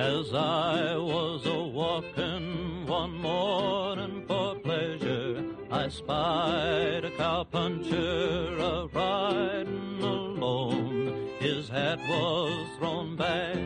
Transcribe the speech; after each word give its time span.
As 0.00 0.32
I 0.32 0.96
was 0.96 1.44
a 1.44 1.62
walking 1.62 2.86
one 2.86 3.18
morning 3.20 4.24
for 4.26 4.54
pleasure, 4.64 5.44
I 5.70 5.90
spied 5.90 7.04
a 7.04 7.10
cowpuncher 7.18 8.56
a 8.58 8.88
riding 8.96 10.00
alone. 10.00 11.28
His 11.38 11.68
hat 11.68 11.98
was 12.08 12.66
thrown 12.78 13.14
back 13.16 13.58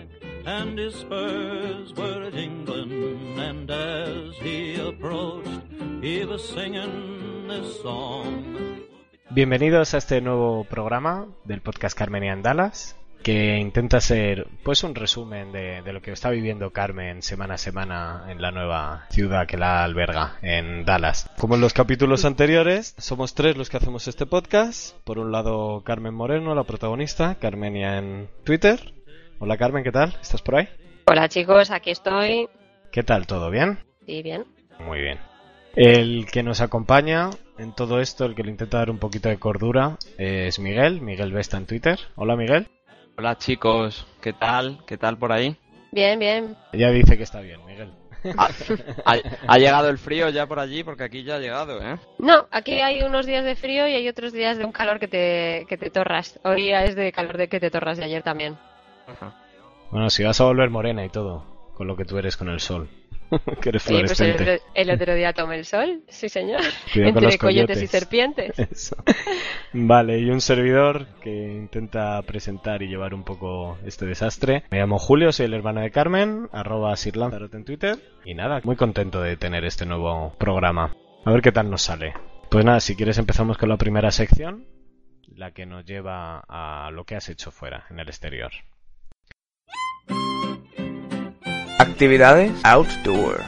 and 0.44 0.76
his 0.76 0.96
spurs 0.96 1.94
were 1.94 2.28
jingling, 2.32 3.38
and 3.38 3.70
as 3.70 4.34
he 4.42 4.74
approached, 4.74 5.62
he 6.02 6.24
was 6.24 6.42
singing 6.42 7.46
this 7.46 7.80
song. 7.80 8.82
Bienvenidos 9.30 9.94
a 9.94 9.98
este 9.98 10.20
nuevo 10.20 10.64
programa 10.64 11.28
del 11.44 11.62
podcast 11.62 11.96
Carmenian 11.96 12.42
Dallas, 12.42 12.96
que 13.24 13.56
intenta 13.58 14.00
ser 14.00 14.46
pues 14.62 14.84
un 14.84 14.94
resumen 14.94 15.50
de, 15.50 15.80
de, 15.82 15.92
lo 15.94 16.02
que 16.02 16.12
está 16.12 16.28
viviendo 16.28 16.70
Carmen 16.72 17.22
semana 17.22 17.54
a 17.54 17.58
semana 17.58 18.26
en 18.28 18.40
la 18.42 18.50
nueva 18.50 19.06
ciudad 19.08 19.46
que 19.46 19.56
la 19.56 19.82
alberga, 19.82 20.36
en 20.42 20.84
Dallas. 20.84 21.30
Como 21.38 21.54
en 21.54 21.62
los 21.62 21.72
capítulos 21.72 22.26
anteriores, 22.26 22.94
somos 22.98 23.34
tres 23.34 23.56
los 23.56 23.70
que 23.70 23.78
hacemos 23.78 24.06
este 24.08 24.26
podcast. 24.26 24.94
Por 25.04 25.18
un 25.18 25.32
lado, 25.32 25.82
Carmen 25.84 26.14
Moreno, 26.14 26.54
la 26.54 26.64
protagonista, 26.64 27.36
Carmenia 27.36 27.96
en 27.96 28.28
Twitter. 28.44 28.92
Hola 29.38 29.56
Carmen, 29.56 29.84
¿qué 29.84 29.90
tal? 29.90 30.14
¿Estás 30.20 30.42
por 30.42 30.56
ahí? 30.56 30.68
Hola 31.06 31.26
chicos, 31.28 31.70
aquí 31.70 31.92
estoy. 31.92 32.46
¿Qué 32.92 33.02
tal? 33.02 33.26
¿Todo 33.26 33.50
bien? 33.50 33.78
Sí, 34.06 34.22
bien. 34.22 34.44
Muy 34.78 35.00
bien. 35.00 35.18
El 35.74 36.26
que 36.30 36.42
nos 36.42 36.60
acompaña 36.60 37.30
en 37.56 37.74
todo 37.74 38.00
esto, 38.00 38.26
el 38.26 38.34
que 38.34 38.42
le 38.42 38.50
intenta 38.50 38.78
dar 38.78 38.90
un 38.90 38.98
poquito 38.98 39.30
de 39.30 39.38
cordura, 39.38 39.96
es 40.18 40.58
Miguel, 40.58 41.00
Miguel 41.00 41.32
Vesta 41.32 41.56
en 41.56 41.64
Twitter. 41.64 41.98
Hola 42.16 42.36
Miguel. 42.36 42.68
Hola 43.16 43.38
chicos, 43.38 44.06
¿qué 44.20 44.32
tal? 44.32 44.80
¿Qué 44.86 44.98
tal 44.98 45.16
por 45.16 45.30
ahí? 45.30 45.56
Bien, 45.92 46.18
bien. 46.18 46.56
Ya 46.72 46.90
dice 46.90 47.16
que 47.16 47.22
está 47.22 47.40
bien, 47.40 47.64
Miguel. 47.64 47.92
Ha, 48.36 48.48
ha, 49.04 49.16
ha, 49.46 49.58
llegado 49.58 49.88
el 49.88 49.98
frío 49.98 50.30
ya 50.30 50.46
por 50.46 50.58
allí? 50.58 50.82
Porque 50.82 51.04
aquí 51.04 51.22
ya 51.22 51.36
ha 51.36 51.38
llegado, 51.38 51.80
¿eh? 51.80 51.96
No, 52.18 52.48
aquí 52.50 52.72
hay 52.80 53.02
unos 53.02 53.26
días 53.26 53.44
de 53.44 53.54
frío 53.54 53.86
y 53.86 53.94
hay 53.94 54.08
otros 54.08 54.32
días 54.32 54.58
de 54.58 54.64
un 54.64 54.72
calor 54.72 54.98
que 54.98 55.06
te, 55.06 55.66
que 55.68 55.76
te 55.76 55.90
torras. 55.90 56.40
Hoy 56.42 56.72
es 56.72 56.96
de 56.96 57.12
calor 57.12 57.36
de 57.36 57.48
que 57.48 57.60
te 57.60 57.70
torras 57.70 57.98
de 57.98 58.04
ayer 58.04 58.22
también. 58.22 58.56
Ajá. 59.06 59.34
Bueno, 59.92 60.10
si 60.10 60.24
vas 60.24 60.40
a 60.40 60.44
volver 60.44 60.70
morena 60.70 61.04
y 61.04 61.08
todo, 61.10 61.70
con 61.74 61.86
lo 61.86 61.96
que 61.96 62.04
tú 62.04 62.18
eres 62.18 62.36
con 62.36 62.48
el 62.48 62.58
sol. 62.58 62.88
que 63.60 63.68
eres 63.68 63.88
Oye, 63.88 64.04
pues 64.04 64.20
el, 64.20 64.32
otro, 64.32 64.52
el 64.74 64.90
otro 64.90 65.14
día 65.14 65.32
tomé 65.32 65.56
el 65.56 65.64
sol, 65.64 66.02
sí 66.08 66.28
señor. 66.28 66.60
Cuidado 66.92 67.18
Entre 67.20 67.38
coyotes 67.38 67.82
y 67.82 67.86
serpientes. 67.86 68.58
Eso. 68.70 68.96
Vale, 69.72 70.18
y 70.18 70.30
un 70.30 70.40
servidor 70.40 71.06
que 71.22 71.30
intenta 71.30 72.20
presentar 72.22 72.82
y 72.82 72.88
llevar 72.88 73.14
un 73.14 73.24
poco 73.24 73.78
este 73.84 74.06
desastre. 74.06 74.64
Me 74.70 74.78
llamo 74.78 74.98
Julio, 74.98 75.32
soy 75.32 75.46
el 75.46 75.54
hermano 75.54 75.80
de 75.80 75.90
Carmen, 75.90 76.48
arroba 76.52 76.96
Sir 76.96 77.16
Lanzarote 77.16 77.56
en 77.56 77.64
Twitter. 77.64 77.98
Y 78.24 78.34
nada, 78.34 78.60
muy 78.64 78.76
contento 78.76 79.20
de 79.20 79.36
tener 79.36 79.64
este 79.64 79.86
nuevo 79.86 80.34
programa. 80.38 80.94
A 81.24 81.30
ver 81.30 81.42
qué 81.42 81.52
tal 81.52 81.70
nos 81.70 81.82
sale. 81.82 82.14
Pues 82.50 82.64
nada, 82.64 82.80
si 82.80 82.94
quieres 82.94 83.18
empezamos 83.18 83.58
con 83.58 83.68
la 83.68 83.76
primera 83.76 84.10
sección, 84.10 84.66
la 85.34 85.52
que 85.52 85.66
nos 85.66 85.84
lleva 85.84 86.44
a 86.48 86.90
lo 86.92 87.04
que 87.04 87.16
has 87.16 87.28
hecho 87.28 87.50
fuera, 87.50 87.86
en 87.90 87.98
el 87.98 88.08
exterior. 88.08 88.52
Actividades 91.78 92.52
outdoor. 92.64 93.40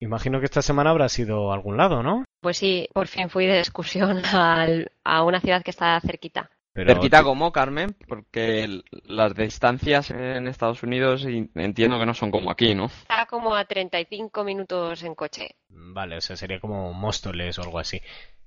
Imagino 0.00 0.38
que 0.38 0.44
esta 0.46 0.62
semana 0.62 0.90
habrá 0.90 1.08
sido 1.08 1.50
a 1.50 1.54
algún 1.54 1.76
lado, 1.76 2.02
¿no? 2.02 2.24
Pues 2.40 2.56
sí, 2.58 2.88
por 2.94 3.08
fin 3.08 3.28
fui 3.28 3.46
de 3.46 3.58
excursión 3.58 4.22
al- 4.32 4.92
a 5.04 5.24
una 5.24 5.40
ciudad 5.40 5.62
que 5.62 5.70
está 5.70 6.00
cerquita. 6.00 6.50
Pero 6.72 6.92
Cerquita 6.92 7.24
como, 7.24 7.50
Carmen, 7.50 7.96
porque 8.06 8.62
el- 8.62 8.84
las 9.04 9.34
distancias 9.34 10.10
en 10.10 10.46
Estados 10.46 10.82
Unidos 10.84 11.26
entiendo 11.26 11.98
que 11.98 12.06
no 12.06 12.14
son 12.14 12.30
como 12.30 12.50
aquí, 12.52 12.74
¿no? 12.74 12.86
Está 12.86 13.26
como 13.26 13.54
a 13.54 13.64
35 13.64 14.44
minutos 14.44 15.02
en 15.02 15.14
coche. 15.16 15.56
Vale, 15.68 16.18
o 16.18 16.20
sea, 16.20 16.36
sería 16.36 16.60
como 16.60 16.92
Móstoles 16.92 17.58
o 17.58 17.62
algo 17.62 17.80
así. 17.80 18.00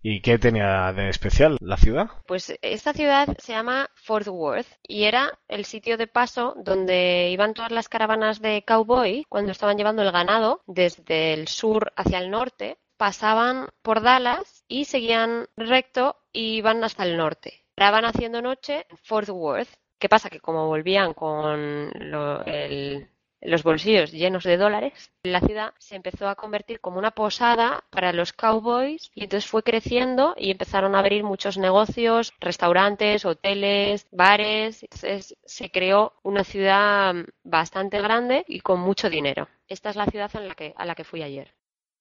¿Y 0.04 0.22
qué 0.22 0.40
tenía 0.40 0.92
de 0.94 1.10
especial 1.10 1.58
la 1.62 1.78
ciudad? 1.78 2.10
Pues 2.26 2.58
esta 2.62 2.92
ciudad 2.94 3.28
se 3.38 3.54
llama 3.54 3.90
Fort 3.96 4.28
Worth 4.28 4.68
y 4.82 5.04
era 5.04 5.38
el 5.48 5.66
sitio 5.66 5.98
de 5.98 6.08
paso 6.08 6.56
donde 6.58 7.30
iban 7.32 7.54
todas 7.54 7.72
las 7.72 7.88
caravanas 7.88 8.42
de 8.42 8.64
cowboy 8.66 9.26
cuando 9.30 9.52
estaban 9.52 9.78
llevando 9.78 10.02
el 10.02 10.12
ganado 10.12 10.62
desde 10.66 11.34
el 11.34 11.48
sur 11.48 11.94
hacia 11.96 12.18
el 12.20 12.32
norte. 12.32 12.78
Pasaban 12.98 13.68
por 13.84 14.02
Dallas 14.02 14.64
y 14.68 14.86
seguían 14.86 15.46
recto 15.56 16.18
y 16.34 16.56
iban 16.58 16.84
hasta 16.84 17.04
el 17.04 17.18
norte. 17.18 17.64
Paraban 17.76 18.06
haciendo 18.06 18.42
noche 18.42 18.86
en 18.90 18.98
Fort 18.98 19.30
Worth. 19.30 19.70
¿Qué 20.00 20.10
pasa? 20.10 20.30
Que 20.32 20.40
como 20.40 20.66
volvían 20.68 21.14
con 21.14 21.92
lo- 22.12 22.44
el- 22.46 23.08
los 23.42 23.64
bolsillos 23.64 24.12
llenos 24.12 24.44
de 24.44 24.58
dólares, 24.58 25.12
la 25.24 25.42
ciudad 25.42 25.74
se 25.80 25.96
empezó 25.96 26.30
a 26.30 26.36
convertir 26.36 26.80
como 26.80 27.00
una 27.00 27.12
posada 27.12 27.84
para 27.90 28.14
los 28.14 28.34
cowboys 28.34 29.12
y 29.16 29.24
entonces 29.24 29.50
fue 29.50 29.64
creciendo 29.64 30.36
y 30.38 30.52
empezaron 30.52 30.96
a 30.96 31.00
abrir 31.00 31.24
muchos 31.24 31.58
negocios, 31.58 32.34
restaurantes, 32.40 33.26
hoteles, 33.26 34.08
bares. 34.12 34.84
Entonces 34.84 35.36
se 35.46 35.72
creó 35.72 36.14
una 36.24 36.44
ciudad 36.44 37.16
bastante 37.44 38.02
grande 38.02 38.46
y 38.48 38.62
con 38.62 38.80
mucho 38.80 39.10
dinero. 39.10 39.48
Esta 39.68 39.90
es 39.90 39.96
la 39.96 40.06
ciudad 40.06 40.32
en 40.36 40.48
la 40.48 40.56
que, 40.56 40.74
a 40.78 40.86
la 40.86 40.96
que 40.96 41.04
fui 41.04 41.24
ayer. 41.24 41.54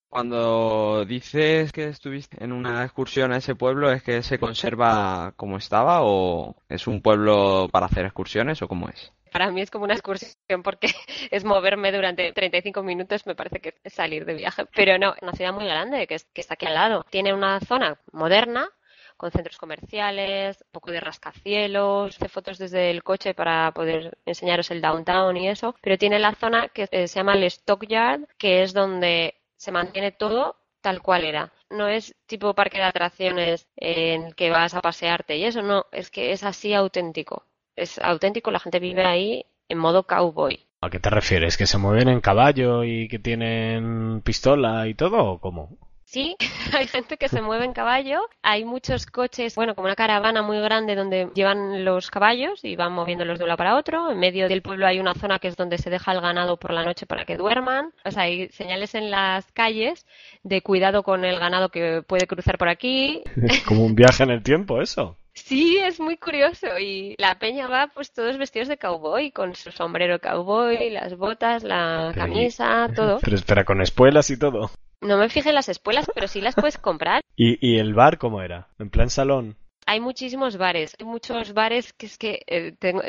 Cuando 0.09 1.05
dices 1.05 1.71
que 1.71 1.87
estuviste 1.87 2.43
en 2.43 2.51
una 2.51 2.83
excursión 2.83 3.33
a 3.33 3.37
ese 3.37 3.55
pueblo, 3.55 3.93
¿es 3.93 4.03
que 4.03 4.25
se 4.25 4.41
conserva 4.41 5.35
como 5.37 5.57
estaba 5.57 6.01
o 6.03 6.57
es 6.69 6.89
un 6.89 7.01
pueblo 7.01 7.69
para 7.71 7.87
hacer 7.87 8.07
excursiones 8.07 8.61
o 8.61 8.67
cómo 8.67 8.89
es? 8.89 9.13
Para 9.31 9.51
mí 9.51 9.61
es 9.61 9.71
como 9.71 9.85
una 9.85 9.95
excursión 9.95 10.63
porque 10.63 10.89
es 11.31 11.45
moverme 11.45 11.93
durante 11.93 12.33
35 12.33 12.83
minutos, 12.83 13.27
me 13.27 13.35
parece 13.35 13.61
que 13.61 13.75
es 13.85 13.93
salir 13.95 14.25
de 14.25 14.35
viaje. 14.35 14.67
Pero 14.75 14.99
no, 14.99 15.15
es 15.15 15.23
una 15.23 15.33
ciudad 15.33 15.53
muy 15.53 15.65
grande 15.67 16.07
que, 16.07 16.15
es- 16.17 16.25
que 16.33 16.41
está 16.41 16.55
aquí 16.55 16.67
al 16.67 16.75
lado. 16.75 17.05
Tiene 17.11 17.33
una 17.35 17.61
zona 17.61 18.01
moderna 18.13 18.69
con 19.17 19.31
centros 19.31 19.59
comerciales, 19.59 20.61
un 20.63 20.71
poco 20.73 20.91
de 20.91 21.01
rascacielos, 21.01 22.17
hice 22.17 22.29
fotos 22.29 22.59
desde 22.59 22.91
el 22.91 23.03
coche 23.03 23.35
para 23.35 23.73
poder 23.73 24.17
enseñaros 24.25 24.71
el 24.71 24.81
downtown 24.81 25.37
y 25.37 25.49
eso, 25.49 25.75
pero 25.83 25.99
tiene 25.99 26.19
la 26.19 26.35
zona 26.35 26.69
que 26.69 26.89
eh, 26.91 27.07
se 27.09 27.17
llama 27.21 27.35
el 27.35 27.51
Stockyard, 27.51 28.27
que 28.39 28.63
es 28.63 28.73
donde 28.73 29.35
se 29.57 29.73
mantiene 29.73 30.13
todo 30.13 30.57
tal 30.81 31.03
cual 31.03 31.25
era. 31.25 31.53
No 31.69 31.89
es 31.89 32.15
tipo 32.27 32.55
parque 32.55 32.79
de 32.79 32.85
atracciones 32.85 33.69
en 33.77 34.25
el 34.25 34.35
que 34.35 34.51
vas 34.51 34.75
a 34.75 34.81
pasearte 34.81 35.37
y 35.37 35.45
eso, 35.45 35.61
no, 35.63 35.87
es 35.93 36.11
que 36.11 36.33
es 36.33 36.43
así 36.43 36.73
auténtico. 36.75 37.45
Es 37.81 37.99
auténtico, 37.99 38.51
la 38.51 38.61
gente 38.61 38.79
vive 38.79 39.05
ahí 39.07 39.47
en 39.69 39.79
modo 39.79 40.03
cowboy. 40.03 40.67
¿A 40.83 40.91
qué 40.91 40.99
te 40.99 41.11
refieres? 41.11 41.57
¿Que 41.57 41.67
se 41.67 41.79
mueven 41.79 42.09
en 42.09 42.21
caballo 42.21 42.85
y 42.85 43.09
que 43.09 43.19
tienen 43.19 44.21
pistola 44.23 44.87
y 44.87 44.95
todo 44.95 45.25
o 45.25 45.41
cómo? 45.41 45.79
Sí, 46.11 46.37
hay 46.77 46.89
gente 46.89 47.17
que 47.17 47.29
se 47.29 47.41
mueve 47.41 47.65
en 47.65 47.73
caballo, 47.73 48.23
hay 48.43 48.65
muchos 48.65 49.07
coches, 49.07 49.55
bueno, 49.55 49.77
como 49.77 49.87
una 49.87 49.95
caravana 49.95 50.43
muy 50.43 50.59
grande 50.59 50.97
donde 50.97 51.29
llevan 51.37 51.85
los 51.85 52.11
caballos 52.11 52.65
y 52.65 52.75
van 52.75 52.93
moviéndolos 52.93 53.39
de 53.39 53.45
un 53.45 53.49
lado 53.49 53.59
para 53.59 53.77
otro. 53.77 54.11
En 54.11 54.19
medio 54.19 54.49
del 54.49 54.61
pueblo 54.61 54.89
hay 54.89 54.99
una 54.99 55.15
zona 55.15 55.39
que 55.39 55.47
es 55.47 55.57
donde 55.57 55.79
se 55.79 55.89
deja 55.89 56.11
el 56.11 56.21
ganado 56.21 56.57
por 56.57 56.73
la 56.73 56.85
noche 56.85 57.07
para 57.07 57.25
que 57.25 57.37
duerman. 57.37 57.93
O 58.05 58.11
sea, 58.11 58.25
hay 58.25 58.49
señales 58.49 58.97
en 58.97 59.13
las 59.13 59.53
calles 59.53 60.05
de 60.43 60.63
cuidado 60.63 61.05
con 61.05 61.25
el 61.25 61.39
ganado 61.39 61.69
que 61.69 62.03
puede 62.05 62.27
cruzar 62.27 62.59
por 62.59 62.69
aquí. 62.69 63.23
Como 63.69 63.85
un 63.85 63.95
viaje 63.95 64.25
en 64.25 64.31
el 64.31 64.43
tiempo, 64.43 64.83
eso. 64.83 65.17
Sí, 65.51 65.79
es 65.79 65.99
muy 65.99 66.17
curioso 66.17 66.79
y 66.79 67.17
la 67.19 67.37
peña 67.41 67.67
va 67.67 67.89
pues 67.93 68.13
todos 68.13 68.39
vestidos 68.39 68.69
de 68.69 68.79
cowboy, 68.79 69.33
con 69.33 69.57
su 69.57 69.73
sombrero 69.73 70.21
cowboy, 70.21 70.91
las 70.91 71.17
botas, 71.17 71.65
la 71.65 72.13
Pero 72.15 72.29
y- 72.29 72.31
camisa, 72.31 72.89
todo. 72.95 73.19
Pero 73.21 73.35
espera, 73.35 73.65
con 73.65 73.81
espuelas 73.83 74.31
y 74.31 74.39
todo. 74.39 74.71
No 75.01 75.19
me 75.19 75.29
fijé 75.29 75.49
en 75.49 75.57
las 75.57 75.69
espuelas, 75.69 76.09
pero 76.15 76.29
sí 76.29 76.41
las 76.41 76.55
puedes 76.55 76.79
comprar. 76.79 77.21
¿Y, 77.37 77.59
y 77.69 77.81
el 77.81 77.95
bar 77.95 78.19
cómo 78.19 78.43
era? 78.43 78.69
¿En 78.79 78.91
plan 78.91 79.11
salón? 79.11 79.57
Hay 79.87 79.99
muchísimos 79.99 80.57
bares, 80.57 80.95
hay 81.01 81.05
muchos 81.07 81.53
bares 81.53 81.93
que 81.95 82.07
es 82.07 82.17
que 82.17 82.43
eh, 82.47 82.77
tengo, 82.79 83.03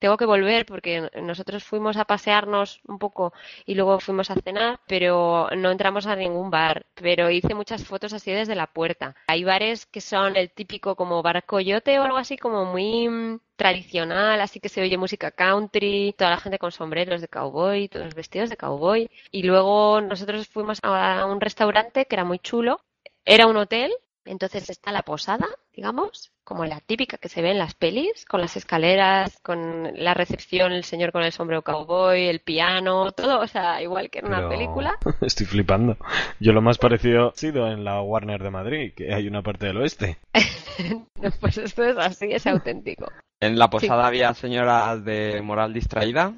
tengo 0.00 0.16
que 0.16 0.26
volver 0.26 0.66
porque 0.66 1.08
nosotros 1.22 1.62
fuimos 1.62 1.96
a 1.96 2.06
pasearnos 2.06 2.80
un 2.88 2.98
poco 2.98 3.32
y 3.66 3.74
luego 3.74 4.00
fuimos 4.00 4.30
a 4.30 4.34
cenar, 4.34 4.80
pero 4.88 5.48
no 5.56 5.70
entramos 5.70 6.06
a 6.06 6.16
ningún 6.16 6.50
bar. 6.50 6.86
Pero 6.94 7.30
hice 7.30 7.54
muchas 7.54 7.84
fotos 7.84 8.12
así 8.12 8.32
desde 8.32 8.54
la 8.54 8.66
puerta. 8.66 9.14
Hay 9.28 9.44
bares 9.44 9.86
que 9.86 10.00
son 10.00 10.36
el 10.36 10.50
típico 10.50 10.96
como 10.96 11.22
bar 11.22 11.44
coyote 11.44 11.98
o 11.98 12.02
algo 12.02 12.16
así 12.16 12.36
como 12.36 12.64
muy 12.64 13.08
mm, 13.08 13.40
tradicional, 13.56 14.40
así 14.40 14.58
que 14.58 14.70
se 14.70 14.82
oye 14.82 14.96
música 14.96 15.30
country, 15.30 16.14
toda 16.16 16.30
la 16.30 16.38
gente 16.38 16.58
con 16.58 16.72
sombreros 16.72 17.20
de 17.20 17.28
cowboy, 17.28 17.88
todos 17.88 18.14
vestidos 18.14 18.50
de 18.50 18.56
cowboy. 18.56 19.10
Y 19.30 19.42
luego 19.42 20.00
nosotros 20.00 20.48
fuimos 20.48 20.78
a 20.82 21.26
un 21.26 21.40
restaurante 21.40 22.06
que 22.06 22.14
era 22.16 22.24
muy 22.24 22.38
chulo. 22.38 22.80
Era 23.24 23.46
un 23.46 23.56
hotel, 23.58 23.92
entonces 24.24 24.70
está 24.70 24.92
la 24.92 25.02
posada, 25.02 25.46
digamos, 25.74 26.32
como 26.44 26.64
la 26.64 26.80
típica 26.80 27.16
que 27.16 27.28
se 27.28 27.42
ve 27.42 27.52
en 27.52 27.58
las 27.58 27.74
pelis, 27.74 28.24
con 28.26 28.40
las 28.40 28.56
escaleras, 28.56 29.38
con 29.42 29.92
la 29.94 30.14
recepción, 30.14 30.72
el 30.72 30.84
señor 30.84 31.12
con 31.12 31.22
el 31.22 31.32
sombrero 31.32 31.62
cowboy, 31.62 32.28
el 32.28 32.40
piano, 32.40 33.12
todo, 33.12 33.40
o 33.40 33.46
sea, 33.46 33.82
igual 33.82 34.10
que 34.10 34.18
en 34.18 34.26
una 34.26 34.48
película. 34.48 34.98
Estoy 35.20 35.46
flipando. 35.46 35.96
Yo 36.38 36.52
lo 36.52 36.60
más 36.60 36.78
parecido 36.78 37.28
ha 37.28 37.36
sido 37.36 37.70
en 37.70 37.84
la 37.84 38.02
Warner 38.02 38.42
de 38.42 38.50
Madrid, 38.50 38.92
que 38.94 39.14
hay 39.14 39.26
una 39.28 39.42
parte 39.42 39.66
del 39.66 39.78
oeste. 39.78 40.18
Pues 41.40 41.58
esto 41.58 41.84
es 41.84 41.98
así, 41.98 42.32
es 42.32 42.46
auténtico. 42.46 43.06
En 43.38 43.58
la 43.58 43.68
posada 43.68 44.06
había 44.06 44.32
señoras 44.32 45.04
de 45.04 45.42
moral 45.42 45.74
distraída. 45.74 46.32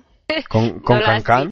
Con, 0.49 0.81
con 0.81 0.99
No 0.99 1.51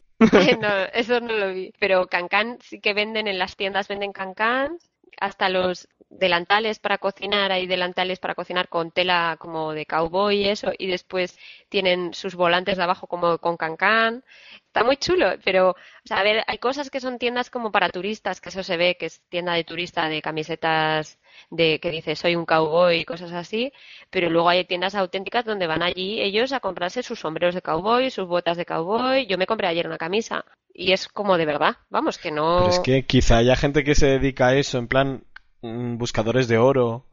no, 0.59 0.69
eso 0.93 1.19
no 1.19 1.33
lo 1.33 1.53
vi. 1.53 1.73
Pero 1.79 2.07
cancán 2.07 2.57
sí 2.61 2.79
que 2.79 2.93
venden 2.93 3.27
en 3.27 3.39
las 3.39 3.55
tiendas, 3.55 3.87
venden 3.87 4.11
cancán, 4.11 4.77
hasta 5.21 5.49
los 5.49 5.87
delantales 6.09 6.79
para 6.79 6.97
cocinar, 6.97 7.51
hay 7.51 7.67
delantales 7.67 8.19
para 8.19 8.35
cocinar 8.35 8.67
con 8.69 8.91
tela 8.91 9.37
como 9.39 9.71
de 9.73 9.85
cowboy 9.85 10.35
y 10.37 10.49
eso, 10.49 10.71
y 10.77 10.87
después 10.87 11.37
tienen 11.69 12.13
sus 12.13 12.35
volantes 12.35 12.77
de 12.77 12.83
abajo 12.83 13.07
como 13.07 13.37
con 13.37 13.55
cancán. 13.55 14.23
Está 14.67 14.83
muy 14.83 14.97
chulo, 14.97 15.27
pero, 15.45 15.71
o 15.71 15.75
sea, 16.05 16.17
a 16.19 16.23
ver, 16.23 16.43
hay 16.47 16.57
cosas 16.57 16.89
que 16.89 16.99
son 16.99 17.19
tiendas 17.19 17.49
como 17.49 17.71
para 17.71 17.89
turistas, 17.89 18.41
que 18.41 18.49
eso 18.49 18.63
se 18.63 18.77
ve, 18.77 18.97
que 18.97 19.05
es 19.07 19.21
tienda 19.29 19.53
de 19.53 19.63
turista 19.63 20.09
de 20.09 20.21
camisetas 20.21 21.19
de 21.49 21.79
que 21.79 21.91
dice 21.91 22.15
soy 22.15 22.35
un 22.35 22.45
cowboy 22.45 22.99
y 22.99 23.05
cosas 23.05 23.31
así, 23.33 23.71
pero 24.09 24.29
luego 24.29 24.49
hay 24.49 24.65
tiendas 24.65 24.95
auténticas 24.95 25.45
donde 25.45 25.67
van 25.67 25.83
allí 25.83 26.21
ellos 26.21 26.51
a 26.53 26.59
comprarse 26.59 27.03
sus 27.03 27.19
sombreros 27.19 27.55
de 27.55 27.61
cowboy, 27.61 28.09
sus 28.09 28.27
botas 28.27 28.57
de 28.57 28.65
cowboy. 28.65 29.25
Yo 29.27 29.37
me 29.37 29.47
compré 29.47 29.67
ayer 29.67 29.87
una 29.87 29.97
camisa 29.97 30.45
y 30.73 30.91
es 30.91 31.07
como 31.07 31.37
de 31.37 31.45
verdad, 31.45 31.77
vamos, 31.89 32.17
que 32.17 32.31
no. 32.31 32.59
Pero 32.59 32.69
es 32.69 32.79
que 32.79 33.05
quizá 33.05 33.37
haya 33.37 33.55
gente 33.55 33.83
que 33.83 33.95
se 33.95 34.07
dedica 34.07 34.47
a 34.47 34.55
eso, 34.55 34.77
en 34.77 34.87
plan 34.87 35.23
mm, 35.61 35.97
buscadores 35.97 36.47
de 36.47 36.57
oro 36.57 37.05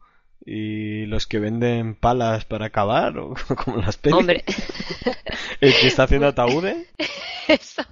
y 0.44 1.06
los 1.06 1.26
que 1.26 1.38
venden 1.38 1.94
palas 1.94 2.44
para 2.44 2.70
cavar, 2.70 3.18
o 3.18 3.34
como 3.64 3.78
las 3.78 3.96
pelis. 3.96 4.18
Hombre, 4.18 4.44
El 5.60 5.74
que 5.74 5.88
está 5.88 6.04
haciendo 6.04 6.28
ataúdes. 6.28 6.88
eso, 7.48 7.82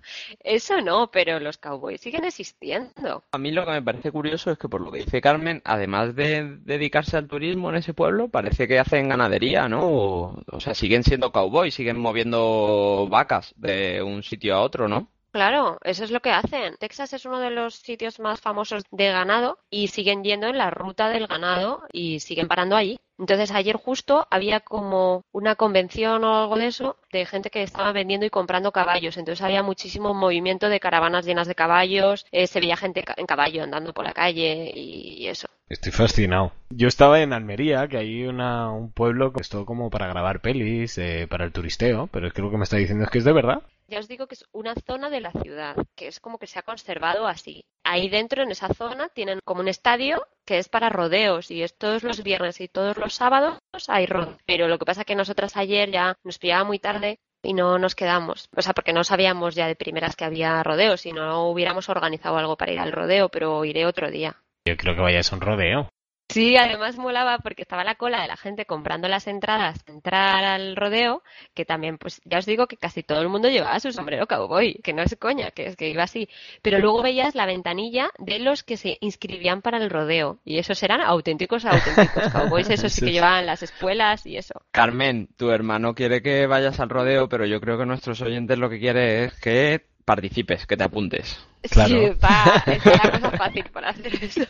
eso 0.41 0.81
no, 0.81 1.11
pero 1.11 1.41
los 1.41 1.59
cowboys 1.59 2.01
siguen 2.01 2.25
existiendo. 2.25 3.25
A 3.33 3.39
mí 3.39 3.51
lo 3.51 3.65
que 3.65 3.73
me 3.73 3.83
parece 3.83 4.13
curioso 4.13 4.51
es 4.51 4.59
que 4.59 4.69
por 4.69 4.81
lo 4.81 4.93
que 4.93 5.01
dice 5.01 5.21
Carmen, 5.21 5.63
además 5.65 6.15
de 6.15 6.59
dedicarse 6.61 7.17
al 7.17 7.27
turismo 7.27 7.71
en 7.71 7.77
ese 7.77 7.95
pueblo, 7.95 8.29
parece 8.29 8.69
que 8.69 8.79
hacen 8.79 9.09
ganadería, 9.09 9.69
¿no? 9.69 9.81
O, 9.83 10.43
o 10.51 10.61
sea, 10.61 10.75
siguen 10.75 11.03
siendo 11.03 11.33
cowboys, 11.33 11.75
siguen 11.75 11.99
moviendo 11.99 13.09
vacas 13.11 13.53
de 13.57 14.03
un 14.03 14.23
sitio 14.23 14.55
a 14.55 14.61
otro, 14.61 14.89
¿no? 14.89 15.09
Claro, 15.33 15.79
eso 15.85 16.03
es 16.03 16.11
lo 16.11 16.21
que 16.21 16.31
hacen. 16.31 16.77
Texas 16.79 17.13
es 17.13 17.27
uno 17.27 17.39
de 17.41 17.51
los 17.51 17.75
sitios 17.75 18.21
más 18.21 18.41
famosos 18.41 18.85
de 18.91 19.09
ganado 19.09 19.59
y 19.69 19.89
siguen 19.89 20.25
yendo 20.25 20.47
en 20.47 20.57
la 20.57 20.71
ruta 20.71 21.11
del 21.11 21.27
ganado 21.27 21.83
y 21.93 22.21
siguen 22.21 22.49
parando 22.49 22.75
allí. 22.75 22.99
Entonces 23.19 23.51
ayer 23.51 23.77
justo 23.77 24.27
había 24.31 24.61
como 24.61 25.25
una 25.33 25.57
convención 25.57 26.25
o 26.25 26.43
algo 26.43 26.57
de 26.57 26.67
eso 26.67 26.97
de 27.13 27.27
gente 27.27 27.51
que 27.51 27.63
estaba 27.63 27.93
vendiendo 27.93 28.27
y 28.27 28.31
comprando 28.31 28.73
caballos. 28.73 29.17
Entonces 29.17 29.43
había 29.45 29.63
muchísimo 29.63 30.15
movimiento 30.15 30.69
de 30.69 30.81
caravanas 30.81 31.25
llenas 31.27 31.49
de 31.49 31.55
caballos, 31.55 32.27
eh, 32.33 32.47
se 32.47 32.61
veía 32.61 32.77
gente 32.77 33.05
en 33.17 33.27
caballo 33.27 33.63
andando 33.65 33.93
por 33.95 34.05
la 34.05 34.13
calle 34.13 34.71
y 34.75 35.27
eso. 35.29 35.49
Estoy 35.69 35.91
fascinado. 35.91 36.53
Yo 36.71 36.87
estaba 36.87 37.21
en 37.21 37.33
Almería, 37.33 37.89
que 37.89 37.97
hay 37.97 38.25
una, 38.25 38.71
un 38.71 38.93
pueblo 38.93 39.33
que 39.33 39.43
es 39.43 39.49
todo 39.49 39.67
como 39.67 39.91
para 39.91 40.07
grabar 40.07 40.41
pelis, 40.41 40.97
eh, 40.97 41.27
para 41.29 41.45
el 41.45 41.53
turisteo, 41.53 42.07
pero 42.13 42.29
es 42.29 42.33
que 42.33 42.41
lo 42.41 42.53
que 42.53 42.57
me 42.57 42.63
está 42.63 42.77
diciendo 42.77 43.03
es 43.03 43.11
que 43.11 43.19
es 43.19 43.25
de 43.25 43.33
verdad. 43.33 43.63
Ya 43.89 43.99
os 43.99 44.07
digo 44.07 44.29
que 44.29 44.37
es 44.37 44.45
una 44.53 44.77
zona 44.77 45.11
de 45.11 45.21
la 45.21 45.33
ciudad, 45.33 45.77
que 45.97 46.07
es 46.07 46.21
como 46.21 46.39
que 46.39 46.47
se 46.47 46.61
ha 46.61 46.63
conservado 46.63 47.27
así. 47.27 47.65
Ahí 47.83 48.09
dentro, 48.09 48.45
en 48.45 48.53
esa 48.53 48.73
zona, 48.75 49.09
tienen 49.09 49.41
como 49.45 49.61
un 49.61 49.67
estadio 49.67 50.25
que 50.45 50.59
es 50.59 50.69
para 50.69 50.89
rodeos 50.89 51.51
y 51.51 51.65
es 51.65 51.77
todos 51.77 52.05
los 52.05 52.23
viernes 52.23 52.61
y 52.61 52.69
todos 52.69 52.97
los 52.97 53.15
sábados 53.15 53.59
hay 53.89 54.07
rodeo. 54.07 54.39
Pero 54.47 54.69
lo 54.69 54.79
que 54.79 54.85
pasa 54.85 55.01
es 55.01 55.07
que 55.07 55.17
nosotras 55.17 55.57
ayer 55.57 55.91
ya 55.91 56.17
nos 56.23 56.39
pillaba 56.39 56.63
muy 56.63 56.79
tarde 56.79 57.19
y 57.43 57.55
no 57.55 57.79
nos 57.81 57.97
quedamos. 57.97 58.49
O 58.57 58.63
sea, 58.63 58.73
porque 58.73 58.93
no 58.93 59.03
sabíamos 59.03 59.57
ya 59.57 59.67
de 59.67 59.75
primeras 59.75 60.15
que 60.15 60.25
había 60.25 60.63
rodeos 60.63 61.07
y 61.07 61.13
no 61.13 61.49
hubiéramos 61.49 61.89
organizado 61.89 62.37
algo 62.39 62.57
para 62.57 62.73
ir 62.73 62.79
al 62.79 62.93
rodeo, 62.93 63.29
pero 63.31 63.65
iré 63.65 63.85
otro 63.85 64.13
día. 64.13 64.37
Yo 64.67 64.77
creo 64.77 64.97
que 64.97 65.01
vayas 65.01 65.33
a 65.33 65.37
un 65.37 65.43
rodeo. 65.43 65.89
Sí, 66.29 66.57
además 66.57 66.99
molaba 66.99 67.39
porque 67.39 67.63
estaba 67.63 67.85
la 67.85 67.95
cola 67.95 68.21
de 68.21 68.27
la 68.27 68.37
gente 68.37 68.67
comprando 68.67 69.07
las 69.07 69.29
entradas 69.29 69.81
para 69.85 69.95
entrar 69.95 70.45
al 70.45 70.75
rodeo, 70.75 71.23
que 71.55 71.65
también, 71.65 71.99
pues 71.99 72.21
ya 72.25 72.39
os 72.39 72.47
digo 72.47 72.67
que 72.67 72.77
casi 72.77 73.05
todo 73.05 73.23
el 73.23 73.29
mundo 73.29 73.49
llevaba 73.49 73.79
su 73.79 73.93
sombrero 73.93 74.27
cowboy, 74.27 74.75
que 74.83 74.93
no 74.93 75.03
es 75.03 75.17
coña, 75.21 75.53
que 75.53 75.67
es 75.67 75.77
que 75.77 75.89
iba 75.89 76.03
así. 76.03 76.29
Pero 76.63 76.81
luego 76.81 77.01
veías 77.01 77.37
la 77.37 77.47
ventanilla 77.47 78.11
de 78.19 78.41
los 78.41 78.65
que 78.65 78.77
se 78.77 78.99
inscribían 79.01 79.63
para 79.63 79.79
el 79.79 79.89
rodeo, 79.89 80.41
y 80.45 80.59
esos 80.59 80.83
eran 80.83 81.01
auténticos, 81.01 81.65
auténticos 81.65 82.33
cowboys, 82.33 82.71
esos 82.71 82.93
sí 82.93 83.07
que 83.07 83.13
llevaban 83.13 83.47
las 83.47 83.63
espuelas 83.63 84.27
y 84.27 84.37
eso. 84.37 84.61
Carmen, 84.73 85.29
tu 85.37 85.51
hermano 85.51 85.95
quiere 85.95 86.23
que 86.23 86.49
vayas 86.49 86.81
al 86.81 86.91
rodeo, 86.91 87.29
pero 87.29 87.47
yo 87.47 87.61
creo 87.61 87.79
que 87.79 87.87
nuestros 87.87 88.21
oyentes 88.21 88.59
lo 88.59 88.69
que 88.69 88.81
quiere 88.81 89.27
es 89.27 89.41
que 89.41 89.87
participes, 90.07 90.67
que 90.67 90.77
te 90.79 90.85
apuntes. 90.85 91.39
Claro. 91.71 91.89
Sí, 91.89 92.19
va, 92.25 92.63
es 92.73 92.87
la 92.87 93.11
cosa 93.11 93.31
fácil 93.37 93.65
para 93.73 93.91
hacer 93.91 94.15
eso. 94.25 94.47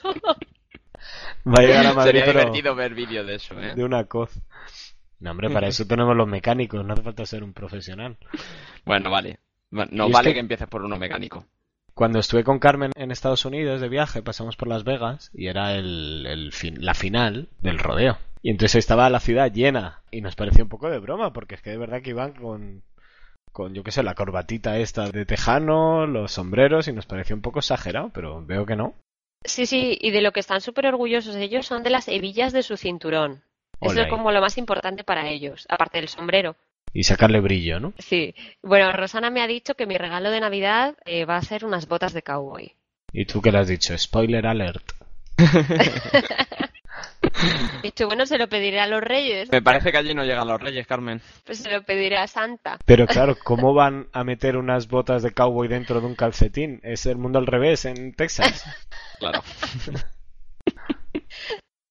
Va 1.46 1.54
a 1.58 1.62
llegar 1.62 1.86
a 1.86 1.94
Madrid, 1.94 2.10
Sería 2.20 2.24
pero 2.26 2.38
divertido 2.40 2.74
ver 2.74 2.94
vídeo 2.94 3.24
de 3.24 3.34
eso, 3.36 3.58
¿eh? 3.60 3.74
de 3.74 3.84
una 3.84 4.04
coz. 4.04 4.30
No, 5.18 5.30
hombre, 5.30 5.48
para 5.50 5.66
eso 5.68 5.86
tenemos 5.86 6.14
los 6.16 6.28
mecánicos, 6.28 6.84
no 6.84 6.92
hace 6.92 7.02
falta 7.02 7.24
ser 7.26 7.42
un 7.42 7.52
profesional. 7.54 8.16
Bueno, 8.84 9.10
vale. 9.10 9.38
Va- 9.76 9.88
No 9.90 10.04
Y 10.04 10.08
es 10.08 10.12
vale 10.12 10.30
que- 10.30 10.34
que 10.34 10.40
empieces 10.40 10.68
por 10.68 10.82
uno 10.84 10.96
mecánico. 10.98 11.46
Cuando 11.94 12.18
estuve 12.18 12.44
con 12.44 12.58
Carmen 12.58 12.92
en 12.94 13.10
Estados 13.10 13.46
Unidos 13.46 13.80
de 13.80 13.88
viaje, 13.88 14.20
pasamos 14.22 14.56
por 14.56 14.68
Las 14.68 14.84
Vegas 14.84 15.30
y 15.32 15.46
era 15.46 15.74
el, 15.74 16.26
el 16.28 16.52
fin- 16.52 16.84
la 16.84 16.92
final 16.92 17.48
del 17.62 17.78
rodeo. 17.78 18.18
Y 18.42 18.50
entonces 18.50 18.76
estaba 18.76 19.08
la 19.08 19.18
ciudad 19.20 19.50
llena 19.50 20.02
y 20.10 20.20
nos 20.20 20.36
pareció 20.36 20.62
un 20.64 20.68
poco 20.68 20.90
de 20.90 20.98
broma, 20.98 21.32
porque 21.32 21.54
es 21.54 21.62
que 21.62 21.70
de 21.70 21.78
verdad 21.78 22.02
que 22.02 22.10
iban 22.10 22.32
con, 22.32 22.82
con 23.56 23.72
yo 23.72 23.82
qué 23.82 23.90
sé, 23.90 24.02
la 24.02 24.14
corbatita 24.14 24.76
esta 24.76 25.08
de 25.08 25.24
tejano, 25.24 26.06
los 26.06 26.32
sombreros 26.32 26.88
y 26.88 26.92
nos 26.92 27.06
pareció 27.06 27.34
un 27.34 27.40
poco 27.40 27.60
exagerado, 27.60 28.10
pero 28.12 28.44
veo 28.44 28.66
que 28.66 28.76
no. 28.76 28.94
Sí, 29.44 29.64
sí, 29.64 29.96
y 29.98 30.10
de 30.10 30.20
lo 30.20 30.32
que 30.32 30.40
están 30.40 30.60
súper 30.60 30.86
orgullosos 30.86 31.34
ellos 31.36 31.66
son 31.66 31.82
de 31.82 31.88
las 31.88 32.06
hebillas 32.06 32.52
de 32.52 32.62
su 32.62 32.76
cinturón. 32.76 33.42
Eso 33.80 34.02
es 34.02 34.08
como 34.08 34.30
lo 34.30 34.42
más 34.42 34.58
importante 34.58 35.04
para 35.04 35.30
ellos, 35.30 35.64
aparte 35.70 35.96
del 35.96 36.08
sombrero. 36.08 36.54
Y 36.92 37.04
sacarle 37.04 37.40
brillo, 37.40 37.80
¿no? 37.80 37.94
Sí. 37.98 38.34
Bueno, 38.62 38.92
Rosana 38.92 39.30
me 39.30 39.40
ha 39.40 39.46
dicho 39.46 39.74
que 39.74 39.86
mi 39.86 39.96
regalo 39.96 40.30
de 40.30 40.40
Navidad 40.40 40.94
eh, 41.06 41.24
va 41.24 41.38
a 41.38 41.42
ser 41.42 41.64
unas 41.64 41.88
botas 41.88 42.12
de 42.12 42.20
cowboy. 42.20 42.74
¿Y 43.10 43.24
tú 43.24 43.40
qué 43.40 43.52
le 43.52 43.58
has 43.58 43.68
dicho? 43.68 43.96
Spoiler 43.96 44.46
alert. 44.46 44.92
Dicho, 47.82 48.06
bueno, 48.06 48.26
se 48.26 48.38
lo 48.38 48.48
pediré 48.48 48.80
a 48.80 48.86
los 48.86 49.00
reyes, 49.02 49.50
Me 49.50 49.62
parece 49.62 49.90
que 49.92 49.98
allí 49.98 50.14
no 50.14 50.24
llegan 50.24 50.48
los 50.48 50.60
reyes, 50.60 50.86
Carmen. 50.86 51.20
pues 51.44 51.58
se 51.58 51.70
lo 51.70 51.82
pediré 51.82 52.16
a 52.16 52.26
Santa. 52.26 52.78
Pero 52.84 53.06
claro, 53.06 53.36
¿cómo 53.42 53.74
van 53.74 54.08
a 54.12 54.24
meter 54.24 54.56
unas 54.56 54.88
botas 54.88 55.22
de 55.22 55.32
cowboy 55.32 55.68
dentro 55.68 56.00
de 56.00 56.06
un 56.06 56.14
calcetín? 56.14 56.80
Es 56.82 57.06
el 57.06 57.16
mundo 57.18 57.38
al 57.38 57.46
revés 57.46 57.84
en 57.84 58.14
Texas. 58.14 58.64
Claro. 59.18 59.40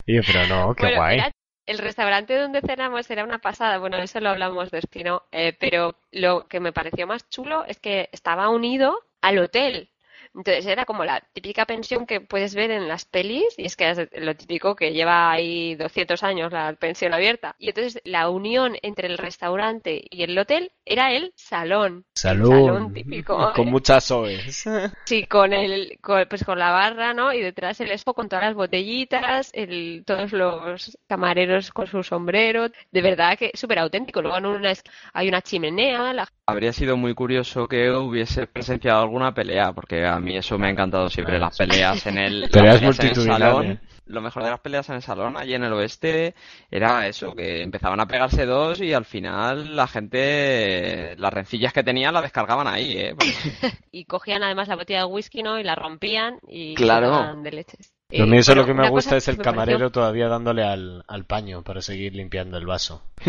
Y 0.05 0.15
yo, 0.15 0.21
pero 0.27 0.47
no, 0.47 0.75
qué 0.75 0.83
Bueno, 0.83 0.97
guay. 0.97 1.19
el 1.65 1.77
restaurante 1.79 2.37
donde 2.37 2.61
cenamos 2.61 3.09
era 3.09 3.23
una 3.23 3.39
pasada, 3.39 3.79
bueno, 3.79 3.97
eso 3.97 4.19
lo 4.19 4.29
hablamos 4.29 4.69
después, 4.69 5.03
¿no? 5.03 5.23
Eh, 5.31 5.53
pero 5.59 5.95
lo 6.11 6.47
que 6.47 6.59
me 6.59 6.71
pareció 6.71 7.07
más 7.07 7.27
chulo 7.29 7.65
es 7.65 7.79
que 7.79 8.09
estaba 8.11 8.49
unido 8.49 8.99
al 9.21 9.39
hotel. 9.39 9.89
Entonces 10.35 10.65
era 10.65 10.85
como 10.85 11.05
la 11.05 11.21
típica 11.33 11.65
pensión 11.65 12.05
que 12.05 12.21
puedes 12.21 12.55
ver 12.55 12.71
en 12.71 12.87
las 12.87 13.05
pelis, 13.05 13.45
y 13.57 13.65
es 13.65 13.75
que 13.75 13.89
es 13.89 14.09
lo 14.13 14.35
típico 14.35 14.75
que 14.75 14.91
lleva 14.93 15.31
ahí 15.31 15.75
200 15.75 16.21
años 16.23 16.51
la 16.51 16.73
pensión 16.73 17.13
abierta. 17.13 17.55
Y 17.59 17.69
entonces 17.69 18.01
la 18.03 18.29
unión 18.29 18.75
entre 18.81 19.07
el 19.07 19.17
restaurante 19.17 20.03
y 20.09 20.23
el 20.23 20.37
hotel 20.37 20.71
era 20.85 21.13
el 21.13 21.31
salón. 21.35 22.05
El 22.15 22.19
Salud. 22.21 22.49
salón 22.49 22.93
típico. 22.93 23.53
Con 23.53 23.67
muchas 23.67 24.09
OEs. 24.11 24.65
Sí, 25.05 25.25
con 25.27 25.53
el, 25.53 25.97
con- 26.01 26.27
pues 26.27 26.43
con 26.43 26.57
la 26.59 26.71
barra, 26.71 27.13
¿no? 27.13 27.31
Y 27.33 27.41
detrás 27.41 27.79
el 27.79 27.91
expo 27.91 28.13
con 28.13 28.27
todas 28.27 28.45
las 28.45 28.55
botellitas, 28.55 29.51
el, 29.53 30.03
todos 30.05 30.31
los 30.33 30.97
camareros 31.07 31.71
con 31.71 31.87
su 31.87 32.03
sombrero. 32.03 32.69
De 32.91 33.01
verdad 33.01 33.37
que 33.37 33.51
súper 33.53 33.79
auténtico. 33.79 34.21
Luego 34.21 34.37
en 34.37 34.45
una, 34.47 34.73
hay 35.13 35.27
una 35.27 35.41
chimenea, 35.41 36.13
la 36.13 36.27
Habría 36.47 36.73
sido 36.73 36.95
muy 36.97 37.13
curioso 37.15 37.67
que 37.67 37.89
hubiese 37.91 38.45
presenciado 38.47 39.01
alguna 39.01 39.33
pelea, 39.33 39.73
porque 39.73 40.05
a 40.05 40.19
mí 40.25 40.35
eso 40.35 40.57
me 40.57 40.67
ha 40.67 40.69
encantado 40.71 41.09
siempre, 41.09 41.39
las 41.39 41.57
peleas 41.57 42.05
en 42.07 42.17
el, 42.17 42.41
las 42.41 42.49
Peleas 42.49 42.75
peleas 42.75 42.81
en 42.81 42.83
el 42.83 42.85
multitudinarias. 43.15 43.49
salón. 43.53 43.79
Lo 44.07 44.21
mejor 44.21 44.43
de 44.43 44.49
las 44.51 44.59
peleas 44.59 44.89
en 44.89 44.95
el 44.95 45.01
salón, 45.01 45.35
allí 45.37 45.55
en 45.55 45.63
el 45.63 45.73
oeste, 45.73 46.35
era 46.69 47.07
eso, 47.07 47.33
que 47.33 47.63
empezaban 47.63 47.99
a 47.99 48.05
pegarse 48.07 48.45
dos 48.45 48.79
y 48.81 48.93
al 48.93 49.05
final 49.05 49.75
la 49.75 49.87
gente, 49.87 51.15
las 51.17 51.33
rencillas 51.33 51.73
que 51.73 51.83
tenían 51.83 52.13
las 52.13 52.21
descargaban 52.23 52.67
ahí, 52.67 52.93
¿eh? 52.97 53.15
Porque- 53.17 53.77
y 53.91 54.05
cogían 54.05 54.43
además 54.43 54.67
la 54.67 54.75
botella 54.75 54.99
de 54.99 55.05
whisky, 55.05 55.41
¿no? 55.41 55.57
Y 55.59 55.63
la 55.63 55.73
rompían 55.75 56.37
y 56.47 56.75
Claro. 56.75 57.33
de 57.41 57.51
leches. 57.51 57.94
Lo 58.17 58.23
Eh, 58.23 58.27
mío 58.27 58.39
eso 58.39 58.51
bueno, 58.51 58.61
lo 58.61 58.67
que 58.67 58.73
me 58.81 58.89
gusta 58.89 59.17
es 59.17 59.27
el 59.27 59.37
me 59.37 59.43
pareció- 59.43 59.51
camarero 59.61 59.91
todavía 59.91 60.27
dándole 60.27 60.63
al, 60.63 61.03
al 61.07 61.25
paño 61.25 61.63
para 61.63 61.81
seguir 61.81 62.13
limpiando 62.15 62.57
el 62.57 62.65
vaso. 62.65 63.03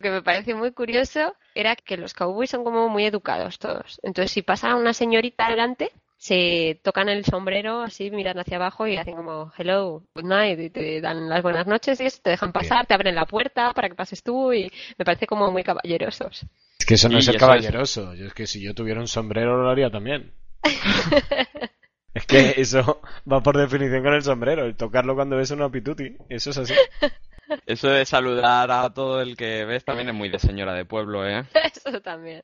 que 0.00 0.10
me 0.10 0.22
parece 0.22 0.54
muy 0.54 0.72
curioso 0.72 1.34
era 1.54 1.76
que 1.76 1.96
los 1.96 2.14
cowboys 2.14 2.50
son 2.50 2.64
como 2.64 2.88
muy 2.88 3.04
educados 3.04 3.58
todos. 3.58 3.98
Entonces, 4.02 4.32
si 4.32 4.42
pasa 4.42 4.74
una 4.76 4.92
señorita 4.92 5.48
delante, 5.48 5.90
se 6.18 6.80
tocan 6.84 7.08
el 7.08 7.24
sombrero 7.24 7.82
así, 7.82 8.10
miran 8.10 8.38
hacia 8.38 8.56
abajo 8.56 8.86
y 8.86 8.96
hacen 8.96 9.16
como 9.16 9.52
hello, 9.58 10.02
good 10.14 10.24
night, 10.24 10.58
y 10.60 10.70
te 10.70 11.00
dan 11.00 11.28
las 11.28 11.42
buenas 11.42 11.66
noches 11.66 12.00
y 12.00 12.06
eso, 12.06 12.20
te 12.22 12.30
dejan 12.30 12.52
pasar, 12.52 12.86
te 12.86 12.94
abren 12.94 13.14
la 13.16 13.26
puerta 13.26 13.72
para 13.74 13.88
que 13.88 13.94
pases 13.96 14.22
tú 14.22 14.52
y 14.52 14.70
me 14.98 15.04
parece 15.04 15.26
como 15.26 15.50
muy 15.50 15.64
caballerosos. 15.64 16.46
Es 16.78 16.86
que 16.86 16.94
eso 16.94 17.08
no 17.08 17.14
Y 17.16 17.18
es 17.18 17.24
eso 17.24 17.32
es- 17.32 17.40
caballeroso. 17.40 18.14
Yo 18.14 18.26
es 18.26 18.34
que 18.34 18.46
si 18.46 18.60
yo 18.62 18.74
tuviera 18.74 19.00
un 19.00 19.08
sombrero 19.08 19.60
lo 19.62 19.68
haría 19.70 19.90
también. 19.90 20.32
es 22.14 22.26
que 22.26 22.54
eso 22.56 23.00
va 23.30 23.42
por 23.42 23.56
definición 23.56 24.02
con 24.02 24.14
el 24.14 24.22
sombrero. 24.22 24.64
El 24.64 24.76
tocarlo 24.76 25.14
cuando 25.14 25.36
ves 25.36 25.50
una 25.50 25.70
pituti. 25.70 26.16
Eso 26.28 26.50
es 26.50 26.58
así. 26.58 26.74
Eso 27.66 27.88
de 27.88 28.06
saludar 28.06 28.70
a 28.70 28.92
todo 28.94 29.20
el 29.20 29.36
que 29.36 29.64
ves 29.64 29.84
también 29.84 30.08
es 30.08 30.14
muy 30.14 30.28
de 30.28 30.38
señora 30.38 30.74
de 30.74 30.84
pueblo, 30.84 31.26
¿eh? 31.28 31.44
Eso 31.84 32.00
también. 32.00 32.42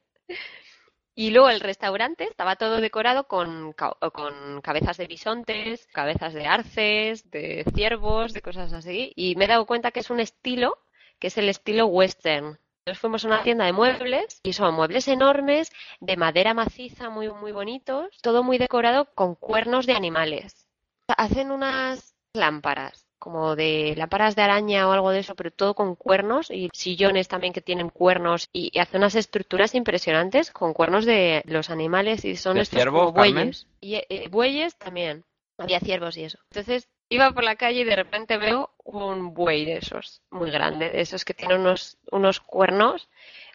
Y 1.15 1.31
luego 1.31 1.49
el 1.51 1.61
restaurante 1.61 2.25
estaba 2.25 2.57
todo 2.57 2.81
decorado 2.81 3.27
con, 3.27 3.73
con 3.73 4.61
cabezas 4.61 4.97
de 4.99 5.07
bisontes, 5.07 5.89
cabezas 5.93 6.33
de 6.33 6.47
arces, 6.47 7.31
de 7.31 7.65
ciervos, 7.75 8.33
de 8.33 8.43
cosas 8.43 8.73
así. 8.73 9.13
Y 9.17 9.35
me 9.35 9.47
he 9.47 9.49
dado 9.49 9.67
cuenta 9.67 9.91
que 9.91 10.01
es 10.01 10.11
un 10.11 10.21
estilo 10.21 10.79
que 11.19 11.29
es 11.29 11.39
el 11.39 11.49
estilo 11.49 11.87
western. 11.87 12.59
Nos 12.89 12.99
fuimos 12.99 13.23
a 13.23 13.29
una 13.29 13.43
tienda 13.43 13.67
de 13.67 13.75
muebles 13.75 14.41
y 14.43 14.55
son 14.55 14.75
muebles 14.75 15.09
enormes, 15.09 15.71
de 16.01 16.17
madera 16.17 16.55
maciza, 16.55 17.11
muy, 17.11 17.29
muy 17.29 17.53
bonitos, 17.53 18.17
todo 18.23 18.43
muy 18.43 18.57
decorado 18.57 19.05
con 19.15 19.35
cuernos 19.35 19.85
de 19.85 19.93
animales. 19.93 20.67
Hacen 21.07 21.51
unas 21.51 22.15
lámparas, 22.33 23.07
como 23.19 23.57
de 23.57 23.93
lámparas 23.95 24.37
de 24.37 24.43
araña 24.43 24.89
o 24.89 24.93
algo 24.93 25.11
de 25.11 25.19
eso, 25.19 25.35
pero 25.35 25.51
todo 25.51 25.75
con 25.75 25.97
cuernos 25.97 26.51
y 26.51 26.71
sillones 26.73 27.29
también 27.29 27.53
que 27.53 27.61
tienen 27.61 27.91
cuernos 27.91 28.49
y, 28.55 28.71
y 28.73 28.79
hace 28.79 28.97
unas 28.97 29.17
estructuras 29.17 29.75
impresionantes 29.75 30.51
con 30.51 30.73
cuernos 30.73 31.05
de 31.05 31.43
los 31.45 31.69
animales 31.69 32.25
y 32.25 32.37
son 32.37 32.55
¿De 32.55 32.63
estos 32.63 32.79
ciervos, 32.79 33.13
como 33.13 33.19
bueyes. 33.19 33.67
Y 33.83 33.97
eh, 33.97 34.29
bueyes 34.31 34.77
también. 34.77 35.27
Había 35.59 35.81
ciervos 35.81 36.17
y 36.17 36.25
eso. 36.25 36.39
Entonces 36.53 36.89
iba 37.11 37.33
por 37.33 37.45
la 37.45 37.57
calle 37.57 37.81
y 37.81 37.85
de 37.85 37.97
repente 37.97 38.39
veo 38.39 38.71
un 38.89 39.35
buey 39.35 39.65
de 39.65 39.79
esos, 39.79 40.23
muy 40.31 40.51
grande, 40.51 40.91
de 40.91 41.01
esos 41.01 41.25
que 41.25 41.35
tienen 41.35 41.61
unos, 41.61 41.99
unos 42.11 42.41
cuernos 42.41 43.09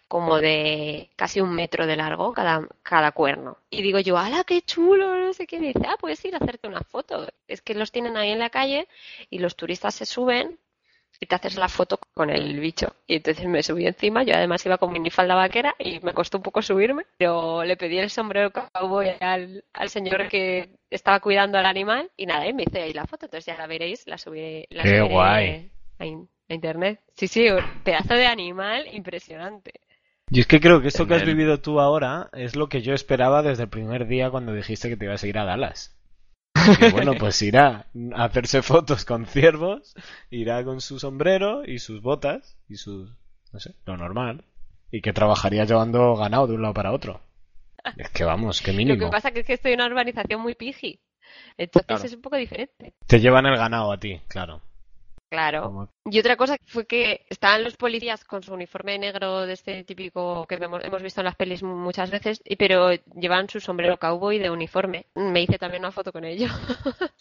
como 0.06 0.38
de 0.38 1.10
casi 1.16 1.40
un 1.40 1.54
metro 1.54 1.86
de 1.86 1.96
largo 1.96 2.32
cada, 2.32 2.68
cada 2.82 3.12
cuerno. 3.12 3.58
Y 3.70 3.82
digo 3.82 3.98
yo, 3.98 4.16
¡hala, 4.16 4.44
qué 4.44 4.62
chulo! 4.62 5.16
No 5.16 5.32
sé 5.32 5.46
qué. 5.46 5.56
Y 5.56 5.72
dice, 5.72 5.82
ah, 5.88 5.96
puedes 5.98 6.24
ir 6.24 6.34
a 6.34 6.38
hacerte 6.38 6.68
una 6.68 6.82
foto. 6.82 7.26
Es 7.48 7.62
que 7.62 7.74
los 7.74 7.90
tienen 7.90 8.16
ahí 8.16 8.30
en 8.30 8.38
la 8.38 8.50
calle 8.50 8.86
y 9.30 9.38
los 9.38 9.56
turistas 9.56 9.94
se 9.94 10.06
suben 10.06 10.58
y 11.20 11.26
te 11.26 11.34
haces 11.34 11.56
la 11.56 11.68
foto 11.68 11.98
con 12.14 12.30
el 12.30 12.58
bicho. 12.60 12.94
Y 13.06 13.16
entonces 13.16 13.46
me 13.46 13.62
subí 13.62 13.86
encima, 13.86 14.22
yo 14.24 14.34
además 14.34 14.64
iba 14.66 14.78
con 14.78 14.92
minifalda 14.92 15.34
vaquera 15.34 15.74
y 15.78 16.00
me 16.00 16.12
costó 16.12 16.38
un 16.38 16.42
poco 16.42 16.62
subirme, 16.62 17.04
pero 17.18 17.64
le 17.64 17.76
pedí 17.76 17.98
el 17.98 18.10
sombrero 18.10 18.52
cowboy 18.52 19.10
al, 19.20 19.64
al 19.72 19.88
señor 19.88 20.28
que 20.28 20.70
estaba 20.90 21.20
cuidando 21.20 21.58
al 21.58 21.66
animal 21.66 22.10
y 22.16 22.26
nada, 22.26 22.46
y 22.46 22.52
me 22.52 22.64
hice 22.64 22.82
ahí 22.82 22.92
la 22.92 23.06
foto, 23.06 23.26
entonces 23.26 23.46
ya 23.46 23.56
la 23.56 23.66
veréis, 23.66 24.06
la 24.06 24.18
subiré, 24.18 24.66
la 24.70 24.82
Qué 24.82 24.98
subiré 24.98 25.08
guay. 25.08 25.70
A, 25.98 26.06
in- 26.06 26.28
a 26.48 26.54
internet. 26.54 27.00
Sí, 27.16 27.26
sí, 27.28 27.48
un 27.48 27.60
pedazo 27.84 28.14
de 28.14 28.26
animal 28.26 28.86
impresionante. 28.92 29.72
Y 30.30 30.40
es 30.40 30.46
que 30.46 30.60
creo 30.60 30.80
que 30.80 30.88
esto 30.88 31.06
que 31.06 31.14
has 31.14 31.24
vivido 31.24 31.60
tú 31.60 31.80
ahora 31.80 32.30
es 32.32 32.56
lo 32.56 32.68
que 32.68 32.82
yo 32.82 32.94
esperaba 32.94 33.42
desde 33.42 33.64
el 33.64 33.68
primer 33.68 34.06
día 34.06 34.30
cuando 34.30 34.52
dijiste 34.54 34.88
que 34.88 34.96
te 34.96 35.04
ibas 35.04 35.22
a 35.22 35.26
ir 35.26 35.38
a 35.38 35.44
Dallas. 35.44 35.94
Que 36.78 36.90
bueno, 36.90 37.14
pues 37.18 37.40
irá 37.42 37.86
a 38.14 38.24
hacerse 38.24 38.62
fotos 38.62 39.04
con 39.04 39.26
ciervos, 39.26 39.94
irá 40.30 40.62
con 40.64 40.80
su 40.80 40.98
sombrero 40.98 41.64
y 41.64 41.78
sus 41.78 42.00
botas 42.02 42.56
y 42.68 42.76
sus, 42.76 43.10
no 43.52 43.60
sé, 43.60 43.74
lo 43.86 43.96
normal. 43.96 44.44
Y 44.90 45.00
que 45.00 45.12
trabajaría 45.12 45.64
llevando 45.64 46.14
ganado 46.16 46.46
de 46.46 46.54
un 46.54 46.62
lado 46.62 46.74
para 46.74 46.92
otro. 46.92 47.20
Es 47.96 48.10
que 48.10 48.24
vamos, 48.24 48.60
qué 48.62 48.72
Lo 48.72 48.78
que 48.78 48.84
mínimo. 48.84 49.10
pasa 49.10 49.30
que 49.32 49.40
es 49.40 49.46
que 49.46 49.54
estoy 49.54 49.72
en 49.72 49.80
una 49.80 49.88
urbanización 49.88 50.40
muy 50.40 50.54
piji. 50.54 51.00
Entonces 51.58 51.86
Claro. 51.86 52.04
es 52.04 52.14
un 52.14 52.22
poco 52.22 52.36
diferente. 52.36 52.94
Te 53.06 53.20
llevan 53.20 53.46
el 53.46 53.56
ganado 53.56 53.90
a 53.92 53.98
ti, 53.98 54.20
claro. 54.28 54.60
Claro. 55.34 55.88
Y 56.04 56.20
otra 56.20 56.36
cosa 56.36 56.56
fue 56.66 56.86
que 56.86 57.26
estaban 57.28 57.64
los 57.64 57.76
policías 57.76 58.24
con 58.24 58.42
su 58.42 58.54
uniforme 58.54 58.98
negro 58.98 59.46
de 59.46 59.54
este 59.54 59.82
típico 59.84 60.46
que 60.46 60.54
hemos, 60.56 61.02
visto 61.02 61.20
en 61.20 61.24
las 61.24 61.34
pelis 61.34 61.62
muchas 61.62 62.10
veces, 62.10 62.40
y- 62.44 62.56
pero 62.56 62.92
llevan 63.16 63.48
su 63.48 63.58
sombrero 63.60 63.96
cowboy 63.98 64.38
de 64.38 64.50
uniforme. 64.50 65.06
Me 65.14 65.42
hice 65.42 65.58
también 65.58 65.82
una 65.82 65.90
foto 65.92 66.12
con 66.12 66.24
ellos, 66.24 66.50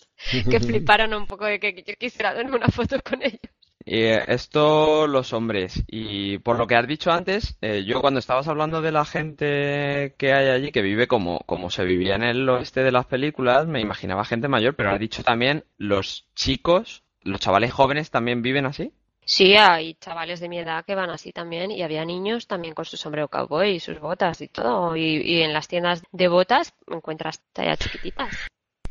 que 0.50 0.60
fliparon 0.60 1.14
un 1.14 1.26
poco 1.26 1.46
de 1.46 1.60
que 1.60 1.84
yo 1.86 1.96
quisiera 1.96 2.30
hacerme 2.30 2.56
una 2.58 2.68
foto 2.68 2.98
con 3.02 3.24
ellos. 3.24 3.40
Y 3.86 4.04
eh, 4.04 4.24
esto 4.28 5.08
los 5.08 5.34
hombres. 5.34 5.84
Y 5.88 6.38
por 6.38 6.58
lo 6.58 6.68
que 6.68 6.76
has 6.76 6.88
dicho 6.88 7.12
antes, 7.12 7.58
eh, 7.62 7.84
yo 7.86 8.00
cuando 8.00 8.20
estabas 8.20 8.48
hablando 8.48 8.82
de 8.82 8.92
la 8.94 9.04
gente 9.06 10.16
que 10.18 10.34
hay 10.34 10.50
allí, 10.50 10.72
que 10.72 10.82
vive 10.82 11.08
como, 11.08 11.40
como 11.46 11.70
se 11.70 11.84
vivía 11.84 12.16
en 12.16 12.24
el 12.24 12.48
oeste 12.48 12.82
de 12.84 12.92
las 12.94 13.06
películas, 13.08 13.68
me 13.68 13.82
imaginaba 13.82 14.24
gente 14.24 14.48
mayor, 14.48 14.76
pero 14.76 14.92
has 14.92 15.00
dicho 15.00 15.24
también 15.24 15.66
los 15.78 16.28
chicos, 16.36 17.04
los 17.24 17.40
chavales 17.40 17.72
jóvenes 17.74 18.12
también 18.12 18.42
viven 18.42 18.66
así. 18.66 18.94
Sí, 19.26 19.56
hay 19.56 19.94
chavales 19.96 20.42
de 20.42 20.50
mi 20.50 20.60
edad 20.60 20.84
que 20.86 20.96
van 20.96 21.10
así 21.10 21.32
también, 21.32 21.72
y 21.72 21.82
había 21.82 22.04
niños 22.04 22.46
también 22.48 22.74
con 22.74 22.84
su 22.84 22.98
sombrero 22.98 23.30
cowboy 23.30 23.76
y 23.76 23.80
sus 23.80 24.00
botas 24.00 24.42
y 24.42 24.50
todo. 24.50 24.96
Y, 24.98 25.22
y 25.22 25.42
en 25.44 25.54
las 25.54 25.68
tiendas 25.70 26.04
de 26.12 26.28
botas 26.28 26.74
encuentras 26.88 27.42
tallas 27.54 27.80
chiquititas. 27.80 28.36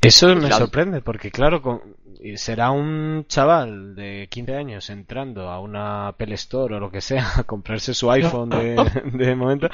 Eso 0.01 0.29
me 0.35 0.41
Claro. 0.49 0.57
sorprende, 0.57 1.01
porque 1.01 1.31
claro, 1.31 1.63
con- 1.63 1.97
será 2.37 2.71
un 2.73 3.25
chaval 3.29 3.95
de 3.95 4.27
15 4.31 4.57
años 4.57 4.91
entrando 4.91 5.49
a 5.51 5.61
una 5.61 6.09
Apple 6.09 6.35
Store 6.35 6.75
o 6.77 6.81
lo 6.81 6.91
que 6.91 7.01
sea 7.01 7.25
a 7.39 7.45
comprarse 7.45 7.93
su 7.95 8.11
iPhone 8.11 8.49
de, 8.49 8.75
de 9.13 9.37
momento, 9.37 9.69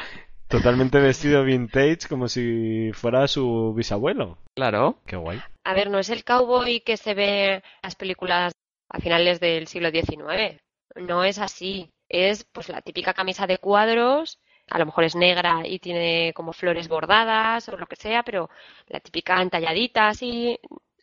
totalmente 0.49 0.99
vestido 0.99 1.45
vintage 1.45 2.09
como 2.09 2.29
si 2.29 2.91
fuera 2.93 3.29
su 3.29 3.75
bisabuelo. 3.77 4.39
Claro. 4.55 4.99
Qué 5.07 5.17
guay. 5.17 5.41
A 5.65 5.75
ver, 5.75 5.91
no 5.91 5.99
es 5.99 6.11
el 6.11 6.25
cowboy 6.25 6.81
que 6.81 6.97
se 6.97 7.15
ve 7.15 7.55
en 7.55 7.63
las 7.83 7.95
películas 7.95 8.53
a 8.89 8.99
finales 9.01 9.39
del 9.41 9.67
siglo 9.69 9.91
XIX. 9.91 10.61
No 10.97 11.25
es 11.25 11.39
así. 11.39 11.91
Es 12.09 12.45
pues 12.45 12.69
la 12.71 12.81
típica 12.81 13.13
camisa 13.13 13.47
de 13.47 13.59
cuadros, 13.59 14.41
a 14.71 14.79
lo 14.79 14.87
mejor 14.87 15.05
es 15.05 15.15
negra 15.15 15.63
y 15.67 15.79
tiene 15.79 16.33
como 16.35 16.53
flores 16.53 16.89
bordadas 16.89 17.69
o 17.69 17.77
lo 17.77 17.87
que 17.87 17.97
sea, 17.97 18.23
pero 18.23 18.49
la 18.87 19.01
típica 19.01 19.41
entalladita 19.43 20.09
así. 20.09 20.59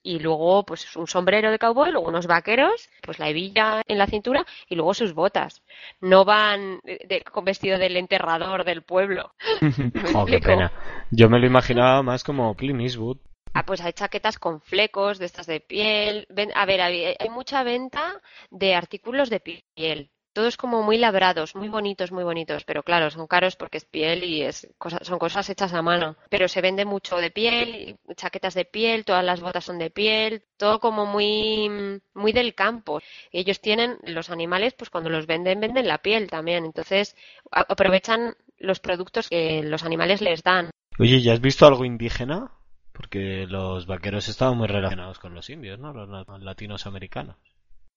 Y 0.05 0.19
luego, 0.19 0.63
pues 0.63 0.95
un 0.95 1.07
sombrero 1.07 1.49
de 1.49 1.57
cowboy, 1.57 1.91
luego 1.91 2.07
unos 2.07 2.27
vaqueros, 2.27 2.89
pues 3.01 3.17
la 3.17 3.27
hebilla 3.27 3.81
en 3.87 3.97
la 3.97 4.05
cintura 4.05 4.45
y 4.69 4.75
luego 4.75 4.93
sus 4.93 5.15
botas. 5.15 5.63
No 5.99 6.25
van 6.25 6.79
de- 6.83 7.23
con 7.31 7.43
vestido 7.43 7.79
del 7.79 7.97
enterrador 7.97 8.65
del 8.65 8.83
pueblo. 8.83 9.33
¿Me 9.61 10.11
Oh, 10.13 10.25
qué 10.27 10.37
pena. 10.37 10.71
Yo 11.09 11.27
me 11.27 11.39
lo 11.39 11.47
imaginaba 11.47 12.03
más 12.03 12.23
como 12.23 12.55
Clint 12.55 12.81
Eastwood. 12.81 13.17
Ah, 13.55 13.65
pues 13.65 13.81
hay 13.81 13.93
chaquetas 13.93 14.37
con 14.37 14.61
flecos 14.61 15.17
de 15.17 15.25
estas 15.25 15.47
de 15.47 15.59
piel. 15.59 16.27
Ven- 16.29 16.51
a 16.53 16.65
ver, 16.67 16.81
hay, 16.81 17.15
hay 17.17 17.29
mucha 17.29 17.63
venta 17.63 18.21
de 18.51 18.75
artículos 18.75 19.31
de 19.31 19.39
piel. 19.39 20.11
Todos 20.35 20.57
como 20.57 20.83
muy 20.83 20.97
labrados, 20.97 21.55
muy 21.55 21.69
bonitos, 21.69 22.11
muy 22.11 22.25
bonitos. 22.25 22.65
Pero 22.65 22.83
claro, 22.83 23.09
son 23.09 23.25
caros 23.25 23.55
porque 23.55 23.77
es 23.77 23.85
piel 23.85 24.21
y 24.25 24.41
es 24.41 24.67
cosa- 24.77 24.99
son 25.01 25.17
cosas 25.17 25.49
hechas 25.49 25.73
a 25.73 25.81
mano. 25.81 26.17
Pero 26.29 26.49
se 26.49 26.59
vende 26.59 26.83
mucho 26.83 27.15
de 27.15 27.31
piel, 27.31 27.95
chaquetas 28.17 28.53
de 28.53 28.65
piel, 28.65 29.05
todas 29.05 29.23
las 29.23 29.39
botas 29.39 29.63
son 29.63 29.79
de 29.79 29.89
piel, 29.91 30.43
todo 30.57 30.81
como 30.81 31.05
muy, 31.05 32.01
muy 32.13 32.33
del 32.33 32.53
campo. 32.53 32.99
Ellos 33.31 33.61
tienen 33.61 33.97
los 34.03 34.29
animales, 34.29 34.73
pues 34.73 34.89
cuando 34.89 35.09
los 35.09 35.25
venden, 35.25 35.61
venden 35.61 35.87
la 35.87 35.99
piel 35.99 36.29
también. 36.29 36.65
Entonces 36.65 37.15
aprovechan 37.49 38.35
los 38.57 38.81
productos 38.81 39.29
que 39.29 39.63
los 39.63 39.83
animales 39.83 40.19
les 40.19 40.43
dan. 40.43 40.69
Oye, 40.99 41.21
¿ya 41.21 41.31
has 41.31 41.39
visto 41.39 41.65
algo 41.65 41.85
indígena? 41.85 42.51
Porque 42.91 43.45
los 43.47 43.85
vaqueros 43.85 44.27
estaban 44.27 44.57
muy 44.57 44.67
relacionados 44.67 45.17
con 45.19 45.33
los 45.33 45.49
indios, 45.49 45.79
¿no? 45.79 45.93
Los 45.93 46.09
latinos 46.43 46.85
americanos. 46.87 47.37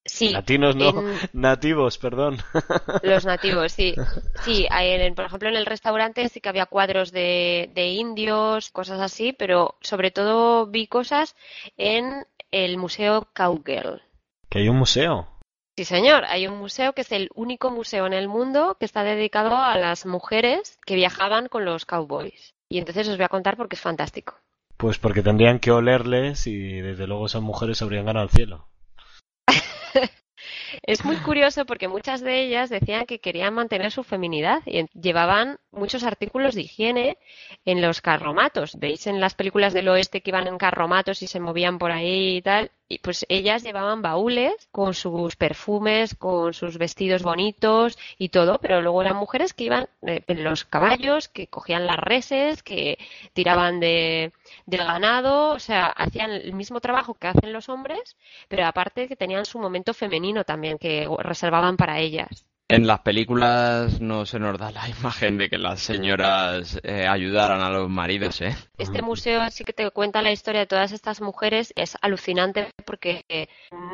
Sí, 0.08 0.30
Latinos 0.30 0.74
no, 0.74 0.88
en- 0.88 1.18
nativos, 1.32 1.98
perdón. 1.98 2.38
Los 3.02 3.24
nativos, 3.24 3.72
sí. 3.72 3.94
Sí, 4.42 4.66
en- 4.70 5.14
por 5.14 5.26
ejemplo, 5.26 5.48
en 5.48 5.56
el 5.56 5.66
restaurante 5.66 6.28
sí 6.28 6.40
que 6.40 6.48
había 6.48 6.66
cuadros 6.66 7.12
de, 7.12 7.70
de 7.74 7.88
indios, 7.88 8.70
cosas 8.70 9.00
así, 9.00 9.32
pero 9.32 9.76
sobre 9.80 10.10
todo 10.10 10.66
vi 10.66 10.86
cosas 10.86 11.36
en 11.76 12.24
el 12.50 12.78
Museo 12.78 13.28
Cowgirl. 13.34 14.02
Que 14.48 14.60
hay 14.60 14.68
un 14.68 14.78
museo. 14.78 15.28
Sí, 15.76 15.84
señor, 15.84 16.24
hay 16.24 16.48
un 16.48 16.58
museo 16.58 16.92
que 16.92 17.02
es 17.02 17.12
el 17.12 17.30
único 17.34 17.70
museo 17.70 18.06
en 18.06 18.12
el 18.12 18.26
mundo 18.26 18.76
que 18.80 18.86
está 18.86 19.04
dedicado 19.04 19.56
a 19.56 19.76
las 19.78 20.06
mujeres 20.06 20.78
que 20.84 20.96
viajaban 20.96 21.46
con 21.48 21.64
los 21.64 21.84
cowboys. 21.86 22.54
Y 22.68 22.78
entonces 22.78 23.06
os 23.08 23.16
voy 23.16 23.24
a 23.24 23.28
contar 23.28 23.56
porque 23.56 23.76
es 23.76 23.82
fantástico. 23.82 24.34
Pues 24.76 24.98
porque 24.98 25.22
tendrían 25.22 25.58
que 25.58 25.70
olerles 25.70 26.46
y 26.46 26.80
desde 26.80 27.06
luego 27.06 27.26
esas 27.26 27.42
mujeres 27.42 27.80
habrían 27.82 28.06
ganado 28.06 28.24
el 28.24 28.30
cielo. 28.30 28.66
Es 30.82 31.04
muy 31.04 31.16
curioso 31.16 31.66
porque 31.66 31.88
muchas 31.88 32.20
de 32.20 32.42
ellas 32.42 32.70
decían 32.70 33.06
que 33.06 33.20
querían 33.20 33.54
mantener 33.54 33.90
su 33.90 34.04
feminidad 34.04 34.62
y 34.66 34.86
llevaban 34.98 35.58
muchos 35.70 36.04
artículos 36.04 36.54
de 36.54 36.62
higiene 36.62 37.18
en 37.64 37.82
los 37.82 38.00
carromatos. 38.00 38.78
¿Veis 38.78 39.06
en 39.06 39.20
las 39.20 39.34
películas 39.34 39.72
del 39.72 39.88
oeste 39.88 40.20
que 40.22 40.30
iban 40.30 40.46
en 40.46 40.58
carromatos 40.58 41.22
y 41.22 41.26
se 41.26 41.40
movían 41.40 41.78
por 41.78 41.90
ahí 41.90 42.36
y 42.38 42.42
tal? 42.42 42.70
Y 42.88 43.00
pues 43.00 43.26
ellas 43.28 43.62
llevaban 43.62 44.00
baúles 44.02 44.68
con 44.72 44.94
sus 44.94 45.36
perfumes, 45.36 46.14
con 46.14 46.54
sus 46.54 46.78
vestidos 46.78 47.22
bonitos 47.22 47.98
y 48.16 48.30
todo, 48.30 48.58
pero 48.60 48.80
luego 48.80 49.02
eran 49.02 49.16
mujeres 49.16 49.52
que 49.52 49.64
iban 49.64 49.88
en 50.02 50.44
los 50.44 50.64
caballos, 50.64 51.28
que 51.28 51.48
cogían 51.48 51.86
las 51.86 51.98
reses, 51.98 52.62
que 52.62 52.98
tiraban 53.34 53.78
de, 53.78 54.32
del 54.66 54.84
ganado, 54.84 55.50
o 55.50 55.58
sea, 55.58 55.86
hacían 55.86 56.30
el 56.30 56.54
mismo 56.54 56.80
trabajo 56.80 57.14
que 57.14 57.28
hacen 57.28 57.52
los 57.52 57.68
hombres, 57.68 58.16
pero 58.48 58.64
aparte 58.66 59.06
que 59.06 59.16
tenían 59.16 59.44
su 59.44 59.58
momento 59.58 59.92
femenino 59.92 60.44
también, 60.44 60.78
que 60.78 61.06
reservaban 61.18 61.76
para 61.76 61.98
ellas. 62.00 62.47
En 62.70 62.86
las 62.86 63.00
películas 63.00 63.98
no 64.00 64.26
se 64.26 64.38
nos 64.38 64.58
da 64.58 64.70
la 64.70 64.86
imagen 65.00 65.38
de 65.38 65.48
que 65.48 65.56
las 65.58 65.80
señoras 65.80 66.78
eh, 66.82 67.06
ayudaran 67.06 67.62
a 67.62 67.70
los 67.70 67.88
maridos, 67.88 68.42
¿eh? 68.42 68.54
Este 68.76 69.00
museo 69.00 69.40
sí 69.50 69.64
que 69.64 69.72
te 69.72 69.90
cuenta 69.90 70.20
la 70.20 70.32
historia 70.32 70.60
de 70.60 70.66
todas 70.66 70.92
estas 70.92 71.20
mujeres. 71.22 71.72
Es 71.76 71.96
alucinante 72.02 72.68
porque 72.84 73.24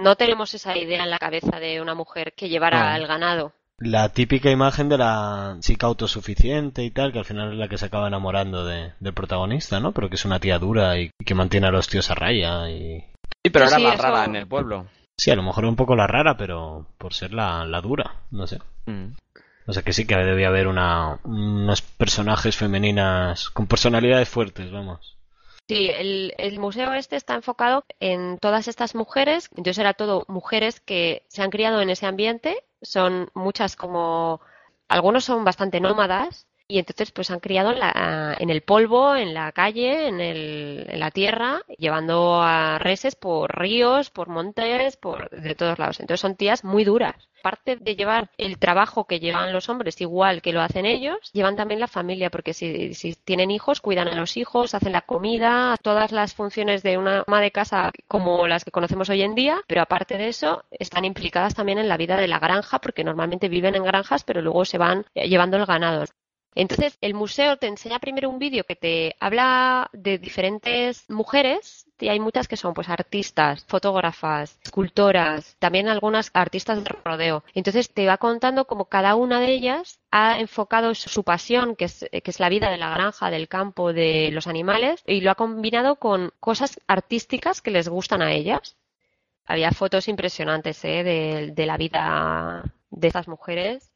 no 0.02 0.16
tenemos 0.16 0.54
esa 0.54 0.76
idea 0.76 1.04
en 1.04 1.10
la 1.10 1.18
cabeza 1.18 1.60
de 1.60 1.80
una 1.80 1.94
mujer 1.94 2.32
que 2.36 2.48
llevara 2.48 2.90
No. 2.90 2.96
el 2.96 3.06
ganado. 3.06 3.52
La 3.78 4.08
típica 4.08 4.50
imagen 4.50 4.88
de 4.88 4.98
la 4.98 5.56
chica 5.60 5.86
autosuficiente 5.86 6.82
y 6.84 6.90
tal, 6.90 7.12
que 7.12 7.18
al 7.18 7.24
final 7.24 7.52
es 7.52 7.58
la 7.58 7.68
que 7.68 7.78
se 7.78 7.86
acaba 7.86 8.06
enamorando 8.08 8.64
de- 8.64 8.92
del 9.00 9.14
protagonista, 9.14 9.78
¿no? 9.80 9.92
Pero 9.92 10.08
que 10.08 10.14
es 10.16 10.24
una 10.24 10.38
tía 10.40 10.58
dura 10.58 10.98
y, 10.98 11.10
y 11.18 11.24
que 11.24 11.34
mantiene 11.34 11.66
a 11.68 11.70
los 11.72 11.88
tíos 11.88 12.10
a 12.10 12.14
raya 12.14 12.68
y... 12.70 13.00
Sí, 13.44 13.50
pero 13.52 13.66
era 13.66 13.76
Sí, 13.76 13.82
la 13.82 13.94
eso- 13.94 14.02
rara 14.02 14.24
en 14.24 14.36
el 14.36 14.46
pueblo. 14.46 14.86
Sí, 15.16 15.30
a 15.30 15.36
lo 15.36 15.42
mejor 15.42 15.64
un 15.64 15.76
poco 15.76 15.94
la 15.94 16.06
rara, 16.06 16.36
pero 16.36 16.86
por 16.98 17.14
ser 17.14 17.32
la, 17.32 17.64
la 17.64 17.80
dura, 17.80 18.22
no 18.30 18.46
sé. 18.46 18.58
Mm. 18.86 19.12
O 19.66 19.72
sea 19.72 19.82
que 19.82 19.92
sí 19.92 20.06
que 20.06 20.16
debía 20.16 20.48
haber 20.48 20.66
una, 20.66 21.20
unos 21.24 21.80
personajes 21.82 22.56
femeninas 22.56 23.48
con 23.50 23.66
personalidades 23.66 24.28
fuertes, 24.28 24.70
vamos. 24.70 25.16
Sí, 25.66 25.88
el, 25.88 26.34
el 26.36 26.58
museo 26.58 26.92
este 26.92 27.16
está 27.16 27.34
enfocado 27.34 27.84
en 27.98 28.38
todas 28.38 28.68
estas 28.68 28.94
mujeres. 28.94 29.48
Entonces 29.52 29.78
era 29.78 29.94
todo 29.94 30.26
mujeres 30.28 30.80
que 30.80 31.22
se 31.28 31.42
han 31.42 31.50
criado 31.50 31.80
en 31.80 31.88
ese 31.88 32.06
ambiente. 32.06 32.64
Son 32.82 33.30
muchas 33.34 33.76
como... 33.76 34.40
Algunos 34.88 35.24
son 35.24 35.44
bastante 35.44 35.80
nómadas 35.80 36.46
y 36.66 36.78
entonces 36.78 37.10
pues 37.12 37.30
han 37.30 37.40
criado 37.40 37.72
en, 37.72 37.80
la- 37.80 38.36
en 38.38 38.50
el 38.50 38.62
polvo, 38.62 39.14
en 39.16 39.34
la 39.34 39.52
calle, 39.52 40.08
en, 40.08 40.20
el- 40.20 40.86
la 40.98 41.10
tierra, 41.10 41.60
llevando 41.78 42.40
a 42.42 42.78
reses 42.78 43.14
por 43.16 43.58
ríos, 43.58 44.10
por 44.10 44.28
montes, 44.28 44.96
por 44.96 45.28
de 45.30 45.54
todos 45.54 45.78
lados. 45.78 46.00
Entonces 46.00 46.20
son 46.20 46.36
tías 46.36 46.64
muy 46.64 46.84
duras. 46.84 47.14
Aparte 47.40 47.76
de 47.76 47.94
llevar 47.94 48.30
el 48.38 48.58
trabajo 48.58 49.04
que 49.06 49.20
llevan 49.20 49.52
los 49.52 49.68
hombres 49.68 50.00
igual 50.00 50.40
que 50.40 50.52
lo 50.54 50.62
hacen 50.62 50.86
ellos, 50.86 51.18
llevan 51.34 51.56
también 51.56 51.78
la 51.80 51.88
familia, 51.88 52.30
porque 52.30 52.54
si, 52.54 52.94
si 52.94 53.14
tienen 53.14 53.50
hijos, 53.50 53.82
cuidan 53.82 54.08
a 54.08 54.14
los 54.14 54.38
hijos, 54.38 54.74
hacen 54.74 54.92
la 54.92 55.02
comida, 55.02 55.76
todas 55.82 56.10
las 56.12 56.32
funciones 56.34 56.82
de 56.82 56.96
una 56.96 57.22
ama 57.26 57.42
de 57.42 57.50
casa 57.50 57.92
como 58.08 58.46
las 58.46 58.64
que 58.64 58.70
conocemos 58.70 59.10
hoy 59.10 59.20
en 59.22 59.34
día, 59.34 59.60
pero 59.66 59.82
aparte 59.82 60.16
de 60.16 60.28
eso, 60.28 60.64
están 60.70 61.04
implicadas 61.04 61.54
también 61.54 61.76
en 61.78 61.88
la 61.88 61.98
vida 61.98 62.16
de 62.16 62.28
la 62.28 62.38
granja, 62.38 62.78
porque 62.80 63.04
normalmente 63.04 63.48
viven 63.50 63.74
en 63.74 63.84
granjas, 63.84 64.24
pero 64.24 64.40
luego 64.40 64.64
se 64.64 64.78
van 64.78 65.04
eh, 65.14 65.28
llevando 65.28 65.58
el 65.58 65.66
ganado. 65.66 66.04
Entonces, 66.54 66.96
el 67.00 67.14
museo 67.14 67.56
te 67.56 67.66
enseña 67.66 67.98
primero 67.98 68.30
un 68.30 68.38
vídeo 68.38 68.64
que 68.64 68.76
te 68.76 69.16
habla 69.18 69.90
de 69.92 70.18
diferentes 70.18 71.08
mujeres, 71.10 71.86
y 71.98 72.08
hay 72.08 72.20
muchas 72.20 72.48
que 72.48 72.56
son 72.56 72.74
pues 72.74 72.88
artistas, 72.88 73.64
fotógrafas, 73.66 74.58
escultoras, 74.62 75.56
también 75.58 75.88
algunas 75.88 76.30
artistas 76.34 76.82
de 76.82 76.90
rodeo. 77.04 77.44
Entonces 77.54 77.90
te 77.92 78.06
va 78.06 78.18
contando 78.18 78.66
cómo 78.66 78.86
cada 78.86 79.14
una 79.14 79.40
de 79.40 79.52
ellas 79.52 80.00
ha 80.10 80.38
enfocado 80.38 80.94
su, 80.94 81.08
su 81.08 81.24
pasión, 81.24 81.76
que 81.76 81.86
es, 81.86 82.06
que 82.10 82.30
es 82.30 82.40
la 82.40 82.48
vida 82.48 82.70
de 82.70 82.78
la 82.78 82.90
granja, 82.90 83.30
del 83.30 83.48
campo, 83.48 83.92
de 83.92 84.30
los 84.32 84.46
animales, 84.46 85.02
y 85.06 85.20
lo 85.22 85.30
ha 85.30 85.34
combinado 85.36 85.96
con 85.96 86.32
cosas 86.40 86.80
artísticas 86.86 87.62
que 87.62 87.70
les 87.70 87.88
gustan 87.88 88.22
a 88.22 88.32
ellas. 88.32 88.76
Había 89.46 89.72
fotos 89.72 90.08
impresionantes 90.08 90.84
¿eh? 90.84 91.02
de, 91.04 91.52
de 91.52 91.66
la 91.66 91.76
vida 91.76 92.64
de 92.90 93.08
estas 93.08 93.28
mujeres 93.28 93.93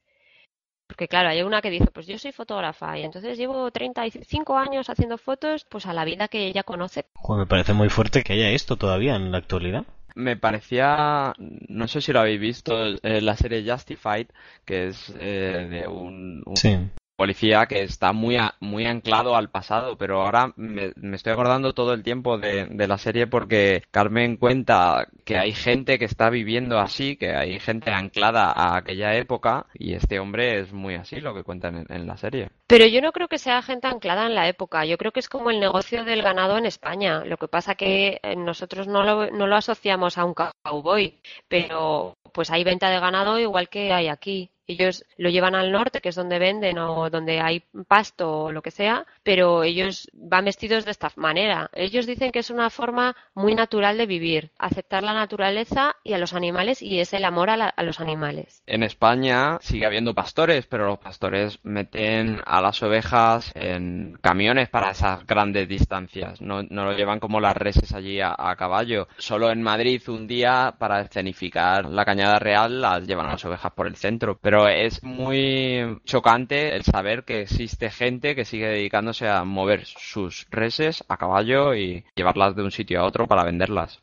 porque 0.88 1.06
claro, 1.06 1.28
hay 1.28 1.42
una 1.42 1.60
que 1.60 1.70
dice, 1.70 1.86
pues 1.92 2.06
yo 2.06 2.18
soy 2.18 2.32
fotógrafa 2.32 2.98
y 2.98 3.04
entonces 3.04 3.38
llevo 3.38 3.70
35 3.70 4.56
años 4.56 4.90
haciendo 4.90 5.18
fotos 5.18 5.64
pues 5.68 5.86
a 5.86 5.92
la 5.92 6.04
vida 6.04 6.26
que 6.28 6.46
ella 6.46 6.64
conoce. 6.64 7.04
Joder, 7.14 7.40
me 7.44 7.46
parece 7.46 7.74
muy 7.74 7.90
fuerte 7.90 8.24
que 8.24 8.32
haya 8.32 8.50
esto 8.50 8.76
todavía 8.76 9.14
en 9.14 9.30
la 9.30 9.38
actualidad. 9.38 9.84
Me 10.14 10.36
parecía, 10.36 11.34
no 11.38 11.86
sé 11.86 12.00
si 12.00 12.12
lo 12.12 12.20
habéis 12.20 12.40
visto, 12.40 12.74
eh, 13.02 13.20
la 13.20 13.36
serie 13.36 13.70
Justified, 13.70 14.26
que 14.64 14.88
es 14.88 15.14
eh, 15.20 15.68
de 15.70 15.86
un, 15.86 16.42
un 16.44 16.56
Sí. 16.56 16.76
Policía 17.18 17.66
que 17.66 17.82
está 17.82 18.12
muy, 18.12 18.36
a- 18.36 18.54
muy 18.60 18.86
anclado 18.86 19.36
al 19.36 19.50
pasado, 19.50 19.98
pero 19.98 20.22
ahora 20.22 20.52
me, 20.56 20.92
estoy 21.14 21.32
acordando 21.34 21.74
todo 21.74 21.92
el 21.92 22.02
tiempo 22.02 22.38
de, 22.38 22.66
de 22.66 22.88
la 22.88 22.98
serie 22.98 23.26
porque 23.26 23.82
Carmen 23.90 24.36
cuenta 24.36 25.08
que 25.24 25.36
hay 25.36 25.52
gente 25.52 25.98
que 25.98 26.04
está 26.06 26.30
viviendo 26.30 26.78
así, 26.78 27.16
que 27.16 27.34
hay 27.34 27.58
gente 27.60 27.90
anclada 27.90 28.50
a 28.52 28.76
aquella 28.78 29.14
época 29.16 29.66
y 29.74 29.94
este 29.94 30.20
hombre 30.20 30.60
es 30.60 30.72
muy 30.72 30.94
así 30.94 31.20
lo 31.20 31.34
que 31.34 31.44
cuentan 31.44 31.76
en, 31.78 31.86
en 31.94 32.06
la 32.06 32.16
serie. 32.16 32.50
Pero 32.66 32.86
yo 32.86 33.00
no 33.02 33.12
creo 33.12 33.28
que 33.28 33.38
sea 33.38 33.62
gente 33.62 33.86
anclada 33.88 34.26
en 34.26 34.34
la 34.34 34.48
época. 34.48 34.84
Yo 34.84 34.98
creo 34.98 35.12
que 35.12 35.20
es 35.20 35.28
como 35.28 35.50
el 35.50 35.60
negocio 35.60 36.04
del 36.04 36.22
ganado 36.22 36.58
en 36.58 36.66
España. 36.66 37.24
Lo 37.24 37.36
que 37.36 37.48
pasa 37.48 37.74
que 37.74 38.20
eh, 38.22 38.36
nosotros 38.36 38.86
no 38.86 39.02
lo, 39.02 39.30
no 39.30 39.46
lo 39.46 39.56
asociamos 39.56 40.18
a 40.18 40.24
un 40.24 40.34
cowboy, 40.34 41.20
pero 41.48 42.14
pues 42.32 42.50
hay 42.50 42.64
venta 42.64 42.90
de 42.90 43.00
ganado 43.00 43.38
igual 43.38 43.68
que 43.68 43.92
hay 43.92 44.08
aquí. 44.08 44.50
Ellos 44.68 45.04
lo 45.16 45.30
llevan 45.30 45.54
al 45.54 45.72
norte, 45.72 46.00
que 46.02 46.10
es 46.10 46.14
donde 46.14 46.38
venden 46.38 46.78
o 46.78 47.08
donde 47.10 47.40
hay 47.40 47.64
pasto 47.88 48.44
o 48.44 48.52
lo 48.52 48.60
que 48.62 48.70
sea, 48.70 49.06
pero 49.22 49.64
ellos 49.64 50.10
van 50.12 50.44
vestidos 50.44 50.84
de 50.84 50.90
esta 50.90 51.10
manera. 51.16 51.70
Ellos 51.72 52.06
dicen 52.06 52.30
que 52.32 52.40
es 52.40 52.50
una 52.50 52.68
forma 52.70 53.16
muy 53.34 53.54
natural 53.54 53.96
de 53.96 54.04
vivir, 54.06 54.50
aceptar 54.58 55.02
la 55.02 55.14
naturaleza 55.14 55.96
y 56.04 56.12
a 56.12 56.18
los 56.18 56.34
animales 56.34 56.82
y 56.82 57.00
es 57.00 57.14
el 57.14 57.24
amor 57.24 57.48
a, 57.50 57.56
la- 57.56 57.74
los 57.82 58.00
animales. 58.00 58.62
En 58.66 58.82
España 58.82 59.56
sigue 59.62 59.86
habiendo 59.86 60.14
pastores, 60.14 60.66
pero 60.66 60.86
los 60.86 60.98
pastores 60.98 61.58
meten 61.62 62.40
a 62.44 62.60
las 62.60 62.82
ovejas 62.82 63.50
en 63.54 64.18
camiones 64.20 64.68
para 64.68 64.90
esas 64.90 65.26
grandes 65.26 65.66
distancias. 65.68 66.42
No, 66.42 66.62
no 66.64 66.84
lo 66.84 66.92
llevan 66.92 67.20
como 67.20 67.40
las 67.40 67.56
reses 67.56 67.92
allí 67.94 68.20
a, 68.20 68.34
a 68.36 68.54
caballo. 68.56 69.08
Solo 69.16 69.50
en 69.50 69.62
Madrid 69.62 70.02
un 70.08 70.26
día 70.26 70.74
para 70.78 71.00
escenificar 71.00 71.86
la 71.86 72.04
cañada 72.04 72.38
real 72.38 72.80
las 72.82 73.06
llevan 73.06 73.26
a 73.26 73.32
las 73.32 73.44
ovejas 73.46 73.72
por 73.72 73.86
el 73.86 73.96
centro. 73.96 74.38
Pero 74.42 74.57
es 74.66 75.02
muy 75.04 76.00
chocante 76.04 76.74
el 76.74 76.82
saber 76.82 77.24
que 77.24 77.42
existe 77.42 77.90
gente 77.90 78.34
que 78.34 78.44
sigue 78.44 78.66
dedicándose 78.66 79.28
a 79.28 79.44
mover 79.44 79.84
sus 79.84 80.46
reses 80.50 81.04
a 81.08 81.16
caballo 81.18 81.74
y 81.74 82.04
llevarlas 82.16 82.56
de 82.56 82.62
un 82.62 82.70
sitio 82.70 83.00
a 83.00 83.04
otro 83.04 83.26
para 83.26 83.44
venderlas. 83.44 84.00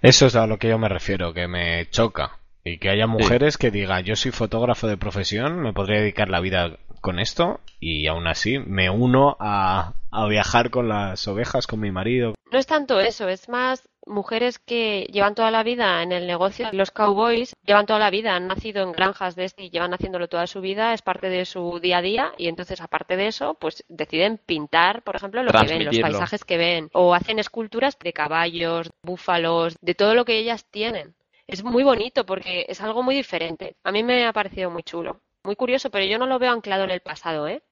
Eso 0.00 0.26
es 0.26 0.36
a 0.36 0.46
lo 0.46 0.58
que 0.58 0.68
yo 0.68 0.78
me 0.78 0.88
refiero, 0.88 1.34
que 1.34 1.48
me 1.48 1.88
choca. 1.90 2.38
Y 2.62 2.78
que 2.78 2.88
haya 2.88 3.06
mujeres 3.06 3.58
que 3.58 3.70
digan, 3.70 4.04
yo 4.04 4.16
soy 4.16 4.30
fotógrafo 4.30 4.86
de 4.86 4.96
profesión, 4.96 5.60
me 5.60 5.74
podría 5.74 6.00
dedicar 6.00 6.30
la 6.30 6.40
vida 6.40 6.78
con 7.02 7.18
esto 7.18 7.60
y 7.78 8.06
aún 8.06 8.26
así 8.26 8.58
me 8.58 8.88
uno 8.88 9.36
a, 9.38 9.92
a 10.10 10.26
viajar 10.26 10.70
con 10.70 10.88
las 10.88 11.28
ovejas, 11.28 11.66
con 11.66 11.80
mi 11.80 11.90
marido. 11.90 12.34
No 12.50 12.58
es 12.58 12.66
tanto 12.66 13.00
eso, 13.00 13.28
es 13.28 13.50
más 13.50 13.86
mujeres 14.06 14.58
que 14.58 15.08
llevan 15.12 15.34
toda 15.34 15.50
la 15.50 15.62
vida 15.62 16.02
en 16.02 16.12
el 16.12 16.26
negocio 16.26 16.70
de 16.70 16.76
los 16.76 16.90
cowboys, 16.90 17.54
llevan 17.64 17.86
toda 17.86 17.98
la 17.98 18.10
vida, 18.10 18.34
han 18.34 18.46
nacido 18.46 18.82
en 18.82 18.92
granjas 18.92 19.36
de 19.36 19.44
este 19.44 19.64
y 19.64 19.70
llevan 19.70 19.94
haciéndolo 19.94 20.28
toda 20.28 20.46
su 20.46 20.60
vida, 20.60 20.94
es 20.94 21.02
parte 21.02 21.28
de 21.28 21.44
su 21.44 21.80
día 21.80 21.98
a 21.98 22.02
día 22.02 22.32
y 22.36 22.48
entonces 22.48 22.80
aparte 22.80 23.16
de 23.16 23.28
eso, 23.28 23.54
pues 23.54 23.84
deciden 23.88 24.38
pintar, 24.38 25.02
por 25.02 25.16
ejemplo, 25.16 25.42
lo 25.42 25.52
que 25.52 25.66
ven, 25.66 25.84
los 25.84 25.98
paisajes 25.98 26.44
que 26.44 26.56
ven, 26.56 26.90
o 26.92 27.14
hacen 27.14 27.38
esculturas 27.38 27.98
de 27.98 28.12
caballos, 28.12 28.90
búfalos, 29.02 29.76
de 29.80 29.94
todo 29.94 30.14
lo 30.14 30.24
que 30.24 30.38
ellas 30.38 30.66
tienen. 30.70 31.14
Es 31.46 31.62
muy 31.62 31.82
bonito 31.82 32.24
porque 32.24 32.66
es 32.68 32.80
algo 32.80 33.02
muy 33.02 33.14
diferente. 33.14 33.76
A 33.84 33.92
mí 33.92 34.02
me 34.02 34.26
ha 34.26 34.32
parecido 34.32 34.70
muy 34.70 34.82
chulo, 34.82 35.20
muy 35.42 35.56
curioso, 35.56 35.90
pero 35.90 36.04
yo 36.04 36.18
no 36.18 36.26
lo 36.26 36.38
veo 36.38 36.52
anclado 36.52 36.84
en 36.84 36.90
el 36.90 37.00
pasado, 37.00 37.48
¿eh? 37.48 37.62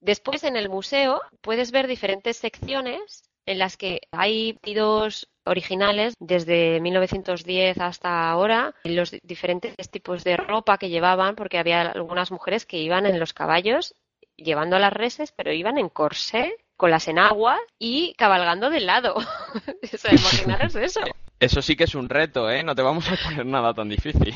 Después 0.00 0.44
en 0.44 0.56
el 0.56 0.68
museo 0.68 1.22
puedes 1.40 1.72
ver 1.72 1.86
diferentes 1.86 2.36
secciones 2.36 3.24
en 3.46 3.58
las 3.58 3.76
que 3.76 4.00
hay 4.12 4.52
vestidos 4.52 5.28
originales 5.44 6.14
desde 6.18 6.80
1910 6.80 7.78
hasta 7.78 8.28
ahora, 8.28 8.74
los 8.84 9.12
di- 9.12 9.20
diferentes 9.22 9.74
tipos 9.90 10.24
de 10.24 10.36
ropa 10.36 10.76
que 10.78 10.88
llevaban, 10.88 11.36
porque 11.36 11.58
había 11.58 11.82
algunas 11.82 12.30
mujeres 12.32 12.66
que 12.66 12.78
iban 12.78 13.06
en 13.06 13.20
los 13.20 13.32
caballos 13.32 13.94
llevando 14.36 14.78
las 14.78 14.92
reses, 14.92 15.32
pero 15.32 15.52
iban 15.52 15.78
en 15.78 15.88
corsé, 15.88 16.56
con 16.76 16.90
las 16.90 17.08
enaguas 17.08 17.58
y 17.78 18.12
cabalgando 18.18 18.68
de 18.68 18.80
lado. 18.80 19.14
o 19.94 19.96
sea, 19.96 20.10
imaginaros 20.12 20.74
eso. 20.74 21.00
Eso 21.40 21.62
sí 21.62 21.76
que 21.76 21.84
es 21.84 21.94
un 21.94 22.08
reto, 22.08 22.50
¿eh? 22.50 22.62
No 22.62 22.74
te 22.74 22.82
vamos 22.82 23.08
a 23.10 23.16
poner 23.16 23.46
nada 23.46 23.72
tan 23.72 23.88
difícil. 23.88 24.34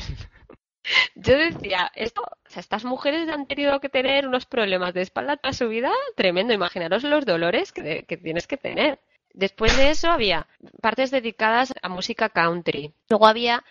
Yo 1.15 1.37
decía, 1.37 1.91
esto, 1.95 2.21
o 2.21 2.49
sea, 2.49 2.59
estas 2.59 2.83
mujeres 2.85 3.29
han 3.29 3.45
tenido 3.45 3.79
que 3.79 3.89
tener 3.89 4.27
unos 4.27 4.45
problemas 4.45 4.93
de 4.93 5.01
espalda 5.01 5.37
toda 5.37 5.53
su 5.53 5.67
vida 5.69 5.91
tremendo. 6.15 6.53
Imaginaros 6.53 7.03
los 7.03 7.25
dolores 7.25 7.71
que, 7.71 8.03
que 8.03 8.17
tienes 8.17 8.47
que 8.47 8.57
tener. 8.57 8.99
Después 9.33 9.77
de 9.77 9.89
eso 9.91 10.09
había 10.09 10.47
partes 10.81 11.11
dedicadas 11.11 11.73
a 11.81 11.89
música 11.89 12.29
country. 12.29 12.93
Luego 13.09 13.27
había 13.27 13.63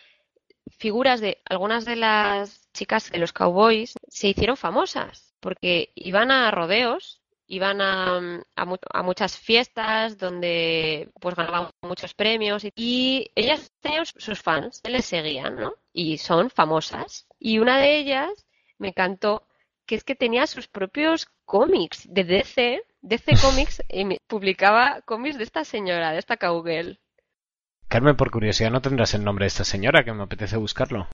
figuras 0.79 1.20
de 1.20 1.38
algunas 1.44 1.85
de 1.85 1.96
las 1.96 2.70
chicas 2.73 3.11
de 3.11 3.18
los 3.18 3.33
cowboys 3.33 3.94
se 4.09 4.29
hicieron 4.29 4.57
famosas 4.57 5.35
porque 5.40 5.90
iban 5.94 6.31
a 6.31 6.51
rodeos, 6.51 7.19
iban 7.50 7.80
a, 7.80 8.16
a 8.56 8.64
mu- 8.64 8.76
a 8.92 9.02
muchas 9.02 9.36
fiestas 9.38 10.16
donde 10.18 11.10
pues 11.20 11.34
ganaban 11.34 11.70
muchos 11.82 12.14
premios 12.14 12.64
y, 12.64 12.72
y 12.76 13.30
ellas 13.34 13.70
tenían 13.80 14.06
sus 14.06 14.40
fans, 14.40 14.80
les 14.84 15.04
seguían, 15.04 15.56
¿no? 15.56 15.74
Y 15.92 16.18
son 16.18 16.50
famosas. 16.50 17.26
Y 17.38 17.58
una 17.58 17.78
de 17.78 17.98
ellas 17.98 18.30
me 18.78 18.88
encantó 18.88 19.46
que 19.86 19.96
es 19.96 20.04
que 20.04 20.14
tenía 20.14 20.46
sus 20.46 20.68
propios 20.68 21.26
cómics 21.44 22.06
de 22.08 22.24
DC, 22.24 22.82
DC 23.02 23.32
Comics, 23.42 23.82
y 23.88 24.16
publicaba 24.28 25.00
cómics 25.02 25.36
de 25.38 25.44
esta 25.44 25.64
señora, 25.64 26.12
de 26.12 26.18
esta 26.20 26.36
cowgirl. 26.36 26.98
Carmen, 27.88 28.16
por 28.16 28.30
curiosidad, 28.30 28.70
¿no 28.70 28.80
tendrás 28.80 29.14
el 29.14 29.24
nombre 29.24 29.44
de 29.44 29.48
esta 29.48 29.64
señora 29.64 30.04
que 30.04 30.12
me 30.12 30.22
apetece 30.22 30.56
buscarlo? 30.56 31.08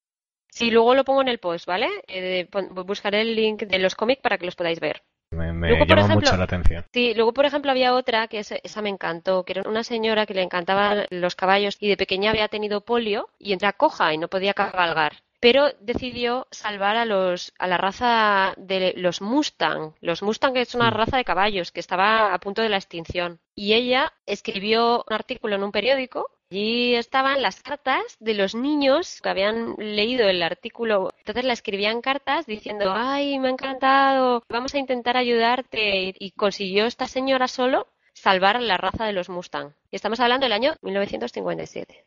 Sí, 0.51 0.70
luego 0.70 0.94
lo 0.94 1.05
pongo 1.05 1.22
en 1.22 1.29
el 1.29 1.38
post, 1.38 1.66
¿vale? 1.66 1.88
Eh, 2.07 2.49
buscaré 2.85 3.22
el 3.22 3.35
link 3.35 3.62
de 3.62 3.79
los 3.79 3.94
cómics 3.94 4.20
para 4.22 4.37
que 4.38 4.46
los 4.46 4.57
podáis 4.57 4.81
ver. 4.81 5.03
Me, 5.33 5.53
me 5.53 5.69
Luego, 5.69 5.87
por 5.87 5.89
llama 5.97 6.03
ejemplo- 6.07 6.29
mucho 6.29 6.37
la 6.37 6.45
atención. 6.45 6.85
Sí, 6.93 7.12
luego 7.15 7.33
por 7.33 7.45
ejemplo 7.47 7.71
había 7.73 7.95
otra 7.95 8.29
que 8.29 8.39
es- 8.39 8.53
esa 8.62 8.81
me 8.83 8.91
encantó, 8.91 9.45
que 9.45 9.53
era 9.59 9.69
una 9.69 9.83
señora 9.83 10.25
que 10.25 10.35
le 10.35 10.43
encantaban 10.43 11.07
los 11.11 11.35
caballos 11.35 11.77
y 11.81 11.89
de 11.89 11.97
pequeña 11.97 12.31
había 12.31 12.49
tenido 12.49 12.81
polio 12.83 13.29
y 13.39 13.53
era 13.53 13.73
coja 13.73 14.15
y 14.15 14.19
no 14.19 14.29
podía 14.29 14.55
cabalgar. 14.55 15.15
Pero 15.40 15.68
decidió 15.81 16.46
salvar 16.51 16.96
a 16.96 17.05
los 17.05 17.53
a 17.59 17.66
la 17.66 17.77
raza 17.79 18.55
de 18.57 18.94
los 18.96 19.20
Mustang. 19.20 19.94
Los 20.01 20.22
Mustang 20.22 20.57
es 20.57 20.75
una 20.75 20.90
Mm. 20.90 20.94
raza 20.94 21.16
de 21.18 21.25
caballos 21.25 21.72
que 21.72 21.81
estaba 21.81 22.33
a 22.33 22.38
punto 22.38 22.62
de 22.62 22.68
la 22.70 22.77
extinción. 22.79 23.38
Y 23.55 23.75
ella 23.75 24.12
escribió 24.25 25.05
un 25.09 25.14
artículo 25.14 25.57
en 25.57 25.62
un 25.64 25.72
periódico. 25.72 26.31
Allí 26.51 26.94
estaban 26.94 27.42
las 27.42 27.61
cartas 27.61 28.03
de 28.20 28.35
los 28.35 28.55
niños 28.55 29.20
que 29.20 29.29
habían 29.29 29.75
leído 29.79 30.29
el 30.29 30.42
artículo. 30.42 31.11
Entonces 31.18 31.44
la 31.44 31.53
escribían 31.53 32.01
cartas 32.01 32.46
diciendo, 32.46 32.92
ay, 32.94 33.38
me 33.40 33.49
ha 33.49 33.51
encantado, 33.51 34.42
vamos 34.49 34.72
a 34.75 34.79
intentar 34.79 35.16
ayudarte. 35.16 35.96
Y- 36.11 36.14
Y 36.18 36.31
consiguió 36.31 36.87
esta 36.87 37.09
señora 37.09 37.49
solo 37.49 37.88
salvar 38.14 38.62
la 38.62 38.77
raza 38.79 39.05
de 39.07 39.12
los 39.12 39.29
Mustang. 39.29 39.75
Y 39.90 39.96
estamos 39.96 40.20
hablando 40.20 40.44
del 40.44 40.53
año 40.53 40.77
1957. 40.83 42.05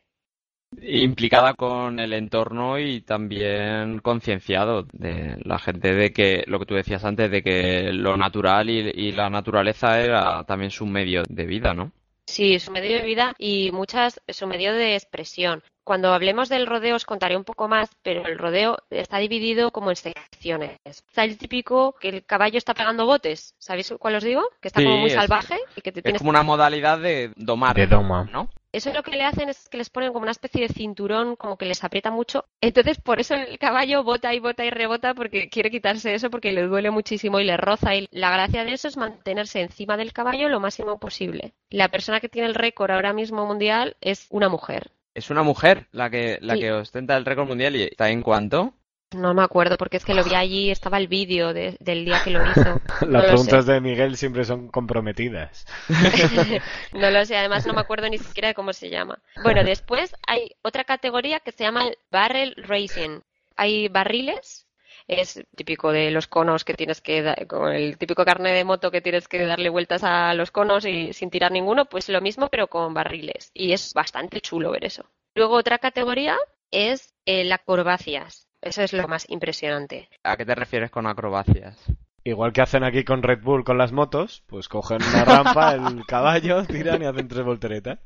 Implicada 0.82 1.54
con 1.54 1.98
el 1.98 2.12
entorno 2.12 2.78
y 2.78 3.00
también 3.00 3.98
concienciado 4.00 4.84
de 4.92 5.36
la 5.44 5.58
gente 5.58 5.94
de 5.94 6.12
que, 6.12 6.44
lo 6.46 6.58
que 6.58 6.66
tú 6.66 6.74
decías 6.74 7.04
antes, 7.04 7.30
de 7.30 7.42
que 7.42 7.92
lo 7.92 8.16
natural 8.16 8.70
y, 8.70 8.90
y 8.94 9.12
la 9.12 9.30
naturaleza 9.30 10.00
era 10.00 10.44
también 10.44 10.70
su 10.70 10.86
medio 10.86 11.22
de 11.28 11.46
vida, 11.46 11.74
¿no? 11.74 11.92
Sí, 12.26 12.60
su 12.60 12.70
medio 12.70 12.98
de 12.98 13.02
vida 13.04 13.34
y 13.38 13.72
muchas 13.72 14.20
su 14.28 14.46
medio 14.46 14.72
de 14.72 14.94
expresión. 14.94 15.64
Cuando 15.82 16.12
hablemos 16.14 16.48
del 16.48 16.66
rodeo 16.68 16.94
os 16.94 17.04
contaré 17.04 17.36
un 17.36 17.42
poco 17.42 17.66
más, 17.66 17.90
pero 18.02 18.24
el 18.24 18.38
rodeo 18.38 18.78
está 18.90 19.18
dividido 19.18 19.72
como 19.72 19.90
en 19.90 19.96
secciones. 19.96 20.78
Está 20.84 21.24
el 21.24 21.36
típico 21.36 21.96
que 22.00 22.08
el 22.10 22.24
caballo 22.24 22.58
está 22.58 22.74
pegando 22.74 23.06
botes, 23.06 23.56
¿sabéis 23.58 23.92
cuál 23.98 24.14
os 24.14 24.22
digo? 24.22 24.44
Que 24.60 24.68
está 24.68 24.78
Sí, 24.80 24.86
como 24.86 24.98
muy 24.98 25.08
es- 25.08 25.14
salvaje 25.16 25.56
y 25.74 25.80
que 25.80 25.90
te 25.90 25.98
Es 25.98 26.04
tienes 26.04 26.18
como 26.20 26.30
una 26.30 26.44
modalidad 26.44 27.00
de 27.00 27.32
domar, 27.34 27.74
De 27.74 27.88
doma. 27.88 28.28
¿no? 28.32 28.48
Eso 28.72 28.92
lo 28.92 29.02
que 29.02 29.10
le 29.10 29.24
hacen 29.24 29.48
es 29.48 29.68
que 29.68 29.78
les 29.78 29.90
ponen 29.90 30.12
como 30.12 30.22
una 30.22 30.30
especie 30.30 30.62
de 30.66 30.72
cinturón, 30.72 31.34
como 31.36 31.56
que 31.56 31.66
les 31.66 31.82
aprieta 31.82 32.10
mucho. 32.10 32.44
Entonces, 32.60 33.00
por 33.00 33.18
eso 33.18 33.34
el 33.34 33.58
caballo 33.58 34.04
bota 34.04 34.32
y 34.32 34.38
bota 34.38 34.64
y 34.64 34.70
rebota 34.70 35.12
porque 35.14 35.48
quiere 35.48 35.70
quitarse 35.70 36.14
eso 36.14 36.30
porque 36.30 36.52
le 36.52 36.62
duele 36.62 36.90
muchísimo 36.90 37.40
y 37.40 37.44
le 37.44 37.56
roza. 37.56 37.94
Y 37.96 38.06
la 38.12 38.30
gracia 38.30 38.64
de 38.64 38.72
eso 38.72 38.86
es 38.88 38.96
mantenerse 38.96 39.60
encima 39.60 39.96
del 39.96 40.12
caballo 40.12 40.48
lo 40.48 40.60
máximo 40.60 40.98
posible. 40.98 41.52
La 41.68 41.88
persona 41.88 42.20
que 42.20 42.28
tiene 42.28 42.48
el 42.48 42.54
récord 42.54 42.92
ahora 42.92 43.12
mismo 43.12 43.44
mundial 43.46 43.96
es 44.00 44.26
una 44.30 44.48
mujer. 44.48 44.92
Es 45.14 45.30
una 45.30 45.42
mujer 45.42 45.88
la 45.90 46.08
que, 46.08 46.38
la 46.40 46.54
Sí. 46.54 46.60
que 46.60 46.72
ostenta 46.72 47.16
el 47.16 47.24
récord 47.24 47.48
mundial 47.48 47.74
y 47.74 47.82
está 47.82 48.10
en 48.10 48.22
cuánto. 48.22 48.74
No 49.12 49.34
me 49.34 49.42
acuerdo 49.42 49.76
porque 49.76 49.96
es 49.96 50.04
que 50.04 50.14
lo 50.14 50.22
vi 50.22 50.34
allí, 50.34 50.70
estaba 50.70 50.96
el 50.98 51.08
vídeo 51.08 51.52
de- 51.52 51.76
del 51.80 52.04
día 52.04 52.20
que 52.22 52.30
lo 52.30 52.46
hizo. 52.48 52.80
Las 53.00 53.08
No 53.10 53.20
preguntas 53.22 53.66
de 53.66 53.80
Miguel 53.80 54.16
siempre 54.16 54.44
son 54.44 54.68
comprometidas. 54.68 55.66
No 56.92 57.10
lo 57.10 57.24
sé, 57.24 57.36
además 57.36 57.66
no 57.66 57.72
me 57.72 57.80
acuerdo 57.80 58.08
ni 58.08 58.18
siquiera 58.18 58.48
de 58.48 58.54
cómo 58.54 58.72
se 58.72 58.88
llama. 58.90 59.18
Bueno, 59.42 59.64
después 59.64 60.14
hay 60.26 60.52
otra 60.62 60.84
categoría 60.84 61.40
que 61.40 61.52
se 61.52 61.64
llama 61.64 61.88
el 61.88 61.98
barrel 62.10 62.54
racing. 62.56 63.20
Hay 63.56 63.88
barriles, 63.88 64.66
es 65.08 65.42
típico 65.56 65.90
de 65.92 66.10
los 66.10 66.26
conos 66.28 66.64
que 66.64 66.74
tienes 66.74 67.00
que 67.00 67.46
con 67.48 67.72
el 67.72 67.98
típico 67.98 68.24
carnet 68.24 68.54
de 68.54 68.64
moto 68.64 68.90
que 68.90 69.00
tienes 69.00 69.26
que 69.28 69.44
darle 69.44 69.68
vueltas 69.70 70.04
a 70.04 70.34
los 70.34 70.50
conos 70.50 70.84
y 70.84 71.12
sin 71.12 71.30
tirar 71.30 71.50
ninguno, 71.52 71.86
pues 71.86 72.08
lo 72.08 72.20
mismo 72.20 72.48
pero 72.48 72.68
con 72.68 72.94
barriles. 72.94 73.50
Y 73.54 73.72
es 73.72 73.92
bastante 73.92 74.40
chulo 74.40 74.70
ver 74.70 74.84
eso. 74.84 75.04
Luego 75.34 75.56
otra 75.56 75.78
categoría 75.78 76.36
es 76.70 77.14
el 77.26 77.50
acrobacias. 77.52 78.46
Eso 78.62 78.82
es 78.82 78.94
lo 78.94 79.06
más 79.06 79.28
impresionante. 79.28 80.08
¿A 80.22 80.36
qué 80.38 80.46
te 80.46 80.54
refieres 80.54 80.90
con 80.90 81.06
acrobacias? 81.06 81.76
Igual 82.24 82.52
que 82.54 82.62
hacen 82.62 82.82
aquí 82.84 83.04
con 83.04 83.22
Red 83.22 83.42
Bull 83.42 83.64
con 83.64 83.76
las 83.78 83.92
motos, 83.92 84.42
pues 84.46 84.68
cogen 84.68 85.04
una 85.04 85.24
rampa, 85.24 85.74
el 85.74 86.04
caballo, 86.06 86.64
tiran 86.64 87.02
y 87.02 87.06
hacen 87.06 87.28
tres 87.28 87.44
volteretas 87.44 87.98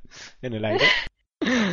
en 0.42 0.54
el 0.54 0.64
aire. 0.64 0.94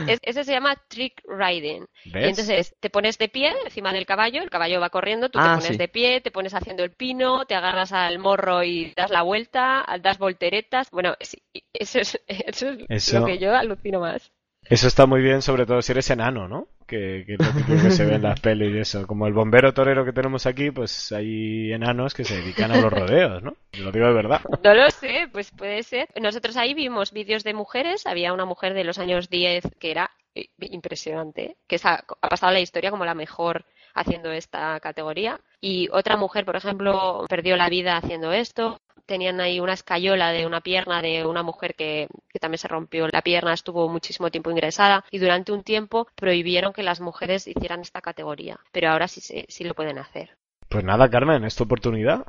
Es- 0.06 0.20
ese 0.24 0.44
se 0.44 0.52
llama 0.52 0.76
trick 0.88 1.22
riding. 1.28 1.86
Y 2.04 2.14
¿Ves? 2.14 2.30
entonces 2.30 2.76
te 2.80 2.90
pones 2.90 3.18
de 3.18 3.30
pie 3.30 3.54
encima 3.66 3.94
del 3.94 4.06
caballo, 4.06 4.42
el 4.42 4.50
caballo 4.50 4.80
va 4.82 4.90
corriendo, 4.90 5.30
tú 5.30 5.40
te 5.40 5.50
Ah, 5.50 5.56
pones 5.56 5.72
sí. 5.74 5.78
de 5.78 5.88
pie, 5.88 6.22
te 6.22 6.32
pones 6.32 6.54
haciendo 6.54 6.84
el 6.84 6.92
pino, 6.92 7.46
te 7.46 7.56
agarras 7.56 7.92
al 7.94 8.20
morro 8.20 8.64
y 8.64 8.94
das 8.96 9.12
la 9.12 9.22
vuelta, 9.24 9.86
das 10.02 10.18
volteretas. 10.18 10.90
Bueno, 10.92 11.16
sí, 11.22 11.42
eso 11.74 12.00
es, 12.00 12.20
eso 12.28 12.70
es 12.72 12.80
Eso- 12.90 13.20
lo 13.20 13.26
que 13.26 13.38
yo 13.40 13.56
alucino 13.56 14.00
más. 14.00 14.32
Eso 14.66 14.88
está 14.88 15.06
muy 15.06 15.22
bien, 15.22 15.42
sobre 15.42 15.66
todo 15.66 15.82
si 15.82 15.92
eres 15.92 16.10
enano, 16.10 16.48
¿no? 16.48 16.68
Que, 16.88 17.24
que 17.26 17.34
es 17.34 17.40
lo 17.40 17.52
típico 17.52 17.82
que 17.82 17.92
se 17.92 18.06
ve 18.06 18.16
en 18.16 18.22
las 18.22 18.40
pelis 18.42 18.74
y 18.74 18.80
eso. 18.80 19.08
Como 19.08 19.28
el 19.28 19.34
bombero 19.34 19.74
torero 19.74 20.06
que 20.06 20.14
tenemos 20.14 20.46
aquí, 20.46 20.72
pues 20.72 21.12
hay 21.12 21.74
enanos 21.74 22.14
que 22.14 22.24
se 22.24 22.38
dedican 22.38 22.72
a 22.72 22.80
los 22.80 22.92
rodeos, 22.92 23.44
¿no? 23.44 23.56
Lo 23.80 23.92
digo 23.92 24.08
de 24.08 24.14
verdad. 24.14 24.42
No 24.64 24.74
lo 24.74 24.90
sé, 24.90 25.28
pues 25.32 25.52
puede 25.52 25.84
ser. 25.84 26.08
Nosotros 26.22 26.56
ahí 26.58 26.74
vimos 26.74 27.12
vídeos 27.12 27.44
de 27.44 27.54
mujeres, 27.54 28.06
había 28.06 28.34
una 28.34 28.46
mujer 28.46 28.74
de 28.74 28.84
los 28.84 29.00
años 29.00 29.30
10 29.30 29.64
que 29.80 29.92
era 29.92 30.12
eh, 30.36 30.48
impresionante, 30.60 31.58
que 31.68 31.80
ha 31.84 32.30
pasado 32.30 32.54
la 32.54 32.62
historia 32.62 32.92
como 32.92 33.04
la 33.04 33.14
mejor 33.14 33.66
haciendo 33.94 34.32
esta 34.32 34.80
categoría. 34.80 35.40
Y 35.60 35.90
otra 35.92 36.18
mujer, 36.18 36.46
por 36.46 36.56
ejemplo, 36.56 37.26
perdió 37.30 37.58
la 37.58 37.70
vida 37.70 37.98
haciendo 37.98 38.32
esto. 38.32 38.80
Tenían 39.12 39.42
ahí 39.42 39.60
una 39.60 39.74
escayola 39.74 40.32
de 40.32 40.46
una 40.46 40.62
pierna 40.62 41.02
de 41.02 41.26
una 41.26 41.44
mujer 41.44 41.76
que, 41.76 42.08
que 42.30 42.40
también 42.40 42.60
se 42.60 42.70
rompió 42.70 43.10
la 43.10 43.22
pierna, 43.22 43.52
estuvo 43.52 43.90
muchísimo 43.90 44.32
tiempo 44.32 44.52
ingresada 44.52 45.04
y 45.12 45.18
durante 45.20 45.52
un 45.52 45.64
tiempo 45.64 46.08
prohibieron 46.16 46.72
que 46.72 46.82
las 46.82 47.02
mujeres 47.02 47.46
hicieran 47.46 47.82
esta 47.82 48.00
categoría. 48.00 48.58
Pero 48.72 48.90
ahora 48.90 49.10
sí, 49.10 49.20
se- 49.20 49.46
sí 49.50 49.66
lo 49.66 49.74
pueden 49.74 49.98
hacer. 49.98 50.38
Pues 50.70 50.86
nada, 50.86 51.10
Carmen, 51.10 51.44
es 51.44 51.58
tu 51.58 51.66
oportunidad. 51.66 52.26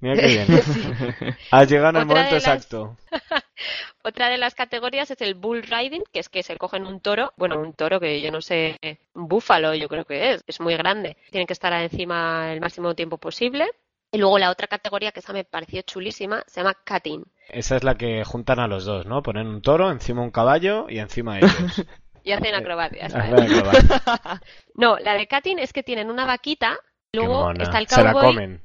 Mira 0.00 0.16
qué 0.16 0.26
bien. 0.26 1.36
Has 1.52 1.70
llegado 1.70 1.90
en 1.90 1.96
el 1.98 2.02
Otra 2.02 2.14
momento 2.16 2.34
las- 2.34 2.44
exacto. 2.48 2.96
Otra 4.02 4.28
de 4.28 4.36
las 4.38 4.56
categorías 4.56 5.10
es 5.12 5.20
el 5.20 5.34
bull 5.34 5.62
riding, 5.62 6.02
que 6.12 6.18
es 6.18 6.28
que 6.28 6.42
se 6.42 6.56
cogen 6.56 6.84
un 6.84 6.98
toro, 7.00 7.32
bueno, 7.36 7.60
un 7.60 7.74
toro 7.74 8.00
que 8.00 8.20
yo 8.20 8.32
no 8.32 8.42
sé, 8.42 8.76
un 9.14 9.28
búfalo 9.28 9.72
yo 9.74 9.88
creo 9.88 10.04
que 10.04 10.32
es, 10.32 10.42
es 10.48 10.60
muy 10.60 10.76
grande. 10.76 11.16
Tienen 11.30 11.46
que 11.46 11.52
estar 11.52 11.72
encima 11.74 12.52
el 12.52 12.60
máximo 12.60 12.94
tiempo 12.96 13.18
posible. 13.18 13.70
Y 14.14 14.18
luego 14.18 14.38
la 14.38 14.52
otra 14.52 14.68
categoría 14.68 15.10
que 15.10 15.18
esa 15.18 15.32
me 15.32 15.42
pareció 15.42 15.82
chulísima 15.82 16.44
se 16.46 16.60
llama 16.60 16.76
cutting. 16.86 17.24
Esa 17.48 17.74
es 17.74 17.82
la 17.82 17.96
que 17.96 18.22
juntan 18.22 18.60
a 18.60 18.68
los 18.68 18.84
dos, 18.84 19.06
¿no? 19.06 19.24
Ponen 19.24 19.48
un 19.48 19.60
toro, 19.60 19.90
encima 19.90 20.22
un 20.22 20.30
caballo 20.30 20.86
y 20.88 21.00
encima 21.00 21.38
ellos. 21.38 21.50
Y 22.22 22.30
hacen 22.32 22.54
acrobacias. 22.54 23.12
Haz 23.12 23.26
¿sabes? 23.28 23.50
la 23.50 23.58
acrobacia. 23.58 24.40
No, 24.76 24.98
la 24.98 25.14
de 25.14 25.26
cutting 25.26 25.58
es 25.58 25.72
que 25.72 25.82
tienen 25.82 26.10
una 26.10 26.24
vaquita, 26.26 26.78
luego 27.12 27.50
está 27.50 27.78
el 27.78 27.88
Se 27.88 28.02
la 28.04 28.12
cowboy. 28.12 28.26
comen. 28.34 28.62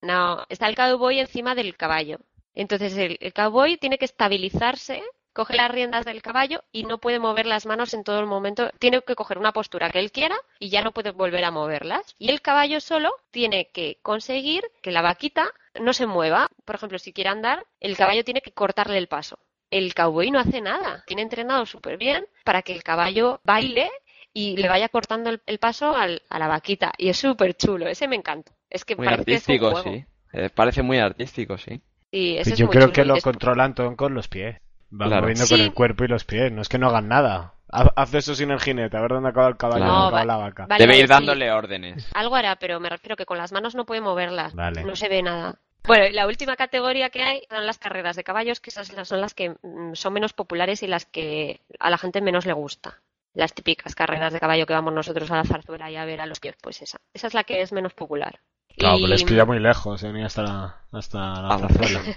No, 0.00 0.46
está 0.48 0.68
el 0.68 0.76
cowboy 0.76 1.18
encima 1.18 1.56
del 1.56 1.76
caballo. 1.76 2.20
Entonces 2.54 2.96
el, 2.96 3.18
el 3.20 3.32
cowboy 3.34 3.76
tiene 3.78 3.98
que 3.98 4.04
estabilizarse, 4.04 5.02
coge 5.34 5.54
las 5.56 5.70
riendas 5.70 6.04
del 6.06 6.22
caballo 6.22 6.62
y 6.72 6.84
no 6.84 6.98
puede 6.98 7.18
mover 7.18 7.44
las 7.44 7.66
manos 7.66 7.92
en 7.92 8.04
todo 8.04 8.20
el 8.20 8.26
momento. 8.26 8.70
Tiene 8.78 9.02
que 9.02 9.14
coger 9.14 9.36
una 9.36 9.52
postura 9.52 9.90
que 9.90 9.98
él 9.98 10.10
quiera 10.12 10.36
y 10.58 10.70
ya 10.70 10.80
no 10.82 10.92
puede 10.92 11.10
volver 11.10 11.44
a 11.44 11.50
moverlas. 11.50 12.14
Y 12.18 12.30
el 12.30 12.40
caballo 12.40 12.80
solo 12.80 13.12
tiene 13.30 13.68
que 13.72 13.98
conseguir 14.00 14.62
que 14.80 14.90
la 14.92 15.02
vaquita 15.02 15.46
no 15.80 15.92
se 15.92 16.06
mueva. 16.06 16.48
Por 16.64 16.76
ejemplo, 16.76 16.98
si 16.98 17.12
quiere 17.12 17.30
andar, 17.30 17.66
el 17.80 17.96
caballo 17.96 18.24
tiene 18.24 18.40
que 18.40 18.52
cortarle 18.52 18.96
el 18.96 19.08
paso. 19.08 19.38
El 19.70 19.92
cowboy 19.92 20.30
no 20.30 20.38
hace 20.38 20.60
nada. 20.60 21.02
Tiene 21.06 21.22
entrenado 21.22 21.66
súper 21.66 21.96
bien 21.98 22.26
para 22.44 22.62
que 22.62 22.72
el 22.72 22.82
caballo 22.84 23.40
baile 23.44 23.90
y 24.32 24.56
le 24.56 24.68
vaya 24.68 24.88
cortando 24.88 25.30
el, 25.30 25.42
el 25.46 25.58
paso 25.58 25.96
al- 25.96 26.22
a 26.30 26.38
la 26.38 26.46
vaquita. 26.48 26.92
Y 26.96 27.08
es 27.08 27.18
súper 27.18 27.54
chulo. 27.56 27.88
Ese 27.88 28.06
me 28.06 28.16
encanta. 28.16 28.52
Es 28.70 28.84
que 28.84 28.94
Muy 28.94 29.06
parece 29.06 29.24
que 29.24 29.34
es 29.34 29.48
un 29.48 29.52
artístico, 29.54 29.70
juego. 29.72 29.90
sí. 29.98 30.04
Eh, 30.32 30.50
parece 30.50 30.82
muy 30.82 30.98
artístico, 30.98 31.58
sí. 31.58 31.80
Sí, 32.12 32.34
ese 32.36 32.42
Pues 32.50 32.52
es 32.52 32.58
yo 32.58 32.66
muy 32.66 32.72
creo 32.72 32.84
chulo. 32.86 32.92
que 32.92 33.04
lo 33.04 33.14
después- 33.14 33.32
controlan 33.32 33.74
todo 33.74 33.96
con 33.96 34.14
los 34.14 34.28
pies. 34.28 34.58
Van 34.96 35.08
Claro. 35.08 35.22
moviendo 35.22 35.46
con 35.48 35.60
el 35.60 35.72
cuerpo 35.74 36.04
y 36.04 36.08
los 36.08 36.24
pies. 36.24 36.52
No 36.52 36.62
es 36.62 36.68
que 36.68 36.78
no 36.78 36.88
hagan 36.88 37.08
nada. 37.08 37.54
Ha- 37.72 37.92
Haz 37.96 38.14
eso 38.14 38.34
sin 38.36 38.52
el 38.52 38.60
jinete, 38.60 38.96
a 38.96 39.00
ver 39.00 39.10
dónde 39.10 39.28
acaba 39.30 39.48
el 39.48 39.56
caballo 39.56 39.84
No, 39.84 40.06
acaba 40.06 40.10
va- 40.20 40.24
la 40.24 40.36
vaca. 40.36 40.66
vale, 40.66 40.84
Debe 40.86 40.96
ir 40.98 41.06
sí. 41.06 41.08
dándole 41.08 41.50
órdenes. 41.50 42.08
Algo 42.14 42.36
hará, 42.36 42.54
pero 42.56 42.78
me 42.78 42.88
refiero 42.88 43.16
que 43.16 43.26
con 43.26 43.36
las 43.38 43.50
manos 43.52 43.74
no 43.74 43.84
puede 43.86 44.00
moverlas. 44.00 44.54
Vale. 44.54 44.84
No 44.84 44.94
se 44.94 45.08
ve 45.08 45.22
nada. 45.22 45.56
Bueno, 45.86 46.06
y 46.06 46.12
la 46.12 46.26
última 46.28 46.54
categoría 46.56 47.10
que 47.10 47.22
hay 47.24 47.42
son 47.50 47.66
las 47.66 47.78
carreras 47.78 48.14
de 48.16 48.22
caballos, 48.24 48.60
que 48.60 48.70
esas 48.70 48.86
son 49.08 49.20
las 49.20 49.34
que 49.34 49.50
mm, 49.62 49.94
son 49.94 50.12
menos 50.12 50.32
populares 50.32 50.82
y 50.82 50.86
las 50.86 51.04
que 51.06 51.60
a 51.80 51.90
la 51.90 51.98
gente 51.98 52.20
menos 52.20 52.46
le 52.46 52.52
gusta. 52.52 53.00
Las 53.34 53.52
típicas 53.52 53.96
carreras 53.96 54.32
de 54.32 54.38
caballo 54.38 54.64
que 54.66 54.72
vamos 54.74 54.94
nosotros 54.94 55.28
a 55.32 55.36
la 55.38 55.44
zarzuela 55.44 55.90
y 55.90 55.96
a 55.96 56.04
ver 56.04 56.20
a 56.20 56.26
los 56.26 56.38
pies, 56.38 56.54
pues 56.62 56.80
esa. 56.82 56.98
Esa 57.12 57.26
es 57.26 57.34
la 57.34 57.42
que 57.42 57.60
es 57.60 57.72
menos 57.72 57.92
popular. 57.94 58.38
Claro, 58.78 58.96
Y- 58.98 59.02
pero 59.02 59.08
les 59.08 59.24
pilla 59.24 59.44
muy 59.44 59.58
lejos, 59.58 60.02
eh, 60.04 60.12
ni 60.12 60.22
hasta 60.22 60.42
la, 60.42 60.76
hasta 60.92 61.18
la 61.42 61.58
zarzuela. 61.58 62.00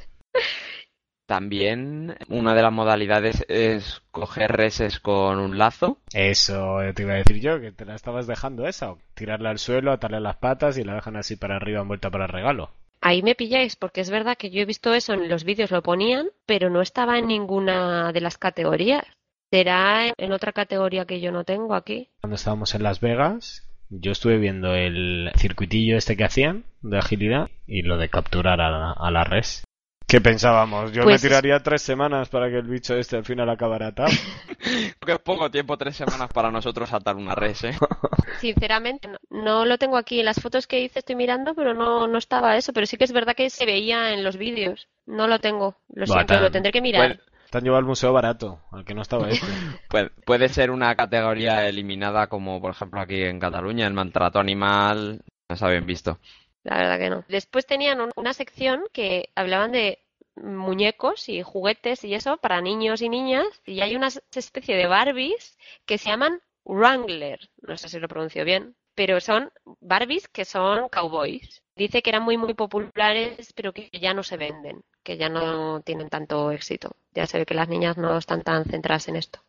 También 1.28 2.16
una 2.30 2.56
de 2.56 2.62
las 2.64 2.72
modalidades 2.72 3.46
es 3.50 4.02
coger 4.12 4.54
reses 4.54 5.00
con 5.02 5.40
un 5.40 5.58
lazo. 5.58 5.98
Eso 6.14 6.80
te 6.96 7.04
iba 7.04 7.14
a 7.14 7.18
decir 7.18 7.40
yo, 7.42 7.60
que 7.60 7.72
te 7.74 7.86
la 7.86 7.96
estabas 7.96 8.28
dejando 8.28 8.66
esa. 8.66 8.92
o 8.92 8.98
Tirarla 9.14 9.50
al 9.50 9.60
suelo, 9.60 9.92
atarle 9.92 10.20
las 10.22 10.38
patas 10.38 10.78
y 10.78 10.84
la 10.86 10.96
dejan 10.96 11.18
así 11.18 11.36
para 11.36 11.58
arriba 11.58 11.82
envuelta 11.82 12.10
para 12.10 12.26
el 12.26 12.32
regalo. 12.32 12.72
Ahí 13.02 13.22
me 13.22 13.36
pilláis, 13.36 13.76
porque 13.76 14.02
es 14.02 14.10
verdad 14.10 14.38
que 14.38 14.50
yo 14.50 14.62
he 14.62 14.66
visto 14.66 14.94
eso 14.94 15.14
en 15.14 15.30
los 15.30 15.44
vídeos, 15.44 15.70
lo 15.70 15.84
ponían, 15.84 16.28
pero 16.46 16.70
no 16.70 16.82
estaba 16.82 17.20
en 17.20 17.28
ninguna 17.28 18.12
de 18.14 18.22
las 18.22 18.38
categorías. 18.38 19.04
Será 19.52 20.08
en- 20.08 20.14
en 20.18 20.32
otra 20.32 20.52
categoría 20.54 21.06
que 21.06 21.20
yo 21.22 21.32
no 21.32 21.44
tengo 21.44 21.76
aquí. 21.76 22.10
Cuando 22.22 22.36
estábamos 22.36 22.74
en 22.74 22.84
Las 22.84 23.00
Vegas, 23.02 23.64
Yo 23.90 24.12
estuve 24.12 24.38
viendo 24.38 24.76
el 24.76 25.32
circuitillo 25.38 25.96
este 25.96 26.18
que 26.18 26.26
hacían 26.26 26.66
de 26.82 26.98
agilidad 26.98 27.50
y 27.68 27.84
lo 27.84 27.98
de 27.98 28.10
capturar 28.10 28.60
a 28.60 28.70
la, 28.70 28.92
a 28.92 29.12
la 29.12 29.24
res. 29.24 29.64
¿Qué 30.08 30.22
pensábamos? 30.22 30.94
Yo 30.94 31.04
Pues- 31.04 31.22
me 31.22 31.30
tiraría 31.30 31.62
tres 31.62 31.82
semanas 31.82 32.30
para 32.30 32.50
que 32.50 32.58
el 32.60 32.68
bicho 32.68 32.96
este 32.96 33.18
al 33.18 33.26
final 33.26 33.50
acabara 33.50 33.88
atado. 33.88 34.10
Que 35.06 35.12
es 35.14 35.20
poco 35.20 35.50
tiempo, 35.52 35.78
tres 35.78 35.96
semanas 35.96 36.30
para 36.34 36.50
nosotros 36.52 36.92
atar 36.92 37.16
una 37.16 37.36
res, 37.36 37.64
¿eh? 37.66 37.72
Sinceramente, 38.40 39.08
no, 39.08 39.18
no 39.30 39.66
lo 39.66 39.78
tengo 39.78 39.98
aquí. 39.98 40.20
En 40.20 40.26
las 40.26 40.42
fotos 40.42 40.68
que 40.68 40.82
hice 40.82 41.00
estoy 41.00 41.16
mirando, 41.16 41.56
pero 41.56 41.74
no, 41.74 42.08
no 42.08 42.18
estaba 42.18 42.58
eso. 42.58 42.74
Pero 42.74 42.86
sí 42.86 42.98
que 42.98 43.04
es 43.06 43.12
verdad 43.14 43.36
que 43.36 43.50
se 43.50 43.66
veía 43.66 44.14
en 44.14 44.24
los 44.24 44.38
vídeos. 44.38 44.88
No 45.06 45.28
lo 45.28 45.40
tengo. 45.40 45.76
Lo 45.94 46.06
siento, 46.08 46.40
lo 46.40 46.52
tendré 46.52 46.72
que 46.72 46.82
mirar. 46.82 47.18
Pues- 47.18 47.28
Te 47.52 47.58
han 47.58 47.64
llevado 47.64 47.80
al 47.80 47.86
museo 47.86 48.12
barato, 48.12 48.60
al 48.72 48.84
que 48.84 48.94
no 48.94 49.02
estaba 49.02 49.30
este. 49.30 49.48
Puede, 49.90 50.10
puede 50.26 50.50
ser 50.50 50.72
una 50.72 50.96
categoría 50.96 51.68
eliminada 51.68 52.28
como 52.28 52.60
por 52.60 52.72
ejemplo 52.72 53.00
aquí 53.00 53.22
en 53.24 53.40
Cataluña, 53.40 53.88
el 53.88 53.94
maltrato 53.94 54.40
animal, 54.40 55.22
no 55.50 55.54
está 55.54 55.70
bien 55.70 55.86
visto. 55.86 56.20
La 56.68 56.78
verdad 56.78 57.00
que 57.00 57.10
no. 57.10 57.24
Después 57.30 57.66
tenían 57.66 58.02
un- 58.02 58.12
una 58.18 58.34
sección 58.34 58.84
que 58.92 59.30
hablaban 59.36 59.72
de 59.72 60.00
muñecos 60.36 61.30
y 61.30 61.42
juguetes 61.42 62.04
y 62.04 62.14
eso 62.14 62.38
para 62.38 62.62
niños 62.62 63.02
y 63.02 63.10
niñas. 63.10 63.48
Y 63.66 63.80
hay 63.82 63.96
una 63.96 64.08
especie 64.36 64.76
de 64.76 64.86
Barbies 64.88 65.58
que 65.86 65.98
se 65.98 66.10
llaman 66.10 66.42
Wrangler. 66.66 67.40
No 67.62 67.78
sé 67.78 67.88
si 67.90 68.00
lo 68.00 68.08
pronuncio 68.10 68.44
bien. 68.44 68.76
Pero 68.96 69.22
son 69.22 69.52
Barbies 69.80 70.28
que 70.28 70.44
son 70.44 70.90
cowboys. 70.90 71.62
Dice 71.76 72.02
que 72.02 72.10
eran 72.10 72.24
muy, 72.24 72.38
muy 72.38 72.54
populares, 72.54 73.54
pero 73.54 73.72
que 73.72 73.90
ya 73.94 74.14
no 74.14 74.24
se 74.24 74.36
venden, 74.36 74.84
que 75.04 75.16
ya 75.18 75.30
no 75.30 75.82
tienen 75.82 76.10
tanto 76.10 76.52
éxito. 76.52 76.96
Ya 77.14 77.28
se 77.28 77.38
ve 77.38 77.46
que 77.46 77.54
las 77.54 77.70
niñas 77.70 77.96
no 77.98 78.18
están 78.18 78.42
tan 78.42 78.66
centradas 78.66 79.08
en 79.08 79.16
esto. 79.16 79.40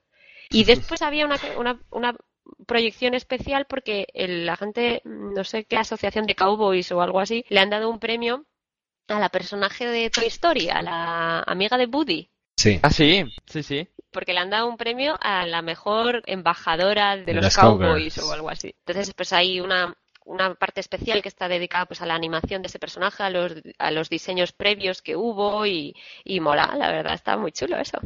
Y 0.50 0.64
después 0.64 1.02
había 1.02 1.24
una, 1.26 1.36
una, 1.58 1.80
una 1.90 2.14
proyección 2.66 3.14
especial 3.14 3.66
porque 3.66 4.06
el- 4.14 4.46
la 4.46 4.56
gente, 4.56 5.02
no 5.04 5.44
sé 5.44 5.64
qué 5.64 5.76
asociación 5.76 6.26
de 6.26 6.34
cowboys 6.34 6.90
o 6.92 7.00
algo 7.02 7.20
así, 7.20 7.44
le 7.48 7.60
han 7.60 7.70
dado 7.70 7.88
un 7.90 7.98
premio 7.98 8.44
a 9.08 9.18
la 9.18 9.28
personaje 9.30 9.86
de 9.86 10.10
Toy 10.10 10.26
Story, 10.26 10.68
a 10.68 10.82
la 10.82 11.40
amiga 11.46 11.76
de 11.78 11.86
Woody, 11.86 12.30
Sí. 12.56 12.80
Ah, 12.82 12.90
sí, 12.90 13.24
sí, 13.46 13.62
sí. 13.62 13.88
porque 14.10 14.32
le 14.32 14.40
han 14.40 14.50
dado 14.50 14.66
un 14.68 14.76
premio 14.76 15.16
a 15.20 15.46
la 15.46 15.62
mejor 15.62 16.22
embajadora 16.26 17.16
de 17.16 17.24
De 17.24 17.34
los 17.34 17.54
cowboys 17.56 18.14
cowgirls. 18.14 18.18
o 18.28 18.32
algo 18.32 18.50
así. 18.50 18.74
Entonces, 18.84 19.14
pues 19.14 19.32
hay 19.32 19.60
una, 19.60 19.94
una 20.24 20.54
parte 20.54 20.80
especial 20.80 21.22
que 21.22 21.28
está 21.28 21.46
dedicada 21.48 21.86
pues 21.86 22.02
a 22.02 22.06
la 22.06 22.14
animación 22.16 22.60
de 22.62 22.66
ese 22.68 22.80
personaje, 22.80 23.22
a 23.22 23.30
los, 23.30 23.52
a 23.78 23.90
los 23.92 24.08
diseños 24.10 24.52
previos 24.52 25.02
que 25.02 25.14
hubo 25.14 25.64
y, 25.66 25.94
y 26.24 26.40
mola, 26.40 26.74
la 26.76 26.90
verdad, 26.90 27.14
está 27.14 27.36
muy 27.36 27.52
chulo 27.52 27.76
eso. 27.78 27.98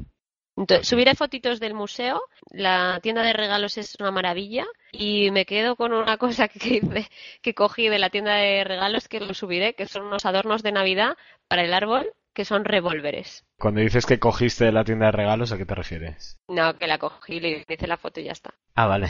Entonces, 0.57 0.87
subiré 0.87 1.15
fotitos 1.15 1.61
del 1.61 1.75
museo, 1.75 2.23
la 2.51 3.01
tienda 3.03 3.23
de 3.23 3.33
regalos 3.33 3.79
es 3.79 3.97
una 3.99 4.11
maravilla 4.11 4.67
y 4.93 5.31
me 5.31 5.47
quedo 5.47 5.77
con 5.77 5.93
una 5.93 6.17
cosa 6.19 6.49
que 6.49 6.75
hice, 6.75 7.09
que 7.41 7.55
cogí 7.55 7.89
de 7.89 7.99
la 7.99 8.11
tienda 8.11 8.35
de 8.35 8.65
regalos 8.65 9.09
que 9.09 9.21
lo 9.21 9.35
subiré, 9.35 9.75
que 9.75 9.87
son 9.87 10.05
unos 10.05 10.27
adornos 10.27 10.63
de 10.63 10.73
Navidad 10.73 11.17
para 11.49 11.65
el 11.65 11.73
árbol 11.73 12.13
que 12.35 12.45
son 12.45 12.65
revólveres. 12.65 13.45
Cuando 13.63 13.81
dices 13.81 14.05
que 14.07 14.19
cogiste 14.19 14.65
de 14.65 14.73
la 14.73 14.83
tienda 14.83 15.07
de 15.07 15.13
regalos, 15.13 15.53
¿a 15.53 15.57
qué 15.57 15.65
te 15.65 15.77
refieres? 15.77 16.37
No, 16.49 16.77
que 16.77 16.89
la 16.89 16.99
cogí, 16.99 17.39
le 17.39 17.65
hice 17.69 17.87
la 17.87 17.97
foto 17.97 18.19
y 18.19 18.25
ya 18.25 18.33
está. 18.33 18.53
Ah, 18.75 18.89
vale. 18.89 19.09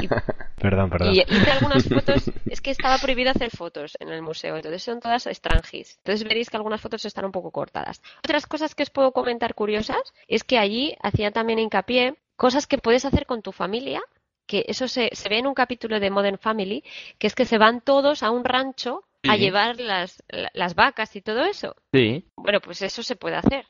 Y- 0.00 0.08
perdón, 0.58 0.88
perdón. 0.88 1.14
Y 1.14 1.20
hice 1.20 1.50
algunas 1.50 1.86
fotos, 1.86 2.30
es 2.46 2.62
que 2.62 2.70
estaba 2.70 2.96
prohibido 2.96 3.30
hacer 3.30 3.50
fotos 3.50 3.98
en 4.00 4.08
el 4.08 4.22
museo, 4.22 4.56
entonces 4.56 4.82
son 4.82 5.00
todas 5.00 5.26
extranjis. 5.26 5.98
Entonces 5.98 6.24
veréis 6.26 6.48
que 6.48 6.56
algunas 6.56 6.80
fotos 6.80 7.04
están 7.04 7.26
un 7.26 7.30
poco 7.32 7.50
cortadas. 7.50 8.00
Otras 8.24 8.46
cosas 8.46 8.74
que 8.74 8.84
os 8.84 8.90
puedo 8.90 9.12
comentar 9.12 9.54
curiosas 9.54 10.00
es 10.28 10.44
que 10.44 10.56
allí 10.56 10.96
hacía 11.02 11.30
también 11.30 11.58
hincapié 11.58 12.14
cosas 12.36 12.66
que 12.66 12.78
puedes 12.78 13.04
hacer 13.04 13.26
con 13.26 13.42
tu 13.42 13.52
familia, 13.52 14.00
que 14.46 14.64
eso 14.66 14.88
se, 14.88 15.10
se 15.12 15.28
ve 15.28 15.40
en 15.40 15.46
un 15.46 15.52
capítulo 15.54 16.00
de 16.00 16.08
Modern 16.10 16.38
Family, 16.38 16.82
que 17.18 17.26
es 17.26 17.34
que 17.34 17.44
se 17.44 17.58
van 17.58 17.82
todos 17.82 18.22
a 18.22 18.30
un 18.30 18.46
rancho 18.46 19.04
a 19.28 19.36
llevar 19.36 19.78
las, 19.78 20.22
la- 20.30 20.50
las 20.54 20.74
vacas 20.74 21.14
y 21.16 21.20
todo 21.20 21.44
eso. 21.44 21.76
Sí. 21.92 22.24
Bueno, 22.38 22.60
pues 22.62 22.80
eso 22.80 23.02
se 23.02 23.16
puede 23.16 23.36
hacer. 23.36 23.66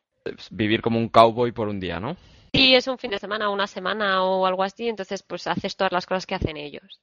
Vivir 0.51 0.83
como 0.83 0.99
un 0.99 1.09
cowboy 1.09 1.53
por 1.53 1.69
un 1.69 1.81
día, 1.81 2.01
¿no? 2.01 2.17
Si 2.53 2.75
es 2.75 2.89
un 2.89 2.99
fin 2.99 3.13
de 3.13 3.19
semana, 3.19 3.51
una 3.51 3.67
semana 3.67 4.25
o 4.25 4.47
algo 4.47 4.63
así, 4.63 4.89
entonces 4.89 5.23
pues 5.23 5.47
haces 5.47 5.77
todas 5.77 5.93
las 5.93 6.07
cosas 6.07 6.27
que 6.27 6.35
hacen 6.35 6.57
ellos. 6.57 7.01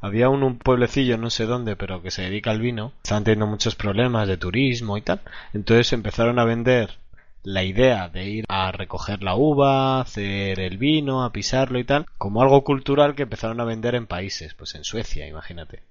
Había 0.00 0.28
un, 0.28 0.42
un 0.42 0.58
pueblecillo, 0.58 1.16
no 1.16 1.30
sé 1.30 1.46
dónde, 1.46 1.74
pero 1.74 2.02
que 2.02 2.10
se 2.10 2.22
dedica 2.22 2.50
al 2.50 2.60
vino. 2.60 2.92
Estaban 3.02 3.24
teniendo 3.24 3.46
muchos 3.46 3.74
problemas 3.74 4.28
de 4.28 4.36
turismo 4.36 4.96
y 4.96 5.02
tal. 5.02 5.20
Entonces 5.54 5.92
empezaron 5.92 6.38
a 6.38 6.44
vender 6.44 6.98
la 7.46 7.62
idea 7.62 8.08
de 8.08 8.24
ir 8.24 8.44
a 8.48 8.72
recoger 8.72 9.22
la 9.22 9.36
uva, 9.36 10.00
hacer 10.00 10.58
el 10.58 10.78
vino, 10.78 11.24
a 11.24 11.32
pisarlo 11.32 11.78
y 11.78 11.84
tal, 11.84 12.06
como 12.18 12.42
algo 12.42 12.64
cultural 12.64 13.14
que 13.14 13.22
empezaron 13.22 13.60
a 13.60 13.64
vender 13.64 13.94
en 13.94 14.08
países, 14.08 14.54
pues 14.54 14.74
en 14.74 14.82
Suecia, 14.82 15.28
imagínate. 15.28 15.82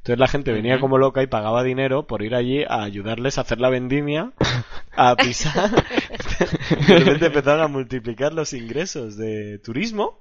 Entonces 0.00 0.18
la 0.18 0.28
gente 0.28 0.52
venía 0.52 0.80
como 0.80 0.96
loca 0.96 1.22
y 1.22 1.26
pagaba 1.26 1.62
dinero 1.62 2.06
por 2.06 2.22
ir 2.22 2.34
allí 2.34 2.64
a 2.64 2.82
ayudarles 2.82 3.36
a 3.36 3.42
hacer 3.42 3.60
la 3.60 3.68
vendimia, 3.68 4.32
a 4.96 5.14
pisar. 5.16 5.70
De 6.88 6.98
repente 6.98 7.26
empezaron 7.26 7.62
a 7.62 7.68
multiplicar 7.68 8.32
los 8.32 8.54
ingresos 8.54 9.18
de 9.18 9.58
turismo 9.58 10.18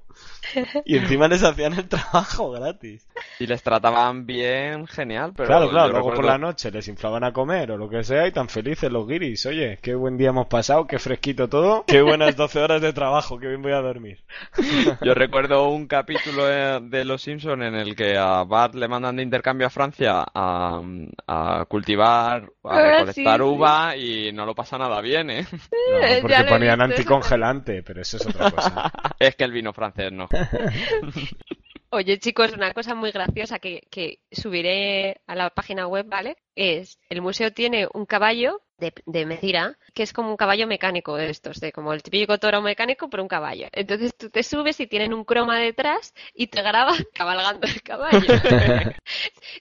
y 0.85 0.97
encima 0.97 1.27
les 1.27 1.43
hacían 1.43 1.73
el 1.73 1.87
trabajo 1.87 2.51
gratis. 2.51 3.05
Y 3.39 3.47
les 3.47 3.61
trataban 3.61 4.25
bien, 4.25 4.87
genial, 4.87 5.33
pero 5.35 5.47
claro, 5.47 5.69
claro, 5.69 5.91
luego 5.91 6.13
por 6.13 6.25
la 6.25 6.37
noche 6.37 6.71
les 6.71 6.87
inflaban 6.87 7.23
a 7.23 7.33
comer 7.33 7.71
o 7.71 7.77
lo 7.77 7.89
que 7.89 8.03
sea 8.03 8.27
y 8.27 8.31
tan 8.31 8.49
felices 8.49 8.91
los 8.91 9.07
guiris. 9.07 9.45
Oye, 9.45 9.77
qué 9.81 9.93
buen 9.95 10.17
día 10.17 10.29
hemos 10.29 10.47
pasado, 10.47 10.87
qué 10.87 10.99
fresquito 10.99 11.47
todo, 11.47 11.83
qué 11.85 12.01
buenas 12.01 12.35
12 12.35 12.59
horas 12.59 12.81
de 12.81 12.93
trabajo, 12.93 13.37
qué 13.39 13.47
bien 13.47 13.61
voy 13.61 13.73
a 13.73 13.81
dormir. 13.81 14.19
Yo 15.01 15.13
recuerdo 15.13 15.69
un 15.69 15.87
capítulo 15.87 16.49
eh, 16.49 16.79
de 16.81 17.05
Los 17.05 17.21
Simpson 17.21 17.61
en 17.63 17.75
el 17.75 17.95
que 17.95 18.17
a 18.17 18.43
Bart 18.43 18.75
le 18.75 18.87
mandan 18.87 19.17
de 19.17 19.23
intercambio 19.23 19.67
a 19.67 19.69
Francia 19.69 20.23
a, 20.33 20.81
a 21.27 21.65
cultivar, 21.67 22.49
a 22.63 22.69
Ah, 22.71 22.81
recolectar 22.99 23.13
sí, 23.39 23.43
sí. 23.45 23.49
uva 23.49 23.95
y 23.97 24.31
no 24.31 24.45
lo 24.45 24.53
pasa 24.55 24.77
nada 24.77 25.01
bien, 25.01 25.29
¿eh? 25.29 25.45
No, 25.51 25.99
Ya 26.07 26.21
porque 26.21 26.43
ponían 26.47 26.81
anticongelante, 26.81 27.83
pero 27.83 28.01
eso 28.01 28.17
es 28.17 28.25
otra 28.27 28.51
cosa. 28.51 28.91
Es 29.19 29.35
que 29.35 29.43
el 29.43 29.51
vino 29.51 29.73
francés 29.73 29.98
Oye, 31.91 32.19
chicos, 32.19 32.53
una 32.53 32.73
cosa 32.73 32.93
muy 32.93 33.11
graciosa 33.11 33.57
que, 33.59 33.87
que 33.89 34.19
subiré 34.31 35.21
a 35.25 35.35
la 35.35 35.49
página 35.49 35.87
web, 35.87 36.05
¿vale? 36.07 36.37
Es, 36.55 36.99
el 37.09 37.21
museo 37.21 37.51
tiene 37.51 37.87
un 37.93 38.05
caballo 38.05 38.61
de, 38.79 38.93
de 39.05 39.25
Mecira, 39.25 39.77
que 39.93 40.03
es 40.03 40.13
como 40.13 40.29
un 40.29 40.37
caballo 40.37 40.67
mecánico 40.67 41.15
de 41.15 41.29
estos, 41.29 41.59
de 41.59 41.71
como 41.71 41.93
el 41.93 42.03
típico 42.03 42.37
toro 42.37 42.61
mecánico, 42.61 43.09
pero 43.09 43.23
un 43.23 43.29
caballo. 43.29 43.67
Entonces 43.71 44.15
tú 44.15 44.29
te 44.29 44.43
subes 44.43 44.79
y 44.79 44.87
tienen 44.87 45.13
un 45.13 45.23
croma 45.23 45.59
detrás 45.59 46.13
y 46.33 46.47
te 46.47 46.61
graban 46.61 46.97
cabalgando 47.13 47.67
el 47.67 47.81
caballo. 47.81 48.19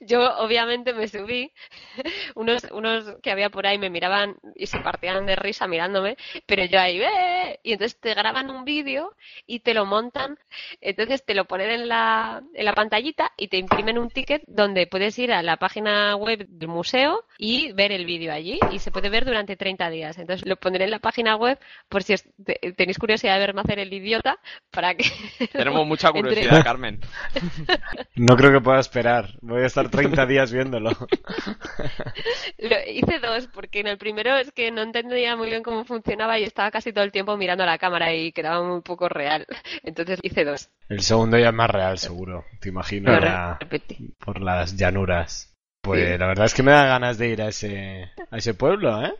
Yo 0.00 0.38
obviamente 0.38 0.92
me 0.92 1.08
subí, 1.08 1.52
unos, 2.34 2.64
unos 2.72 3.16
que 3.22 3.30
había 3.30 3.50
por 3.50 3.66
ahí 3.66 3.78
me 3.78 3.90
miraban 3.90 4.36
y 4.54 4.66
se 4.66 4.78
partían 4.80 5.26
de 5.26 5.36
risa 5.36 5.66
mirándome, 5.66 6.16
pero 6.46 6.64
yo 6.64 6.78
ahí, 6.80 7.00
¡eh! 7.00 7.60
Y 7.62 7.72
entonces 7.72 7.98
te 7.98 8.14
graban 8.14 8.50
un 8.50 8.64
vídeo 8.64 9.14
y 9.46 9.60
te 9.60 9.74
lo 9.74 9.86
montan 9.86 10.38
entonces 10.80 11.24
te 11.24 11.34
lo 11.34 11.44
ponen 11.46 11.70
en 11.70 11.88
la, 11.88 12.42
en 12.54 12.64
la 12.64 12.74
pantallita 12.74 13.32
y 13.36 13.48
te 13.48 13.56
imprimen 13.56 13.98
un 13.98 14.10
ticket 14.10 14.42
donde 14.46 14.86
puedes 14.86 15.18
ir 15.18 15.32
a 15.32 15.42
la 15.42 15.56
página 15.56 16.16
web 16.16 16.46
del 16.48 16.68
museo 16.68 17.24
y 17.38 17.72
ver 17.72 17.92
el 17.92 18.04
vídeo 18.06 18.32
allí 18.32 18.58
y 18.70 18.78
se 18.78 18.90
puede 18.90 19.07
ver 19.10 19.24
durante 19.24 19.56
30 19.56 19.90
días. 19.90 20.18
Entonces 20.18 20.46
lo 20.46 20.56
pondré 20.56 20.84
en 20.84 20.90
la 20.90 20.98
página 20.98 21.36
web 21.36 21.58
por 21.88 22.02
si 22.02 22.14
os 22.14 22.24
te- 22.44 22.58
tenéis 22.76 22.98
curiosidad 22.98 23.34
de 23.34 23.40
verme 23.40 23.60
hacer 23.62 23.78
el 23.78 23.92
idiota 23.92 24.38
para 24.70 24.94
que... 24.94 25.04
Tenemos 25.52 25.86
mucha 25.86 26.08
Entre- 26.08 26.22
curiosidad, 26.22 26.62
Carmen. 26.64 27.00
No 28.16 28.36
creo 28.36 28.52
que 28.52 28.60
pueda 28.60 28.80
esperar, 28.80 29.30
voy 29.40 29.62
a 29.62 29.66
estar 29.66 29.88
30 29.90 30.26
días 30.26 30.52
viéndolo. 30.52 30.90
Lo- 32.58 32.90
hice 32.90 33.18
dos 33.20 33.46
porque 33.48 33.80
en 33.80 33.86
el 33.86 33.98
primero 33.98 34.36
es 34.36 34.52
que 34.52 34.70
no 34.70 34.82
entendía 34.82 35.36
muy 35.36 35.48
bien 35.48 35.62
cómo 35.62 35.84
funcionaba 35.84 36.38
y 36.38 36.44
estaba 36.44 36.70
casi 36.70 36.92
todo 36.92 37.04
el 37.04 37.12
tiempo 37.12 37.36
mirando 37.36 37.64
a 37.64 37.66
la 37.66 37.78
cámara 37.78 38.14
y 38.14 38.32
quedaba 38.32 38.62
muy 38.66 38.80
poco 38.82 39.08
real. 39.08 39.46
Entonces 39.82 40.18
hice 40.22 40.44
dos. 40.44 40.70
El 40.88 41.00
segundo 41.02 41.38
ya 41.38 41.48
es 41.48 41.54
más 41.54 41.70
real, 41.70 41.98
seguro, 41.98 42.44
te 42.60 42.68
imagino, 42.68 43.10
repetí. 43.60 44.14
por 44.18 44.40
las 44.40 44.76
llanuras. 44.76 45.47
Pues 45.88 46.12
Sí. 46.12 46.18
la 46.18 46.26
verdad 46.26 46.46
es 46.46 46.54
que 46.54 46.62
me 46.62 46.72
da 46.72 46.86
ganas 46.86 47.18
de 47.18 47.28
ir 47.28 47.42
a 47.42 47.48
ese, 47.48 48.10
a 48.30 48.36
ese 48.36 48.54
pueblo, 48.54 49.02
¿eh? 49.04 49.14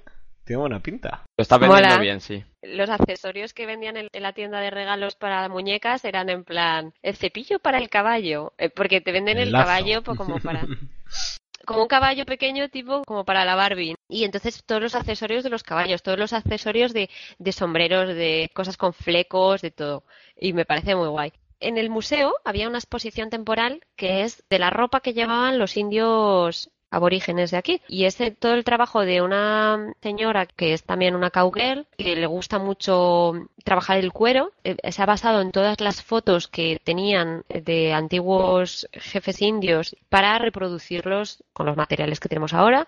Tiene 0.45 0.61
buena 0.61 0.81
pinta. 0.81 1.25
Lo 1.37 1.43
está 1.43 1.59
vendiendo 1.59 1.89
Mola. 1.89 2.01
bien, 2.01 2.21
sí. 2.21 2.43
los 2.63 2.89
accesorios 2.91 3.53
que 3.53 3.67
vendían 3.67 3.97
en, 3.97 4.09
en 4.13 4.23
la 4.23 4.33
tienda 4.33 4.61
de 4.61 4.71
regalos 4.71 5.15
para 5.17 5.49
muñecas 5.49 6.05
eran 6.05 6.31
en 6.31 6.45
plan 6.45 6.93
el 7.03 7.17
cepillo 7.17 7.59
para 7.59 7.79
el 7.79 7.89
caballo, 7.91 8.55
eh, 8.59 8.71
porque 8.71 9.01
te 9.01 9.13
venden 9.13 9.39
el, 9.39 9.53
caballo 9.53 10.03
pues, 10.03 10.17
como 10.17 10.39
para 10.41 10.67
como 11.67 11.83
un 11.83 11.89
caballo 11.89 12.25
pequeño 12.25 12.69
tipo 12.71 13.03
como 13.05 13.25
para 13.25 13.45
la 13.45 13.55
Barbie 13.55 13.95
y 14.09 14.25
entonces 14.25 14.65
todos 14.65 14.81
los 14.81 14.95
accesorios 14.95 15.45
de 15.45 15.51
los 15.51 15.63
caballos, 15.63 16.03
todos 16.03 16.19
los 16.19 16.33
accesorios 16.33 16.93
de, 16.95 17.11
de 17.39 17.53
sombreros, 17.53 18.09
de 18.09 18.51
cosas 18.55 18.77
con 18.79 18.95
flecos, 18.95 19.61
de 19.61 19.71
todo 19.71 20.05
y 20.37 20.53
me 20.55 20.65
parece 20.65 20.95
muy 20.95 21.09
guay. 21.09 21.33
En 21.61 21.79
el 21.79 21.91
museo 21.91 22.35
había 22.45 22.69
una 22.69 22.79
exposición 22.79 23.31
temporal 23.31 23.83
que 23.97 24.23
es 24.23 24.45
de 24.49 24.59
la 24.59 24.71
ropa 24.71 25.01
que 25.01 25.13
llevaban 25.13 25.59
los 25.59 25.77
indios 25.77 26.71
aborígenes 26.91 27.51
de 27.51 27.57
aquí. 27.57 27.83
Y 27.89 28.05
es 28.05 28.19
todo 28.39 28.55
el 28.55 28.65
trabajo 28.65 29.05
de 29.05 29.21
una 29.21 29.93
señora 30.01 30.47
que 30.47 30.73
es 30.73 30.85
también 30.85 31.15
una 31.15 31.31
cowgirl, 31.31 31.87
que 31.97 32.17
le 32.17 32.27
gusta 32.27 32.59
mucho 32.59 33.49
trabajar 33.65 33.99
el 33.99 34.13
cuero. 34.13 34.53
Eh, 34.65 34.77
se 34.91 35.03
ha 35.03 35.07
basado 35.07 35.41
en 35.41 35.53
todas 35.53 35.81
las 35.81 36.03
fotos 36.03 36.49
que 36.49 36.81
tenían 36.83 37.45
de 37.49 37.93
antiguos 37.93 38.89
jefes 38.93 39.43
indios 39.43 39.97
para 40.09 40.39
reproducirlos 40.39 41.45
con 41.53 41.67
los 41.67 41.77
materiales 41.77 42.21
que 42.21 42.29
tenemos 42.29 42.55
ahora 42.55 42.87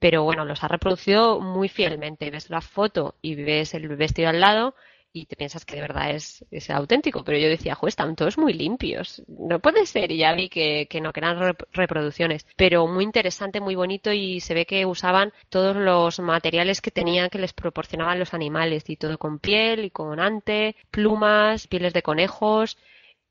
pero 0.00 0.22
bueno, 0.22 0.44
los 0.44 0.62
ha 0.62 0.68
reproducido 0.68 1.40
muy 1.40 1.70
fielmente. 1.70 2.30
Ves 2.30 2.50
la 2.50 2.60
foto 2.60 3.14
y 3.22 3.36
ves 3.36 3.72
el 3.72 3.88
vestido 3.96 4.28
al 4.28 4.38
lado 4.38 4.74
y 5.16 5.26
te 5.26 5.36
piensas 5.36 5.64
que 5.64 5.76
de 5.76 5.80
verdad 5.80 6.10
es, 6.10 6.44
es 6.50 6.68
auténtico. 6.70 7.22
Pero 7.24 7.38
yo 7.38 7.48
decía, 7.48 7.76
jo, 7.76 7.86
están 7.86 8.16
todos 8.16 8.36
muy 8.36 8.52
limpios. 8.52 9.22
No 9.28 9.60
puede 9.60 9.86
ser. 9.86 10.10
Y 10.10 10.18
ya 10.18 10.34
vi 10.34 10.48
que, 10.48 10.88
que 10.90 11.00
no, 11.00 11.12
que 11.12 11.20
eran 11.20 11.56
reproducciones. 11.72 12.44
Pero 12.56 12.88
muy 12.88 13.04
interesante, 13.04 13.60
muy 13.60 13.76
bonito 13.76 14.12
y 14.12 14.40
se 14.40 14.54
ve 14.54 14.66
que 14.66 14.84
usaban 14.84 15.32
todos 15.50 15.76
los 15.76 16.18
materiales 16.18 16.80
que 16.80 16.90
tenían 16.90 17.30
que 17.30 17.38
les 17.38 17.52
proporcionaban 17.52 18.18
los 18.18 18.34
animales. 18.34 18.90
Y 18.90 18.96
todo 18.96 19.16
con 19.16 19.38
piel 19.38 19.84
y 19.84 19.90
con 19.90 20.18
ante, 20.18 20.74
plumas, 20.90 21.68
pieles 21.68 21.92
de 21.92 22.02
conejos. 22.02 22.76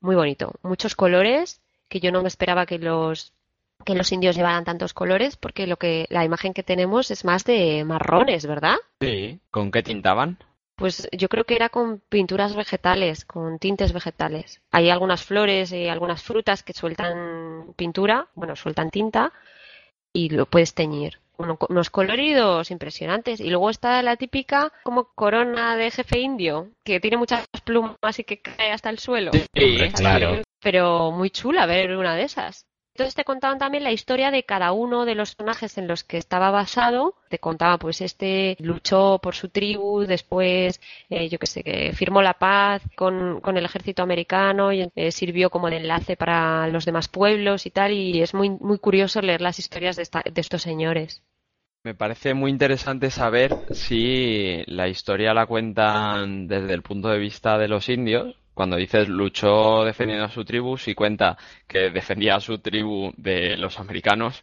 Muy 0.00 0.16
bonito. 0.16 0.54
Muchos 0.62 0.96
colores 0.96 1.60
que 1.90 2.00
yo 2.00 2.10
no 2.10 2.22
me 2.22 2.28
esperaba 2.28 2.64
que 2.64 2.78
los 2.78 3.34
que 3.84 3.94
los 3.94 4.10
indios 4.12 4.36
llevaran 4.36 4.64
tantos 4.64 4.94
colores 4.94 5.36
porque 5.36 5.66
lo 5.66 5.76
que 5.76 6.06
la 6.08 6.24
imagen 6.24 6.54
que 6.54 6.62
tenemos 6.62 7.10
es 7.10 7.26
más 7.26 7.44
de 7.44 7.84
marrones, 7.84 8.46
¿verdad? 8.46 8.76
Sí, 9.02 9.40
¿con 9.50 9.70
qué 9.70 9.82
tintaban? 9.82 10.38
Pues 10.76 11.08
yo 11.12 11.28
creo 11.28 11.44
que 11.44 11.54
era 11.54 11.68
con 11.68 12.00
pinturas 12.08 12.56
vegetales, 12.56 13.24
con 13.24 13.58
tintes 13.58 13.92
vegetales. 13.92 14.60
Hay 14.72 14.90
algunas 14.90 15.22
flores 15.22 15.72
y 15.72 15.88
algunas 15.88 16.22
frutas 16.22 16.62
que 16.62 16.72
sueltan 16.72 17.74
pintura, 17.76 18.26
bueno, 18.34 18.56
sueltan 18.56 18.90
tinta 18.90 19.32
y 20.12 20.30
lo 20.30 20.46
puedes 20.46 20.74
teñir. 20.74 21.18
unos 21.36 21.90
coloridos 21.90 22.70
impresionantes. 22.70 23.40
Y 23.40 23.50
luego 23.50 23.68
está 23.70 24.00
la 24.02 24.16
típica 24.16 24.72
como 24.84 25.04
corona 25.14 25.76
de 25.76 25.90
jefe 25.90 26.20
indio, 26.20 26.70
que 26.84 27.00
tiene 27.00 27.16
muchas 27.16 27.46
plumas 27.64 28.18
y 28.18 28.24
que 28.24 28.40
cae 28.40 28.70
hasta 28.70 28.90
el 28.90 28.98
suelo. 29.00 29.32
Sí, 29.32 29.78
claro. 29.94 30.42
Pero 30.60 31.10
muy 31.10 31.30
chula 31.30 31.66
ver 31.66 31.96
una 31.96 32.14
de 32.14 32.22
esas. 32.22 32.66
Entonces 32.94 33.16
te 33.16 33.24
contaban 33.24 33.58
también 33.58 33.82
la 33.82 33.90
historia 33.90 34.30
de 34.30 34.44
cada 34.44 34.70
uno 34.70 35.04
de 35.04 35.16
los 35.16 35.34
personajes 35.34 35.78
en 35.78 35.88
los 35.88 36.04
que 36.04 36.16
estaba 36.16 36.52
basado. 36.52 37.16
Te 37.28 37.40
contaba, 37.40 37.76
pues, 37.76 38.00
este 38.00 38.56
luchó 38.60 39.18
por 39.20 39.34
su 39.34 39.48
tribu, 39.48 40.04
después, 40.06 40.80
eh, 41.10 41.28
yo 41.28 41.40
qué 41.40 41.46
sé, 41.48 41.64
que 41.64 41.92
firmó 41.92 42.22
la 42.22 42.34
paz 42.34 42.82
con, 42.94 43.42
el 43.44 43.64
ejército 43.64 44.04
americano 44.04 44.72
y 44.72 44.88
eh, 44.94 45.10
sirvió 45.10 45.50
como 45.50 45.70
de 45.70 45.78
enlace 45.78 46.16
para 46.16 46.68
los 46.68 46.84
demás 46.84 47.08
pueblos 47.08 47.66
y 47.66 47.70
tal. 47.70 47.90
Y 47.90 48.22
es 48.22 48.32
muy, 48.32 48.50
muy 48.50 48.78
curioso 48.78 49.20
leer 49.20 49.40
las 49.40 49.58
historias 49.58 49.96
de, 49.96 50.06
de 50.32 50.40
estos 50.40 50.62
señores. 50.62 51.20
Me 51.82 51.96
parece 51.96 52.32
muy 52.32 52.52
interesante 52.52 53.10
saber 53.10 53.56
si 53.72 54.62
la 54.66 54.86
historia 54.86 55.34
la 55.34 55.46
cuentan 55.46 56.46
desde 56.46 56.72
el 56.72 56.82
punto 56.82 57.08
de 57.08 57.18
vista 57.18 57.58
de 57.58 57.66
los 57.66 57.88
indios 57.88 58.36
cuando 58.54 58.76
dices 58.76 59.08
luchó 59.08 59.84
defendiendo 59.84 60.24
a 60.24 60.30
su 60.30 60.44
tribu, 60.44 60.78
si 60.78 60.94
cuenta 60.94 61.36
que 61.66 61.90
defendía 61.90 62.36
a 62.36 62.40
su 62.40 62.58
tribu 62.58 63.12
de 63.16 63.56
los 63.56 63.78
americanos, 63.80 64.40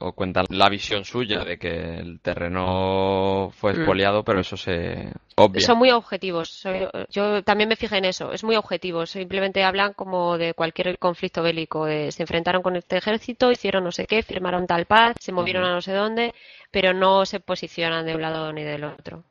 o 0.00 0.12
cuenta 0.12 0.42
la 0.50 0.68
visión 0.68 1.04
suya 1.04 1.44
de 1.44 1.58
que 1.58 1.98
el 1.98 2.20
terreno 2.20 3.50
fue 3.52 3.72
mm. 3.72 3.76
expoliado, 3.76 4.24
pero 4.24 4.40
eso 4.40 4.56
se 4.56 5.12
obvia. 5.36 5.60
Son 5.60 5.78
muy 5.78 5.90
objetivos. 5.90 6.64
yo 7.10 7.42
también 7.42 7.68
me 7.68 7.76
fijé 7.76 7.98
en 7.98 8.06
eso. 8.06 8.32
Es 8.32 8.42
muy 8.42 8.56
objetivo. 8.56 9.06
Simplemente 9.06 9.62
hablan 9.62 9.92
como 9.92 10.38
de 10.38 10.54
cualquier 10.54 10.98
conflicto 10.98 11.42
bélico. 11.42 11.86
se 11.86 12.22
enfrentaron 12.22 12.62
con 12.62 12.76
este 12.76 12.96
ejército, 12.98 13.52
hicieron 13.52 13.84
no 13.84 13.92
sé 13.92 14.06
qué, 14.06 14.22
firmaron 14.22 14.66
tal 14.66 14.86
paz, 14.86 15.14
se 15.20 15.32
movieron 15.32 15.64
a 15.64 15.72
no 15.72 15.80
sé 15.80 15.92
dónde, 15.92 16.34
pero 16.70 16.92
no 16.92 17.24
se 17.24 17.40
posicionan 17.40 18.04
de 18.04 18.14
un 18.14 18.22
lado 18.22 18.52
ni 18.52 18.64
del 18.64 18.84
otro. 18.84 19.24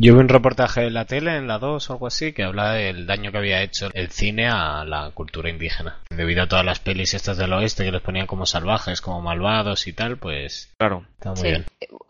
Yo 0.00 0.14
vi 0.14 0.20
un 0.20 0.28
reportaje 0.28 0.86
en 0.86 0.94
la 0.94 1.06
tele, 1.06 1.34
en 1.34 1.48
la 1.48 1.58
2 1.58 1.90
o 1.90 1.92
algo 1.92 2.06
así, 2.06 2.32
que 2.32 2.44
habla 2.44 2.74
del 2.74 3.04
daño 3.04 3.32
que 3.32 3.38
había 3.38 3.62
hecho 3.62 3.88
el 3.94 4.10
cine 4.12 4.46
a 4.46 4.84
la 4.84 5.10
cultura 5.10 5.50
indígena. 5.50 5.98
Debido 6.08 6.44
a 6.44 6.46
todas 6.46 6.64
las 6.64 6.78
pelis 6.78 7.14
estas 7.14 7.36
del 7.36 7.52
oeste 7.52 7.82
que 7.82 7.90
les 7.90 8.00
ponían 8.00 8.28
como 8.28 8.46
salvajes, 8.46 9.00
como 9.00 9.20
malvados 9.20 9.88
y 9.88 9.92
tal, 9.92 10.16
pues... 10.16 10.72
Claro. 10.78 11.04
Está 11.14 11.32
muy 11.32 11.42
bien. 11.42 11.64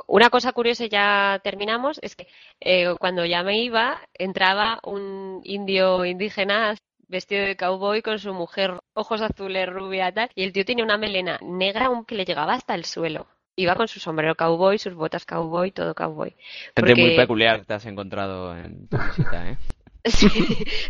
Una 0.06 0.28
cosa 0.28 0.52
curiosa, 0.52 0.84
ya 0.84 1.40
terminamos, 1.42 1.98
es 2.02 2.14
que 2.14 2.26
eh, 2.60 2.94
cuando 3.00 3.24
ya 3.24 3.42
me 3.42 3.58
iba, 3.58 4.02
entraba 4.12 4.80
un 4.84 5.40
indio 5.44 6.04
indígena 6.04 6.74
vestido 7.08 7.46
de 7.46 7.56
cowboy 7.56 8.02
con 8.02 8.18
su 8.18 8.34
mujer, 8.34 8.80
ojos 8.92 9.22
azules, 9.22 9.66
rubia, 9.66 10.12
tal, 10.12 10.28
y 10.34 10.44
el 10.44 10.52
tío 10.52 10.66
tenía 10.66 10.84
una 10.84 10.98
melena 10.98 11.38
negra 11.40 11.86
aunque 11.86 12.16
le 12.16 12.26
llegaba 12.26 12.52
hasta 12.52 12.74
el 12.74 12.84
suelo 12.84 13.28
iba 13.58 13.74
con 13.74 13.88
su 13.88 13.98
sombrero 13.98 14.36
cowboy, 14.36 14.78
sus 14.78 14.94
botas 14.94 15.26
cowboy, 15.26 15.72
todo 15.72 15.94
cowboy. 15.94 16.34
Gente 16.76 16.94
muy 16.94 17.16
peculiar 17.16 17.64
te 17.64 17.74
has 17.74 17.84
encontrado 17.86 18.56
en 18.56 18.88
tu 18.88 18.96
visita, 18.96 19.50
¿eh? 19.50 19.56
Sí, 20.04 20.30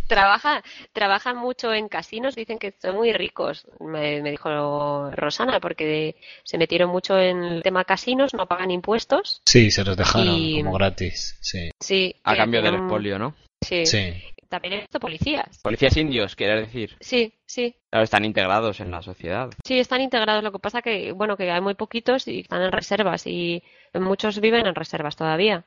trabaja, 0.07 0.63
trabajan 0.93 1.39
mucho 1.39 1.73
en 1.73 1.89
casinos, 1.89 2.37
dicen 2.37 2.59
que 2.59 2.75
son 2.81 2.95
muy 2.95 3.13
ricos, 3.13 3.67
me, 3.81 4.23
dijo 4.23 5.11
Rosana, 5.11 5.59
porque 5.59 6.15
se 6.45 6.59
metieron 6.59 6.91
mucho 6.91 7.19
en 7.19 7.43
el 7.43 7.63
tema 7.63 7.85
casinos, 7.85 8.35
no 8.35 8.47
pagan 8.47 8.71
impuestos. 8.71 9.43
Sí, 9.45 9.73
se 9.73 9.83
los 9.83 9.97
dejaron 9.97 10.63
como 10.63 10.75
gratis, 10.75 11.37
sí. 11.41 11.71
Sí. 11.81 12.15
A 12.23 12.37
cambio 12.37 12.63
del 12.63 12.75
expolio, 12.75 13.19
¿no? 13.19 13.35
Sí. 13.63 13.87
sí 13.87 14.23
también 14.49 14.75
he 14.75 14.81
visto 14.81 14.99
policías. 14.99 15.61
Policías 15.63 15.97
indios, 15.97 16.35
quiere 16.35 16.61
decir. 16.61 16.97
Sí, 17.01 17.35
sí. 17.47 17.77
Claro, 17.91 18.05
están 18.05 18.25
integrados 18.25 18.81
en 18.81 18.91
la 18.91 19.03
sociedad. 19.03 19.51
Sí, 19.65 19.79
están 19.79 20.01
integrados. 20.01 20.43
Lo 20.43 20.53
que 20.53 20.59
pasa 20.59 20.83
que, 20.83 21.13
bueno, 21.13 21.37
que 21.37 21.51
hay 21.51 21.61
muy 21.61 21.75
poquitos 21.75 22.27
y 22.29 22.41
están 22.41 22.63
en 22.63 22.73
reservas 22.73 23.27
y 23.27 23.63
muchos 23.95 24.41
viven 24.41 24.67
en 24.67 24.75
reservas 24.75 25.17
todavía. 25.17 25.65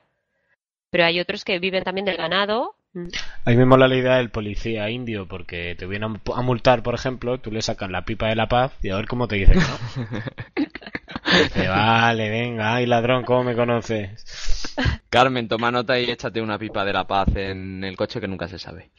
Pero 0.90 1.04
hay 1.04 1.20
otros 1.20 1.44
que 1.44 1.58
viven 1.58 1.84
también 1.84 2.04
del 2.04 2.16
ganado. 2.16 2.74
A 2.94 3.50
mí 3.50 3.56
me 3.56 3.64
mola 3.64 3.88
la 3.88 3.96
idea 3.96 4.16
del 4.16 4.30
policía 4.30 4.90
indio 4.90 5.26
porque 5.26 5.74
te 5.78 5.86
vienen 5.86 6.20
a 6.34 6.42
multar, 6.42 6.82
por 6.82 6.94
ejemplo, 6.94 7.38
tú 7.38 7.50
le 7.50 7.62
sacas 7.62 7.90
la 7.90 8.04
pipa 8.04 8.28
de 8.28 8.36
la 8.36 8.48
paz 8.48 8.72
y 8.82 8.90
a 8.90 8.96
ver 8.96 9.06
cómo 9.06 9.28
te 9.28 9.36
dice 9.36 9.54
no. 9.54 9.62
dice, 11.42 11.68
vale, 11.68 12.28
venga, 12.28 12.74
ay 12.74 12.86
ladrón, 12.86 13.24
¿cómo 13.24 13.44
me 13.44 13.56
conoces? 13.56 14.76
Carmen, 15.08 15.48
toma 15.48 15.70
nota 15.70 15.98
y 15.98 16.10
échate 16.10 16.42
una 16.42 16.58
pipa 16.58 16.84
de 16.84 16.92
la 16.92 17.06
paz 17.06 17.28
en 17.34 17.82
el 17.82 17.96
coche 17.96 18.20
que 18.20 18.28
nunca 18.28 18.46
se 18.46 18.58
sabe. 18.58 18.90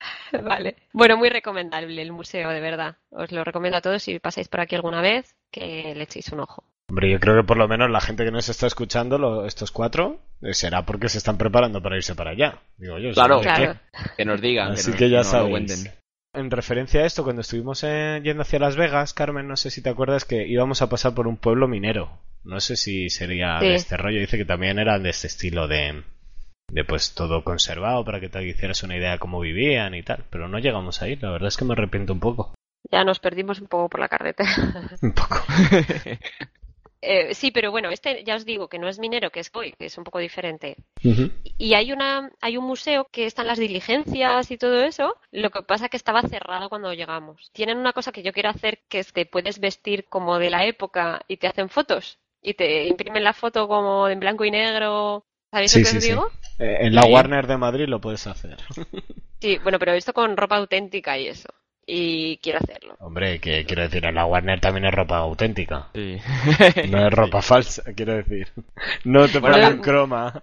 Vale. 0.42 0.76
Bueno, 0.92 1.16
muy 1.16 1.28
recomendable 1.28 2.00
el 2.00 2.12
museo, 2.12 2.50
de 2.50 2.60
verdad. 2.60 2.96
Os 3.10 3.32
lo 3.32 3.44
recomiendo 3.44 3.78
a 3.78 3.80
todos 3.80 4.02
si 4.02 4.18
pasáis 4.18 4.48
por 4.48 4.60
aquí 4.60 4.74
alguna 4.74 5.02
vez, 5.02 5.36
que 5.50 5.94
le 5.94 6.04
echéis 6.04 6.30
un 6.32 6.40
ojo. 6.40 6.64
Hombre, 6.90 7.08
yo 7.08 7.20
creo 7.20 7.36
que 7.36 7.46
por 7.46 7.56
lo 7.56 7.68
menos 7.68 7.88
la 7.88 8.00
gente 8.00 8.24
que 8.24 8.32
nos 8.32 8.48
está 8.48 8.66
escuchando, 8.66 9.46
estos 9.46 9.70
cuatro, 9.70 10.18
eh, 10.42 10.54
será 10.54 10.84
porque 10.84 11.08
se 11.08 11.18
están 11.18 11.38
preparando 11.38 11.80
para 11.80 11.94
irse 11.94 12.16
para 12.16 12.32
allá. 12.32 12.58
Digo 12.78 12.98
yo. 12.98 13.12
Claro, 13.12 13.40
que 14.16 14.24
nos 14.24 14.40
digan. 14.40 14.72
Así 14.72 14.92
que, 14.94 15.08
ya 15.08 15.22
sabéis. 15.22 15.88
En 16.34 16.50
referencia 16.50 17.02
a 17.02 17.06
esto, 17.06 17.22
cuando 17.22 17.42
estuvimos 17.42 17.82
yendo 17.82 18.42
hacia 18.42 18.58
Las 18.58 18.74
Vegas, 18.74 19.14
Carmen, 19.14 19.46
no 19.46 19.56
sé 19.56 19.70
si 19.70 19.82
te 19.82 19.88
acuerdas 19.88 20.24
que 20.24 20.48
íbamos 20.48 20.82
a 20.82 20.88
pasar 20.88 21.14
por 21.14 21.28
un 21.28 21.36
pueblo 21.36 21.68
minero. 21.68 22.10
No 22.42 22.58
sé 22.58 22.74
si 22.74 23.08
sería 23.08 23.60
de 23.60 23.76
este 23.76 23.96
rollo. 23.96 24.18
Dice 24.18 24.36
que 24.36 24.44
también 24.44 24.80
eran 24.80 25.04
de 25.04 25.10
este 25.10 25.28
estilo 25.28 25.68
de, 25.68 26.02
de 26.72 26.84
pues 26.84 27.14
todo 27.14 27.44
conservado 27.44 28.04
para 28.04 28.18
que 28.18 28.28
te 28.28 28.44
hicieras 28.44 28.82
una 28.82 28.96
idea 28.96 29.12
de 29.12 29.18
cómo 29.20 29.38
vivían 29.38 29.94
y 29.94 30.02
tal. 30.02 30.24
Pero 30.28 30.48
no 30.48 30.58
llegamos 30.58 31.02
a 31.02 31.08
ir. 31.08 31.22
La 31.22 31.30
verdad 31.30 31.48
es 31.48 31.56
que 31.56 31.64
me 31.64 31.74
arrepiento 31.74 32.12
un 32.12 32.20
poco. 32.20 32.52
Ya 32.90 33.04
nos 33.04 33.20
perdimos 33.20 33.60
un 33.60 33.68
poco 33.68 33.88
por 33.90 34.00
la 34.00 34.08
carretera. 34.08 34.50
un 35.02 35.12
poco. 35.12 35.36
Eh, 37.02 37.34
sí, 37.34 37.50
pero 37.50 37.70
bueno, 37.70 37.90
este 37.90 38.24
ya 38.24 38.36
os 38.36 38.44
digo 38.44 38.68
que 38.68 38.78
no 38.78 38.88
es 38.88 38.98
minero, 38.98 39.30
que 39.30 39.40
es 39.40 39.50
hoy, 39.54 39.72
que 39.72 39.86
es 39.86 39.96
un 39.96 40.04
poco 40.04 40.18
diferente. 40.18 40.76
Y 41.56 41.74
hay 41.74 41.92
una, 41.92 42.30
hay 42.40 42.56
un 42.56 42.64
museo 42.64 43.06
que 43.10 43.26
están 43.26 43.46
las 43.46 43.58
diligencias 43.58 44.50
y 44.50 44.58
todo 44.58 44.82
eso. 44.82 45.16
Lo 45.30 45.50
que 45.50 45.62
pasa 45.62 45.86
es 45.86 45.90
que 45.90 45.96
estaba 45.96 46.22
cerrado 46.22 46.68
cuando 46.68 46.92
llegamos. 46.92 47.50
Tienen 47.52 47.78
una 47.78 47.92
cosa 47.92 48.12
que 48.12 48.22
yo 48.22 48.32
quiero 48.32 48.50
hacer, 48.50 48.80
que 48.88 48.98
es 48.98 49.12
que 49.12 49.26
puedes 49.26 49.60
vestir 49.60 50.06
como 50.08 50.38
de 50.38 50.50
la 50.50 50.66
época 50.66 51.22
y 51.26 51.38
te 51.38 51.46
hacen 51.46 51.70
fotos 51.70 52.18
y 52.42 52.54
te 52.54 52.86
imprimen 52.86 53.24
la 53.24 53.32
foto 53.32 53.66
como 53.66 54.08
en 54.08 54.20
blanco 54.20 54.44
y 54.44 54.50
negro. 54.50 55.24
¿Sabéis 55.50 55.76
lo 55.76 55.82
que 55.82 55.96
os 55.96 56.04
digo? 56.04 56.30
Eh, 56.58 56.78
en 56.80 56.94
la 56.94 57.06
Warner 57.06 57.46
de 57.46 57.56
Madrid 57.56 57.86
lo 57.88 58.00
puedes 58.00 58.26
hacer. 58.26 58.58
Sí, 59.40 59.56
bueno, 59.62 59.78
pero 59.78 59.94
esto 59.94 60.12
con 60.12 60.36
ropa 60.36 60.56
auténtica 60.56 61.16
y 61.16 61.28
eso 61.28 61.48
y 61.92 62.36
quiero 62.38 62.60
hacerlo. 62.62 62.94
Hombre, 63.00 63.40
que 63.40 63.64
quiero 63.64 63.82
decir, 63.82 64.04
en 64.04 64.14
la 64.14 64.24
Warner 64.24 64.60
también 64.60 64.86
es 64.86 64.94
ropa 64.94 65.18
auténtica. 65.18 65.88
Sí. 65.92 66.18
no 66.88 67.06
es 67.06 67.12
ropa 67.12 67.42
falsa, 67.42 67.82
quiero 67.96 68.14
decir. 68.14 68.48
No 69.04 69.26
te 69.26 69.40
ponen 69.40 69.78
croma. 69.78 70.40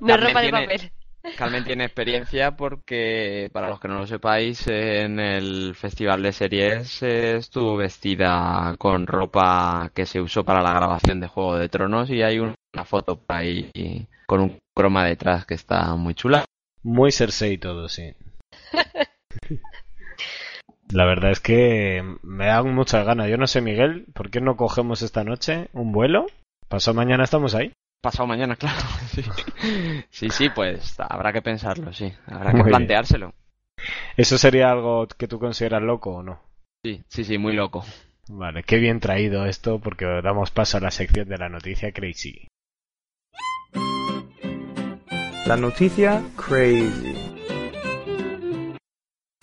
No 0.00 0.14
es 0.14 0.20
ropa 0.20 0.40
de 0.42 0.50
papel. 0.50 0.92
Carmen 1.36 1.64
tiene 1.64 1.84
experiencia 1.84 2.56
porque, 2.56 3.50
para 3.52 3.68
los 3.68 3.78
que 3.78 3.88
no 3.88 3.98
lo 3.98 4.06
sepáis, 4.06 4.66
en 4.66 5.20
el 5.20 5.74
Festival 5.74 6.22
de 6.22 6.32
Series 6.32 7.02
estuvo 7.02 7.76
vestida 7.76 8.74
con 8.78 9.06
ropa 9.06 9.90
que 9.94 10.06
se 10.06 10.20
usó 10.20 10.44
para 10.44 10.62
la 10.62 10.72
grabación 10.72 11.20
de 11.20 11.28
Juego 11.28 11.58
de 11.58 11.68
Tronos 11.68 12.10
y 12.10 12.22
hay 12.22 12.38
una 12.38 12.84
foto 12.84 13.16
por 13.16 13.36
ahí 13.36 13.70
con 14.26 14.40
un 14.40 14.58
croma 14.74 15.04
detrás 15.04 15.44
que 15.44 15.54
está 15.54 15.94
muy 15.94 16.14
chula. 16.14 16.44
Muy 16.82 17.12
Cersei 17.12 17.58
todo, 17.58 17.88
sí. 17.88 18.14
La 20.92 21.04
verdad 21.04 21.30
es 21.30 21.40
que 21.40 22.02
me 22.22 22.46
dan 22.46 22.74
muchas 22.74 23.06
ganas. 23.06 23.28
Yo 23.28 23.36
no 23.36 23.46
sé, 23.46 23.60
Miguel, 23.60 24.06
¿por 24.12 24.30
qué 24.30 24.40
no 24.40 24.56
cogemos 24.56 25.02
esta 25.02 25.22
noche 25.24 25.68
un 25.72 25.92
vuelo? 25.92 26.26
Pasado 26.68 26.94
mañana 26.94 27.24
estamos 27.24 27.54
ahí. 27.54 27.72
Pasado 28.02 28.26
mañana, 28.26 28.56
claro. 28.56 28.78
Sí, 29.08 29.22
sí, 30.10 30.30
sí, 30.30 30.48
pues 30.48 30.98
habrá 30.98 31.32
que 31.32 31.42
pensarlo, 31.42 31.92
sí. 31.92 32.12
Habrá 32.26 32.50
Muy 32.52 32.60
que 32.60 32.64
bien. 32.64 32.76
planteárselo. 32.76 33.34
¿Eso 34.16 34.36
sería 34.36 34.70
algo 34.70 35.06
que 35.06 35.28
tú 35.28 35.38
consideras 35.38 35.82
loco 35.82 36.16
o 36.16 36.22
no? 36.22 36.40
Sí, 36.84 37.02
sí, 37.08 37.24
sí, 37.24 37.38
muy 37.38 37.52
loco. 37.54 37.84
Vale, 38.28 38.62
qué 38.62 38.76
bien 38.78 39.00
traído 39.00 39.46
esto 39.46 39.78
porque 39.80 40.06
damos 40.22 40.50
paso 40.50 40.76
a 40.78 40.80
la 40.80 40.90
sección 40.90 41.28
de 41.28 41.38
la 41.38 41.48
noticia 41.48 41.92
crazy. 41.92 42.46
La 45.46 45.56
noticia 45.56 46.22
crazy. 46.36 47.39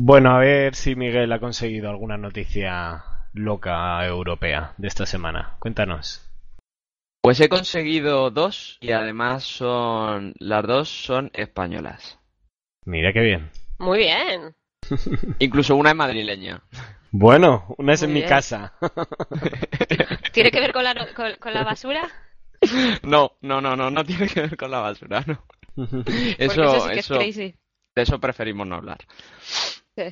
Bueno, 0.07 0.31
a 0.31 0.39
ver 0.39 0.73
si 0.73 0.95
Miguel 0.95 1.33
ha 1.33 1.41
conseguido 1.41 1.89
alguna 1.89 2.15
noticia 2.15 3.03
loca 3.33 4.05
europea 4.05 4.73
de 4.77 4.87
esta 4.87 5.05
semana. 5.05 5.57
Cuéntanos. 5.59 6.25
Pues 7.21 7.41
he 7.41 7.49
conseguido 7.49 8.31
dos 8.31 8.77
y 8.79 8.93
además 8.93 9.43
son 9.43 10.33
las 10.39 10.65
dos 10.65 10.87
son 10.87 11.29
españolas. 11.33 12.19
Mira 12.85 13.11
qué 13.11 13.19
bien. 13.19 13.51
Muy 13.79 13.97
bien. 13.97 14.55
Incluso 15.39 15.75
una 15.75 15.89
es 15.89 15.95
madrileña. 15.97 16.61
Bueno, 17.11 17.75
una 17.77 17.91
es 17.91 18.01
Muy 18.03 18.07
en 18.07 18.13
mi 18.13 18.23
casa. 18.23 18.75
¿Tiene 20.31 20.51
que 20.51 20.61
ver 20.61 20.71
con 20.71 20.85
la, 20.85 20.93
no- 20.93 21.13
con, 21.13 21.33
con 21.35 21.53
la 21.53 21.65
basura? 21.65 22.07
No, 23.03 23.33
no, 23.41 23.59
no, 23.59 23.75
no, 23.75 23.91
no 23.91 24.05
tiene 24.05 24.29
que 24.29 24.39
ver 24.39 24.55
con 24.55 24.71
la 24.71 24.79
basura, 24.79 25.21
no. 25.27 25.43
Eso, 26.37 26.63
eso 26.63 26.79
sí 26.79 26.89
que 26.93 26.99
eso, 27.01 27.13
es 27.15 27.19
crazy. 27.19 27.55
de 27.93 28.01
eso 28.03 28.19
preferimos 28.21 28.65
no 28.65 28.75
hablar. 28.75 28.99
Sí. 29.97 30.03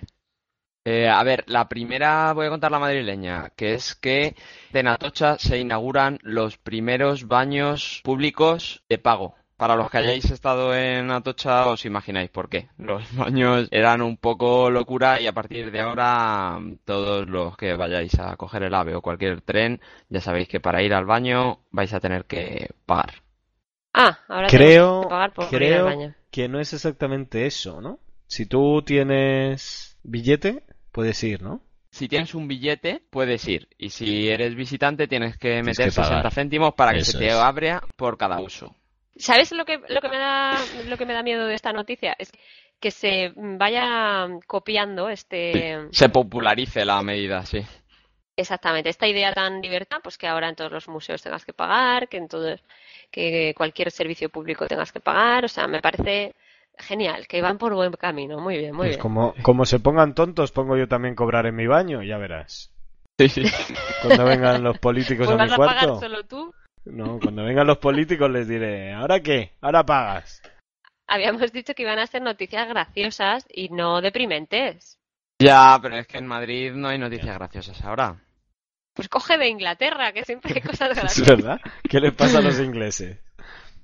Eh, 0.87 1.07
a 1.09 1.23
ver, 1.23 1.43
la 1.47 1.67
primera 1.69 2.33
voy 2.33 2.45
a 2.45 2.49
contar 2.49 2.71
la 2.71 2.77
madrileña, 2.79 3.49
que 3.55 3.73
es 3.73 3.95
que 3.95 4.35
en 4.73 4.87
Atocha 4.87 5.37
se 5.39 5.57
inauguran 5.57 6.19
los 6.21 6.57
primeros 6.57 7.27
baños 7.27 8.01
públicos 8.03 8.83
de 8.89 8.97
pago. 8.99 9.35
Para 9.57 9.77
los 9.77 9.89
que 9.89 9.99
hayáis 9.99 10.29
estado 10.29 10.75
en 10.75 11.09
Atocha 11.11 11.67
os 11.67 11.85
imagináis 11.85 12.29
por 12.29 12.49
qué. 12.49 12.67
Los 12.77 13.01
baños 13.15 13.67
eran 13.71 14.01
un 14.01 14.17
poco 14.17 14.69
locura 14.69 15.19
y 15.21 15.27
a 15.27 15.33
partir 15.33 15.71
de 15.71 15.79
ahora 15.79 16.59
todos 16.83 17.27
los 17.29 17.55
que 17.57 17.73
vayáis 17.75 18.19
a 18.19 18.35
coger 18.35 18.63
el 18.63 18.73
AVE 18.75 18.95
o 18.95 19.01
cualquier 19.01 19.41
tren 19.41 19.79
ya 20.09 20.19
sabéis 20.21 20.49
que 20.49 20.59
para 20.59 20.83
ir 20.83 20.93
al 20.93 21.05
baño 21.05 21.59
vais 21.71 21.93
a 21.93 21.99
tener 22.01 22.25
que 22.25 22.69
pagar. 22.85 23.13
Ah, 23.93 24.19
ahora 24.27 24.47
Creo- 24.49 25.01
que 25.03 25.07
pagar 25.09 25.33
por 25.33 25.45
ir 25.45 25.53
al 25.53 25.57
Creo 25.57 25.85
baño. 25.85 26.15
que 26.31 26.47
no 26.49 26.59
es 26.59 26.73
exactamente 26.73 27.45
eso, 27.45 27.79
¿no? 27.81 27.97
Si 28.27 28.45
tú 28.45 28.81
tienes 28.83 29.97
billete, 30.03 30.63
puedes 30.91 31.23
ir, 31.23 31.41
¿no? 31.41 31.61
Si 31.91 32.07
tienes 32.09 32.35
un 32.35 32.47
billete, 32.47 33.01
puedes 33.09 33.47
ir. 33.47 33.69
Y 33.77 33.89
si 33.89 34.27
eres 34.29 34.55
visitante, 34.55 35.07
tienes 35.07 35.37
que 35.37 35.61
Tienes 35.61 35.77
meter 35.77 35.89
que 35.89 35.91
pagar. 35.95 36.23
60 36.23 36.31
céntimos 36.31 36.73
para 36.73 36.93
que 36.93 36.99
Eso 36.99 37.13
se 37.13 37.19
te 37.19 37.27
es. 37.27 37.33
abra 37.33 37.81
por 37.95 38.17
cada 38.17 38.39
uso. 38.41 38.75
¿Sabes 39.17 39.51
lo 39.53 39.63
que, 39.65 39.79
lo 39.87 40.01
que 40.01 40.09
me 40.09 40.17
da, 40.17 40.57
lo 40.87 40.97
que 40.97 41.05
me 41.05 41.13
da 41.13 41.23
miedo 41.23 41.45
de 41.47 41.55
esta 41.55 41.71
noticia? 41.71 42.15
Es 42.19 42.31
que 42.81 42.91
se 42.91 43.31
vaya 43.35 44.27
copiando 44.45 45.07
este, 45.09 45.87
Se 45.91 46.09
popularice 46.09 46.83
la 46.83 47.01
medida, 47.01 47.45
sí. 47.45 47.59
exactamente, 48.35 48.89
esta 48.89 49.07
idea 49.07 49.33
tan 49.33 49.61
libertad, 49.61 49.99
pues 50.03 50.17
que 50.17 50.27
ahora 50.27 50.49
en 50.49 50.55
todos 50.55 50.71
los 50.71 50.87
museos 50.89 51.21
tengas 51.21 51.45
que 51.45 51.53
pagar, 51.53 52.09
que 52.09 52.17
en 52.17 52.27
todos, 52.27 52.61
que 53.11 53.53
cualquier 53.55 53.91
servicio 53.91 54.29
público 54.29 54.67
tengas 54.67 54.91
que 54.91 54.99
pagar, 54.99 55.45
o 55.45 55.47
sea, 55.47 55.67
me 55.67 55.81
parece 55.81 56.35
genial, 56.79 57.27
que 57.27 57.41
van 57.41 57.57
por 57.57 57.73
buen 57.73 57.91
camino, 57.93 58.39
muy 58.39 58.57
bien, 58.57 58.71
muy 58.71 58.87
Pues 58.87 58.89
bien. 58.91 59.01
como, 59.01 59.33
como 59.41 59.65
se 59.65 59.79
pongan 59.79 60.13
tontos, 60.15 60.51
pongo 60.51 60.77
yo 60.77 60.87
también 60.87 61.15
cobrar 61.15 61.45
en 61.45 61.55
mi 61.55 61.67
baño, 61.67 62.01
ya 62.03 62.17
verás. 62.17 62.71
Sí, 63.17 63.29
sí. 63.29 63.43
Cuando 64.01 64.25
vengan 64.25 64.61
los 64.63 64.77
políticos 64.79 65.27
Pues 65.27 65.39
a 65.39 65.43
mi 65.43 65.49
vas 65.49 65.53
a 65.53 65.57
pagar 65.57 65.83
cuarto. 65.85 65.99
solo 66.01 66.23
tú. 66.25 66.53
No, 66.85 67.19
cuando 67.19 67.43
vengan 67.43 67.65
los 67.65 67.77
políticos 67.77 68.29
les 68.29 68.47
diré, 68.47 68.93
¿ahora 68.93 69.19
qué? 69.21 69.51
Ahora 69.61 69.85
pagas. 69.85 70.41
Habíamos 71.07 71.51
dicho 71.51 71.73
que 71.73 71.83
iban 71.83 71.99
a 71.99 72.07
ser 72.07 72.21
noticias 72.21 72.67
graciosas 72.67 73.45
y 73.49 73.69
no 73.69 74.01
deprimentes. 74.01 74.97
Ya, 75.41 75.77
pero 75.81 75.97
es 75.97 76.07
que 76.07 76.17
en 76.17 76.27
Madrid 76.27 76.71
no 76.73 76.87
hay 76.89 76.97
noticias 76.97 77.35
graciosas 77.37 77.81
ahora. 77.83 78.21
Pues 78.93 79.09
coge 79.09 79.37
de 79.37 79.49
Inglaterra, 79.49 80.11
que 80.13 80.23
siempre 80.23 80.53
hay 80.55 80.61
cosas 80.61 80.89
¿Es 80.91 80.97
graciosas. 80.97 81.27
verdad? 81.37 81.61
¿Qué 81.89 81.99
les 81.99 82.13
pasa 82.13 82.39
a 82.39 82.41
los 82.41 82.59
ingleses? 82.59 83.19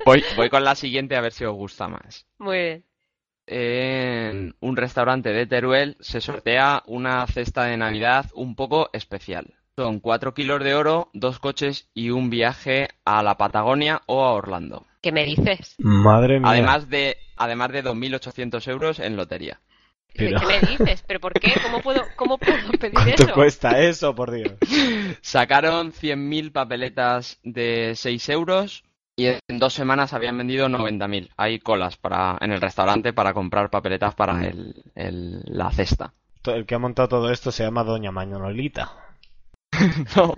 Voy, 0.05 0.23
voy 0.35 0.49
con 0.49 0.63
la 0.63 0.75
siguiente 0.75 1.15
a 1.15 1.21
ver 1.21 1.31
si 1.31 1.45
os 1.45 1.55
gusta 1.55 1.87
más. 1.87 2.25
Muy 2.37 2.57
bien. 2.57 2.85
En 3.47 4.55
un 4.59 4.77
restaurante 4.77 5.29
de 5.33 5.45
Teruel 5.45 5.97
se 5.99 6.21
sortea 6.21 6.83
una 6.85 7.25
cesta 7.27 7.65
de 7.65 7.75
Navidad 7.77 8.27
un 8.33 8.55
poco 8.55 8.89
especial. 8.93 9.55
Son 9.75 9.99
4 9.99 10.33
kilos 10.33 10.63
de 10.63 10.75
oro, 10.75 11.09
dos 11.13 11.39
coches 11.39 11.89
y 11.93 12.11
un 12.11 12.29
viaje 12.29 12.89
a 13.03 13.23
la 13.23 13.35
Patagonia 13.37 14.01
o 14.05 14.23
a 14.23 14.33
Orlando. 14.33 14.85
¿Qué 15.01 15.11
me 15.11 15.25
dices? 15.25 15.75
Madre 15.79 16.39
mía. 16.39 16.49
Además 16.51 16.89
de, 16.89 17.17
además 17.35 17.71
de 17.71 17.83
2.800 17.83 18.67
euros 18.69 18.99
en 18.99 19.15
lotería. 19.17 19.59
Pero- 20.13 20.39
¿Qué 20.39 20.45
me 20.45 20.59
dices? 20.59 21.03
¿Pero 21.07 21.19
por 21.19 21.33
qué? 21.33 21.53
¿Cómo 21.63 21.81
puedo, 21.81 22.03
cómo 22.15 22.37
puedo 22.37 22.53
pedir 22.79 22.93
¿Cuánto 22.93 23.23
eso? 23.23 23.33
cuesta 23.33 23.81
eso, 23.81 24.13
por 24.13 24.31
Dios? 24.31 24.53
Sacaron 25.21 25.91
100.000 25.93 26.51
papeletas 26.51 27.39
de 27.43 27.93
6 27.95 28.29
euros 28.29 28.83
y 29.21 29.27
en 29.47 29.59
dos 29.59 29.73
semanas 29.73 30.13
habían 30.13 30.37
vendido 30.37 30.67
90.000. 30.67 31.29
Hay 31.37 31.59
colas 31.59 31.95
para, 31.97 32.37
en 32.41 32.51
el 32.51 32.59
restaurante 32.61 33.13
para 33.13 33.33
comprar 33.33 33.69
papeletas 33.69 34.15
para 34.15 34.45
el, 34.47 34.83
el- 34.95 35.41
la 35.45 35.71
cesta. 35.71 36.13
El 36.45 36.65
que 36.65 36.75
ha 36.75 36.79
montado 36.79 37.07
todo 37.07 37.31
esto 37.31 37.51
se 37.51 37.63
llama 37.63 37.83
Doña 37.83 38.11
Mañolita. 38.11 38.91
No, 40.15 40.35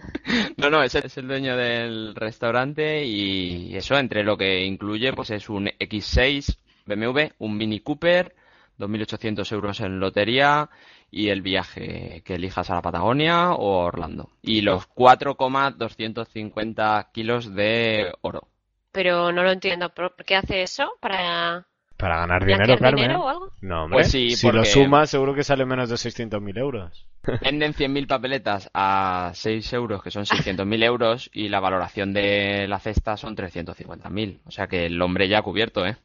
no, 0.58 0.70
no, 0.70 0.84
ese 0.84 1.00
es 1.06 1.18
el 1.18 1.28
dueño 1.28 1.58
del 1.58 2.14
restaurante 2.16 3.04
y 3.04 3.76
eso 3.76 3.98
entre 3.98 4.24
lo 4.24 4.38
que 4.38 4.64
incluye 4.64 5.12
pues 5.12 5.32
es 5.32 5.50
un 5.50 5.66
X6 5.68 6.56
BMW, 6.86 7.20
un 7.40 7.58
Mini 7.58 7.80
Cooper, 7.80 8.36
2.800 8.78 9.52
euros 9.54 9.80
en 9.82 10.00
lotería 10.00 10.70
y 11.12 11.30
el 11.30 11.42
viaje 11.42 12.22
que 12.24 12.36
elijas 12.36 12.70
a 12.70 12.76
la 12.76 12.82
Patagonia 12.82 13.52
o 13.54 13.82
a 13.82 13.86
Orlando. 13.86 14.30
Y 14.42 14.62
los 14.62 14.86
4,250 14.88 17.10
kilos 17.14 17.54
de 17.54 18.14
oro. 18.22 18.48
Pero 18.94 19.32
no 19.32 19.44
lo 19.44 19.52
entiendo. 19.52 19.90
¿Por 19.90 20.16
qué 20.24 20.36
hace 20.36 20.62
eso? 20.62 20.94
¿Para 21.02 21.66
Para 21.98 22.18
ganar 22.18 22.46
dinero, 22.46 22.78
Carmen. 22.78 22.96
dinero 22.96 23.24
o 23.24 23.28
algo? 23.28 23.50
No, 23.62 23.84
hombre. 23.84 23.98
Pues 23.98 24.12
sí, 24.12 24.30
si 24.36 24.52
lo 24.52 24.64
sumas, 24.64 25.10
seguro 25.10 25.34
que 25.34 25.44
sale 25.44 25.66
menos 25.66 25.90
de 25.90 25.96
600.000 25.96 26.58
euros. 26.60 27.08
Venden 27.42 27.74
100.000 27.74 28.08
papeletas 28.08 28.70
a 28.74 29.32
6 29.34 29.74
euros, 29.74 30.04
que 30.04 30.12
son 30.12 30.26
600.000 30.26 30.84
euros, 30.84 31.30
y 31.34 31.50
la 31.50 31.60
valoración 31.60 32.14
de 32.14 32.68
la 32.68 32.80
cesta 32.80 33.18
son 33.18 33.36
350.000. 33.36 34.42
O 34.46 34.52
sea 34.52 34.68
que 34.68 34.86
el 34.86 35.02
hombre 35.02 35.28
ya 35.28 35.40
ha 35.40 35.44
cubierto, 35.44 35.86
¿eh? 35.86 35.98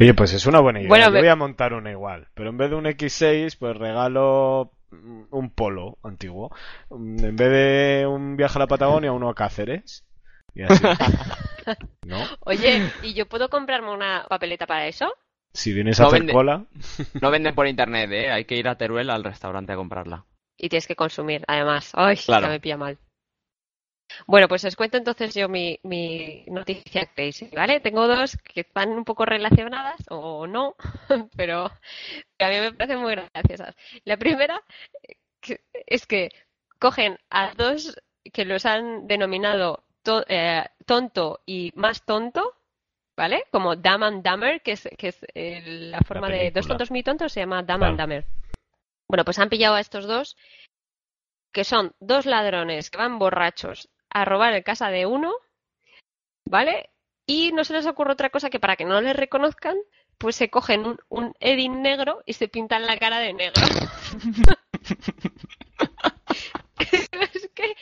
Oye, 0.00 0.14
pues 0.14 0.32
es 0.32 0.46
una 0.46 0.60
buena 0.60 0.80
idea. 0.80 0.88
Bueno, 0.88 1.06
Yo 1.12 1.18
voy 1.18 1.28
a 1.28 1.36
montar 1.36 1.74
una 1.74 1.90
igual. 1.90 2.28
Pero 2.34 2.50
en 2.50 2.56
vez 2.56 2.70
de 2.70 2.76
un 2.76 2.86
X6, 2.86 3.56
pues 3.58 3.76
regalo 3.76 4.72
un 5.30 5.50
polo 5.50 5.98
antiguo. 6.02 6.50
En 6.90 7.36
vez 7.36 7.50
de 7.50 8.06
un 8.08 8.36
viaje 8.36 8.56
a 8.56 8.60
la 8.60 8.66
Patagonia, 8.66 9.12
uno 9.12 9.28
a 9.28 9.34
Cáceres. 9.34 10.04
Y 10.54 10.62
así. 10.62 10.84
¿No? 12.06 12.18
Oye, 12.40 12.90
¿y 13.02 13.14
yo 13.14 13.26
puedo 13.26 13.48
comprarme 13.48 13.90
una 13.92 14.26
papeleta 14.28 14.66
para 14.66 14.86
eso? 14.86 15.12
Si 15.52 15.72
vienes 15.72 15.98
a 16.00 16.04
No 16.04 16.08
hacer 16.08 16.20
vende. 16.20 16.32
cola. 16.32 16.64
No 17.20 17.30
venden 17.30 17.54
por 17.54 17.66
internet, 17.66 18.10
¿eh? 18.12 18.30
Hay 18.30 18.44
que 18.44 18.56
ir 18.56 18.68
a 18.68 18.76
Teruel 18.76 19.10
al 19.10 19.24
restaurante 19.24 19.72
a 19.72 19.76
comprarla. 19.76 20.24
Y 20.56 20.68
tienes 20.68 20.86
que 20.86 20.96
consumir, 20.96 21.42
además. 21.48 21.90
Ay, 21.94 22.16
Claro. 22.16 22.46
ya 22.46 22.52
me 22.52 22.60
pilla 22.60 22.76
mal. 22.76 22.98
Bueno, 24.26 24.48
pues 24.48 24.64
os 24.64 24.74
cuento 24.74 24.96
entonces 24.98 25.34
yo 25.34 25.48
mi, 25.48 25.78
mi 25.84 26.44
noticia 26.48 27.06
crazy, 27.14 27.48
¿vale? 27.54 27.78
Tengo 27.80 28.08
dos 28.08 28.36
que 28.38 28.62
están 28.62 28.90
un 28.90 29.04
poco 29.04 29.24
relacionadas, 29.24 30.00
o 30.10 30.46
no, 30.48 30.74
pero 31.36 31.66
a 31.66 32.48
mí 32.48 32.56
me 32.60 32.72
parecen 32.72 33.00
muy 33.00 33.12
graciosas. 33.14 33.76
La 34.04 34.16
primera 34.16 34.60
es 35.86 36.06
que 36.06 36.30
cogen 36.80 37.18
a 37.30 37.54
dos 37.54 37.96
que 38.32 38.44
los 38.44 38.66
han 38.66 39.06
denominado 39.06 39.84
to- 40.02 40.24
eh, 40.28 40.64
tonto 40.86 41.40
y 41.46 41.72
más 41.76 42.04
tonto, 42.04 42.54
¿vale? 43.16 43.44
Como 43.50 43.76
Dumb 43.76 44.02
and 44.04 44.22
Dumber, 44.28 44.60
que 44.62 44.72
es, 44.72 44.88
que 44.98 45.08
es 45.08 45.18
eh, 45.34 45.62
la 45.90 46.00
forma 46.00 46.28
de 46.28 46.50
dos 46.50 46.66
tontos 46.66 46.90
muy 46.90 47.02
tontos, 47.02 47.32
se 47.32 47.40
llama 47.40 47.62
Dumb 47.62 47.78
Claro. 47.78 47.86
and 47.92 48.00
Dumber. 48.00 48.26
Bueno, 49.08 49.24
pues 49.24 49.38
han 49.38 49.48
pillado 49.48 49.74
a 49.74 49.80
estos 49.80 50.06
dos, 50.06 50.36
que 51.52 51.64
son 51.64 51.94
dos 52.00 52.26
ladrones 52.26 52.90
que 52.90 52.98
van 52.98 53.18
borrachos 53.18 53.88
a 54.10 54.24
robar 54.24 54.54
en 54.54 54.62
casa 54.62 54.88
de 54.90 55.06
uno, 55.06 55.32
¿vale? 56.48 56.90
Y 57.26 57.52
no 57.52 57.64
se 57.64 57.72
les 57.74 57.86
ocurre 57.86 58.12
otra 58.12 58.30
cosa 58.30 58.50
que 58.50 58.60
para 58.60 58.76
que 58.76 58.84
no 58.84 59.00
les 59.00 59.14
reconozcan, 59.16 59.76
pues 60.18 60.36
se 60.36 60.50
cogen 60.50 60.84
un, 60.86 60.98
un 61.08 61.34
negro 61.82 62.22
y 62.26 62.32
se 62.34 62.48
pintan 62.48 62.86
la 62.86 62.98
cara 62.98 63.18
de 63.18 63.32
negro. 63.32 63.62
es 67.34 67.50
que 67.54 67.74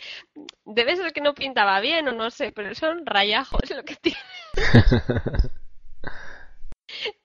debe 0.64 0.96
ser 0.96 1.12
que 1.12 1.20
no 1.20 1.34
pintaba 1.34 1.80
bien 1.80 2.08
o 2.08 2.12
no 2.12 2.30
sé, 2.30 2.52
pero 2.52 2.74
son 2.74 3.06
rayajos 3.06 3.70
lo 3.70 3.84
que 3.84 3.96
tiene. 3.96 4.18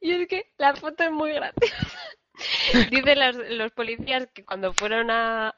y 0.02 0.12
es 0.12 0.28
que 0.28 0.52
la 0.58 0.76
foto 0.76 1.04
es 1.04 1.12
muy 1.12 1.32
graciosa. 1.34 2.00
Dicen 2.92 3.20
los, 3.20 3.36
los 3.50 3.72
policías 3.72 4.28
que 4.34 4.44
cuando 4.44 4.74
fueron 4.74 5.12
a, 5.12 5.50
a 5.50 5.54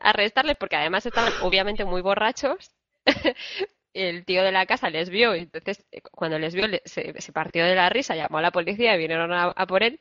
arrestarles, 0.00 0.56
porque 0.56 0.76
además 0.76 1.06
estaban 1.06 1.32
obviamente 1.42 1.84
muy 1.84 2.02
borrachos, 2.02 2.72
el 3.94 4.24
tío 4.24 4.42
de 4.42 4.52
la 4.52 4.66
casa 4.66 4.90
les 4.90 5.08
vio 5.08 5.36
y 5.36 5.40
entonces 5.40 5.84
eh, 5.92 6.00
cuando 6.02 6.38
les 6.38 6.54
vio 6.54 6.66
se, 6.84 7.20
se 7.20 7.32
partió 7.32 7.64
de 7.64 7.76
la 7.76 7.88
risa, 7.88 8.16
llamó 8.16 8.38
a 8.38 8.42
la 8.42 8.50
policía 8.50 8.94
y 8.94 8.98
vinieron 8.98 9.32
a, 9.32 9.44
a 9.44 9.66
por 9.66 9.82
él. 9.82 10.00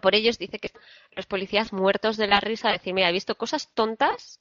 Por 0.00 0.14
ellos 0.14 0.38
dice 0.38 0.58
que 0.58 0.70
los 1.12 1.26
policías 1.26 1.72
muertos 1.72 2.16
de 2.16 2.26
la 2.26 2.40
risa 2.40 2.70
decir, 2.70 2.94
mira, 2.94 3.08
he 3.08 3.12
visto 3.12 3.36
cosas 3.36 3.72
tontas, 3.74 4.40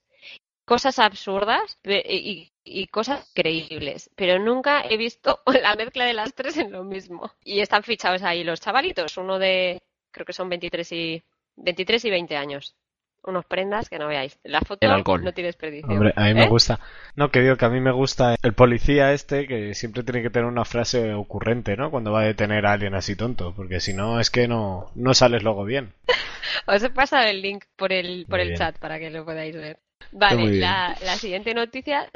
cosas 0.66 1.00
absurdas 1.00 1.80
y, 1.84 2.52
y 2.64 2.88
cosas 2.88 3.30
creíbles, 3.34 4.10
pero 4.16 4.40
nunca 4.40 4.82
he 4.90 4.98
visto 4.98 5.42
la 5.62 5.76
mezcla 5.76 6.06
de 6.06 6.14
las 6.14 6.34
tres 6.34 6.58
en 6.58 6.72
lo 6.72 6.84
mismo. 6.84 7.32
Y 7.44 7.60
están 7.60 7.84
fichados 7.84 8.24
ahí 8.24 8.44
los 8.44 8.62
chavalitos, 8.62 9.18
uno 9.18 9.40
de, 9.40 9.82
creo 10.12 10.26
que 10.26 10.34
son 10.34 10.50
23 10.50 10.92
y, 10.94 11.24
23 11.58 12.06
y 12.06 12.10
20 12.10 12.38
años. 12.38 12.76
Unos 13.24 13.46
prendas 13.46 13.90
que 13.90 13.98
no 14.00 14.08
veáis. 14.08 14.38
La 14.44 14.60
foto 14.62 14.86
El 14.86 14.92
alcohol. 14.92 15.24
no 15.24 15.34
tiene 15.34 15.48
desperdicio. 15.48 15.90
Hombre, 15.90 16.14
a 16.16 16.26
mí 16.26 16.34
me 16.34 16.44
¿Eh? 16.44 16.50
gusta. 16.50 16.80
No, 17.16 17.32
que 17.32 17.42
digo 17.42 17.56
que 17.56 17.66
a 17.66 17.70
mí 17.70 17.80
me 17.80 17.92
gusta 17.92 18.36
el 18.42 18.54
policía 18.54 19.14
este 19.14 19.48
que 19.48 19.74
siempre 19.74 20.04
tiene 20.04 20.22
que 20.22 20.30
tener 20.30 20.46
una 20.48 20.66
frase 20.66 21.14
ocurrente, 21.14 21.78
¿no? 21.78 21.90
Cuando 21.90 22.12
va 22.12 22.22
a 22.22 22.26
detener 22.26 22.66
a 22.66 22.74
alguien 22.74 22.96
así 22.96 23.16
tonto, 23.16 23.54
porque 23.56 23.80
si 23.80 23.94
no 23.94 24.20
es 24.20 24.30
que 24.30 24.48
no, 24.48 24.92
no 24.96 25.14
sales 25.14 25.42
luego 25.44 25.64
bien. 25.64 25.94
Os 26.68 26.84
he 26.84 26.90
pasado 26.90 27.28
el 27.28 27.42
link 27.42 27.64
por 27.76 27.92
el, 27.94 28.26
por 28.26 28.40
Muy 28.40 28.42
el 28.42 28.48
bien. 28.50 28.60
chat 28.60 28.78
para 28.78 29.00
que 29.00 29.10
lo 29.10 29.24
podáis 29.26 29.56
ver. 29.56 29.80
Vale, 30.12 30.60
la, 30.60 30.96
la 31.04 31.16
siguiente 31.16 31.54
noticia 31.54 32.10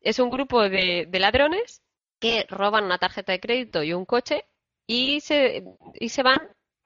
es 0.00 0.18
un 0.18 0.30
grupo 0.30 0.68
de, 0.68 1.06
de 1.08 1.20
ladrones 1.20 1.82
que 2.20 2.46
roban 2.48 2.84
una 2.84 2.98
tarjeta 2.98 3.32
de 3.32 3.40
crédito 3.40 3.82
y 3.82 3.92
un 3.92 4.04
coche 4.04 4.44
y 4.86 5.20
se, 5.20 5.62
y 5.94 6.08
se 6.08 6.22
van 6.22 6.40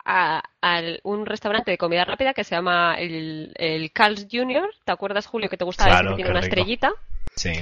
a, 0.05 0.42
a 0.61 0.80
un 1.05 1.26
restaurante 1.26 1.70
de 1.70 1.78
comida 1.78 2.05
rápida 2.05 2.34
que 2.34 2.44
se 2.44 2.55
llama 2.55 2.96
el, 2.98 3.53
el 3.57 3.92
Carl's 3.92 4.26
Jr. 4.30 4.68
¿Te 4.84 4.92
acuerdas, 4.92 5.26
Julio, 5.26 5.48
que 5.48 5.57
te 5.57 5.64
gustaba 5.64 5.90
ese 5.90 6.00
Claro, 6.00 6.16
que 6.16 6.22
tiene 6.22 6.30
una 6.30 6.40
rico. 6.40 6.48
estrellita? 6.50 6.92
Sí. 7.36 7.53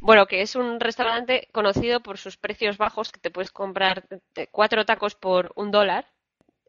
Bueno, 0.00 0.26
que 0.26 0.42
es 0.42 0.56
un 0.56 0.80
restaurante 0.80 1.48
conocido 1.52 2.00
por 2.00 2.18
sus 2.18 2.36
precios 2.36 2.76
bajos, 2.76 3.12
que 3.12 3.20
te 3.20 3.30
puedes 3.30 3.52
comprar 3.52 4.04
cuatro 4.50 4.84
tacos 4.84 5.14
por 5.14 5.52
un 5.54 5.70
dólar. 5.70 6.06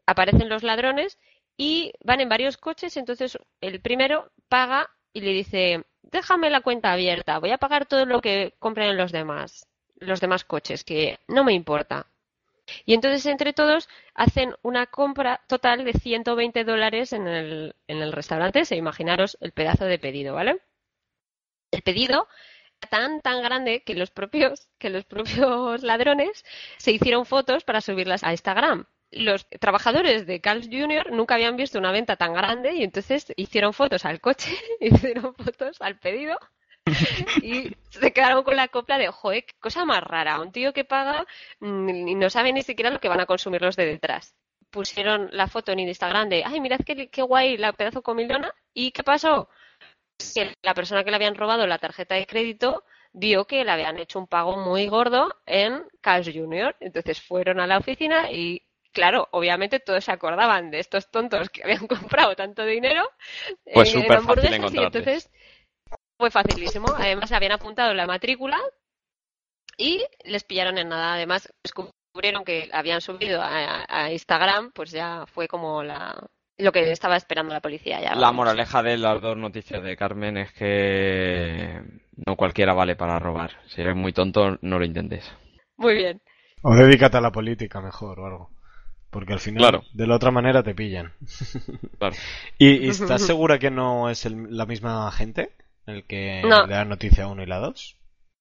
Aparecen 0.06 0.48
los 0.48 0.62
ladrones 0.62 1.18
y 1.56 1.92
van 2.04 2.20
en 2.20 2.28
varios 2.28 2.56
coches, 2.56 2.96
entonces 2.96 3.38
el 3.60 3.80
primero 3.80 4.30
paga 4.48 4.90
y 5.12 5.20
le 5.20 5.32
dice, 5.32 5.84
déjame 6.02 6.50
la 6.50 6.60
cuenta 6.60 6.92
abierta, 6.92 7.38
voy 7.38 7.50
a 7.50 7.58
pagar 7.58 7.86
todo 7.86 8.04
lo 8.04 8.20
que 8.20 8.54
compren 8.58 8.96
los 8.96 9.12
demás, 9.12 9.66
los 9.96 10.20
demás 10.20 10.44
coches, 10.44 10.84
que 10.84 11.18
no 11.28 11.42
me 11.44 11.54
importa. 11.54 12.06
Y 12.84 12.94
entonces 12.94 13.26
entre 13.26 13.52
todos 13.52 13.88
hacen 14.14 14.54
una 14.62 14.86
compra 14.86 15.42
total 15.48 15.84
de 15.84 15.92
120 15.92 16.64
dólares 16.64 17.12
en 17.12 17.26
el, 17.28 17.74
en 17.88 18.02
el 18.02 18.12
restaurante, 18.12 18.64
se 18.64 18.76
imaginaros 18.76 19.36
el 19.40 19.52
pedazo 19.52 19.84
de 19.84 19.98
pedido, 19.98 20.34
¿vale? 20.34 20.60
El 21.70 21.82
pedido 21.82 22.28
tan 22.90 23.20
tan 23.20 23.42
grande 23.42 23.82
que 23.82 23.94
los 23.94 24.10
propios 24.10 24.68
que 24.78 24.90
los 24.90 25.04
propios 25.04 25.82
ladrones 25.82 26.44
se 26.78 26.92
hicieron 26.92 27.26
fotos 27.26 27.64
para 27.64 27.80
subirlas 27.80 28.24
a 28.24 28.32
Instagram. 28.32 28.86
Los 29.10 29.46
trabajadores 29.60 30.26
de 30.26 30.40
Carl's 30.40 30.68
Jr. 30.70 31.12
nunca 31.12 31.34
habían 31.36 31.56
visto 31.56 31.78
una 31.78 31.92
venta 31.92 32.16
tan 32.16 32.34
grande 32.34 32.74
y 32.74 32.82
entonces 32.82 33.32
hicieron 33.36 33.72
fotos 33.72 34.04
al 34.04 34.20
coche, 34.20 34.50
hicieron 34.80 35.34
fotos 35.34 35.80
al 35.80 35.98
pedido 35.98 36.38
y 37.42 37.70
se 37.90 38.12
quedaron 38.12 38.42
con 38.42 38.56
la 38.56 38.68
copla 38.68 38.98
de, 38.98 39.08
joder, 39.08 39.44
qué 39.44 39.54
cosa 39.58 39.84
más 39.84 40.02
rara, 40.02 40.40
un 40.40 40.52
tío 40.52 40.72
que 40.72 40.84
paga 40.84 41.26
mm, 41.60 42.08
y 42.08 42.14
no 42.14 42.28
sabe 42.30 42.52
ni 42.52 42.62
siquiera 42.62 42.90
lo 42.90 43.00
que 43.00 43.08
van 43.08 43.20
a 43.20 43.26
consumir 43.26 43.62
los 43.62 43.76
de 43.76 43.86
detrás. 43.86 44.34
Pusieron 44.70 45.28
la 45.32 45.46
foto 45.46 45.72
en 45.72 45.80
Instagram 45.80 46.28
de, 46.28 46.42
ay, 46.44 46.60
mirad 46.60 46.80
qué, 46.84 47.08
qué 47.08 47.22
guay 47.22 47.56
la 47.56 47.72
pedazo 47.72 48.02
comilona. 48.02 48.52
¿Y 48.74 48.90
qué 48.90 49.02
pasó? 49.02 49.48
que 50.34 50.54
la 50.62 50.74
persona 50.74 51.04
que 51.04 51.10
le 51.10 51.16
habían 51.16 51.34
robado 51.34 51.66
la 51.66 51.78
tarjeta 51.78 52.14
de 52.14 52.26
crédito 52.26 52.84
vio 53.12 53.46
que 53.46 53.64
le 53.64 53.70
habían 53.70 53.98
hecho 53.98 54.18
un 54.18 54.26
pago 54.26 54.56
muy 54.56 54.86
gordo 54.88 55.34
en 55.46 55.84
Cash 56.00 56.32
Junior. 56.32 56.76
Entonces 56.80 57.20
fueron 57.20 57.60
a 57.60 57.66
la 57.66 57.78
oficina 57.78 58.30
y, 58.30 58.62
claro, 58.92 59.28
obviamente 59.32 59.80
todos 59.80 60.04
se 60.04 60.12
acordaban 60.12 60.70
de 60.70 60.80
estos 60.80 61.10
tontos 61.10 61.50
que 61.50 61.62
habían 61.62 61.86
comprado 61.88 62.34
tanto 62.36 62.64
dinero 62.64 63.08
Pues 63.72 63.94
en 63.94 64.02
súper 64.02 64.20
fácil 64.22 64.54
encontrarles. 64.54 64.96
entonces 64.96 65.30
fue 66.24 66.30
facilísimo. 66.30 66.86
Además, 66.96 67.30
habían 67.32 67.52
apuntado 67.52 67.92
la 67.92 68.06
matrícula 68.06 68.58
y 69.76 70.02
les 70.24 70.44
pillaron 70.44 70.78
en 70.78 70.88
nada. 70.88 71.14
Además, 71.14 71.52
descubrieron 71.62 72.44
que 72.44 72.70
habían 72.72 73.00
subido 73.02 73.42
a, 73.42 73.84
a 73.88 74.10
Instagram, 74.10 74.72
pues 74.72 74.90
ya 74.90 75.26
fue 75.26 75.48
como 75.48 75.82
la 75.82 76.14
lo 76.56 76.70
que 76.70 76.92
estaba 76.92 77.16
esperando 77.16 77.52
la 77.52 77.60
policía 77.60 78.00
ya. 78.00 78.14
La 78.14 78.30
moraleja 78.32 78.82
de 78.82 78.96
las 78.96 79.20
dos 79.20 79.36
noticias 79.36 79.82
de 79.82 79.96
Carmen 79.96 80.36
es 80.38 80.52
que 80.52 81.82
no 82.26 82.36
cualquiera 82.36 82.72
vale 82.74 82.94
para 82.96 83.18
robar. 83.18 83.50
Si 83.66 83.80
eres 83.80 83.96
muy 83.96 84.12
tonto, 84.12 84.56
no 84.62 84.78
lo 84.78 84.84
intentes. 84.84 85.30
Muy 85.76 85.94
bien. 85.96 86.22
O 86.62 86.74
dedícate 86.74 87.16
a 87.16 87.20
la 87.20 87.32
política 87.32 87.80
mejor 87.80 88.20
o 88.20 88.26
algo. 88.26 88.50
Porque 89.10 89.32
al 89.32 89.40
final, 89.40 89.58
Claro. 89.62 89.82
de 89.92 90.06
la 90.06 90.14
otra 90.16 90.30
manera 90.30 90.62
te 90.62 90.74
pillan. 90.74 91.12
Claro. 91.98 92.14
¿Y, 92.58 92.86
y 92.86 92.88
estás 92.88 93.22
segura 93.26 93.58
que 93.58 93.70
no 93.72 94.08
es 94.08 94.24
el- 94.24 94.56
la 94.56 94.64
misma 94.64 95.10
gente 95.10 95.50
el 95.86 96.04
que 96.04 96.42
No. 96.44 96.66
le 96.66 96.74
da 96.74 96.84
noticia 96.84 97.24
a 97.24 97.28
uno 97.28 97.42
y 97.42 97.46
la 97.46 97.58
dos? 97.58 97.96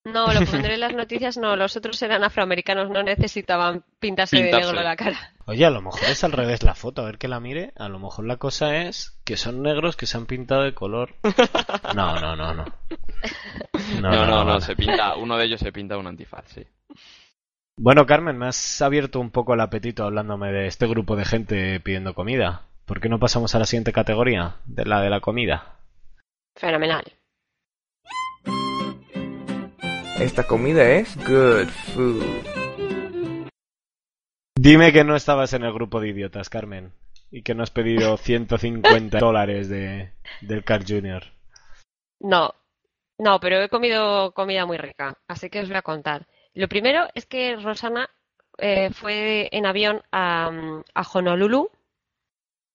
No, 0.06 0.34
lo 0.34 0.46
pondré 0.46 0.74
en 0.74 0.82
las 0.82 0.94
noticias, 0.94 1.38
no, 1.38 1.56
los 1.56 1.78
otros 1.78 2.02
eran 2.02 2.24
afroamericanos, 2.24 2.90
no 2.90 3.04
necesitaban 3.04 3.86
pintarse, 4.00 4.36
de 4.38 4.52
negro 4.52 4.74
la 4.74 4.96
cara. 4.98 5.34
Oye, 5.46 5.66
a 5.66 5.70
lo 5.70 5.82
mejor 5.82 6.02
es 6.10 6.24
al 6.24 6.32
revés 6.34 6.64
la 6.64 6.76
foto, 6.76 7.02
a 7.02 7.06
ver 7.06 7.18
que 7.18 7.28
la 7.28 7.40
mire. 7.40 7.74
A 7.78 7.88
lo 7.90 8.00
mejor 8.00 8.26
la 8.26 8.38
cosa 8.38 8.78
es 8.84 9.18
que 9.26 9.38
son 9.38 9.62
negros 9.62 9.96
que 9.96 10.06
se 10.06 10.18
han 10.18 10.26
pintado 10.26 10.64
de 10.64 10.74
color. 10.74 11.16
No, 11.96 12.20
no, 12.20 12.36
no, 12.36 12.54
no. 12.54 12.66
No, 14.02 14.12
no, 14.12 14.26
no, 14.26 14.46
vale. 14.46 14.62
se 14.62 14.76
pinta, 14.76 15.16
uno 15.16 15.38
de 15.38 15.46
ellos 15.46 15.60
se 15.60 15.72
pinta 15.72 15.98
un 15.98 16.08
antifaz, 16.08 16.46
sí. 16.48 16.66
Bueno, 17.78 18.06
Carmen, 18.06 18.38
me 18.38 18.48
has 18.48 18.82
abierto 18.82 19.20
un 19.20 19.32
poco 19.32 19.54
el 19.54 19.62
apetito 19.62 20.04
hablándome 20.06 20.52
de 20.52 20.68
este 20.68 20.88
grupo 20.88 21.16
de 21.16 21.26
gente 21.26 21.80
pidiendo 21.82 22.14
comida. 22.14 22.64
¿Por 22.86 23.00
qué 23.00 23.10
no 23.10 23.20
pasamos 23.20 23.54
a 23.56 23.60
la 23.60 23.66
siguiente 23.66 23.94
categoría? 23.94 24.56
De 24.66 24.86
la 24.86 25.02
de 25.02 25.10
la 25.10 25.20
comida. 25.20 25.76
Fenomenal. 26.56 27.04
Esta 30.20 30.48
comida 30.48 30.90
es 30.90 31.18
good 31.18 31.68
food. 31.68 32.24
Dime 34.56 34.94
que 34.94 35.04
no 35.04 35.16
estabas 35.16 35.54
en 35.54 35.64
el 35.64 35.74
grupo 35.74 36.00
de 36.00 36.10
idiotas, 36.10 36.50
Carmen. 36.50 36.94
Y 37.30 37.42
que 37.42 37.56
no 37.56 37.64
has 37.64 37.72
pedido 37.72 38.16
150 38.18 39.20
dólares 39.20 39.68
de, 39.70 40.14
del 40.42 40.64
Carl 40.64 40.86
Jr. 40.88 41.24
No, 42.22 42.54
no, 43.18 43.40
pero 43.40 43.62
he 43.62 43.70
comido 43.70 44.34
comida 44.34 44.66
muy 44.66 44.78
rica, 44.78 45.18
así 45.28 45.50
que 45.50 45.60
os 45.60 45.68
voy 45.68 45.78
a 45.78 45.82
contar. 45.82 46.28
Lo 46.54 46.68
primero 46.68 47.08
es 47.16 47.26
que 47.26 47.56
Rosana 47.58 48.10
eh, 48.58 48.92
fue 48.92 49.50
en 49.52 49.66
avión 49.66 50.02
a, 50.12 50.52
a 50.94 51.02
Honolulu 51.02 51.70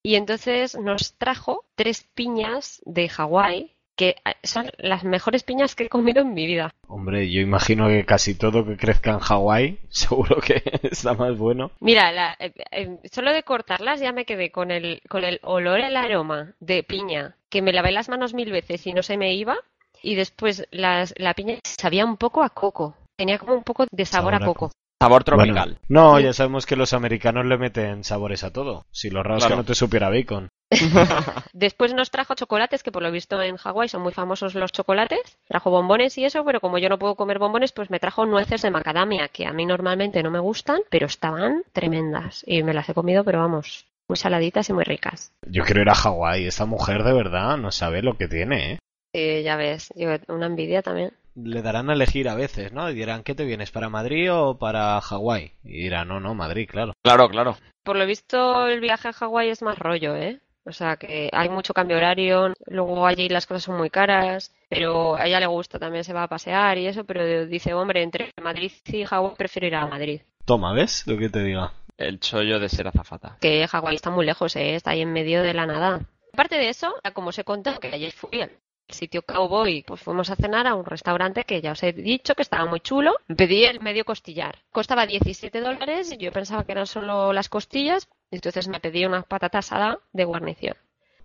y 0.03 0.17
entonces 0.17 0.79
nos 0.79 1.15
trajo 1.17 1.65
tres 1.75 2.05
piñas 2.15 2.83
de 2.85 3.09
Hawái, 3.09 3.77
que 3.99 4.11
eh, 4.25 4.35
son 4.45 4.71
las 4.79 5.03
mejores 5.05 5.43
piñas 5.43 5.75
que 5.75 5.85
he 5.85 5.89
comido 5.89 6.23
en 6.23 6.33
mi 6.33 6.47
vida. 6.47 6.71
Hombre, 6.87 7.31
yo 7.31 7.41
imagino 7.43 7.89
que 7.89 8.07
casi 8.07 8.35
todo 8.35 8.65
que 8.65 8.77
crezca 8.77 9.11
en 9.11 9.19
Hawái, 9.19 9.79
seguro 9.91 10.41
que 10.41 10.63
está 10.85 11.13
más 11.15 11.37
bueno. 11.37 11.73
Mira, 11.81 12.13
la- 12.13 12.37
eh, 12.39 12.53
eh, 12.71 12.97
solo 13.13 13.33
de 13.33 13.43
cortarlas 13.43 14.01
ya 14.01 14.13
me 14.13 14.25
quedé 14.25 14.51
con 14.51 14.71
el, 14.71 15.03
con 15.09 15.25
el 15.25 15.41
olor, 15.43 15.81
el 15.81 15.97
aroma 15.97 16.55
de 16.61 16.83
piña, 16.85 17.35
que 17.51 17.61
me 17.61 17.73
lavé 17.73 17.91
las 17.93 18.09
manos 18.09 18.33
mil 18.35 18.53
veces 18.53 18.87
y 18.87 18.93
no 18.93 19.03
se 19.03 19.17
me 19.19 19.35
iba. 19.35 19.57
Y 20.01 20.15
después 20.15 20.69
las, 20.71 21.13
la 21.19 21.35
piña 21.35 21.57
sabía 21.65 22.05
un 22.07 22.17
poco 22.17 22.45
a 22.45 22.51
coco. 22.51 22.95
Tenía 23.17 23.39
como 23.41 23.55
un 23.55 23.65
poco 23.65 23.85
de 23.91 24.05
sabor, 24.07 24.33
a 24.35 24.39
coco. 24.47 24.71
Sabor 25.01 25.25
Bueno, 25.25 25.45
tropical. 25.55 25.79
no, 25.89 26.17
Sí. 26.19 26.25
ya 26.25 26.33
sabemos 26.33 26.67
que 26.67 26.75
los 26.75 26.93
americanos 26.93 27.47
le 27.47 27.57
meten 27.57 28.03
sabores 28.03 28.43
a 28.43 28.53
todo. 28.53 28.85
Si 28.91 29.11
lo 29.11 29.23
raro 29.23 29.37
es 29.39 29.45
que 29.45 29.49
Claro. 29.49 29.63
no 29.63 29.65
te 29.67 29.75
supiera 29.77 30.09
bacon. 30.11 30.49
Después 31.53 31.95
nos 31.95 32.11
trajo 32.11 32.35
chocolates, 32.35 32.83
que 32.83 32.91
por 32.91 33.03
lo 33.03 33.11
visto 33.13 33.41
en 33.41 33.57
Hawái 33.57 33.89
son 33.89 34.03
muy 34.03 34.13
famosos 34.13 34.55
los 34.57 34.73
chocolates. 34.73 35.39
Trajo 35.47 35.71
bombones 35.71 36.19
y 36.19 36.25
eso, 36.25 36.45
pero 36.45 36.61
como 36.61 36.79
yo 36.79 36.89
no 36.89 36.99
puedo 36.99 37.15
comer 37.15 37.39
bombones, 37.39 37.71
pues 37.73 37.91
me 37.91 38.01
trajo 38.01 38.27
nueces 38.27 38.61
de 38.63 38.71
macadamia, 38.73 39.29
que 39.29 39.47
a 39.47 39.53
mí 39.53 39.67
normalmente 39.67 40.23
no 40.23 40.31
me 40.33 40.41
gustan, 40.41 40.81
pero 40.91 41.07
estaban 41.07 41.63
tremendas. 41.73 42.43
Y 42.47 42.63
me 42.65 42.75
las 42.75 42.89
he 42.89 42.95
comido, 42.95 43.23
pero 43.25 43.39
vamos, 43.39 43.87
muy 44.09 44.17
saladitas 44.17 44.69
y 44.69 44.73
muy 44.73 44.85
ricas. 44.85 45.33
Yo 45.47 45.63
quiero 45.65 45.81
ir 45.83 45.91
a 45.91 45.95
Hawái. 45.95 46.47
Esta 46.47 46.67
mujer 46.67 47.05
de 47.05 47.13
verdad 47.13 47.57
no 47.57 47.71
sabe 47.71 48.03
lo 48.03 48.17
que 48.17 48.27
tiene, 48.27 48.73
¿eh? 48.73 48.79
Y 49.15 49.43
ya 49.43 49.57
ves, 49.57 49.91
yo, 49.97 50.09
una 50.29 50.47
envidia 50.47 50.83
también. 50.83 51.13
Le 51.43 51.63
darán 51.63 51.91
a 51.91 51.95
elegir 51.95 52.29
a 52.29 52.35
veces, 52.35 52.73
¿no? 52.73 52.91
Y 52.91 52.95
dirán, 52.95 53.23
¿qué 53.23 53.35
te 53.35 53.45
vienes? 53.45 53.71
¿Para 53.71 53.89
Madrid 53.89 54.33
o 54.33 54.59
para 54.59 55.01
Hawái? 55.01 55.53
Y 55.65 55.83
dirá, 55.83 56.05
no, 56.05 56.21
no, 56.21 56.35
Madrid, 56.35 56.69
claro. 56.71 56.93
Claro, 57.03 57.29
claro. 57.29 57.57
Por 57.83 57.97
lo 57.97 58.07
visto, 58.07 58.67
el 58.67 58.81
viaje 58.81 59.09
a 59.09 59.13
Hawái 59.13 59.51
es 59.51 59.63
más 59.63 59.79
rollo, 59.79 60.17
¿eh? 60.17 60.41
O 60.65 60.73
sea, 60.73 60.97
que 60.97 61.31
hay 61.33 61.49
mucho 61.49 61.73
cambio 61.73 61.97
horario, 61.97 62.53
luego 62.67 63.07
allí 63.07 63.29
las 63.29 63.47
cosas 63.47 63.63
son 63.63 63.79
muy 63.79 63.89
caras, 63.89 64.53
pero 64.69 65.17
a 65.17 65.27
ella 65.27 65.41
le 65.41 65.47
gusta, 65.47 65.79
también 65.79 66.05
se 66.05 66.13
va 66.13 66.25
a 66.25 66.29
pasear 66.29 66.77
y 66.77 66.87
eso, 66.87 67.05
pero 67.05 67.47
dice, 67.47 67.73
hombre, 67.73 68.03
entre 68.03 68.33
Madrid 68.43 68.73
y 68.85 69.05
Hawái 69.05 69.35
prefiero 69.39 69.67
ir 69.67 69.75
a 69.77 69.87
Madrid. 69.87 70.21
Toma, 70.45 70.75
¿ves 70.75 71.07
lo 71.07 71.17
que 71.17 71.31
te 71.31 71.43
diga? 71.43 71.73
el 71.99 72.21
chollo 72.21 72.61
de 72.61 72.69
ser 72.69 72.89
azafata. 72.89 73.37
Que 73.41 73.67
Hawái 73.67 73.97
está 73.97 74.11
muy 74.11 74.25
lejos, 74.25 74.57
¿eh? 74.57 74.77
está 74.77 74.93
ahí 74.93 75.03
en 75.03 75.13
medio 75.13 75.43
de 75.43 75.53
la 75.53 75.67
nada. 75.67 76.01
Aparte 76.33 76.57
de 76.57 76.69
eso, 76.69 76.95
como 77.13 77.31
os 77.31 77.39
he 77.39 77.45
contado, 77.45 77.81
que 77.81 77.89
ayer 77.89 78.13
fui 78.13 78.41
sitio 78.89 79.23
Cowboy, 79.23 79.85
pues 79.87 80.01
fuimos 80.01 80.31
a 80.31 80.37
cenar 80.37 80.67
a 80.67 80.75
un 80.75 80.85
restaurante 80.85 81.45
que 81.45 81.61
ya 81.61 81.73
os 81.73 81.83
he 81.83 81.93
dicho 81.93 82.35
que 82.35 82.43
estaba 82.43 82.67
muy 82.67 82.81
chulo. 82.81 83.15
Pedí 83.37 83.65
el 83.65 83.81
medio 83.81 84.05
costillar. 84.05 84.59
Costaba 84.73 85.07
17 85.07 85.61
dólares 85.61 86.13
y 86.13 86.17
yo 86.17 86.33
pensaba 86.33 86.65
que 86.65 86.73
eran 86.73 86.87
solo 86.87 87.33
las 87.33 87.49
costillas. 87.49 88.09
Entonces 88.31 88.69
me 88.69 88.81
pedí 88.81 89.05
una 89.05 89.23
patata 89.23 89.59
asada 89.59 89.99
de 90.13 90.25
guarnición. 90.25 90.77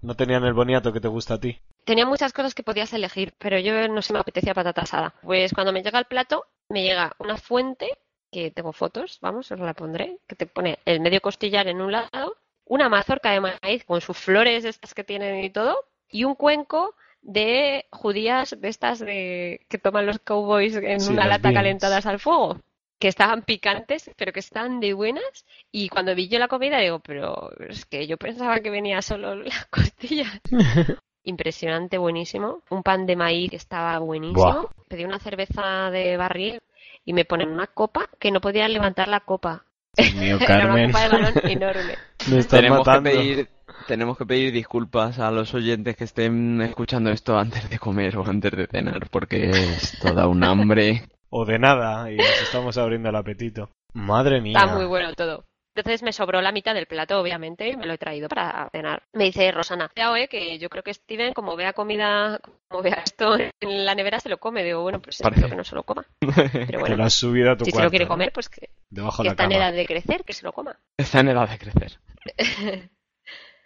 No 0.02 0.16
tenían 0.16 0.44
el 0.44 0.54
boniato 0.54 0.92
que 0.92 1.00
te 1.00 1.08
gusta 1.08 1.36
a 1.36 1.40
ti. 1.40 1.60
Tenía 1.86 2.06
muchas 2.06 2.34
cosas 2.34 2.54
que 2.54 2.64
podías 2.64 2.94
elegir, 2.94 3.34
pero 3.38 3.58
yo 3.60 3.88
no 3.88 4.02
se 4.02 4.14
me 4.14 4.20
apetecía 4.20 4.54
patata 4.54 4.82
asada. 4.82 5.14
Pues 5.22 5.54
cuando 5.54 5.72
me 5.72 5.82
llega 5.82 6.00
el 6.00 6.06
plato, 6.06 6.46
me 6.70 6.84
llega 6.84 7.14
una 7.20 7.38
fuente, 7.38 7.90
que 8.32 8.52
tengo 8.52 8.74
fotos, 8.74 9.20
vamos, 9.22 9.52
os 9.52 9.60
la 9.60 9.74
pondré, 9.74 10.18
que 10.28 10.36
te 10.36 10.46
pone 10.46 10.80
el 10.86 11.00
medio 11.00 11.22
costillar 11.22 11.68
en 11.68 11.82
un 11.82 11.92
lado, 11.92 12.36
una 12.66 12.90
mazorca 12.90 13.32
de 13.32 13.40
maíz 13.40 13.86
con 13.86 14.02
sus 14.02 14.18
flores 14.18 14.66
estas 14.66 14.94
que 14.94 15.04
tienen 15.04 15.44
y 15.44 15.50
todo, 15.50 15.78
y 16.10 16.24
un 16.24 16.36
cuenco 16.36 16.96
de 17.24 17.86
judías 17.92 18.56
de 18.60 18.68
estas 18.70 19.00
de 19.00 19.62
que 19.70 19.78
toman 19.80 20.06
los 20.06 20.20
cowboys 20.20 20.76
en 20.76 21.00
Sí, 21.00 21.08
una 21.08 21.26
las 21.26 21.28
lata 21.28 21.52
beans. 21.52 21.54
calentadas 21.54 22.06
al 22.06 22.20
fuego 22.20 22.60
que 23.00 23.08
estaban 23.10 23.44
picantes 23.44 24.12
pero 24.18 24.32
que 24.34 24.40
estaban 24.42 24.80
de 24.80 24.94
buenas 24.94 25.46
y 25.72 25.90
cuando 25.90 26.16
vi 26.16 26.28
yo 26.30 26.40
la 26.40 26.48
comida 26.50 26.80
digo 26.80 27.00
pero 27.00 27.50
es 27.70 27.86
que 27.86 28.08
yo 28.08 28.18
pensaba 28.18 28.60
que 28.62 28.70
venía 28.70 29.02
solo 29.02 29.36
la 29.36 29.54
costilla 29.72 30.42
impresionante 31.24 31.98
buenísimo 31.98 32.64
un 32.70 32.84
pan 32.84 33.06
de 33.06 33.16
maíz 33.16 33.50
que 33.50 33.56
estaba 33.58 33.98
buenísimo 34.00 34.62
Buah. 34.62 34.72
pedí 34.88 35.06
una 35.06 35.20
cerveza 35.20 35.90
de 35.92 36.18
barril 36.18 36.62
y 37.06 37.14
me 37.14 37.26
ponen 37.26 37.50
una 37.50 37.68
copa 37.68 38.10
que 38.20 38.32
no 38.32 38.42
podía 38.42 38.68
levantar 38.68 39.08
la 39.08 39.22
copa 39.22 39.66
Dios 39.96 40.14
mío, 40.14 40.40
era 40.50 40.66
una 40.66 40.78
Carmen. 40.78 40.82
copa 40.82 41.02
de 41.02 41.10
balón 41.10 41.40
enorme 41.44 42.00
Me 42.26 42.40
estás 42.40 42.62
Tenemos 42.62 42.90
que, 42.90 43.00
matando. 43.00 43.02
pedir, 43.02 43.50
tenemos 43.88 44.18
que 44.18 44.26
pedir 44.26 44.52
disculpas 44.52 45.20
a 45.20 45.32
los 45.32 45.54
oyentes 45.54 45.96
que 45.96 46.04
estén 46.04 46.62
escuchando 46.62 47.10
esto 47.12 47.38
antes 47.38 47.70
de 47.70 47.80
comer 47.80 48.18
o 48.18 48.26
antes 48.26 48.52
de 48.52 48.68
cenar, 48.68 49.10
porque 49.10 49.50
es 49.50 50.00
toda 50.00 50.28
un 50.28 50.44
hambre. 50.44 51.04
O 51.30 51.46
de 51.46 51.60
nada, 51.60 52.12
y 52.12 52.18
nos 52.18 52.42
estamos 52.42 52.78
abriendo 52.78 53.10
el 53.10 53.16
apetito. 53.16 53.70
Madre 53.94 54.42
mía. 54.42 54.58
Está 54.58 54.76
muy 54.76 54.86
bueno 54.86 55.14
todo. 55.14 55.46
Entonces 55.76 56.04
me 56.04 56.14
sobró 56.14 56.40
la 56.42 56.52
mitad 56.52 56.76
del 56.76 56.86
plato, 56.86 57.20
obviamente, 57.20 57.68
y 57.68 57.76
me 57.76 57.88
lo 57.88 57.94
he 57.94 57.98
traído 57.98 58.30
para 58.30 58.70
cenar. 58.72 59.04
Me 59.12 59.24
dice 59.24 59.52
Rosana, 59.52 59.90
eh, 59.96 60.28
que 60.28 60.60
yo 60.60 60.70
creo 60.70 60.84
que 60.84 60.94
Steven, 60.94 61.34
como 61.34 61.56
vea 61.56 61.74
comida, 61.74 62.40
como 62.68 62.84
vea 62.84 63.02
esto 63.04 63.36
en 63.60 63.86
la 63.86 63.96
nevera, 63.96 64.20
se 64.20 64.30
lo 64.30 64.38
come. 64.38 64.64
Digo, 64.64 64.84
bueno, 64.84 65.02
pues 65.02 65.20
espero 65.20 65.50
que 65.50 65.56
no 65.56 65.64
se 65.64 65.74
lo 65.74 65.82
coma. 65.82 66.06
Pero 66.22 66.80
bueno, 66.80 66.98
lo 66.98 67.04
has 67.06 67.16
subido 67.16 67.52
a 67.52 67.58
tu 67.58 67.66
si 67.66 67.72
se 67.72 67.82
lo 67.82 67.90
quiere 67.90 68.08
comer, 68.08 68.32
pues 68.32 68.50
que, 68.50 68.70
Debajo 68.92 69.24
que 69.24 69.30
de 69.30 69.30
la 69.30 69.32
está 69.32 69.46
en 69.46 69.52
edad 69.52 69.74
de 69.74 69.86
crecer, 69.88 70.24
que 70.24 70.34
se 70.34 70.46
lo 70.46 70.54
coma. 70.54 70.78
Está 70.96 71.22
en 71.22 71.30
edad 71.30 71.50
de 71.50 71.58
crecer. 71.58 72.00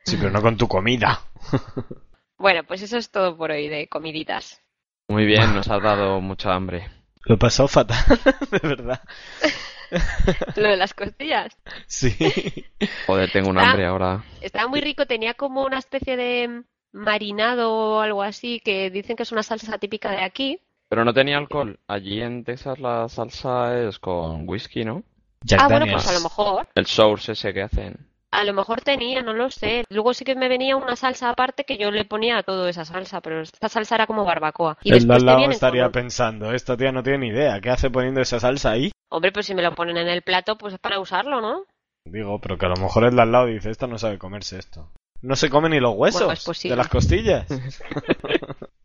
Sí, 0.07 0.15
pero 0.15 0.31
no 0.31 0.41
con 0.41 0.57
tu 0.57 0.67
comida. 0.67 1.21
Bueno, 2.39 2.63
pues 2.63 2.83
eso 2.83 2.97
es 2.97 3.09
todo 3.09 3.35
por 3.35 3.49
hoy 3.49 3.67
de 3.67 3.87
comiditas. 3.87 4.61
Muy 5.07 5.25
bien, 5.25 5.55
nos 5.55 5.67
has 5.69 5.81
dado 5.81 6.21
mucha 6.21 6.53
hambre. 6.53 6.87
Lo 7.25 7.33
he 7.33 7.37
pasado 7.39 7.67
fatal, 7.67 7.97
de 8.51 8.59
verdad. 8.59 9.01
Lo 10.55 10.69
de 10.69 10.77
las 10.77 10.93
costillas. 10.93 11.57
Sí. 11.87 12.15
Joder, 13.07 13.31
tengo 13.31 13.49
un 13.49 13.57
hambre 13.57 13.87
ahora. 13.87 14.23
Estaba 14.39 14.67
muy 14.67 14.81
rico, 14.81 15.07
tenía 15.07 15.33
como 15.33 15.65
una 15.65 15.79
especie 15.79 16.15
de 16.15 16.61
marinado 16.91 17.73
o 17.73 18.01
algo 18.01 18.21
así, 18.21 18.59
que 18.59 18.91
dicen 18.91 19.15
que 19.15 19.23
es 19.23 19.31
una 19.31 19.41
salsa 19.41 19.79
típica 19.79 20.11
de 20.11 20.21
aquí. 20.21 20.61
Pero 20.89 21.05
no 21.05 21.15
tenía 21.15 21.39
alcohol. 21.39 21.79
Allí 21.87 22.21
en 22.21 22.43
Texas 22.43 22.77
la 22.77 23.09
salsa 23.09 23.79
es 23.79 23.97
con 23.97 24.47
whisky, 24.47 24.85
¿no? 24.85 25.01
Jack 25.41 25.61
ah, 25.61 25.65
bueno, 25.65 25.79
Daniels. 25.79 26.03
pues 26.03 26.15
a 26.15 26.19
lo 26.19 26.23
mejor. 26.23 26.67
El 26.75 26.85
source 26.85 27.31
ese 27.31 27.51
que 27.51 27.63
hacen. 27.63 28.07
A 28.31 28.43
lo 28.43 28.53
mejor 28.53 28.81
tenía, 28.81 29.21
no 29.21 29.33
lo 29.33 29.49
sé. 29.49 29.85
Luego 29.89 30.13
sí 30.13 30.25
que 30.25 30.35
me 30.35 30.49
venía 30.49 30.75
una 30.75 30.95
salsa 30.95 31.29
aparte 31.29 31.63
que 31.63 31.77
yo 31.77 31.91
le 31.91 32.05
ponía 32.05 32.37
a 32.37 32.43
todo 32.43 32.67
esa 32.67 32.83
salsa, 32.83 33.21
pero 33.21 33.41
esta 33.41 33.69
salsa 33.69 33.95
era 33.95 34.07
como 34.07 34.25
barbacoa. 34.25 34.77
Y 34.83 34.93
El 34.93 35.07
lado 35.07 35.49
estaría 35.49 35.89
pensando, 35.91 36.51
esta 36.53 36.75
tía 36.75 36.91
no 36.91 37.03
tiene 37.03 37.19
ni 37.19 37.27
idea, 37.29 37.59
¿qué 37.61 37.69
hace 37.69 37.89
poniendo 37.89 38.21
esa 38.21 38.39
salsa 38.39 38.71
ahí? 38.71 38.91
Hombre, 39.09 39.31
pues 39.31 39.45
si 39.45 39.55
me 39.55 39.61
lo 39.61 39.73
ponen 39.73 39.97
en 39.97 40.09
el 40.09 40.21
plato, 40.21 40.57
pues 40.57 40.73
es 40.73 40.79
para 40.79 40.99
usarlo, 40.99 41.39
¿no? 41.39 41.63
Digo, 42.05 42.39
pero 42.41 42.57
que 42.57 42.65
a 42.65 42.69
lo 42.69 42.75
mejor 42.75 43.05
el 43.05 43.15
de 43.15 43.21
al 43.21 43.31
lado 43.31 43.45
dice, 43.47 43.69
esta 43.69 43.87
no 43.87 43.97
sabe 43.97 44.17
comerse 44.17 44.59
esto. 44.59 44.91
No 45.21 45.35
se 45.35 45.49
come 45.49 45.69
ni 45.69 45.79
los 45.79 45.95
huesos 45.95 46.21
Bueno, 46.21 46.33
es 46.33 46.43
posible. 46.43 46.73
de 46.73 46.77
las 46.77 46.89
costillas. 46.89 47.47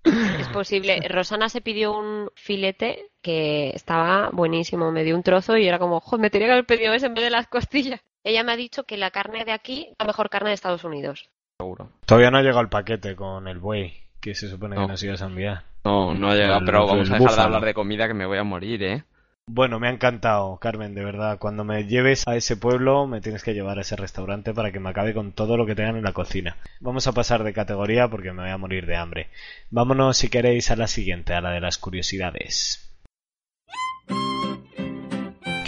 Es 0.05 0.49
posible. 0.49 1.01
Rosana 1.09 1.49
se 1.49 1.61
pidió 1.61 1.97
un 1.97 2.28
filete 2.34 3.11
que 3.22 3.70
estaba 3.70 4.30
buenísimo. 4.32 4.90
Me 4.90 5.05
dio 5.05 5.14
un 5.14 5.22
trozo 5.22 5.57
y 5.57 5.66
era 5.66 5.78
como, 5.78 6.01
joder, 6.01 6.20
me 6.20 6.30
tenía 6.30 6.49
que 6.49 6.53
haber 6.55 6.66
pedido 6.66 6.93
ese 6.93 7.07
en 7.07 7.14
vez 7.14 7.24
de 7.24 7.30
las 7.30 7.47
costillas. 7.47 8.01
Ella 8.24 8.44
me 8.44 8.52
ha 8.52 8.56
dicho 8.56 8.84
que 8.84 8.96
la 8.96 9.10
carne 9.10 9.44
de 9.44 9.52
aquí 9.52 9.88
es 9.90 9.96
la 9.98 10.06
mejor 10.06 10.30
carne 10.30 10.50
de 10.50 10.54
Estados 10.54 10.84
Unidos. 10.84 11.28
Seguro. 11.58 11.90
Todavía 12.06 12.30
no 12.30 12.38
ha 12.38 12.42
llegado 12.42 12.60
el 12.60 12.68
paquete 12.68 13.16
con 13.16 13.48
el 13.48 13.58
buey, 13.58 13.94
que 14.20 14.34
se 14.34 14.48
supone 14.48 14.76
que 14.76 14.82
No. 14.82 14.88
nos 14.88 15.02
ibas 15.02 15.22
a 15.22 15.26
enviar. 15.26 15.64
No, 15.84 16.14
no 16.14 16.30
ha 16.30 16.34
llegado, 16.34 16.60
El- 16.60 16.64
pero 16.66 16.86
vamos 16.86 17.10
a 17.10 17.18
dejar 17.18 17.34
de 17.36 17.42
hablar 17.42 17.64
de 17.64 17.74
comida 17.74 18.06
que 18.06 18.14
me 18.14 18.26
voy 18.26 18.38
a 18.38 18.44
morir, 18.44 18.82
¿eh? 18.84 19.04
Bueno, 19.46 19.80
me 19.80 19.88
ha 19.88 19.90
encantado, 19.90 20.56
Carmen, 20.58 20.94
de 20.94 21.04
verdad. 21.04 21.38
Cuando 21.40 21.64
me 21.64 21.84
lleves 21.86 22.28
a 22.28 22.36
ese 22.36 22.56
pueblo, 22.56 23.08
me 23.08 23.20
tienes 23.20 23.42
que 23.42 23.54
llevar 23.54 23.76
a 23.78 23.80
ese 23.80 23.96
restaurante 23.96 24.54
para 24.54 24.70
que 24.70 24.78
me 24.78 24.90
acabe 24.90 25.12
con 25.14 25.32
todo 25.32 25.56
lo 25.56 25.66
que 25.66 25.74
tengan 25.74 25.96
en 25.96 26.04
la 26.04 26.12
cocina. 26.12 26.56
Vamos 26.78 27.08
a 27.08 27.12
pasar 27.12 27.42
de 27.42 27.52
categoría 27.52 28.06
porque 28.06 28.32
me 28.32 28.42
voy 28.42 28.52
a 28.52 28.56
morir 28.56 28.86
de 28.86 28.94
hambre. 28.94 29.30
Vámonos, 29.70 30.16
si 30.16 30.30
queréis, 30.30 30.70
a 30.70 30.76
la 30.76 30.86
siguiente, 30.86 31.34
a 31.34 31.40
la 31.40 31.50
de 31.50 31.60
las 31.60 31.76
curiosidades. 31.78 32.88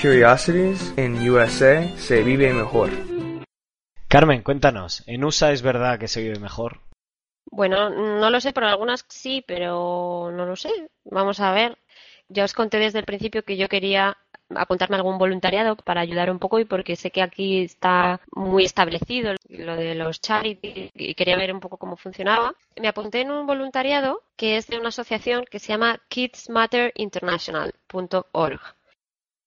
Curiosities 0.04 0.92
in 0.98 1.16
USA 1.30 1.88
se 1.96 2.22
vive 2.22 2.52
mejor. 2.52 2.90
Carmen, 4.06 4.42
cuéntanos, 4.42 5.02
¿en 5.06 5.24
USA 5.24 5.50
es 5.50 5.62
verdad 5.62 5.98
que 5.98 6.08
se 6.08 6.20
vive 6.20 6.38
mejor? 6.38 6.82
Bueno, 7.46 7.88
no 7.88 8.28
lo 8.28 8.38
sé, 8.38 8.52
pero 8.52 8.68
algunas 8.68 9.06
sí, 9.08 9.42
pero 9.48 10.30
no 10.30 10.44
lo 10.44 10.56
sé. 10.56 10.68
Vamos 11.04 11.40
a 11.40 11.52
ver. 11.52 11.78
Ya 12.28 12.44
os 12.44 12.52
conté 12.52 12.78
desde 12.78 12.98
el 12.98 13.06
principio 13.06 13.44
que 13.44 13.56
yo 13.56 13.66
quería 13.66 14.18
apuntarme 14.54 14.96
a 14.96 14.98
algún 14.98 15.16
voluntariado 15.16 15.74
para 15.74 16.02
ayudar 16.02 16.30
un 16.30 16.38
poco 16.38 16.58
y 16.58 16.66
porque 16.66 16.96
sé 16.96 17.10
que 17.10 17.22
aquí 17.22 17.62
está 17.62 18.20
muy 18.30 18.66
establecido 18.66 19.32
lo 19.48 19.74
de 19.74 19.94
los 19.94 20.20
charities 20.20 20.90
y 20.92 21.14
quería 21.14 21.38
ver 21.38 21.50
un 21.50 21.60
poco 21.60 21.78
cómo 21.78 21.96
funcionaba. 21.96 22.54
Me 22.78 22.88
apunté 22.88 23.22
en 23.22 23.30
un 23.30 23.46
voluntariado 23.46 24.20
que 24.36 24.58
es 24.58 24.66
de 24.66 24.78
una 24.78 24.90
asociación 24.90 25.46
que 25.50 25.60
se 25.60 25.68
llama 25.68 25.98
kidsmatterinternational.org. 26.08 28.60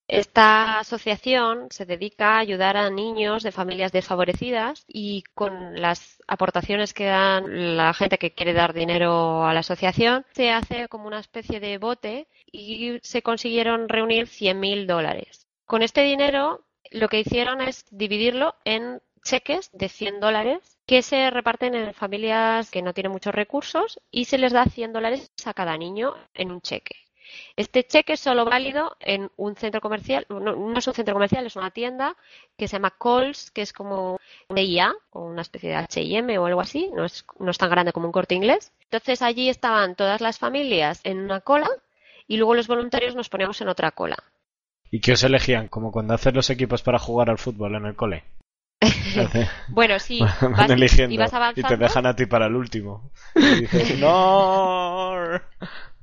Esta 0.08 0.80
asociación 0.80 1.68
se 1.70 1.86
dedica 1.86 2.36
a 2.36 2.40
ayudar 2.40 2.78
a 2.78 2.90
niños 2.90 3.44
de 3.44 3.52
familias 3.52 3.92
desfavorecidas 3.92 4.86
y 4.88 5.24
con 5.34 5.82
las 5.82 6.24
aportaciones 6.28 6.94
que 6.94 7.06
dan 7.06 7.76
la 7.76 7.94
gente 7.94 8.18
que 8.18 8.34
quiere 8.34 8.54
dar 8.54 8.74
dinero 8.74 9.46
a 9.46 9.54
la 9.54 9.60
asociación, 9.60 10.26
se 10.34 10.52
hace 10.52 10.88
como 10.88 11.08
una 11.08 11.20
especie 11.20 11.60
de 11.60 11.78
bote 11.78 12.28
y 12.50 13.00
se 13.02 13.22
consiguieron 13.22 13.90
reunir 13.90 14.28
100.000 14.28 14.86
dólares. 14.86 15.46
Con 15.66 15.82
este 15.82 16.04
dinero 16.04 16.66
lo 16.92 17.10
que 17.10 17.20
hicieron 17.20 17.60
es 17.60 17.86
dividirlo 17.92 18.56
en 18.64 19.02
cheques 19.24 19.70
de 19.74 19.90
100 19.90 20.22
dólares 20.22 20.80
que 20.86 21.02
se 21.02 21.30
reparten 21.32 21.76
en 21.76 21.94
familias 21.94 22.72
que 22.72 22.82
no 22.82 22.94
tienen 22.94 23.12
muchos 23.12 23.36
recursos 23.36 24.00
y 24.10 24.24
se 24.26 24.38
les 24.38 24.54
da 24.54 24.66
100 24.66 24.94
dólares 24.94 25.34
a 25.44 25.54
cada 25.54 25.78
niño 25.78 26.14
en 26.34 26.52
un 26.52 26.62
cheque. 26.62 27.07
Este 27.56 27.84
cheque 27.84 28.14
es 28.14 28.20
solo 28.20 28.46
válido 28.46 28.96
en 29.00 29.32
un 29.38 29.56
centro 29.56 29.82
comercial, 29.82 30.26
no, 30.30 30.40
no 30.40 30.78
es 30.78 30.88
un 30.88 30.94
centro 30.94 31.14
comercial, 31.14 31.46
es 31.46 31.56
una 31.56 31.72
tienda 31.72 32.16
que 32.58 32.68
se 32.68 32.74
llama 32.74 32.92
Coles, 32.92 33.52
que 33.52 33.62
es 33.62 33.74
como 33.74 34.20
una 34.50 34.62
IA 34.62 34.94
o 35.12 35.24
una 35.24 35.42
especie 35.42 35.70
de 35.70 35.76
H&M 35.76 36.38
o 36.38 36.46
algo 36.46 36.62
así, 36.62 36.90
no 36.94 37.06
es, 37.06 37.26
no 37.40 37.52
es 37.52 37.58
tan 37.58 37.70
grande 37.70 37.94
como 37.94 38.08
un 38.08 38.12
corte 38.12 38.36
inglés. 38.36 38.72
Entonces 38.84 39.22
allí 39.22 39.50
estaban 39.50 39.96
todas 39.96 40.22
las 40.22 40.40
familias 40.40 41.02
en 41.04 41.20
una 41.20 41.42
cola 41.42 41.70
y 42.28 42.38
luego 42.38 42.56
los 42.56 42.68
voluntarios 42.68 43.16
nos 43.16 43.30
poníamos 43.30 43.60
en 43.62 43.70
otra 43.70 43.92
cola. 43.92 44.18
¿Y 44.92 45.02
qué 45.02 45.14
os 45.14 45.24
elegían? 45.24 45.68
Como 45.68 45.92
cuando 45.92 46.14
haces 46.14 46.34
los 46.34 46.50
equipos 46.50 46.82
para 46.82 47.00
jugar 47.00 47.30
al 47.30 47.38
fútbol 47.38 47.76
en 47.76 47.86
el 47.86 47.96
cole. 47.96 48.24
Bueno, 49.70 50.00
sí, 50.00 50.20
Van 50.42 50.52
vas, 50.52 50.70
eligiendo 50.70 51.14
y 51.14 51.18
vas 51.18 51.34
y 51.34 51.36
avanzando. 51.36 51.70
te 51.70 51.78
dejan 51.78 52.06
a 52.06 52.16
ti 52.16 52.26
para 52.26 52.46
el 52.46 52.56
último. 52.56 53.12
Y 53.36 53.62
dices, 53.62 54.00
no. 54.00 55.14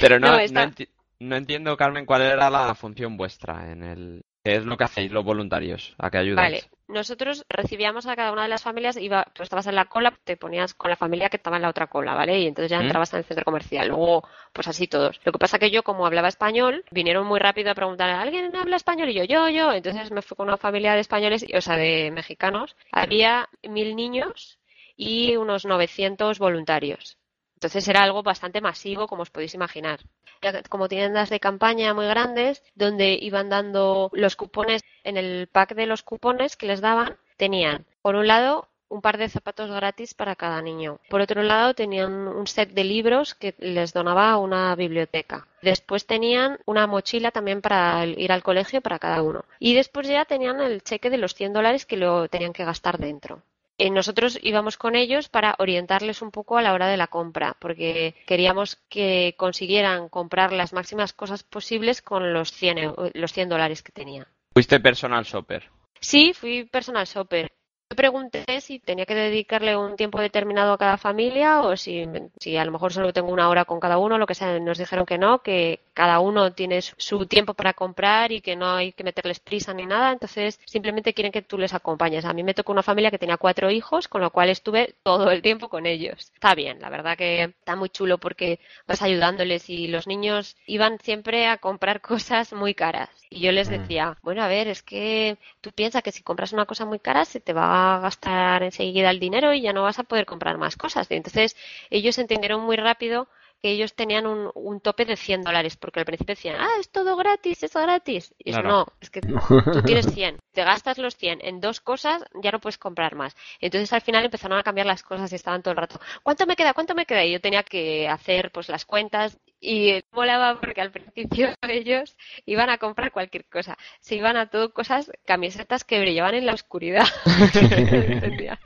Pero 0.00 0.18
no, 0.18 0.28
No, 0.28 0.32
no, 0.34 0.40
está- 0.40 0.66
enti- 0.66 0.88
no 1.20 1.36
entiendo, 1.36 1.76
Carmen, 1.76 2.06
cuál 2.06 2.22
era 2.22 2.50
la 2.50 2.74
función 2.74 3.16
vuestra 3.16 3.70
en 3.70 3.82
el... 3.82 4.22
¿Qué 4.42 4.56
es 4.56 4.64
lo 4.64 4.78
que 4.78 4.84
hacéis 4.84 5.12
los 5.12 5.22
voluntarios? 5.22 5.94
¿A 5.98 6.10
qué 6.10 6.16
ayudáis? 6.16 6.62
Vale, 6.62 6.70
nosotros 6.88 7.44
recibíamos 7.50 8.06
a 8.06 8.16
cada 8.16 8.32
una 8.32 8.44
de 8.44 8.48
las 8.48 8.62
familias, 8.62 8.96
iba, 8.96 9.22
tú 9.34 9.42
estabas 9.42 9.66
en 9.66 9.74
la 9.74 9.84
cola, 9.84 10.14
te 10.24 10.38
ponías 10.38 10.72
con 10.72 10.88
la 10.88 10.96
familia 10.96 11.28
que 11.28 11.36
estaba 11.36 11.56
en 11.56 11.62
la 11.62 11.68
otra 11.68 11.88
cola, 11.88 12.14
¿vale? 12.14 12.40
Y 12.40 12.46
entonces 12.46 12.70
ya 12.70 12.78
¿Mm? 12.78 12.84
entrabas 12.84 13.12
en 13.12 13.18
el 13.18 13.24
centro 13.26 13.44
comercial. 13.44 13.88
Luego, 13.88 14.26
pues 14.54 14.66
así 14.66 14.86
todos. 14.88 15.20
Lo 15.24 15.32
que 15.32 15.38
pasa 15.38 15.58
que 15.58 15.70
yo, 15.70 15.82
como 15.82 16.06
hablaba 16.06 16.28
español, 16.28 16.84
vinieron 16.90 17.26
muy 17.26 17.38
rápido 17.38 17.70
a 17.70 17.74
preguntar, 17.74 18.08
¿alguien 18.08 18.56
habla 18.56 18.76
español? 18.76 19.10
Y 19.10 19.14
yo, 19.14 19.24
yo, 19.24 19.50
yo. 19.50 19.72
Entonces 19.74 20.10
me 20.10 20.22
fui 20.22 20.34
con 20.38 20.48
una 20.48 20.56
familia 20.56 20.94
de 20.94 21.00
españoles, 21.00 21.44
o 21.54 21.60
sea, 21.60 21.76
de 21.76 22.10
mexicanos. 22.10 22.76
Había 22.92 23.46
mil 23.68 23.94
niños 23.94 24.58
y 24.96 25.36
unos 25.36 25.66
900 25.66 26.38
voluntarios. 26.38 27.18
Entonces 27.60 27.86
era 27.88 28.02
algo 28.02 28.22
bastante 28.22 28.62
masivo, 28.62 29.06
como 29.06 29.20
os 29.20 29.28
podéis 29.28 29.52
imaginar. 29.52 30.00
Era 30.40 30.62
como 30.62 30.88
tiendas 30.88 31.28
de 31.28 31.40
campaña 31.40 31.92
muy 31.92 32.06
grandes, 32.06 32.62
donde 32.74 33.18
iban 33.20 33.50
dando 33.50 34.08
los 34.14 34.34
cupones, 34.34 34.82
en 35.04 35.18
el 35.18 35.46
pack 35.46 35.74
de 35.74 35.84
los 35.84 36.02
cupones 36.02 36.56
que 36.56 36.64
les 36.64 36.80
daban, 36.80 37.18
tenían, 37.36 37.84
por 38.00 38.14
un 38.14 38.26
lado, 38.26 38.70
un 38.88 39.02
par 39.02 39.18
de 39.18 39.28
zapatos 39.28 39.70
gratis 39.70 40.14
para 40.14 40.36
cada 40.36 40.62
niño. 40.62 41.00
Por 41.10 41.20
otro 41.20 41.42
lado, 41.42 41.74
tenían 41.74 42.28
un 42.28 42.46
set 42.46 42.70
de 42.70 42.84
libros 42.84 43.34
que 43.34 43.54
les 43.58 43.92
donaba 43.92 44.38
una 44.38 44.74
biblioteca. 44.74 45.46
Después 45.60 46.06
tenían 46.06 46.58
una 46.64 46.86
mochila 46.86 47.30
también 47.30 47.60
para 47.60 48.06
ir 48.06 48.32
al 48.32 48.42
colegio 48.42 48.80
para 48.80 48.98
cada 48.98 49.22
uno. 49.22 49.44
Y 49.58 49.74
después 49.74 50.08
ya 50.08 50.24
tenían 50.24 50.62
el 50.62 50.82
cheque 50.82 51.10
de 51.10 51.18
los 51.18 51.34
100 51.34 51.52
dólares 51.52 51.84
que 51.84 51.98
lo 51.98 52.26
tenían 52.28 52.54
que 52.54 52.64
gastar 52.64 52.96
dentro. 52.96 53.42
Eh, 53.80 53.88
nosotros 53.88 54.38
íbamos 54.42 54.76
con 54.76 54.94
ellos 54.94 55.30
para 55.30 55.54
orientarles 55.58 56.20
un 56.20 56.30
poco 56.30 56.58
a 56.58 56.62
la 56.62 56.74
hora 56.74 56.86
de 56.86 56.98
la 56.98 57.06
compra, 57.06 57.56
porque 57.58 58.14
queríamos 58.26 58.76
que 58.90 59.34
consiguieran 59.38 60.10
comprar 60.10 60.52
las 60.52 60.74
máximas 60.74 61.14
cosas 61.14 61.44
posibles 61.44 62.02
con 62.02 62.34
los 62.34 62.52
100, 62.52 62.94
los 63.14 63.32
100 63.32 63.48
dólares 63.48 63.82
que 63.82 63.90
tenían. 63.90 64.26
¿Fuiste 64.52 64.80
personal 64.80 65.24
shopper? 65.24 65.70
Sí, 65.98 66.34
fui 66.34 66.64
personal 66.64 67.06
shopper. 67.06 67.50
Me 67.90 67.96
pregunté 67.96 68.44
si 68.60 68.78
tenía 68.78 69.04
que 69.04 69.16
dedicarle 69.16 69.76
un 69.76 69.96
tiempo 69.96 70.20
determinado 70.20 70.72
a 70.72 70.78
cada 70.78 70.96
familia 70.96 71.60
o 71.62 71.76
si, 71.76 72.06
si 72.38 72.56
a 72.56 72.64
lo 72.64 72.70
mejor 72.70 72.92
solo 72.92 73.12
tengo 73.12 73.32
una 73.32 73.48
hora 73.48 73.64
con 73.64 73.80
cada 73.80 73.98
uno, 73.98 74.16
lo 74.16 74.26
que 74.28 74.34
sea. 74.36 74.60
Nos 74.60 74.78
dijeron 74.78 75.04
que 75.04 75.18
no, 75.18 75.42
que 75.42 75.80
cada 75.92 76.20
uno 76.20 76.52
tiene 76.52 76.80
su 76.82 77.26
tiempo 77.26 77.52
para 77.54 77.74
comprar 77.74 78.30
y 78.30 78.40
que 78.42 78.54
no 78.54 78.70
hay 78.76 78.92
que 78.92 79.02
meterles 79.02 79.40
prisa 79.40 79.74
ni 79.74 79.86
nada. 79.86 80.12
Entonces, 80.12 80.60
simplemente 80.66 81.12
quieren 81.14 81.32
que 81.32 81.42
tú 81.42 81.58
les 81.58 81.74
acompañes. 81.74 82.24
A 82.24 82.32
mí 82.32 82.44
me 82.44 82.54
tocó 82.54 82.70
una 82.70 82.84
familia 82.84 83.10
que 83.10 83.18
tenía 83.18 83.36
cuatro 83.38 83.70
hijos, 83.72 84.06
con 84.06 84.20
lo 84.20 84.30
cual 84.30 84.50
estuve 84.50 84.94
todo 85.02 85.32
el 85.32 85.42
tiempo 85.42 85.68
con 85.68 85.84
ellos. 85.84 86.30
Está 86.32 86.54
bien, 86.54 86.80
la 86.80 86.90
verdad 86.90 87.16
que 87.18 87.42
está 87.42 87.74
muy 87.74 87.88
chulo 87.90 88.18
porque 88.18 88.60
vas 88.86 89.02
ayudándoles 89.02 89.68
y 89.68 89.88
los 89.88 90.06
niños 90.06 90.56
iban 90.64 90.98
siempre 91.00 91.48
a 91.48 91.58
comprar 91.58 92.00
cosas 92.02 92.52
muy 92.52 92.74
caras. 92.74 93.10
Y 93.28 93.40
yo 93.40 93.50
les 93.52 93.68
Mm. 93.68 93.72
decía, 93.72 94.16
bueno, 94.22 94.42
a 94.44 94.48
ver, 94.48 94.68
es 94.68 94.82
que 94.82 95.38
tú 95.60 95.72
piensas 95.72 96.02
que 96.04 96.12
si 96.12 96.22
compras 96.22 96.52
una 96.52 96.66
cosa 96.66 96.84
muy 96.84 96.98
cara 97.00 97.24
se 97.24 97.40
te 97.40 97.52
va 97.52 97.79
a 97.80 98.00
gastar 98.00 98.62
enseguida 98.62 99.10
el 99.10 99.20
dinero 99.20 99.52
y 99.54 99.62
ya 99.62 99.72
no 99.72 99.82
vas 99.82 99.98
a 99.98 100.04
poder 100.04 100.26
comprar 100.26 100.58
más 100.58 100.76
cosas. 100.76 101.10
Entonces 101.10 101.56
ellos 101.90 102.18
entendieron 102.18 102.62
muy 102.62 102.76
rápido 102.76 103.28
que 103.62 103.70
ellos 103.70 103.94
tenían 103.94 104.26
un, 104.26 104.50
un 104.54 104.80
tope 104.80 105.04
de 105.04 105.16
100 105.16 105.42
dólares, 105.42 105.76
porque 105.76 106.00
al 106.00 106.06
principio 106.06 106.34
decían, 106.34 106.56
ah, 106.58 106.68
es 106.80 106.90
todo 106.90 107.16
gratis, 107.16 107.62
es 107.62 107.72
gratis. 107.74 108.34
Y 108.38 108.52
Claro. 108.52 108.68
no, 108.68 108.86
es 109.00 109.10
que 109.10 109.20
tú 109.20 109.82
tienes 109.84 110.06
100, 110.12 110.38
te 110.52 110.64
gastas 110.64 110.98
los 110.98 111.16
100 111.16 111.40
en 111.42 111.60
dos 111.60 111.80
cosas, 111.80 112.24
ya 112.42 112.50
no 112.50 112.60
puedes 112.60 112.78
comprar 112.78 113.14
más. 113.14 113.36
Entonces 113.60 113.92
al 113.92 114.00
final 114.00 114.24
empezaron 114.24 114.58
a 114.58 114.62
cambiar 114.62 114.86
las 114.86 115.02
cosas 115.02 115.30
y 115.32 115.36
estaban 115.36 115.62
todo 115.62 115.72
el 115.72 115.78
rato, 115.78 116.00
¿cuánto 116.22 116.46
me 116.46 116.56
queda? 116.56 116.74
¿Cuánto 116.74 116.94
me 116.94 117.06
queda? 117.06 117.24
Y 117.24 117.32
yo 117.32 117.40
tenía 117.40 117.62
que 117.62 118.08
hacer 118.08 118.50
pues 118.52 118.68
las 118.68 118.84
cuentas 118.84 119.38
y 119.60 120.00
molaba 120.12 120.58
porque 120.58 120.80
al 120.80 120.90
principio 120.90 121.48
ellos 121.62 122.16
iban 122.46 122.70
a 122.70 122.78
comprar 122.78 123.12
cualquier 123.12 123.44
cosa. 123.46 123.76
Se 124.00 124.16
iban 124.16 124.36
a 124.36 124.48
todo 124.48 124.72
cosas, 124.72 125.10
camisetas 125.26 125.84
que 125.84 126.00
brillaban 126.00 126.34
en 126.34 126.46
la 126.46 126.54
oscuridad. 126.54 127.04
no 127.54 127.96
entendía. 127.96 128.58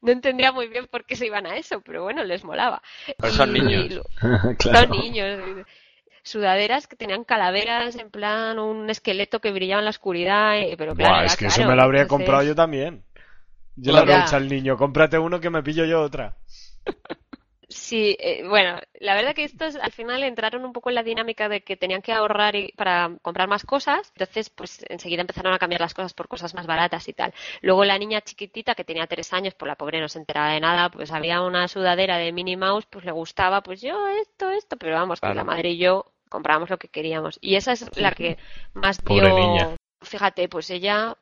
No 0.00 0.12
entendía 0.12 0.52
muy 0.52 0.68
bien 0.68 0.86
por 0.88 1.04
qué 1.04 1.16
se 1.16 1.26
iban 1.26 1.46
a 1.46 1.56
eso, 1.56 1.80
pero 1.80 2.02
bueno, 2.02 2.24
les 2.24 2.44
molaba. 2.44 2.82
Pero 3.18 3.32
son 3.32 3.56
Y- 3.56 3.60
niños. 3.60 3.84
y 3.86 3.88
lo- 3.90 4.04
Claro. 4.58 4.78
son 4.88 4.90
niños. 5.00 5.40
Sudaderas 6.24 6.86
que 6.86 6.94
tenían 6.96 7.24
calaveras, 7.24 7.96
en 7.96 8.10
plan 8.10 8.58
un 8.58 8.88
esqueleto 8.90 9.40
que 9.40 9.50
brillaba 9.50 9.80
en 9.80 9.86
la 9.86 9.90
oscuridad, 9.90 10.58
eh, 10.58 10.76
pero 10.78 10.94
claro, 10.94 11.14
Buah, 11.16 11.24
es 11.24 11.36
que 11.36 11.46
eso 11.46 11.66
me 11.66 11.74
lo 11.74 11.82
habría 11.82 12.02
entonces- 12.02 12.26
comprado 12.26 12.46
yo 12.46 12.54
también. 12.54 13.04
Yo 13.74 13.92
le 13.92 13.98
habría 13.98 14.20
dicho 14.22 14.36
al 14.36 14.48
niño, 14.48 14.76
cómprate 14.76 15.18
uno 15.18 15.40
que 15.40 15.50
me 15.50 15.62
pillo 15.62 15.84
yo 15.84 16.02
otra. 16.02 16.36
Sí, 17.74 18.16
eh, 18.20 18.46
bueno, 18.46 18.78
la 19.00 19.14
verdad 19.14 19.34
que 19.34 19.44
estos 19.44 19.76
al 19.76 19.92
final 19.92 20.22
entraron 20.24 20.62
un 20.66 20.74
poco 20.74 20.90
en 20.90 20.94
la 20.96 21.02
dinámica 21.02 21.48
de 21.48 21.62
que 21.64 21.76
tenían 21.78 22.02
que 22.02 22.12
ahorrar 22.12 22.54
y- 22.54 22.72
para 22.76 23.16
comprar 23.22 23.48
más 23.48 23.64
cosas, 23.64 24.12
entonces 24.14 24.50
pues 24.50 24.84
enseguida 24.90 25.22
empezaron 25.22 25.54
a 25.54 25.58
cambiar 25.58 25.80
las 25.80 25.94
cosas 25.94 26.12
por 26.12 26.28
cosas 26.28 26.54
más 26.54 26.66
baratas 26.66 27.08
y 27.08 27.14
tal. 27.14 27.32
Luego 27.62 27.84
la 27.86 27.96
niña 27.98 28.20
chiquitita 28.20 28.74
que 28.74 28.84
tenía 28.84 29.06
tres 29.06 29.32
años, 29.32 29.54
pues 29.54 29.68
la 29.68 29.76
pobre 29.76 30.00
no 30.00 30.08
se 30.08 30.18
enteraba 30.18 30.50
de 30.52 30.60
nada, 30.60 30.90
pues 30.90 31.10
había 31.12 31.40
una 31.40 31.66
sudadera 31.66 32.18
de 32.18 32.30
Minnie 32.32 32.58
Mouse, 32.58 32.84
pues 32.86 33.06
le 33.06 33.12
gustaba, 33.12 33.62
pues 33.62 33.80
yo 33.80 34.06
esto, 34.08 34.50
esto, 34.50 34.76
pero 34.76 34.94
vamos, 34.96 35.20
que 35.22 35.32
la 35.34 35.44
madre 35.44 35.70
y 35.70 35.78
yo 35.78 36.12
comprábamos 36.28 36.68
lo 36.68 36.78
que 36.78 36.88
queríamos. 36.88 37.38
Y 37.40 37.54
esa 37.56 37.72
es 37.72 37.88
la 37.96 38.12
que 38.12 38.36
más 38.74 39.02
Pobre 39.02 39.32
dio, 39.32 39.34
niña. 39.34 39.68
fíjate, 40.02 40.48
pues 40.50 40.68
ella 40.68 41.16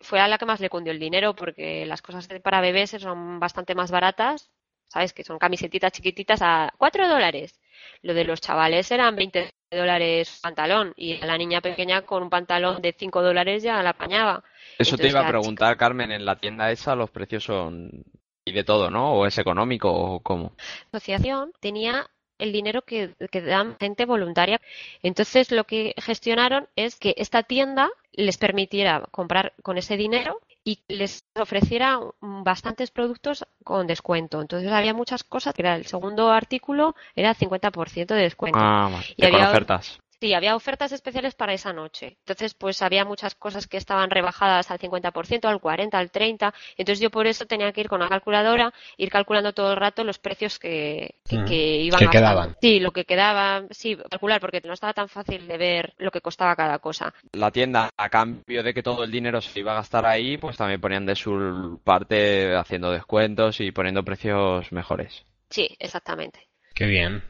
fue 0.00 0.20
a 0.20 0.28
la 0.28 0.36
que 0.38 0.44
más 0.46 0.60
le 0.60 0.68
cundió 0.68 0.92
el 0.92 0.98
dinero 0.98 1.34
porque 1.34 1.86
las 1.86 2.02
cosas 2.02 2.28
para 2.42 2.60
bebés 2.60 2.90
son 2.90 3.40
bastante 3.40 3.74
más 3.74 3.90
baratas, 3.90 4.50
¿sabes? 4.94 5.12
Que 5.12 5.24
son 5.24 5.38
camisetitas 5.38 5.90
chiquititas 5.90 6.40
a 6.40 6.72
4 6.78 7.08
dólares. 7.08 7.60
Lo 8.02 8.14
de 8.14 8.24
los 8.24 8.40
chavales 8.40 8.90
eran 8.92 9.16
20 9.16 9.50
dólares 9.72 10.38
pantalón 10.40 10.92
y 10.96 11.20
a 11.20 11.26
la 11.26 11.36
niña 11.36 11.60
pequeña 11.60 12.02
con 12.02 12.22
un 12.22 12.30
pantalón 12.30 12.80
de 12.80 12.94
5 12.96 13.22
dólares 13.22 13.64
ya 13.64 13.82
la 13.82 13.90
apañaba. 13.90 14.44
Eso 14.78 14.96
te 14.96 15.08
iba 15.08 15.20
a 15.20 15.28
preguntar, 15.28 15.76
Carmen, 15.76 16.12
en 16.12 16.24
la 16.24 16.36
tienda 16.36 16.70
esa 16.70 16.94
los 16.94 17.10
precios 17.10 17.42
son 17.42 18.04
y 18.44 18.52
de 18.52 18.62
todo, 18.62 18.88
¿no? 18.88 19.14
¿O 19.14 19.26
es 19.26 19.36
económico 19.38 19.90
o 19.90 20.20
cómo? 20.20 20.52
La 20.92 20.98
asociación 20.98 21.52
tenía 21.58 22.08
el 22.38 22.52
dinero 22.52 22.82
que, 22.82 23.14
que 23.32 23.40
dan 23.40 23.76
gente 23.80 24.06
voluntaria. 24.06 24.60
Entonces 25.02 25.50
lo 25.50 25.64
que 25.64 25.94
gestionaron 25.96 26.68
es 26.76 26.94
que 26.94 27.14
esta 27.16 27.42
tienda 27.42 27.90
les 28.12 28.38
permitiera 28.38 29.02
comprar 29.10 29.54
con 29.62 29.76
ese 29.76 29.96
dinero 29.96 30.40
y 30.64 30.80
les 30.88 31.24
ofreciera 31.34 32.00
mm, 32.20 32.42
bastantes 32.42 32.90
productos 32.90 33.46
con 33.62 33.86
descuento. 33.86 34.40
Entonces 34.40 34.72
había 34.72 34.94
muchas 34.94 35.22
cosas, 35.22 35.54
que 35.54 35.62
era 35.62 35.76
el 35.76 35.86
segundo 35.86 36.30
artículo, 36.30 36.96
era 37.14 37.34
50% 37.34 38.14
de 38.14 38.22
descuento. 38.22 38.58
Ah. 38.60 39.00
Y 39.16 39.24
había- 39.26 39.50
ofertas. 39.50 40.00
Sí, 40.24 40.32
había 40.32 40.56
ofertas 40.56 40.90
especiales 40.90 41.34
para 41.34 41.52
esa 41.52 41.74
noche. 41.74 42.16
Entonces, 42.20 42.54
pues 42.54 42.80
había 42.80 43.04
muchas 43.04 43.34
cosas 43.34 43.66
que 43.66 43.76
estaban 43.76 44.08
rebajadas 44.08 44.70
al 44.70 44.78
50%, 44.78 45.44
al 45.44 45.60
40%, 45.60 45.94
al 45.98 46.10
30%. 46.10 46.54
Entonces 46.78 47.00
yo 47.00 47.10
por 47.10 47.26
eso 47.26 47.44
tenía 47.44 47.70
que 47.72 47.82
ir 47.82 47.90
con 47.90 48.00
una 48.00 48.08
calculadora, 48.08 48.72
ir 48.96 49.10
calculando 49.10 49.52
todo 49.52 49.72
el 49.72 49.76
rato 49.76 50.02
los 50.02 50.18
precios 50.18 50.58
que, 50.58 51.16
que, 51.28 51.36
Ujú. 51.36 51.44
que 51.44 51.76
iban 51.82 51.98
Que 51.98 52.04
gastando. 52.06 52.26
quedaban. 52.26 52.56
Sí, 52.58 52.80
lo 52.80 52.90
que 52.92 53.04
quedaba, 53.04 53.64
sí, 53.68 53.98
calcular, 54.08 54.40
porque 54.40 54.62
no 54.64 54.72
estaba 54.72 54.94
tan 54.94 55.10
fácil 55.10 55.46
de 55.46 55.58
ver 55.58 55.92
lo 55.98 56.10
que 56.10 56.22
costaba 56.22 56.56
cada 56.56 56.78
cosa. 56.78 57.12
La 57.34 57.50
tienda, 57.50 57.90
a 57.94 58.08
cambio 58.08 58.62
de 58.62 58.72
que 58.72 58.82
todo 58.82 59.04
el 59.04 59.10
dinero 59.10 59.42
se 59.42 59.60
iba 59.60 59.72
a 59.72 59.74
gastar 59.74 60.06
ahí, 60.06 60.38
pues 60.38 60.56
también 60.56 60.80
ponían 60.80 61.04
de 61.04 61.16
su 61.16 61.82
parte 61.84 62.56
haciendo 62.56 62.90
descuentos 62.90 63.60
y 63.60 63.72
poniendo 63.72 64.02
precios 64.02 64.72
mejores. 64.72 65.22
Sí, 65.50 65.68
exactamente. 65.78 66.48
Qué 66.74 66.86
bien. 66.86 67.22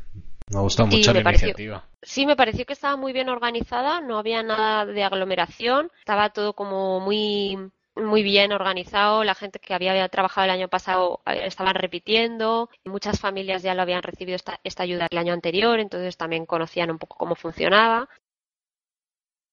Me 0.50 0.60
gustó 0.60 0.86
mucho 0.86 1.12
la 1.12 1.22
pareció- 1.22 1.48
iniciativa. 1.48 1.84
Sí, 2.02 2.26
me 2.26 2.36
pareció 2.36 2.66
que 2.66 2.74
estaba 2.74 2.96
muy 2.96 3.12
bien 3.12 3.28
organizada, 3.30 4.00
no 4.00 4.18
había 4.18 4.42
nada 4.42 4.84
de 4.84 5.02
aglomeración, 5.02 5.90
estaba 6.00 6.30
todo 6.30 6.52
como 6.54 7.00
muy 7.00 7.58
muy 7.96 8.24
bien 8.24 8.50
organizado, 8.52 9.22
la 9.22 9.36
gente 9.36 9.60
que 9.60 9.72
había 9.72 10.08
trabajado 10.08 10.46
el 10.46 10.50
año 10.50 10.66
pasado 10.68 11.20
eh, 11.26 11.42
estaban 11.44 11.76
repitiendo, 11.76 12.68
muchas 12.84 13.20
familias 13.20 13.62
ya 13.62 13.72
lo 13.74 13.82
habían 13.82 14.02
recibido 14.02 14.34
esta, 14.34 14.58
esta 14.64 14.82
ayuda 14.82 15.06
el 15.08 15.16
año 15.18 15.32
anterior, 15.32 15.78
entonces 15.78 16.16
también 16.16 16.44
conocían 16.44 16.90
un 16.90 16.98
poco 16.98 17.16
cómo 17.16 17.36
funcionaba. 17.36 18.08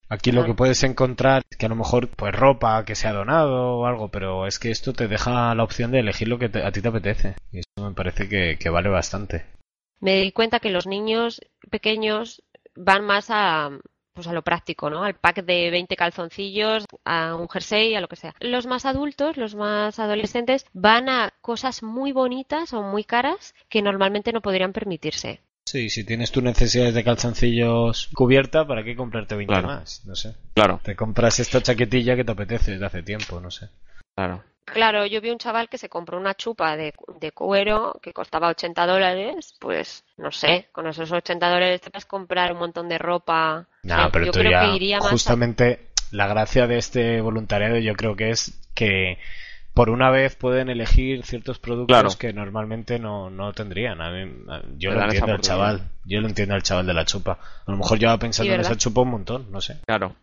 Aquí 0.09 0.31
lo 0.31 0.43
que 0.43 0.55
puedes 0.55 0.83
encontrar 0.83 1.43
es 1.49 1.57
que 1.57 1.67
a 1.67 1.69
lo 1.69 1.75
mejor 1.75 2.09
pues 2.09 2.33
ropa 2.35 2.83
que 2.83 2.95
se 2.95 3.07
ha 3.07 3.13
donado 3.13 3.77
o 3.77 3.85
algo, 3.85 4.09
pero 4.09 4.45
es 4.47 4.59
que 4.59 4.71
esto 4.71 4.91
te 4.91 5.07
deja 5.07 5.53
la 5.55 5.63
opción 5.63 5.91
de 5.91 5.99
elegir 5.99 6.27
lo 6.27 6.37
que 6.39 6.49
te- 6.49 6.63
a 6.63 6.71
ti 6.71 6.81
te 6.81 6.87
apetece. 6.89 7.35
Y 7.51 7.59
eso 7.59 7.67
me 7.87 7.93
parece 7.93 8.27
que, 8.27 8.57
que 8.59 8.69
vale 8.69 8.89
bastante. 8.89 9.45
Me 10.02 10.22
di 10.22 10.32
cuenta 10.32 10.60
que 10.60 10.70
los 10.70 10.88
niños 10.88 11.41
pequeños 11.70 12.43
van 12.76 13.06
más 13.06 13.28
a 13.30 13.70
pues 14.14 14.28
a 14.28 14.34
lo 14.34 14.41
práctico, 14.41 14.89
¿no? 14.89 15.04
Al 15.04 15.16
pack 15.16 15.45
de 15.45 15.72
20 15.72 15.95
calzoncillos, 15.95 16.86
a 17.06 17.36
un 17.36 17.47
jersey, 17.47 17.95
a 17.95 18.02
lo 18.02 18.10
que 18.10 18.18
sea. 18.18 18.36
Los 18.41 18.68
más 18.68 18.86
adultos, 18.86 19.38
los 19.38 19.56
más 19.56 19.99
adolescentes, 19.99 20.66
van 20.74 21.08
a 21.08 21.34
cosas 21.39 21.82
muy 21.82 22.12
bonitas 22.12 22.74
o 22.74 22.82
muy 22.82 23.06
caras 23.06 23.56
que 23.70 23.82
normalmente 23.82 24.34
no 24.34 24.41
podrían 24.41 24.74
permitirse. 24.74 25.39
Sí, 25.66 25.89
si 25.89 26.04
tienes 26.04 26.32
tus 26.32 26.43
necesidades 26.43 26.93
de 26.93 27.04
calzoncillos 27.04 28.10
cubierta, 28.14 28.68
¿para 28.68 28.84
qué 28.84 28.95
comprarte 28.95 29.36
20 29.36 29.54
Claro. 29.54 29.68
más? 29.68 30.06
No 30.06 30.16
sé. 30.16 30.36
Claro, 30.56 30.82
Te 30.84 30.95
compras 30.95 31.39
esta 31.39 31.62
chaquetilla 31.62 32.16
que 32.16 32.26
te 32.26 32.32
apetece 32.32 32.72
desde 32.72 32.86
hace 32.86 33.04
tiempo, 33.04 33.39
no 33.39 33.52
sé. 33.52 33.70
Claro. 34.28 34.43
Claro, 34.63 35.05
yo 35.05 35.19
vi 35.19 35.32
un 35.32 35.38
chaval 35.38 35.67
que 35.67 35.78
se 35.78 35.89
compró 35.89 36.17
una 36.17 36.34
chupa 36.34 36.78
de, 36.78 36.93
de 37.19 37.32
cuero 37.34 37.99
que 38.01 38.13
costaba 38.13 38.47
80 38.47 38.88
dólares, 38.88 39.53
pues 39.59 40.05
no 40.17 40.32
sé, 40.32 40.69
con 40.72 40.88
esos 40.88 41.11
80 41.11 41.49
dólares 41.49 41.82
te 41.82 41.89
puedes 41.89 42.05
comprar 42.05 42.53
un 42.53 42.59
montón 42.59 42.88
de 42.88 42.97
ropa. 42.97 43.67
No, 43.84 43.95
Sí, 44.05 44.09
pero 44.13 44.26
yo 44.28 44.32
tú 44.32 44.39
creo 44.39 44.51
ya, 44.51 44.61
que 44.61 44.76
iría 44.76 44.97
más 44.99 45.07
a- 45.07 45.11
justamente 45.11 45.88
la 46.11 46.28
gracia 46.28 46.67
de 46.67 46.78
este 46.78 47.19
voluntariado 47.19 47.78
yo 47.80 47.95
creo 47.95 48.15
que 48.15 48.30
es 48.30 48.61
que 48.74 49.17
por 49.74 49.89
una 49.89 50.09
vez 50.09 50.36
pueden 50.36 50.69
elegir 50.69 51.26
ciertos 51.26 51.59
productos 51.59 51.97
Claro. 51.97 52.09
que 52.17 52.32
normalmente 52.32 52.97
no, 52.99 53.30
no 53.30 53.51
tendrían. 53.51 53.99
A 54.01 54.09
mí, 54.11 54.32
a- 54.49 54.61
yo 54.78 54.91
lo 54.91 55.01
entiendo 55.03 55.34
al 55.34 55.41
chaval, 55.41 55.89
yo 56.05 56.22
lo 56.22 56.28
entiendo 56.28 56.55
al 56.55 56.63
chaval 56.63 56.86
de 56.88 56.93
la 56.93 57.03
chupa. 57.03 57.39
A 57.65 57.72
lo 57.72 57.78
mejor 57.78 57.99
lleva 57.99 58.17
pensando 58.17 58.49
Sí, 58.51 58.53
en 58.55 58.61
esa 58.61 58.78
chupa 58.78 59.01
un 59.01 59.09
montón, 59.09 59.51
no 59.51 59.59
sé. 59.59 59.80
Claro. 59.86 60.15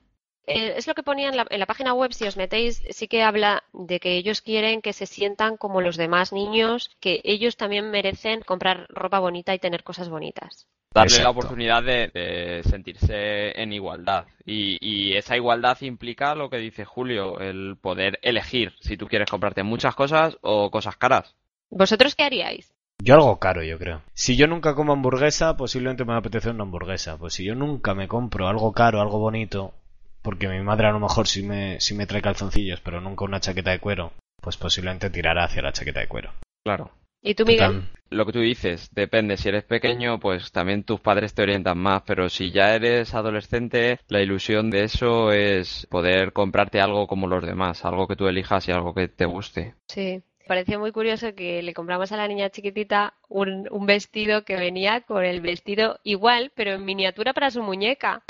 Eh, 0.46 0.74
es 0.76 0.86
lo 0.86 0.94
que 0.94 1.02
ponía 1.02 1.28
en 1.28 1.36
la, 1.36 1.46
en 1.50 1.60
la 1.60 1.66
página 1.66 1.92
web, 1.92 2.12
si 2.12 2.26
os 2.26 2.36
metéis, 2.36 2.82
sí 2.90 3.06
que 3.08 3.22
habla 3.22 3.64
de 3.72 4.00
que 4.00 4.16
ellos 4.16 4.40
quieren 4.40 4.80
que 4.80 4.92
se 4.92 5.06
sientan 5.06 5.56
como 5.56 5.80
los 5.80 5.96
demás 5.96 6.32
niños, 6.32 6.90
que 7.00 7.20
ellos 7.24 7.56
también 7.56 7.90
merecen 7.90 8.40
comprar 8.40 8.86
ropa 8.88 9.18
bonita 9.18 9.54
y 9.54 9.58
tener 9.58 9.82
cosas 9.84 10.08
bonitas. 10.08 10.66
darle 10.94 11.22
la 11.22 11.30
oportunidad 11.30 11.82
de, 11.82 12.08
de 12.08 12.62
sentirse 12.64 13.60
en 13.60 13.72
igualdad. 13.72 14.26
Y, 14.46 14.78
y 14.80 15.16
esa 15.16 15.36
igualdad 15.36 15.76
implica 15.82 16.34
lo 16.34 16.48
que 16.48 16.56
dice 16.56 16.84
Julio, 16.84 17.38
el 17.40 17.76
poder 17.80 18.18
elegir 18.22 18.72
si 18.80 18.96
tú 18.96 19.06
quieres 19.06 19.30
comprarte 19.30 19.62
muchas 19.62 19.94
cosas 19.94 20.38
o 20.40 20.70
cosas 20.70 20.96
caras. 20.96 21.34
¿Vosotros 21.70 22.14
qué 22.14 22.24
haríais? 22.24 22.72
Yo 23.00 23.14
algo 23.14 23.38
caro, 23.38 23.62
yo 23.62 23.78
creo. 23.78 24.02
Si 24.14 24.36
yo 24.36 24.46
nunca 24.48 24.74
como 24.74 24.92
hamburguesa, 24.92 25.56
posiblemente 25.56 26.04
me 26.04 26.14
apetece 26.16 26.50
una 26.50 26.64
hamburguesa. 26.64 27.16
Pues 27.18 27.34
si 27.34 27.44
yo 27.44 27.54
nunca 27.54 27.94
me 27.94 28.08
compro 28.08 28.48
algo 28.48 28.72
caro, 28.72 29.00
algo 29.00 29.18
bonito, 29.20 29.74
porque 30.22 30.48
mi 30.48 30.60
madre 30.60 30.88
a 30.88 30.92
lo 30.92 31.00
mejor 31.00 31.26
sí 31.26 31.42
me, 31.42 31.80
sí 31.80 31.94
me 31.94 32.06
trae 32.06 32.22
calzoncillos, 32.22 32.80
pero 32.80 33.00
nunca 33.00 33.24
una 33.24 33.40
chaqueta 33.40 33.70
de 33.70 33.78
cuero, 33.78 34.12
pues 34.40 34.56
posiblemente 34.56 35.10
tirará 35.10 35.44
hacia 35.44 35.62
la 35.62 35.72
chaqueta 35.72 36.00
de 36.00 36.08
cuero. 36.08 36.32
Claro. 36.64 36.90
¿Y 37.20 37.34
tú, 37.34 37.44
Miguel? 37.44 37.82
Lo 38.10 38.24
que 38.24 38.32
tú 38.32 38.40
dices, 38.40 38.88
depende. 38.94 39.36
Si 39.36 39.48
eres 39.48 39.64
pequeño, 39.64 40.18
pues 40.20 40.52
también 40.52 40.84
tus 40.84 41.00
padres 41.00 41.34
te 41.34 41.42
orientan 41.42 41.78
más, 41.78 42.02
pero 42.06 42.28
si 42.28 42.52
ya 42.52 42.74
eres 42.74 43.12
adolescente, 43.14 43.98
la 44.08 44.22
ilusión 44.22 44.70
de 44.70 44.84
eso 44.84 45.32
es 45.32 45.86
poder 45.90 46.32
comprarte 46.32 46.80
algo 46.80 47.06
como 47.06 47.26
los 47.26 47.44
demás, 47.44 47.84
algo 47.84 48.06
que 48.06 48.16
tú 48.16 48.28
elijas 48.28 48.68
y 48.68 48.72
algo 48.72 48.94
que 48.94 49.08
te 49.08 49.26
guste. 49.26 49.74
Sí. 49.88 50.22
Pareció 50.48 50.80
muy 50.80 50.92
curioso 50.92 51.34
que 51.34 51.62
le 51.62 51.74
compramos 51.74 52.10
a 52.10 52.16
la 52.16 52.26
niña 52.26 52.48
chiquitita 52.48 53.14
un, 53.28 53.68
un 53.70 53.84
vestido 53.84 54.44
que 54.44 54.56
venía 54.56 55.02
con 55.02 55.24
el 55.24 55.42
vestido 55.42 56.00
igual, 56.02 56.50
pero 56.54 56.72
en 56.72 56.84
miniatura 56.84 57.34
para 57.34 57.50
su 57.50 57.62
muñeca. 57.62 58.22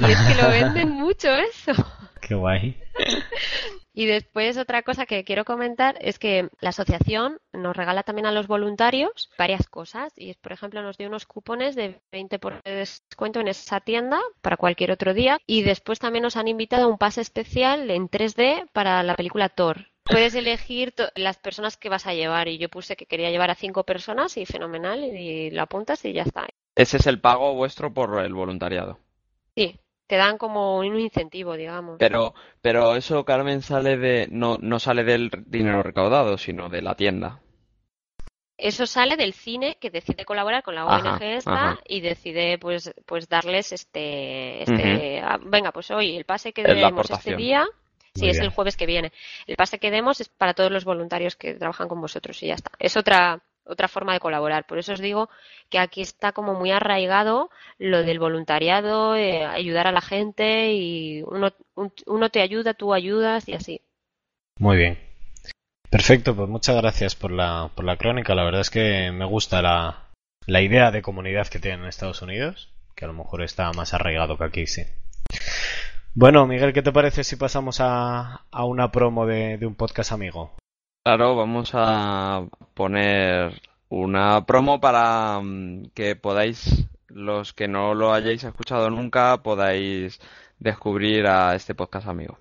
Y 0.00 0.10
es 0.10 0.18
que 0.22 0.42
lo 0.42 0.48
venden 0.48 0.88
mucho 0.90 1.28
eso. 1.34 1.72
Qué 2.22 2.34
guay. 2.34 2.76
Y 3.92 4.04
después 4.04 4.58
otra 4.58 4.82
cosa 4.82 5.06
que 5.06 5.24
quiero 5.24 5.44
comentar 5.44 5.96
es 6.00 6.18
que 6.18 6.50
la 6.60 6.68
asociación 6.68 7.38
nos 7.52 7.76
regala 7.76 8.02
también 8.02 8.26
a 8.26 8.32
los 8.32 8.46
voluntarios 8.46 9.30
varias 9.38 9.66
cosas 9.68 10.12
y 10.16 10.34
por 10.34 10.52
ejemplo 10.52 10.82
nos 10.82 10.98
dio 10.98 11.08
unos 11.08 11.24
cupones 11.24 11.76
de 11.76 12.00
20% 12.12 12.62
de 12.62 12.74
descuento 12.74 13.40
en 13.40 13.48
esa 13.48 13.80
tienda 13.80 14.20
para 14.42 14.58
cualquier 14.58 14.90
otro 14.90 15.14
día 15.14 15.38
y 15.46 15.62
después 15.62 15.98
también 15.98 16.24
nos 16.24 16.36
han 16.36 16.48
invitado 16.48 16.84
a 16.84 16.88
un 16.88 16.98
pase 16.98 17.22
especial 17.22 17.90
en 17.90 18.10
3D 18.10 18.68
para 18.72 19.02
la 19.02 19.14
película 19.14 19.48
Thor. 19.48 19.86
Puedes 20.08 20.34
elegir 20.34 20.94
las 21.16 21.36
personas 21.38 21.76
que 21.76 21.88
vas 21.88 22.06
a 22.06 22.14
llevar 22.14 22.48
y 22.48 22.58
yo 22.58 22.68
puse 22.68 22.96
que 22.96 23.06
quería 23.06 23.30
llevar 23.30 23.50
a 23.50 23.54
cinco 23.54 23.84
personas 23.84 24.36
y 24.36 24.46
fenomenal 24.46 25.02
y 25.04 25.50
lo 25.50 25.62
apuntas 25.62 26.04
y 26.04 26.12
ya 26.12 26.22
está. 26.22 26.46
Ese 26.74 26.98
es 26.98 27.06
el 27.06 27.20
pago 27.20 27.54
vuestro 27.54 27.92
por 27.92 28.22
el 28.22 28.32
voluntariado. 28.34 28.98
Sí, 29.56 29.80
te 30.06 30.16
dan 30.16 30.38
como 30.38 30.78
un 30.78 30.98
incentivo, 31.00 31.56
digamos. 31.56 31.96
Pero, 31.98 32.34
pero 32.60 32.94
eso, 32.94 33.24
Carmen, 33.24 33.62
sale 33.62 33.96
de, 33.96 34.28
no, 34.30 34.58
no 34.60 34.78
sale 34.78 35.02
del 35.02 35.30
dinero 35.46 35.82
recaudado, 35.82 36.38
sino 36.38 36.68
de 36.68 36.82
la 36.82 36.94
tienda. 36.94 37.40
Eso 38.58 38.86
sale 38.86 39.16
del 39.16 39.34
cine 39.34 39.76
que 39.80 39.90
decide 39.90 40.24
colaborar 40.24 40.62
con 40.62 40.74
la 40.74 40.82
Ajá, 40.82 41.14
ONG 41.14 41.22
esta 41.22 41.52
ajá. 41.72 41.80
y 41.86 42.00
decide 42.00 42.58
pues 42.58 42.90
pues 43.04 43.28
darles 43.28 43.72
este 43.72 44.62
este 44.62 45.20
ah, 45.20 45.38
venga 45.44 45.72
pues 45.72 45.90
hoy 45.90 46.16
el 46.16 46.24
pase 46.24 46.54
que 46.54 46.62
demos 46.62 47.10
este 47.10 47.36
día 47.36 47.66
sí 48.16 48.28
es 48.30 48.38
el 48.44 48.50
jueves 48.50 48.76
que 48.76 48.86
viene 48.86 49.12
el 49.46 49.56
pase 49.56 49.78
que 49.78 49.90
demos 49.90 50.20
es 50.20 50.28
para 50.28 50.54
todos 50.54 50.70
los 50.70 50.84
voluntarios 50.84 51.36
que 51.36 51.54
trabajan 51.54 51.88
con 51.88 52.00
vosotros 52.00 52.42
y 52.42 52.48
ya 52.48 52.54
está 52.54 52.70
es 52.78 52.96
otra 52.96 53.40
otra 53.64 53.88
forma 53.88 54.12
de 54.12 54.20
colaborar 54.20 54.66
por 54.66 54.78
eso 54.78 54.92
os 54.92 55.00
digo 55.00 55.28
que 55.70 55.78
aquí 55.78 56.00
está 56.00 56.32
como 56.32 56.54
muy 56.54 56.70
arraigado 56.70 57.50
lo 57.78 58.02
del 58.04 58.18
voluntariado 58.20 59.16
eh, 59.16 59.44
ayudar 59.44 59.86
a 59.86 59.92
la 59.92 60.00
gente 60.00 60.72
y 60.72 61.22
uno 61.22 61.52
un- 61.74 61.92
uno 62.06 62.28
te 62.30 62.40
ayuda 62.42 62.74
tú 62.74 62.94
ayudas 62.94 63.48
y 63.48 63.54
así 63.54 63.80
Muy 64.58 64.76
bien. 64.76 64.98
Perfecto, 65.90 66.34
pues 66.34 66.48
muchas 66.48 66.76
gracias 66.76 67.14
por 67.14 67.30
la, 67.30 67.70
por 67.74 67.84
la 67.84 67.96
crónica. 67.96 68.34
La 68.34 68.44
verdad 68.44 68.60
es 68.62 68.70
que 68.70 69.10
me 69.12 69.24
gusta 69.24 69.62
la, 69.62 70.08
la 70.46 70.60
idea 70.60 70.90
de 70.90 71.00
comunidad 71.02 71.46
que 71.46 71.58
tienen 71.60 71.82
en 71.82 71.88
Estados 71.88 72.22
Unidos, 72.22 72.70
que 72.94 73.04
a 73.04 73.08
lo 73.08 73.14
mejor 73.14 73.42
está 73.42 73.70
más 73.72 73.94
arraigado 73.94 74.36
que 74.36 74.44
aquí, 74.44 74.66
sí. 74.66 74.82
Bueno, 76.18 76.46
Miguel, 76.46 76.72
¿qué 76.72 76.80
te 76.80 76.92
parece 76.92 77.24
si 77.24 77.36
pasamos 77.36 77.78
a, 77.78 78.46
a 78.50 78.64
una 78.64 78.90
promo 78.90 79.26
de, 79.26 79.58
de 79.58 79.66
un 79.66 79.74
podcast 79.74 80.12
amigo? 80.12 80.50
Claro, 81.04 81.36
vamos 81.36 81.72
a 81.74 82.46
poner 82.72 83.60
una 83.90 84.46
promo 84.46 84.80
para 84.80 85.38
mm, 85.42 85.90
que 85.92 86.16
podáis, 86.16 86.88
los 87.08 87.52
que 87.52 87.68
no 87.68 87.92
lo 87.92 88.14
hayáis 88.14 88.44
escuchado 88.44 88.88
nunca, 88.88 89.42
podáis 89.42 90.18
descubrir 90.58 91.26
a 91.26 91.54
este 91.54 91.74
podcast 91.74 92.08
amigo. 92.08 92.38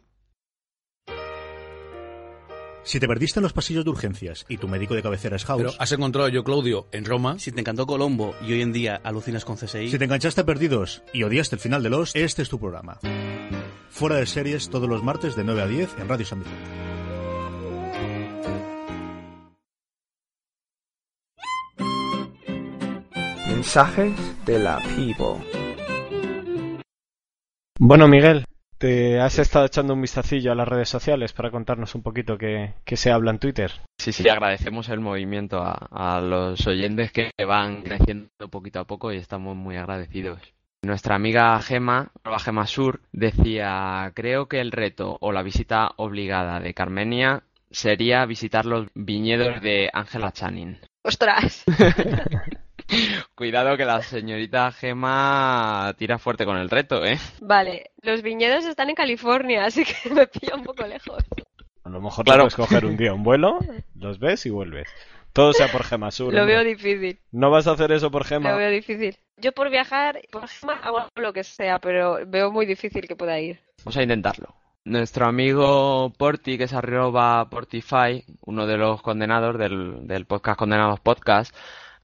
Si 2.86 3.00
te 3.00 3.08
perdiste 3.08 3.40
en 3.40 3.44
los 3.44 3.52
pasillos 3.52 3.84
de 3.84 3.90
urgencias 3.90 4.46
y 4.48 4.58
tu 4.58 4.68
médico 4.68 4.94
de 4.94 5.02
cabecera 5.02 5.36
es 5.36 5.46
House, 5.46 5.58
Pero 5.58 5.74
has 5.80 5.92
encontrado 5.92 6.28
a 6.28 6.30
yo, 6.30 6.44
Claudio, 6.44 6.88
en 6.92 7.04
Roma. 7.04 7.40
Si 7.40 7.52
te 7.52 7.60
encantó 7.60 7.88
Colombo 7.88 8.36
y 8.46 8.54
hoy 8.54 8.62
en 8.62 8.74
día 8.74 9.02
alucinas 9.04 9.44
con 9.44 9.56
CSI, 9.56 9.90
si 9.90 9.98
te 9.98 10.06
enganchaste 10.06 10.42
a 10.42 10.46
perdidos 10.46 11.02
y 11.12 11.24
odiaste 11.24 11.56
el 11.56 11.62
final 11.62 11.82
de 11.82 11.90
los, 11.90 12.16
este 12.16 12.44
es 12.44 12.50
tu 12.50 12.60
programa. 12.60 13.00
Fuera 13.90 14.18
de 14.18 14.28
series 14.28 14.70
todos 14.70 14.88
los 14.88 15.04
martes 15.04 15.36
de 15.36 15.44
9 15.44 15.62
a 15.64 15.68
10 15.68 15.96
en 15.98 16.08
Radio 16.08 16.26
San 16.28 16.40
Vicente. 16.40 16.62
Mensajes 23.48 24.14
de 24.46 24.60
la 24.60 24.78
People. 24.96 25.44
Bueno, 27.80 28.08
Miguel, 28.08 28.46
¿te 28.78 29.20
has 29.20 29.40
estado 29.40 29.66
echando 29.66 29.94
un 29.94 30.02
vistacillo 30.02 30.52
a 30.52 30.56
las 30.56 30.68
redes 30.68 30.90
sociales 30.90 31.34
para 31.34 31.52
contarnos 31.52 31.96
un 31.96 32.04
poquito 32.04 32.38
qué, 32.38 32.74
qué 32.84 32.98
se 32.98 33.12
habla 33.12 33.32
en 33.32 33.40
Twitter? 33.40 33.72
Sí, 33.98 34.12
sí, 34.12 34.28
agradecemos 34.30 34.90
el 34.90 35.00
movimiento 35.00 35.62
a, 35.62 35.74
a 35.92 36.22
los 36.22 36.66
oyentes 36.68 37.12
que 37.12 37.32
van 37.46 37.82
creciendo 37.82 38.30
poquito 38.50 38.80
a 38.80 38.86
poco 38.86 39.12
y 39.12 39.18
estamos 39.18 39.56
muy 39.56 39.78
agradecidos. 39.78 40.40
Nuestra 40.84 41.16
amiga 41.16 41.60
Gema, 41.62 42.12
Gema 42.44 42.68
Sur, 42.68 43.02
decía, 43.12 44.12
creo 44.14 44.48
que 44.48 44.62
el 44.62 44.72
reto 44.72 45.18
o 45.20 45.32
la 45.32 45.42
visita 45.42 45.92
obligada 45.96 46.60
de 46.60 46.76
Carmenia 46.76 47.42
sería 47.72 48.24
visitar 48.26 48.66
los 48.66 48.88
viñedos 48.94 49.62
de 49.62 49.90
Angela 49.92 50.32
Channing. 50.32 50.78
ostras 51.04 51.64
Cuidado 53.36 53.78
que 53.78 53.86
la 53.86 54.02
señorita 54.02 54.72
Gema 54.72 55.94
tira 55.98 56.18
fuerte 56.20 56.46
con 56.46 56.58
el 56.58 56.70
reto, 56.70 57.06
¿eh? 57.06 57.18
Vale, 57.42 57.92
los 58.02 58.22
viñedos 58.22 58.66
están 58.66 58.90
en 58.90 58.96
California, 58.96 59.66
así 59.66 59.84
que 59.86 60.10
me 60.14 60.28
pilla 60.28 60.56
un 60.56 60.64
poco 60.64 60.86
lejos. 60.86 61.24
A 61.84 61.90
lo 61.90 62.02
mejor 62.02 62.26
Claro. 62.26 62.44
puedes 62.44 62.56
coger 62.56 62.86
un 62.86 62.98
día 62.98 63.14
un 63.14 63.24
vuelo, 63.24 63.60
los 63.96 64.20
ves 64.20 64.46
y 64.46 64.50
vuelves. 64.50 64.88
Todo 65.34 65.52
sea 65.52 65.68
por 65.70 65.84
Gemasur. 65.84 66.34
Lo 66.34 66.42
hombre. 66.42 66.56
veo 66.56 66.64
difícil, 66.64 67.20
¿No 67.32 67.52
vas 67.52 67.68
a 67.68 67.72
hacer 67.72 67.92
eso 67.92 68.10
por 68.10 68.24
Gema? 68.24 68.52
lo 68.52 68.58
veo 68.58 68.72
difícil. 68.72 69.18
Yo 69.38 69.52
por 69.52 69.70
viajar, 69.70 70.22
por 70.32 70.48
Gema, 70.48 70.76
hago 70.82 71.08
lo 71.16 71.34
que 71.34 71.44
sea, 71.44 71.80
pero 71.80 72.20
veo 72.26 72.52
muy 72.54 72.66
difícil 72.66 73.06
que 73.08 73.18
pueda 73.18 73.38
ir. 73.40 73.60
Vamos 73.80 73.98
a 73.98 74.04
intentarlo. 74.04 74.56
Nuestro 74.86 75.26
amigo 75.26 76.14
Porti, 76.18 76.58
que 76.58 76.66
es 76.66 76.74
arroba 76.74 77.50
Portify, 77.50 78.24
uno 78.46 78.66
de 78.66 78.78
los 78.78 79.02
condenados 79.02 79.58
del, 79.58 80.08
del 80.08 80.26
podcast 80.26 80.58
Condenados 80.58 81.00
Podcast, 81.02 81.54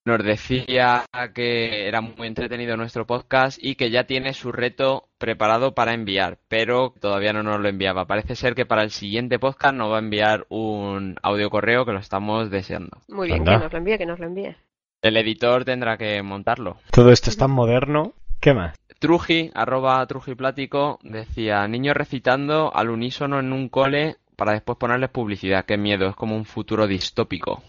nos 0.05 0.23
decía 0.23 1.05
que 1.33 1.87
era 1.87 2.01
muy 2.01 2.27
entretenido 2.27 2.75
nuestro 2.75 3.05
podcast 3.05 3.59
y 3.61 3.75
que 3.75 3.91
ya 3.91 4.05
tiene 4.05 4.33
su 4.33 4.51
reto 4.51 5.09
preparado 5.17 5.73
para 5.73 5.93
enviar, 5.93 6.39
pero 6.47 6.93
todavía 6.99 7.33
no 7.33 7.43
nos 7.43 7.59
lo 7.59 7.69
enviaba. 7.69 8.05
Parece 8.05 8.35
ser 8.35 8.55
que 8.55 8.65
para 8.65 8.83
el 8.83 8.91
siguiente 8.91 9.37
podcast 9.37 9.75
nos 9.75 9.91
va 9.91 9.97
a 9.97 9.99
enviar 9.99 10.45
un 10.49 11.15
audio 11.21 11.49
correo 11.49 11.85
que 11.85 11.91
lo 11.91 11.99
estamos 11.99 12.49
deseando. 12.49 12.97
Muy 13.09 13.27
bien, 13.27 13.41
Anda. 13.41 13.57
que 13.57 13.63
nos 13.63 13.71
lo 13.71 13.77
envíe, 13.77 13.97
que 13.97 14.05
nos 14.05 14.19
lo 14.19 14.25
envíe. 14.25 14.55
El 15.01 15.17
editor 15.17 15.65
tendrá 15.65 15.97
que 15.97 16.21
montarlo. 16.21 16.77
Todo 16.91 17.11
esto 17.11 17.29
es 17.29 17.37
tan 17.37 17.51
moderno. 17.51 18.13
¿Qué 18.39 18.53
más? 18.53 18.75
Truji, 18.99 19.49
arroba 19.55 20.05
Trujiplático, 20.05 20.99
decía, 21.01 21.67
niños 21.67 21.95
recitando 21.95 22.71
al 22.75 22.89
unísono 22.89 23.39
en 23.39 23.51
un 23.51 23.67
cole 23.69 24.17
para 24.35 24.53
después 24.53 24.77
ponerles 24.77 25.09
publicidad. 25.09 25.65
Qué 25.65 25.77
miedo, 25.77 26.07
es 26.07 26.15
como 26.15 26.35
un 26.35 26.45
futuro 26.45 26.87
distópico. 26.87 27.63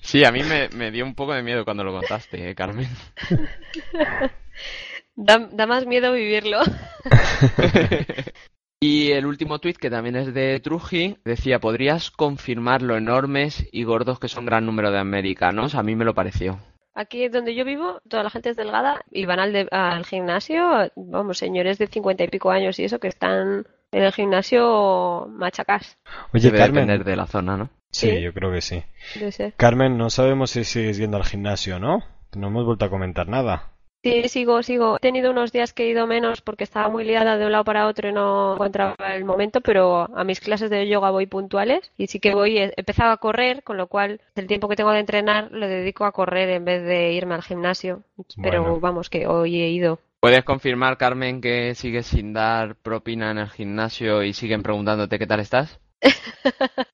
Sí, 0.00 0.24
a 0.24 0.30
mí 0.32 0.42
me, 0.42 0.68
me 0.70 0.90
dio 0.90 1.04
un 1.04 1.14
poco 1.14 1.32
de 1.34 1.42
miedo 1.42 1.64
cuando 1.64 1.84
lo 1.84 1.92
contaste, 1.92 2.50
¿eh, 2.50 2.54
Carmen. 2.54 2.88
Da, 5.20 5.48
da 5.50 5.66
más 5.66 5.84
miedo 5.86 6.12
vivirlo. 6.12 6.60
Y 8.80 9.10
el 9.10 9.26
último 9.26 9.58
tuit, 9.58 9.76
que 9.76 9.90
también 9.90 10.14
es 10.14 10.32
de 10.32 10.60
Truji, 10.60 11.16
decía, 11.24 11.58
¿podrías 11.58 12.12
confirmar 12.12 12.80
lo 12.80 12.96
enormes 12.96 13.66
y 13.72 13.82
gordos 13.82 14.20
que 14.20 14.28
son 14.28 14.46
gran 14.46 14.64
número 14.66 14.92
de 14.92 15.00
americanos? 15.00 15.74
A 15.74 15.82
mí 15.82 15.96
me 15.96 16.04
lo 16.04 16.14
pareció. 16.14 16.60
Aquí 16.94 17.26
donde 17.28 17.56
yo 17.56 17.64
vivo, 17.64 18.00
toda 18.08 18.22
la 18.22 18.30
gente 18.30 18.50
es 18.50 18.56
delgada 18.56 19.00
y 19.10 19.26
van 19.26 19.40
al, 19.40 19.52
de- 19.52 19.66
al 19.72 20.06
gimnasio, 20.06 20.92
vamos, 20.94 21.38
señores 21.38 21.78
de 21.78 21.88
cincuenta 21.88 22.22
y 22.22 22.28
pico 22.28 22.52
años 22.52 22.78
y 22.78 22.84
eso 22.84 23.00
que 23.00 23.08
están 23.08 23.66
en 23.92 24.02
el 24.02 24.12
gimnasio 24.12 25.26
machacas. 25.30 25.98
Oye, 26.34 26.46
Debe 26.46 26.58
Carmen. 26.58 26.86
depender 26.86 27.04
de 27.04 27.16
la 27.16 27.26
zona, 27.26 27.56
¿no? 27.56 27.70
Sí, 27.90 28.10
Sí. 28.10 28.20
yo 28.20 28.32
creo 28.34 28.52
que 28.52 28.60
sí. 28.60 28.82
Debe 29.14 29.32
ser. 29.32 29.54
Carmen, 29.56 29.96
no 29.96 30.10
sabemos 30.10 30.50
si 30.50 30.64
sigues 30.64 30.98
yendo 30.98 31.16
al 31.16 31.24
gimnasio, 31.24 31.78
¿no? 31.78 32.02
No 32.36 32.48
hemos 32.48 32.66
vuelto 32.66 32.84
a 32.84 32.90
comentar 32.90 33.28
nada. 33.28 33.70
Sí, 34.04 34.28
sigo, 34.28 34.62
sigo. 34.62 34.96
He 34.96 35.00
tenido 35.00 35.32
unos 35.32 35.50
días 35.50 35.72
que 35.72 35.82
he 35.84 35.88
ido 35.88 36.06
menos 36.06 36.40
porque 36.40 36.62
estaba 36.62 36.88
muy 36.88 37.02
liada 37.04 37.36
de 37.36 37.46
un 37.46 37.50
lado 37.52 37.64
para 37.64 37.88
otro 37.88 38.08
y 38.08 38.12
no 38.12 38.54
encontraba 38.54 38.94
el 39.16 39.24
momento, 39.24 39.60
pero 39.60 40.08
a 40.16 40.22
mis 40.22 40.38
clases 40.38 40.70
de 40.70 40.86
yoga 40.86 41.10
voy 41.10 41.26
puntuales 41.26 41.90
y 41.98 42.06
sí 42.06 42.20
que 42.20 42.32
voy, 42.32 42.58
he 42.58 42.72
empezado 42.76 43.10
a 43.10 43.16
correr, 43.16 43.64
con 43.64 43.76
lo 43.76 43.88
cual 43.88 44.20
el 44.36 44.46
tiempo 44.46 44.68
que 44.68 44.76
tengo 44.76 44.92
de 44.92 45.00
entrenar 45.00 45.48
lo 45.50 45.66
dedico 45.66 46.04
a 46.04 46.12
correr 46.12 46.48
en 46.50 46.64
vez 46.64 46.84
de 46.84 47.12
irme 47.12 47.34
al 47.34 47.42
gimnasio. 47.42 48.02
Pero 48.40 48.62
Bueno. 48.62 48.80
vamos, 48.80 49.10
que 49.10 49.26
hoy 49.26 49.60
he 49.62 49.68
ido. 49.70 49.98
¿Puedes 50.20 50.44
confirmar, 50.44 50.98
Carmen, 50.98 51.40
que 51.40 51.74
sigues 51.74 52.06
sin 52.06 52.32
dar 52.32 52.74
propina 52.76 53.30
en 53.30 53.38
el 53.38 53.50
gimnasio 53.50 54.22
y 54.24 54.32
siguen 54.32 54.62
preguntándote 54.62 55.18
qué 55.18 55.26
tal 55.26 55.40
estás? 55.40 55.80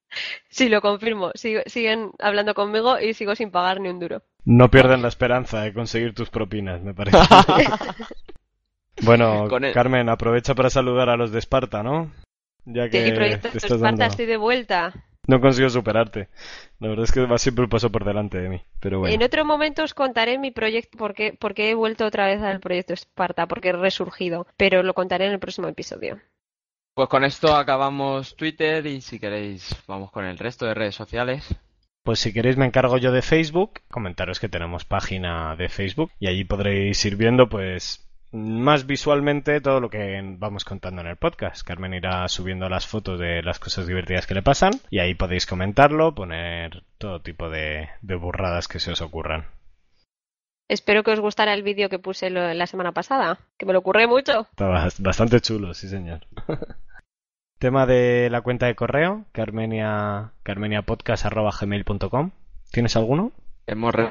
Sí, 0.49 0.69
lo 0.69 0.81
confirmo. 0.81 1.33
Sigo- 1.35 1.63
siguen 1.67 2.13
hablando 2.21 2.55
conmigo 2.55 3.01
y 3.01 3.15
sigo 3.15 3.35
sin 3.35 3.51
pagar 3.51 3.81
ni 3.81 3.89
un 3.89 3.99
duro. 3.99 4.23
No 4.45 4.71
pierden 4.71 5.03
la 5.03 5.09
esperanza 5.09 5.63
de 5.63 5.73
conseguir 5.75 6.15
tus 6.15 6.31
propinas, 6.31 6.83
me 6.83 6.95
parece. 6.95 7.17
bueno, 9.03 9.49
Con 9.49 9.65
el- 9.65 9.75
Carmen, 9.75 10.09
aprovecha 10.09 10.55
para 10.55 10.71
saludar 10.71 11.09
a 11.09 11.17
los 11.17 11.33
de 11.33 11.41
Esparta, 11.41 11.83
¿no? 11.83 12.13
Ya 12.65 12.89
que 12.89 13.05
Sí, 13.07 13.13
proyecto 13.13 13.49
te 13.49 13.59
estás 13.59 13.73
Esparta, 13.73 13.89
dando... 13.89 14.05
estoy 14.13 14.27
de 14.27 14.37
vuelta. 14.37 14.93
No 15.27 15.41
consigo 15.41 15.69
superarte. 15.71 16.29
La 16.81 16.89
verdad 16.89 17.05
es 17.05 17.13
que 17.13 17.25
va 17.25 17.39
siempre 17.39 17.65
un 17.65 17.71
paso 17.71 17.91
por 17.91 18.05
delante 18.05 18.39
de 18.39 18.49
mí. 18.49 18.63
Pero 18.81 19.01
bueno. 19.01 19.15
En 19.15 19.23
otro 19.23 19.45
momento 19.45 19.83
os 19.83 19.95
contaré 19.95 20.39
mi 20.39 20.51
proyecto, 20.51 20.99
porque, 20.99 21.37
porque 21.39 21.71
he 21.71 21.75
vuelto 21.75 22.05
otra 22.05 22.27
vez 22.27 22.43
al 22.43 22.61
proyecto 22.61 22.93
Esparta, 22.93 23.47
porque 23.47 23.71
he 23.71 23.73
resurgido, 23.73 24.47
pero 24.57 24.83
lo 24.83 24.95
contaré 24.95 25.27
en 25.27 25.33
el 25.33 25.39
próximo 25.39 25.69
episodio. 25.69 26.21
Pues 26.95 27.09
con 27.09 27.25
esto 27.25 27.57
acabamos 27.57 28.37
Twitter 28.37 28.87
y 28.87 29.01
si 29.01 29.19
queréis 29.19 29.75
vamos 29.89 30.13
con 30.13 30.25
el 30.25 30.39
resto 30.39 30.67
de 30.67 30.75
redes 30.75 30.95
sociales. 30.95 31.57
Pues 32.05 32.21
si 32.21 32.33
queréis 32.33 32.57
me 32.57 32.67
encargo 32.67 32.99
yo 32.99 33.11
de 33.11 33.23
Facebook. 33.23 33.81
Comentaros 33.91 34.39
que 34.39 34.49
tenemos 34.49 34.85
página 34.85 35.57
de 35.57 35.69
Facebook 35.69 36.13
y 36.21 36.29
allí 36.29 36.45
podréis 36.45 37.05
ir 37.05 37.17
viendo 37.17 37.49
pues 37.49 38.04
más 38.35 38.87
visualmente 38.87 39.61
todo 39.61 39.81
lo 39.81 39.89
que 39.89 40.21
vamos 40.39 40.65
contando 40.65 41.01
en 41.01 41.07
el 41.09 41.17
podcast. 41.17 41.67
Carmen 41.67 41.95
irá 41.95 42.29
subiendo 42.29 42.69
las 42.69 42.87
fotos 42.87 43.19
de 43.19 43.43
las 43.43 43.59
cosas 43.59 43.87
divertidas 43.87 44.27
que 44.27 44.35
le 44.35 44.43
pasan 44.43 44.73
y 44.91 44.99
ahí 44.99 45.15
podéis 45.15 45.47
comentarlo, 45.47 46.15
poner 46.15 46.83
todo 46.99 47.21
tipo 47.23 47.49
de, 47.49 47.89
de 48.03 48.15
burradas 48.17 48.69
que 48.69 48.81
se 48.81 48.91
os 48.91 49.01
ocurran. 49.01 49.47
Espero 50.69 51.03
que 51.05 51.11
os 51.13 51.21
gustara 51.21 51.53
el 51.55 51.63
vídeo 51.63 51.89
que 51.89 51.99
puse 51.99 52.31
lo- 52.31 52.53
la 52.55 52.67
semana 52.67 52.93
pasada, 52.93 53.39
que 53.59 53.67
me 53.67 53.73
lo 53.73 53.79
ocurre 53.81 54.07
mucho. 54.07 54.43
Está 54.51 54.67
bas- 54.69 55.01
bastante 55.01 55.41
chulo, 55.41 55.73
sí 55.75 55.89
señor. 55.89 56.21
Tema 57.59 57.87
de 57.87 58.29
la 58.31 58.41
cuenta 58.41 58.67
de 58.67 58.75
correo, 58.75 59.27
carmenia, 59.33 60.33
carmeniapodcast.gmail.com. 60.43 62.31
¿Tienes 62.73 62.97
alguno? 62.97 63.33
Hemos, 63.67 63.95
re- 63.95 64.11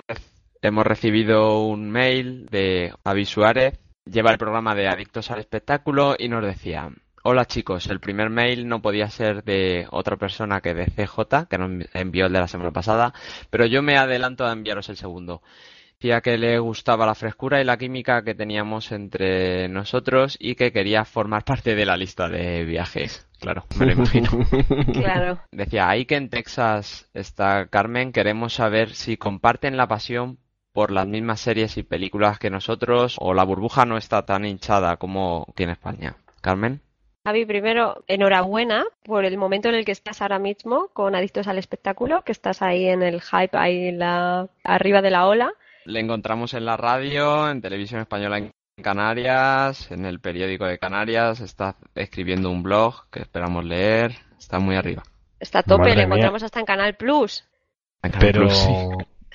hemos 0.61 0.85
recibido 0.87 1.59
un 1.63 1.89
mail 1.91 2.45
de 2.47 2.93
Avi 3.03 3.25
Suárez, 3.25 3.79
lleva 4.05 4.31
el 4.31 4.37
programa 4.37 4.75
de 4.75 4.87
Adictos 4.87 5.31
al 5.31 5.39
Espectáculo 5.39 6.15
y 6.17 6.29
nos 6.29 6.43
decía, 6.43 6.89
hola 7.23 7.45
chicos, 7.45 7.87
el 7.87 7.99
primer 7.99 8.29
mail 8.29 8.67
no 8.67 8.81
podía 8.81 9.09
ser 9.09 9.43
de 9.43 9.87
otra 9.91 10.17
persona 10.17 10.61
que 10.61 10.73
de 10.73 10.85
CJ, 10.85 11.47
que 11.49 11.57
nos 11.57 11.87
envió 11.93 12.27
el 12.27 12.33
de 12.33 12.39
la 12.39 12.47
semana 12.47 12.71
pasada, 12.71 13.13
pero 13.49 13.65
yo 13.65 13.81
me 13.81 13.97
adelanto 13.97 14.45
a 14.45 14.51
enviaros 14.51 14.89
el 14.89 14.97
segundo. 14.97 15.41
Decía 16.03 16.19
que 16.19 16.37
le 16.37 16.59
gustaba 16.59 17.05
la 17.05 17.15
frescura 17.15 17.61
y 17.61 17.63
la 17.63 17.77
química 17.77 18.25
que 18.25 18.35
teníamos 18.35 18.91
entre 18.91 19.69
nosotros 19.69 20.35
y 20.37 20.55
que 20.55 20.73
quería 20.73 21.05
formar 21.05 21.45
parte 21.45 21.75
de 21.75 21.85
la 21.85 21.95
lista 21.95 22.27
de 22.27 22.65
viajes. 22.65 23.25
Claro, 23.39 23.63
me 23.79 23.85
lo 23.85 23.93
imagino. 23.93 24.29
Claro. 24.93 25.39
Decía, 25.51 25.87
ahí 25.87 26.05
que 26.05 26.17
en 26.17 26.29
Texas 26.29 27.09
está 27.13 27.67
Carmen, 27.67 28.11
queremos 28.11 28.53
saber 28.53 28.93
si 28.95 29.15
comparten 29.15 29.77
la 29.77 29.87
pasión 29.87 30.39
por 30.73 30.91
las 30.91 31.07
mismas 31.07 31.39
series 31.39 31.77
y 31.77 31.83
películas 31.83 32.39
que 32.39 32.49
nosotros 32.49 33.15
o 33.19 33.33
la 33.33 33.43
burbuja 33.43 33.85
no 33.85 33.97
está 33.97 34.25
tan 34.25 34.45
hinchada 34.45 34.97
como 34.97 35.47
tiene 35.55 35.73
España. 35.73 36.15
Carmen. 36.41 36.81
Javi, 37.25 37.45
primero, 37.45 38.03
enhorabuena 38.07 38.83
por 39.05 39.23
el 39.23 39.37
momento 39.37 39.69
en 39.69 39.75
el 39.75 39.85
que 39.85 39.93
estás 39.93 40.21
ahora 40.21 40.39
mismo 40.39 40.89
con 40.91 41.15
Adictos 41.15 41.47
al 41.47 41.57
Espectáculo, 41.57 42.23
que 42.23 42.33
estás 42.33 42.61
ahí 42.61 42.87
en 42.87 43.01
el 43.01 43.21
hype, 43.21 43.57
ahí 43.57 43.87
en 43.87 43.99
la, 43.99 44.49
arriba 44.65 45.01
de 45.01 45.09
la 45.11 45.27
ola. 45.27 45.53
Le 45.85 46.01
encontramos 46.01 46.53
en 46.53 46.65
la 46.65 46.75
radio, 46.75 47.49
en 47.49 47.61
Televisión 47.61 48.01
Española 48.01 48.39
en 48.39 48.51
Canarias, 48.81 49.89
en 49.91 50.05
el 50.05 50.19
periódico 50.19 50.65
de 50.65 50.79
Canarias, 50.79 51.39
está 51.39 51.77
escribiendo 51.95 52.49
un 52.49 52.61
blog 52.63 53.09
que 53.09 53.21
esperamos 53.21 53.63
leer, 53.63 54.15
está 54.37 54.59
muy 54.59 54.75
arriba. 54.75 55.03
Está 55.39 55.59
a 55.59 55.63
tope, 55.63 55.83
Madre 55.83 55.91
le 55.91 55.95
mía. 55.95 56.05
encontramos 56.05 56.43
hasta 56.43 56.59
en 56.59 56.65
Canal 56.65 56.95
Plus. 56.95 57.45
En 58.01 58.11
Canal 58.11 58.27
Pero, 58.27 58.41
Plus, 58.41 58.53
sí. 58.57 58.71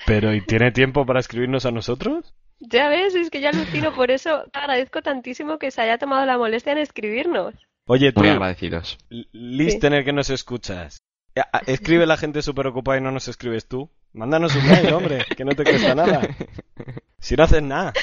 Pero 0.05 0.33
¿y 0.33 0.41
tiene 0.41 0.71
tiempo 0.71 1.05
para 1.05 1.19
escribirnos 1.19 1.65
a 1.65 1.71
nosotros? 1.71 2.33
Ya 2.59 2.89
ves, 2.89 3.15
es 3.15 3.29
que 3.29 3.39
ya 3.41 3.49
alucino, 3.49 3.93
por 3.95 4.11
eso 4.11 4.43
te 4.51 4.59
agradezco 4.59 5.01
tantísimo 5.01 5.57
que 5.59 5.71
se 5.71 5.81
haya 5.81 5.97
tomado 5.97 6.25
la 6.25 6.37
molestia 6.37 6.73
en 6.73 6.79
escribirnos. 6.79 7.55
Oye, 7.85 8.11
tú, 8.11 8.19
Muy 8.21 8.29
agradecidos. 8.29 8.97
listener 9.31 10.03
que 10.05 10.13
nos 10.13 10.29
escuchas. 10.29 10.99
a- 11.35 11.57
a- 11.57 11.61
Escribe 11.67 12.05
la 12.05 12.17
gente 12.17 12.41
súper 12.41 12.67
ocupada 12.67 12.97
y 12.97 13.01
no 13.01 13.11
nos 13.11 13.27
escribes 13.29 13.67
tú. 13.67 13.89
Mándanos 14.13 14.55
un 14.55 14.67
mail, 14.67 14.91
hombre, 14.93 15.19
que 15.37 15.45
no 15.45 15.51
te 15.53 15.63
cuesta 15.63 15.95
nada. 15.95 16.21
Si 17.21 17.35
no 17.35 17.43
haces 17.43 17.61
nada. 17.61 17.93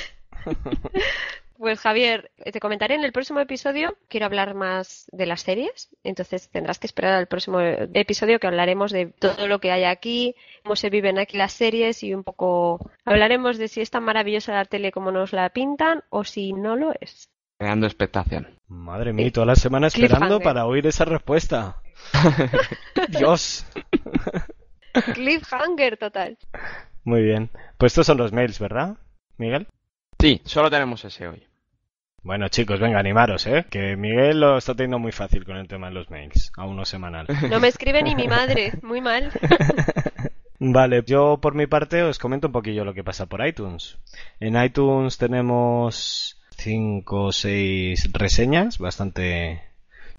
Pues 1.59 1.81
Javier, 1.81 2.31
te 2.53 2.61
comentaré 2.61 2.95
en 2.95 3.05
el 3.05 3.13
próximo 3.13 3.41
episodio. 3.41 3.97
Quiero 4.09 4.27
hablar 4.27 4.55
más 4.55 5.07
de 5.13 5.27
las 5.27 5.41
series, 5.43 5.89
entonces 6.05 6.51
tendrás 6.51 6.79
que 6.79 6.87
esperar 6.87 7.15
al 7.15 7.29
próximo 7.29 7.61
episodio 7.61 8.39
que 8.39 8.47
hablaremos 8.47 8.93
de 8.93 9.07
todo 9.07 9.49
lo 9.49 9.59
que 9.59 9.73
hay 9.73 9.85
aquí, 9.85 10.35
cómo 10.63 10.77
se 10.77 10.91
viven 10.91 11.19
aquí 11.19 11.37
las 11.37 11.53
series 11.53 12.03
y 12.03 12.13
un 12.13 12.25
poco 12.25 12.91
hablaremos 13.05 13.57
de 13.59 13.69
si 13.69 13.81
es 13.81 13.91
tan 13.91 14.05
maravillosa 14.05 14.53
la 14.53 14.65
tele 14.65 14.93
como 14.93 15.13
nos 15.13 15.33
la 15.33 15.49
pintan 15.51 16.03
o 16.11 16.25
si 16.25 16.53
no 16.53 16.77
lo 16.77 16.93
es. 17.01 17.31
Creando 17.59 17.87
expectación. 17.87 18.59
Madre 18.69 19.13
mía, 19.13 19.31
toda 19.33 19.47
la 19.47 19.57
semana 19.57 19.87
esperando 19.87 20.41
para 20.41 20.67
oír 20.67 20.87
esa 20.87 21.07
respuesta. 21.07 21.77
Dios. 23.09 23.65
Cliffhanger 25.15 25.97
total. 25.97 26.37
Muy 27.05 27.23
bien. 27.23 27.51
Pues 27.79 27.93
estos 27.93 28.07
son 28.07 28.19
los 28.19 28.33
mails, 28.33 28.59
¿verdad, 28.59 28.97
Miguel? 29.39 29.69
Sí, 30.27 30.43
solo 30.45 30.68
tenemos 30.68 31.05
ese 31.05 31.29
hoy. 31.29 31.41
Bueno, 32.24 32.49
chicos, 32.49 32.81
venga, 32.81 32.99
animaros, 32.99 33.47
¿eh? 33.47 33.64
Que 33.70 33.95
Miguel 33.95 34.41
lo 34.41 34.59
está 34.59 34.74
teniendo 34.74 34.99
muy 34.99 35.12
fácil 35.12 35.45
con 35.45 35.57
el 35.57 35.68
tema 35.68 35.87
de 35.87 35.95
los 35.95 36.11
mails, 36.11 36.51
a 36.57 36.66
uno 36.66 36.85
semanal. 36.85 37.29
No 37.49 37.61
me 37.61 37.68
escribe 37.68 38.03
ni 38.03 38.16
mi 38.16 38.27
madre, 38.27 38.72
muy 38.83 39.01
mal. 39.01 39.31
Vale, 40.59 41.05
yo 41.07 41.39
por 41.41 41.55
mi 41.55 41.68
parte 41.68 42.03
os 42.03 42.18
comento 42.18 42.49
un 42.49 42.53
poquillo 42.53 42.85
lo 42.85 42.93
que 42.93 43.05
pasa 43.05 43.27
por 43.27 43.47
iTunes. 43.47 43.99
En 44.41 44.61
iTunes 44.61 45.16
tenemos 45.16 46.43
cinco 46.57 47.27
o 47.27 47.33
seis 47.33 48.11
reseñas 48.12 48.79
bastante 48.79 49.62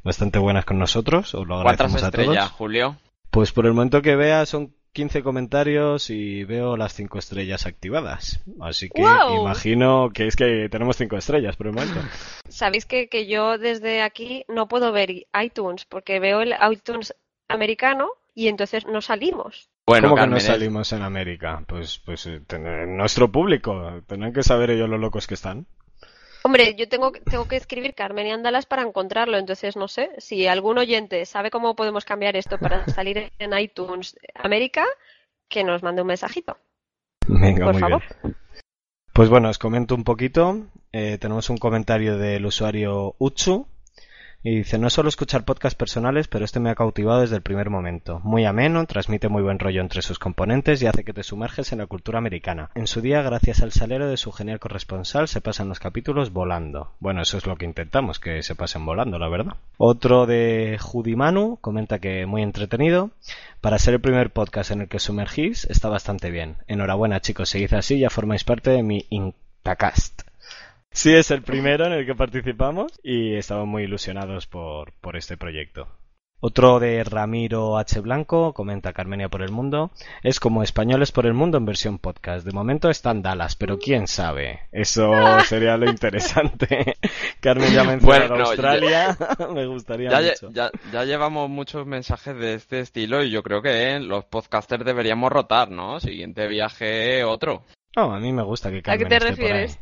bastante 0.03 0.39
buenas 0.39 0.63
con 0.63 0.79
nosotros, 0.79 1.35
os 1.35 1.45
lo 1.45 1.61
¿Cuántas 1.63 1.87
agradecemos 1.87 2.03
a 2.03 2.05
estrellas, 2.05 2.45
todos. 2.45 2.51
Julio? 2.51 2.95
Pues 3.29 3.51
por 3.51 3.65
el 3.65 3.73
momento 3.73 4.01
que 4.01 4.15
vea 4.15 4.45
son 4.45 4.73
15 4.93 5.21
comentarios 5.23 6.09
y 6.09 6.43
veo 6.43 6.75
las 6.77 6.93
cinco 6.93 7.19
estrellas 7.19 7.65
activadas. 7.65 8.39
Así 8.59 8.89
que 8.89 9.01
imagino 9.41 10.09
que 10.13 10.27
es 10.27 10.35
que 10.35 10.69
tenemos 10.69 10.97
cinco 10.97 11.17
estrellas 11.17 11.55
por 11.55 11.67
el 11.67 11.73
momento. 11.73 11.99
Sabéis 12.49 12.85
que, 12.85 13.07
que 13.09 13.27
yo 13.27 13.57
desde 13.57 14.01
aquí 14.01 14.45
no 14.47 14.67
puedo 14.67 14.91
ver 14.91 15.11
iTunes 15.41 15.85
porque 15.85 16.19
veo 16.19 16.41
el 16.41 16.55
iTunes 16.71 17.13
americano 17.47 18.09
y 18.33 18.47
entonces 18.47 18.85
no 18.87 19.01
salimos. 19.01 19.69
Bueno, 19.85 20.09
¿Cómo 20.09 20.21
que 20.21 20.27
no 20.27 20.39
salimos 20.39 20.91
en 20.91 21.01
América? 21.01 21.63
Pues, 21.65 21.99
pues 21.99 22.25
eh, 22.27 22.41
ten- 22.45 22.97
nuestro 22.97 23.31
público, 23.31 24.01
tendrán 24.05 24.33
que 24.33 24.43
saber 24.43 24.71
ellos 24.71 24.89
lo 24.89 24.97
locos 24.97 25.27
que 25.27 25.35
están. 25.35 25.65
Hombre, 26.47 26.75
yo 26.75 26.87
tengo, 26.87 27.11
que- 27.11 27.19
tengo 27.19 27.45
que 27.45 27.57
escribir 27.57 27.93
Carmen 27.93 28.25
y 28.25 28.31
Andalas 28.31 28.65
para 28.65 28.83
encontrarlo, 28.83 29.37
entonces 29.37 29.75
no 29.75 29.89
sé. 29.89 30.11
Si 30.17 30.47
algún 30.47 30.77
oyente 30.77 31.25
sabe 31.25 31.51
cómo 31.51 31.75
podemos 31.75 32.05
cambiar 32.05 32.37
esto 32.37 32.57
para 32.57 32.85
salir 33.01 33.33
en 33.37 33.59
iTunes 33.59 34.17
América, 34.33 34.85
que 35.49 35.65
nos 35.65 35.83
mande 35.83 36.01
un 36.03 36.07
mensajito. 36.07 36.57
Venga, 37.27 37.65
Por 37.65 37.73
muy 37.73 37.81
favor. 37.81 38.01
bien. 38.23 38.35
Pues 39.11 39.27
bueno, 39.29 39.49
os 39.49 39.57
comento 39.59 39.93
un 39.93 40.05
poquito. 40.05 40.67
Eh, 40.93 41.17
tenemos 41.19 41.49
un 41.49 41.57
comentario 41.57 42.17
del 42.17 42.45
usuario 42.45 43.15
Utsu. 43.19 43.67
Y 44.43 44.57
dice, 44.57 44.77
no 44.77 44.89
suelo 44.89 45.09
escuchar 45.09 45.45
podcasts 45.45 45.75
personales, 45.77 46.27
pero 46.27 46.45
este 46.45 46.59
me 46.59 46.69
ha 46.69 46.75
cautivado 46.75 47.21
desde 47.21 47.35
el 47.35 47.41
primer 47.41 47.69
momento. 47.69 48.21
Muy 48.23 48.45
ameno, 48.45 48.85
transmite 48.85 49.29
muy 49.29 49.41
buen 49.41 49.59
rollo 49.59 49.81
entre 49.81 50.01
sus 50.01 50.19
componentes 50.19 50.81
y 50.81 50.87
hace 50.87 51.03
que 51.03 51.13
te 51.13 51.23
sumerges 51.23 51.71
en 51.71 51.79
la 51.79 51.87
cultura 51.87 52.19
americana. 52.19 52.69
En 52.75 52.87
su 52.87 53.01
día, 53.01 53.21
gracias 53.21 53.61
al 53.61 53.71
salero 53.71 54.07
de 54.07 54.17
su 54.17 54.31
genial 54.31 54.59
corresponsal, 54.59 55.27
se 55.27 55.41
pasan 55.41 55.69
los 55.69 55.79
capítulos 55.79 56.31
volando. 56.31 56.93
Bueno, 56.99 57.21
eso 57.21 57.37
es 57.37 57.47
lo 57.47 57.55
que 57.57 57.65
intentamos, 57.65 58.19
que 58.19 58.43
se 58.43 58.55
pasen 58.55 58.85
volando, 58.85 59.19
la 59.19 59.29
verdad. 59.29 59.57
Otro 59.77 60.25
de 60.25 60.77
Judimanu 60.79 61.57
comenta 61.59 61.99
que 61.99 62.25
muy 62.25 62.43
entretenido. 62.43 63.11
Para 63.59 63.79
ser 63.79 63.95
el 63.95 64.01
primer 64.01 64.31
podcast 64.31 64.71
en 64.71 64.81
el 64.81 64.87
que 64.87 64.99
sumergís, 64.99 65.65
está 65.65 65.89
bastante 65.89 66.31
bien. 66.31 66.57
Enhorabuena, 66.67 67.21
chicos, 67.21 67.49
seguid 67.49 67.73
así 67.73 67.99
ya 67.99 68.09
formáis 68.09 68.43
parte 68.43 68.69
de 68.69 68.83
mi 68.83 69.05
Intacast. 69.09 70.16
Sí, 70.97 71.13
es 71.13 71.29
el 71.29 71.43
primero 71.43 71.85
en 71.85 71.91
el 71.93 72.07
que 72.07 72.15
participamos 72.15 72.91
y 73.03 73.35
estamos 73.35 73.67
muy 73.67 73.83
ilusionados 73.83 74.47
por, 74.47 74.93
por 74.99 75.15
este 75.15 75.37
proyecto. 75.37 75.87
Otro 76.39 76.79
de 76.79 77.03
Ramiro 77.03 77.77
H. 77.77 77.99
Blanco, 77.99 78.53
comenta 78.55 78.93
Carmenia 78.93 79.29
por 79.29 79.43
el 79.43 79.51
Mundo, 79.51 79.91
es 80.23 80.39
como 80.39 80.63
Españoles 80.63 81.11
por 81.11 81.27
el 81.27 81.35
Mundo 81.35 81.59
en 81.59 81.65
versión 81.65 81.99
podcast. 81.99 82.47
De 82.47 82.51
momento 82.51 82.89
están 82.89 83.21
Dallas, 83.21 83.55
pero 83.55 83.77
quién 83.77 84.07
sabe. 84.07 84.61
Eso 84.71 85.11
sería 85.45 85.77
lo 85.77 85.87
interesante. 85.87 86.95
Carmen 87.41 87.71
ya 87.71 87.83
mencionó 87.83 88.27
Bueno, 88.27 88.45
Australia, 88.45 89.15
me 89.53 89.67
gustaría 89.67 90.09
Ya, 90.09 90.21
mucho. 90.31 90.49
ya, 90.51 90.71
ya 90.91 91.03
llevamos 91.05 91.47
muchos 91.47 91.85
mensajes 91.85 92.35
de 92.39 92.55
este 92.55 92.79
estilo 92.79 93.23
y 93.23 93.29
yo 93.29 93.43
creo 93.43 93.61
que 93.61 93.91
eh, 93.93 93.99
los 93.99 94.25
podcasters 94.25 94.83
deberíamos 94.83 95.31
rotar, 95.31 95.69
¿no? 95.69 95.99
Siguiente 95.99 96.47
viaje, 96.47 97.23
otro. 97.23 97.61
No, 97.95 98.15
a 98.15 98.19
mí 98.19 98.33
me 98.33 98.41
gusta 98.43 98.71
que 98.71 98.79
¿A 98.79 98.81
Carmen 98.81 99.07
qué 99.07 99.09
te 99.09 99.15
esté 99.17 99.35
por 99.35 99.51
ahí. 99.51 99.51
refieres? 99.51 99.79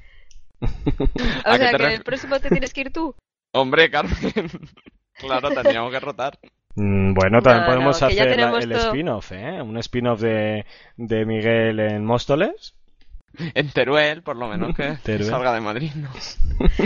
¿A 1.45 1.53
O 1.53 1.57
sea, 1.57 1.71
que 1.73 1.93
el 1.93 2.03
próximo 2.03 2.39
te 2.39 2.49
tienes 2.49 2.73
que 2.73 2.81
ir 2.81 2.91
tú. 2.93 3.15
Hombre, 3.53 3.89
Carmen. 3.89 4.15
claro, 5.13 5.49
tendríamos 5.51 5.91
que 5.91 5.99
rotar. 5.99 6.37
Mm, 6.75 7.13
Bueno, 7.13 7.41
también 7.41 7.61
No, 7.61 7.67
podemos 7.67 8.01
no, 8.01 8.07
hacer 8.07 8.37
la- 8.37 8.57
el 8.59 8.69
todo. 8.69 8.87
spin-off, 8.89 9.31
¿eh? 9.31 9.61
Un 9.61 9.77
spin-off 9.77 10.19
de, 10.21 10.65
de 10.97 11.25
Miguel 11.25 11.79
en 11.79 12.05
Móstoles. 12.05 12.75
En 13.53 13.69
Teruel, 13.71 14.23
por 14.23 14.37
lo 14.37 14.47
menos, 14.47 14.73
que 14.75 14.95
Teruel. 15.03 15.29
salga 15.29 15.53
de 15.53 15.59
Madrid, 15.61 15.91
¿no? 15.95 16.09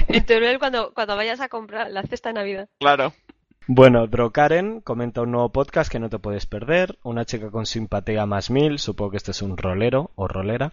En 0.08 0.26
Teruel 0.26 0.58
cuando, 0.58 0.94
cuando 0.96 1.16
vayas 1.16 1.40
a 1.42 1.48
comprar 1.50 1.92
la 1.92 2.02
cesta 2.04 2.30
de 2.30 2.34
Navidad. 2.34 2.70
Claro. 2.80 3.14
Bueno, 3.72 4.08
Drokaren 4.08 4.82
comenta 4.82 5.22
un 5.22 5.30
nuevo 5.30 5.52
podcast 5.52 5.92
que 5.92 6.00
no 6.00 6.10
te 6.10 6.18
puedes 6.18 6.48
perder. 6.48 6.98
Una 7.04 7.24
chica 7.26 7.52
con 7.52 7.68
simpatía 7.68 8.26
más 8.26 8.50
mil, 8.50 8.80
supongo 8.80 9.12
que 9.12 9.18
este 9.18 9.30
es 9.30 9.44
un 9.44 9.58
rolero 9.58 10.10
o 10.16 10.28
rolera. 10.28 10.72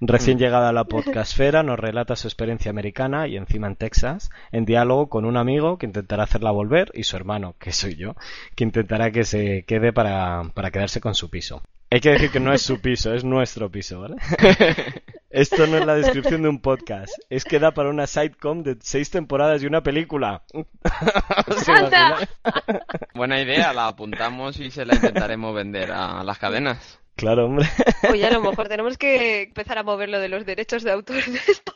Recién 0.00 0.38
llegada 0.38 0.68
a 0.68 0.72
la 0.72 0.84
podcastfera, 0.88 1.64
nos 1.64 1.80
relata 1.80 2.14
su 2.14 2.28
experiencia 2.28 2.70
americana 2.70 3.26
y 3.26 3.36
encima 3.36 3.66
en 3.66 3.74
Texas, 3.74 4.30
en 4.52 4.66
diálogo 4.66 5.08
con 5.08 5.24
un 5.24 5.36
amigo 5.36 5.78
que 5.78 5.86
intentará 5.86 6.22
hacerla 6.22 6.52
volver 6.52 6.92
y 6.94 7.02
su 7.02 7.16
hermano, 7.16 7.56
que 7.58 7.72
soy 7.72 7.96
yo, 7.96 8.14
que 8.54 8.62
intentará 8.62 9.10
que 9.10 9.24
se 9.24 9.64
quede 9.64 9.92
para, 9.92 10.44
para 10.54 10.70
quedarse 10.70 11.00
con 11.00 11.16
su 11.16 11.30
piso. 11.30 11.60
Hay 11.90 11.98
que 11.98 12.10
decir 12.10 12.30
que 12.30 12.38
no 12.38 12.52
es 12.52 12.62
su 12.62 12.80
piso, 12.80 13.14
es 13.14 13.24
nuestro 13.24 13.68
piso, 13.68 14.00
¿vale? 14.00 14.14
Esto 15.30 15.66
no 15.66 15.76
es 15.76 15.84
la 15.84 15.94
descripción 15.94 16.42
de 16.42 16.48
un 16.48 16.60
podcast, 16.60 17.12
es 17.28 17.44
que 17.44 17.58
da 17.58 17.72
para 17.72 17.90
una 17.90 18.06
sitcom 18.06 18.62
de 18.62 18.78
seis 18.80 19.10
temporadas 19.10 19.62
y 19.62 19.66
una 19.66 19.82
película. 19.82 20.42
Buena 23.14 23.38
idea, 23.38 23.74
la 23.74 23.88
apuntamos 23.88 24.58
y 24.58 24.70
se 24.70 24.86
la 24.86 24.94
intentaremos 24.94 25.54
vender 25.54 25.92
a 25.92 26.24
las 26.24 26.38
cadenas. 26.38 26.98
Claro, 27.14 27.44
hombre. 27.44 27.66
Oye, 28.10 28.26
a 28.26 28.30
lo 28.30 28.40
mejor 28.40 28.68
tenemos 28.68 28.96
que 28.96 29.42
empezar 29.42 29.76
a 29.76 29.82
mover 29.82 30.08
lo 30.08 30.18
de 30.18 30.30
los 30.30 30.46
derechos 30.46 30.82
de 30.82 30.92
autor 30.92 31.22
de 31.24 31.40
esto. 31.46 31.74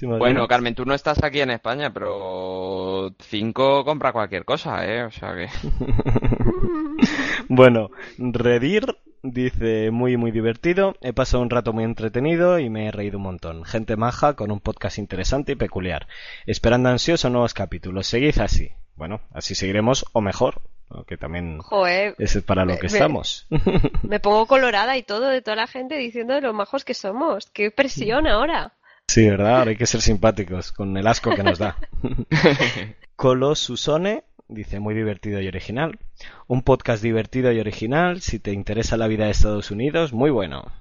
Bueno, 0.00 0.46
Carmen, 0.46 0.74
tú 0.74 0.86
no 0.86 0.94
estás 0.94 1.22
aquí 1.22 1.40
en 1.40 1.50
España, 1.50 1.92
pero 1.92 3.14
cinco 3.18 3.84
compra 3.84 4.12
cualquier 4.12 4.44
cosa, 4.44 4.86
¿eh? 4.86 5.04
O 5.04 5.10
sea 5.10 5.34
que... 5.34 5.48
Bueno, 7.48 7.90
Redir 8.18 8.84
dice 9.32 9.90
muy 9.90 10.16
muy 10.16 10.30
divertido, 10.30 10.96
he 11.00 11.12
pasado 11.12 11.42
un 11.42 11.50
rato 11.50 11.72
muy 11.72 11.84
entretenido 11.84 12.58
y 12.58 12.70
me 12.70 12.86
he 12.86 12.90
reído 12.90 13.18
un 13.18 13.24
montón. 13.24 13.64
Gente 13.64 13.96
maja 13.96 14.34
con 14.34 14.50
un 14.50 14.60
podcast 14.60 14.98
interesante 14.98 15.52
y 15.52 15.56
peculiar. 15.56 16.06
Esperando 16.46 16.88
ansioso 16.88 17.30
nuevos 17.30 17.54
capítulos. 17.54 18.06
Seguid 18.06 18.38
así. 18.40 18.72
Bueno, 18.96 19.20
así 19.32 19.54
seguiremos 19.54 20.04
o 20.12 20.20
mejor, 20.20 20.60
que 21.06 21.16
también 21.16 21.58
Joder, 21.58 22.14
es 22.18 22.36
para 22.42 22.64
lo 22.64 22.76
que 22.76 22.88
me- 22.88 22.92
estamos. 22.92 23.46
me 24.02 24.18
pongo 24.20 24.46
colorada 24.46 24.96
y 24.96 25.02
todo 25.04 25.28
de 25.28 25.40
toda 25.42 25.56
la 25.56 25.66
gente 25.66 25.96
diciendo 25.96 26.34
de 26.34 26.40
lo 26.40 26.52
majos 26.52 26.84
que 26.84 26.94
somos. 26.94 27.46
¡Qué 27.52 27.70
presión 27.70 28.26
ahora! 28.26 28.72
Sí, 29.06 29.28
¿verdad? 29.28 29.58
Ahora 29.60 29.70
hay 29.70 29.76
que 29.76 29.86
ser 29.86 30.02
simpáticos 30.02 30.72
con 30.72 30.96
el 30.96 31.06
asco 31.06 31.34
que 31.34 31.42
nos 31.42 31.58
da. 31.58 31.76
Colosusone 33.16 34.24
dice 34.48 34.80
muy 34.80 34.94
divertido 34.94 35.40
y 35.40 35.48
original. 35.48 35.98
Un 36.46 36.62
podcast 36.62 37.02
divertido 37.02 37.52
y 37.52 37.60
original. 37.60 38.20
Si 38.20 38.38
te 38.38 38.52
interesa 38.52 38.96
la 38.96 39.06
vida 39.08 39.24
de 39.26 39.30
Estados 39.30 39.70
Unidos, 39.70 40.12
muy 40.12 40.30
bueno. 40.30 40.72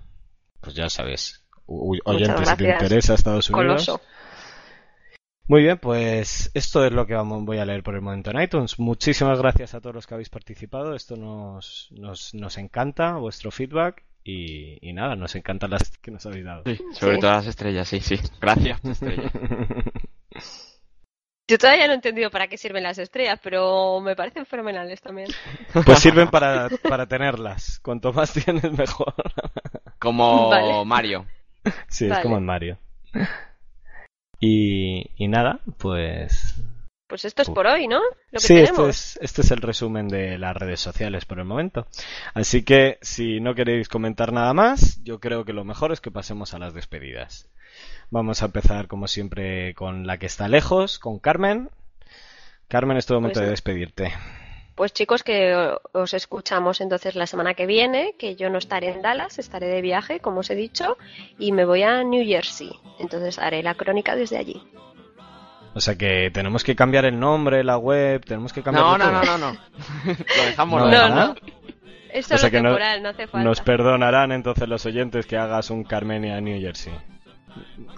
Pues 0.62 0.76
ya 0.76 0.90
sabes. 0.90 1.46
U- 1.66 1.94
u- 1.96 2.00
Oyente, 2.06 2.46
si 2.46 2.56
te 2.56 2.70
interesa 2.70 3.14
Estados 3.14 3.50
Unidos. 3.50 3.86
Coloso. 3.86 4.02
Muy 5.50 5.62
bien, 5.62 5.78
pues 5.78 6.52
esto 6.54 6.84
es 6.86 6.92
lo 6.92 7.06
que 7.08 7.14
vamos, 7.14 7.46
voy 7.46 7.58
a 7.60 7.66
leer 7.66 7.82
por 7.82 7.96
el 7.96 8.02
momento 8.02 8.32
en 8.32 8.42
iTunes. 8.42 8.80
Muchísimas 8.80 9.40
gracias 9.40 9.74
a 9.74 9.80
todos 9.80 9.96
los 9.96 10.06
que 10.06 10.14
habéis 10.14 10.30
participado. 10.30 10.94
Esto 10.94 11.16
nos, 11.16 11.88
nos, 11.92 12.34
nos 12.34 12.58
encanta, 12.58 13.16
vuestro 13.16 13.50
feedback. 13.52 14.04
Y, 14.26 14.78
y 14.82 14.92
nada, 14.92 15.16
nos 15.16 15.36
encantan 15.36 15.70
las 15.72 15.98
que 16.00 16.12
nos 16.12 16.26
habéis 16.26 16.44
dado. 16.44 16.64
Sí, 16.66 16.78
sobre 16.92 17.16
Sí. 17.16 17.22
todo 17.22 17.32
las 17.32 17.48
estrellas, 17.48 17.88
sí, 17.88 18.02
sí. 18.02 18.20
Gracias, 18.42 18.84
estrellas. 18.84 19.32
Yo 21.50 21.58
todavía 21.58 21.88
no 21.88 21.94
he 21.94 21.96
entendido 21.96 22.30
para 22.30 22.48
qué 22.48 22.58
sirven 22.58 22.84
las 22.84 22.98
estrellas, 22.98 23.40
pero 23.42 24.02
me 24.02 24.16
parecen 24.16 24.46
fenomenales 24.46 25.02
también. 25.02 25.30
Pues 25.86 26.00
sirven 26.00 26.28
para, 26.30 26.68
para 26.90 27.06
tenerlas. 27.06 27.80
Cuanto 27.80 28.12
más 28.12 28.34
tienes, 28.34 28.72
mejor. 28.72 29.14
Como 30.00 30.50
Vale. 30.50 30.86
Mario. 30.86 31.26
Sí, 31.88 32.08
es 32.10 32.20
como 32.20 32.38
en 32.38 32.46
Mario. 32.46 32.78
Y, 34.40 35.10
y 35.18 35.28
nada, 35.28 35.60
pues... 35.78 36.56
Pues 37.10 37.24
esto 37.26 37.42
es 37.42 37.50
por 37.50 37.66
hoy, 37.68 37.88
¿no? 37.88 38.00
Lo 38.32 38.40
que 38.40 38.40
Sí, 38.40 38.48
tenemos. 38.56 38.70
esto 38.70 38.90
es, 38.90 39.20
este 39.22 39.42
es 39.42 39.52
el 39.52 39.62
resumen 39.62 40.08
de 40.10 40.38
las 40.38 40.56
redes 40.56 40.82
sociales 40.82 41.26
por 41.26 41.40
el 41.40 41.46
momento. 41.46 41.88
Así 42.34 42.64
que 42.64 42.98
si 43.02 43.40
no 43.40 43.56
queréis 43.56 43.88
comentar 43.88 44.34
nada 44.34 44.54
más, 44.54 45.02
yo 45.04 45.20
creo 45.20 45.46
que 45.46 45.54
lo 45.54 45.64
mejor 45.64 45.94
es 45.94 46.02
que 46.02 46.12
pasemos 46.12 46.54
a 46.54 46.60
las 46.60 46.74
despedidas. 46.74 47.50
Vamos 48.10 48.42
a 48.42 48.46
empezar 48.46 48.88
como 48.88 49.08
siempre 49.08 49.74
con 49.76 50.08
la 50.08 50.18
que 50.18 50.26
está 50.26 50.48
lejos, 50.48 51.00
con 51.00 51.20
Carmen. 51.20 51.70
Carmen, 52.68 52.98
es 52.98 53.06
tu 53.06 53.14
momento 53.14 53.40
Pues- 53.40 53.46
de 53.46 53.52
despedirte. 53.52 54.14
Pues 54.76 54.94
chicos, 54.94 55.24
que 55.24 55.74
os 55.94 56.14
escuchamos 56.14 56.82
entonces 56.82 57.16
la 57.16 57.26
semana 57.26 57.56
que 57.56 57.66
viene, 57.66 58.14
que 58.20 58.36
yo 58.36 58.52
no 58.52 58.60
estaré 58.60 58.90
en 58.90 59.02
Dallas, 59.02 59.40
estaré 59.40 59.66
de 59.68 59.82
viaje, 59.82 60.20
como 60.20 60.42
os 60.42 60.50
he 60.52 60.56
dicho, 60.56 61.00
y 61.40 61.52
me 61.52 61.66
voy 61.66 61.82
a 61.82 62.04
New 62.04 62.24
Jersey. 62.24 62.70
Entonces 63.00 63.40
haré 63.40 63.64
la 63.64 63.74
crónica 63.74 64.16
desde 64.16 64.38
allí. 64.38 64.62
O 65.74 65.82
sea 65.82 65.96
que 65.96 66.30
tenemos 66.32 66.64
que 66.64 66.76
cambiar 66.76 67.06
el 67.06 67.20
nombre, 67.20 67.64
la 67.64 67.78
web, 67.80 68.24
tenemos 68.24 68.54
que 68.54 68.62
cambiar 68.62 68.86
No, 68.86 68.98
no, 69.00 69.12
no, 69.12 69.24
no, 69.24 69.38
no. 69.40 69.58
Lo 70.06 70.44
dejamos. 70.46 70.82
No, 70.82 70.92
No, 70.92 71.10
no. 71.10 71.36
Es 72.12 72.26
O 72.26 72.30
solo 72.30 72.38
sea 72.40 72.52
que 72.52 72.62
no- 72.62 72.70
temporal, 72.70 73.02
no, 73.04 73.10
hace 73.10 73.28
falta. 73.28 73.44
Nos 73.48 73.62
perdonarán 73.62 74.32
entonces 74.32 74.68
los 74.70 74.86
oyentes 74.86 75.26
que 75.26 75.38
hagas 75.38 75.72
un 75.72 75.84
Carmenia 75.86 76.40
New 76.40 76.60
Jersey. 76.62 76.94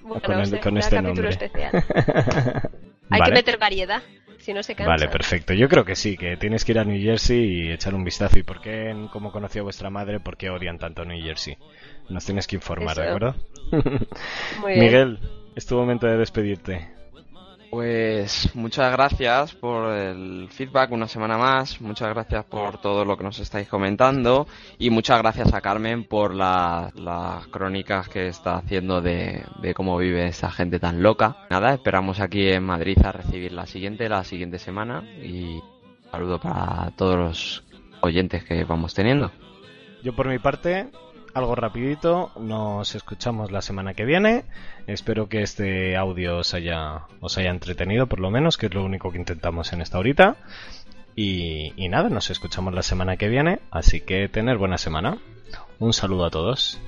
Bueno, 0.03 0.21
con 0.21 0.39
el- 0.39 0.45
será 0.47 0.61
con 0.61 0.77
este 0.77 1.01
nombre. 1.01 1.29
especial. 1.29 1.71
Hay 3.11 3.19
Vale. 3.19 3.31
que 3.31 3.37
meter 3.39 3.57
variedad, 3.57 4.01
si 4.37 4.53
no 4.53 4.61
se 4.61 4.75
cansa. 4.75 4.89
Vale, 4.91 5.07
perfecto. 5.07 5.53
Yo 5.53 5.67
creo 5.67 5.83
que 5.83 5.95
sí, 5.95 6.15
que 6.15 6.37
tienes 6.37 6.63
que 6.63 6.73
ir 6.73 6.79
a 6.79 6.83
New 6.83 7.01
Jersey 7.01 7.39
y 7.67 7.71
echar 7.71 7.95
un 7.95 8.03
vistazo. 8.03 8.37
¿Y 8.37 8.43
por 8.43 8.61
qué, 8.61 8.95
como 9.11 9.31
conoció 9.31 9.63
vuestra 9.63 9.89
madre, 9.89 10.19
por 10.19 10.37
qué 10.37 10.49
odian 10.51 10.77
tanto 10.77 11.01
a 11.01 11.05
New 11.05 11.19
Jersey? 11.23 11.57
Nos 12.09 12.23
tienes 12.25 12.45
que 12.47 12.55
informar, 12.57 12.95
¿de 12.97 13.03
Eso. 13.07 13.15
acuerdo? 13.15 13.35
Muy 14.61 14.73
bien. 14.73 14.85
Miguel, 14.85 15.19
es 15.55 15.65
tu 15.65 15.75
momento 15.75 16.05
de 16.07 16.17
despedirte. 16.17 16.87
Pues 17.69 18.49
muchas 18.55 18.91
gracias 18.91 19.53
por 19.53 19.93
el 19.93 20.47
feedback 20.49 20.91
una 20.91 21.07
semana 21.07 21.37
más, 21.37 21.79
muchas 21.81 22.09
gracias 22.09 22.43
por 22.45 22.81
todo 22.81 23.05
lo 23.05 23.15
que 23.15 23.23
nos 23.23 23.39
estáis 23.39 23.67
comentando 23.67 24.47
y 24.79 24.89
muchas 24.89 25.19
gracias 25.19 25.53
a 25.53 25.61
Carmen 25.61 26.03
por 26.05 26.33
la- 26.33 26.91
las 26.95 27.45
crónicas 27.47 28.09
que 28.09 28.27
está 28.27 28.57
haciendo 28.57 29.01
de, 29.01 29.43
cómo 29.75 29.97
vive 29.99 30.25
esta 30.25 30.49
gente 30.49 30.79
tan 30.79 31.03
loca. 31.03 31.45
Nada, 31.51 31.71
esperamos 31.75 32.19
aquí 32.19 32.49
en 32.49 32.63
Madrid 32.63 32.97
a 33.05 33.11
recibir 33.11 33.51
la 33.51 33.67
siguiente, 33.67 34.09
la 34.09 34.23
siguiente 34.23 34.57
semana 34.57 35.03
y 35.23 35.61
saludo 36.11 36.39
para 36.39 36.89
todos 36.97 37.17
los 37.17 37.63
oyentes 38.01 38.43
que 38.45 38.63
vamos 38.63 38.95
teniendo. 38.95 39.29
Yo 40.01 40.15
por 40.15 40.27
mi 40.27 40.39
parte, 40.39 40.87
algo 41.33 41.55
rapidito, 41.55 42.31
nos 42.39 42.95
escuchamos 42.95 43.51
la 43.51 43.61
semana 43.61 43.93
que 43.93 44.05
viene. 44.05 44.45
Espero 44.87 45.29
que 45.29 45.41
este 45.41 45.95
audio 45.95 46.39
os 46.39 46.53
haya, 46.53 47.03
os 47.19 47.37
haya 47.37 47.49
entretenido, 47.49 48.07
por 48.07 48.19
lo 48.19 48.31
menos, 48.31 48.57
que 48.57 48.67
es 48.67 48.73
lo 48.73 48.83
único 48.83 49.11
que 49.11 49.17
intentamos 49.17 49.73
en 49.73 49.81
esta 49.81 49.99
horita. 49.99 50.37
Y, 51.15 51.73
y 51.75 51.89
nada, 51.89 52.09
nos 52.09 52.29
escuchamos 52.29 52.73
la 52.73 52.83
semana 52.83 53.17
que 53.17 53.27
viene, 53.27 53.59
así 53.71 54.01
que 54.01 54.29
tener 54.29 54.57
buena 54.57 54.77
semana. 54.77 55.17
Un 55.79 55.93
saludo 55.93 56.25
a 56.25 56.29
todos. 56.29 56.79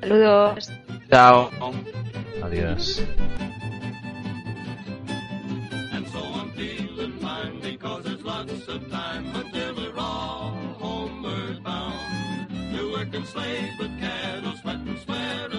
Saludos. 0.00 0.72
Chao. 1.10 1.50
Adiós. 2.42 3.02
Lots 8.24 8.68
of 8.68 8.90
time 8.90 9.11
sweat 13.12 13.20
and 13.20 13.28
slave, 13.28 13.72
but 13.78 13.90
cattle's 14.00 14.60
sweat 14.60 14.76
and 14.76 14.98
sweat. 14.98 15.51